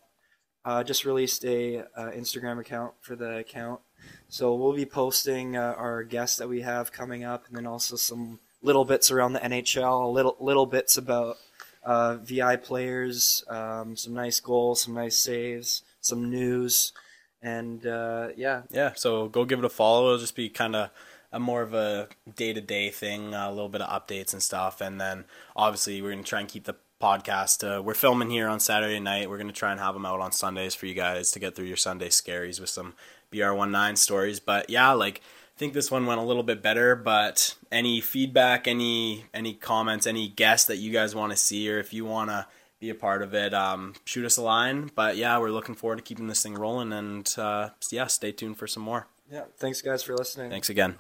uh, 0.66 0.84
just 0.84 1.06
released 1.06 1.46
a 1.46 1.82
uh, 1.96 2.10
Instagram 2.16 2.60
account 2.60 2.94
for 3.00 3.16
the 3.16 3.38
account. 3.38 3.80
So 4.28 4.56
we'll 4.56 4.74
be 4.74 4.88
posting 4.88 5.56
uh, 5.56 5.76
our 5.78 6.04
guests 6.04 6.38
that 6.38 6.50
we 6.50 6.62
have 6.62 6.92
coming 6.92 7.24
up, 7.24 7.46
and 7.48 7.56
then 7.56 7.68
also 7.68 7.96
some 7.96 8.40
little 8.64 8.86
bits 8.86 9.12
around 9.12 9.34
the 9.34 9.40
NHL, 9.40 10.12
little 10.12 10.36
little 10.40 10.66
bits 10.66 10.98
about 10.98 11.38
uh, 11.86 12.18
VI 12.22 12.58
players, 12.58 13.44
um, 13.48 13.96
some 13.96 14.14
nice 14.14 14.40
goals, 14.40 14.84
some 14.84 14.94
nice 14.94 15.18
saves, 15.18 15.84
some 16.02 16.30
news, 16.30 16.94
and 17.42 17.86
uh, 17.86 18.30
yeah, 18.38 18.64
Yeah, 18.72 18.94
so 18.96 19.28
go 19.28 19.46
give 19.46 19.60
it 19.60 19.66
a 19.66 19.70
follow. 19.70 20.08
It'll 20.08 20.20
just 20.20 20.36
be 20.36 20.50
kind 20.50 20.76
of 20.76 20.90
a 21.32 21.40
more 21.40 21.62
of 21.62 21.74
a 21.74 22.08
day 22.36 22.54
to 22.54 22.62
day 22.62 22.90
thing, 22.90 23.34
a 23.34 23.50
little 23.50 23.70
bit 23.70 23.82
of 23.82 23.90
updates 23.90 24.34
and 24.34 24.42
stuff, 24.42 24.82
and 24.82 25.00
then 25.00 25.26
obviously 25.56 26.02
we're 26.02 26.12
gonna 26.12 26.24
try 26.24 26.40
and 26.40 26.50
keep 26.50 26.66
the 26.66 26.76
podcast. 27.02 27.64
Uh, 27.68 27.82
we're 27.82 27.94
filming 27.94 28.30
here 28.30 28.48
on 28.48 28.60
Saturday 28.62 29.00
night. 29.00 29.30
We're 29.30 29.38
gonna 29.38 29.52
try 29.52 29.72
and 29.72 29.80
have 29.80 29.94
them 29.94 30.06
out 30.06 30.22
on 30.22 30.32
Sundays 30.32 30.74
for 30.76 30.86
you 30.86 30.94
guys 30.94 31.32
to 31.32 31.40
get 31.40 31.56
through 31.56 31.66
your 31.66 31.78
Sunday 31.78 32.10
scaries 32.10 32.62
with 32.62 32.70
some 32.70 32.94
BR19 33.32 33.98
stories. 33.98 34.40
But 34.40 34.70
yeah, 34.70 34.92
like 34.92 35.22
I 35.56 35.60
think 35.60 35.74
this 35.74 35.92
one 35.92 36.06
went 36.06 36.20
a 36.20 36.24
little 36.24 36.44
bit 36.44 36.62
better. 36.62 36.96
But 36.96 37.56
any 37.72 38.02
feedback, 38.02 38.68
any 38.68 39.26
any 39.34 39.54
comments, 39.54 40.08
any 40.08 40.28
guests 40.28 40.68
that 40.68 40.78
you 40.78 40.92
guys 40.92 41.14
want 41.16 41.32
to 41.32 41.38
see, 41.38 41.72
or 41.72 41.80
if 41.80 41.94
you 41.94 42.06
want 42.06 42.30
to 42.30 42.48
be 42.80 42.90
a 42.90 42.96
part 42.96 43.22
of 43.22 43.34
it, 43.34 43.54
um, 43.54 43.94
shoot 44.04 44.26
us 44.26 44.38
a 44.38 44.42
line. 44.42 44.92
But 44.96 45.16
yeah, 45.16 45.38
we're 45.38 45.52
looking 45.52 45.76
forward 45.76 45.98
to 45.98 46.02
keeping 46.02 46.28
this 46.28 46.42
thing 46.44 46.56
rolling, 46.56 46.92
and 46.92 47.34
uh, 47.38 47.70
yeah, 47.92 48.08
stay 48.08 48.32
tuned 48.32 48.58
for 48.58 48.68
some 48.68 48.84
more. 48.84 49.08
yeah. 49.32 49.44
Thanks 49.58 49.82
guys 49.82 50.04
for 50.04 50.16
listening. 50.16 50.50
Thanks 50.50 50.70
again. 50.70 50.98